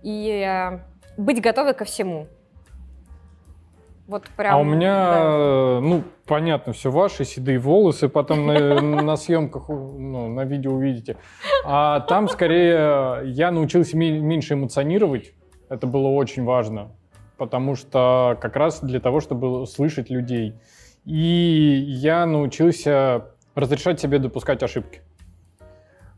и 0.03 0.43
а, 0.43 0.81
быть 1.17 1.41
готовой 1.41 1.75
ко 1.75 1.85
всему. 1.85 2.29
Вот 4.07 4.25
прям. 4.37 4.55
А 4.55 4.59
у 4.59 4.65
меня, 4.65 4.95
да. 4.95 5.21
э, 5.21 5.81
ну, 5.81 6.03
понятно, 6.27 6.73
все 6.73 6.91
ваши 6.91 7.27
седые 7.27 7.59
волосы, 7.59 8.09
потом 8.09 8.47
на, 8.47 8.81
на 9.03 9.17
съемках, 9.17 9.69
ну, 9.69 10.29
на 10.29 10.45
видео 10.45 10.73
увидите. 10.73 11.19
А 11.67 12.01
там 12.01 12.29
скорее 12.29 13.21
я 13.27 13.51
научился 13.51 13.99
меньше 13.99 14.55
эмоционировать. 14.55 15.35
Это 15.69 15.87
было 15.87 16.09
очень 16.09 16.45
важно, 16.45 16.91
потому 17.37 17.75
что 17.75 18.39
как 18.41 18.57
раз 18.57 18.81
для 18.81 19.01
того, 19.01 19.21
чтобы 19.21 19.67
слышать 19.67 20.11
людей. 20.11 20.55
И 21.05 21.85
я 21.87 22.27
научился 22.27 23.27
разрешать 23.55 24.01
себе 24.01 24.19
допускать 24.19 24.63
ошибки. 24.63 25.03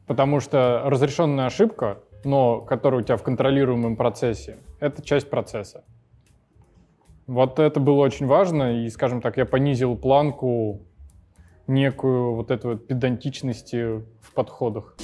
Потому 0.07 0.41
что 0.41 0.83
разрешенная 0.85 1.47
ошибка, 1.47 1.99
но 2.25 2.61
которая 2.61 3.01
у 3.01 3.05
тебя 3.05 3.17
в 3.17 3.23
контролируемом 3.23 3.97
процессе, 3.97 4.59
это 4.81 5.03
часть 5.03 5.31
процесса. 5.31 5.85
Вот 7.27 7.59
это 7.61 7.79
было 7.79 8.01
очень 8.01 8.27
важно, 8.27 8.85
и, 8.85 8.89
скажем 8.91 9.21
так, 9.21 9.37
я 9.37 9.47
понизил 9.47 9.97
планку 9.97 10.83
некую 11.69 12.35
вот 12.35 12.51
этой 12.51 12.73
вот 12.73 12.89
педантичности 12.89 14.01
в 14.21 14.35
подходах. 14.35 14.97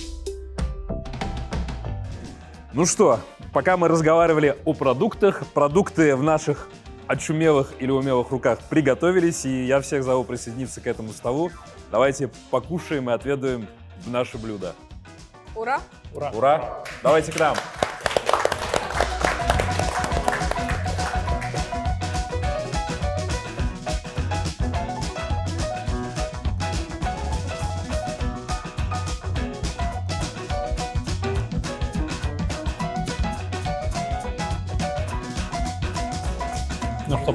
Ну 2.73 2.85
что, 2.85 3.21
пока 3.57 3.79
мы 3.79 3.89
разговаривали 3.89 4.55
о 4.67 4.75
продуктах, 4.75 5.47
продукты 5.55 6.15
в 6.15 6.23
наших 6.23 6.69
очумелых 7.07 7.73
или 7.79 7.91
умелых 7.91 8.31
руках 8.31 8.59
приготовились, 8.69 9.47
и 9.47 9.65
я 9.65 9.81
всех 9.81 10.05
зову 10.05 10.25
присоединиться 10.25 10.83
к 10.83 10.87
этому 10.87 11.09
столу. 11.13 11.51
Давайте 11.91 12.29
покушаем 12.51 13.09
и 13.09 13.15
отведаем 13.15 13.67
наше 14.05 14.37
блюдо. 14.37 14.75
Ура! 15.55 15.81
Ура! 16.15 16.33
Ура! 16.35 16.85
Давайте 17.03 17.33
к 17.33 17.41
нам. 17.41 17.57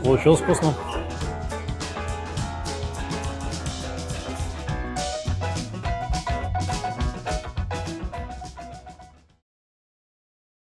Получилось 0.04 0.40
вкусно? 0.40 0.74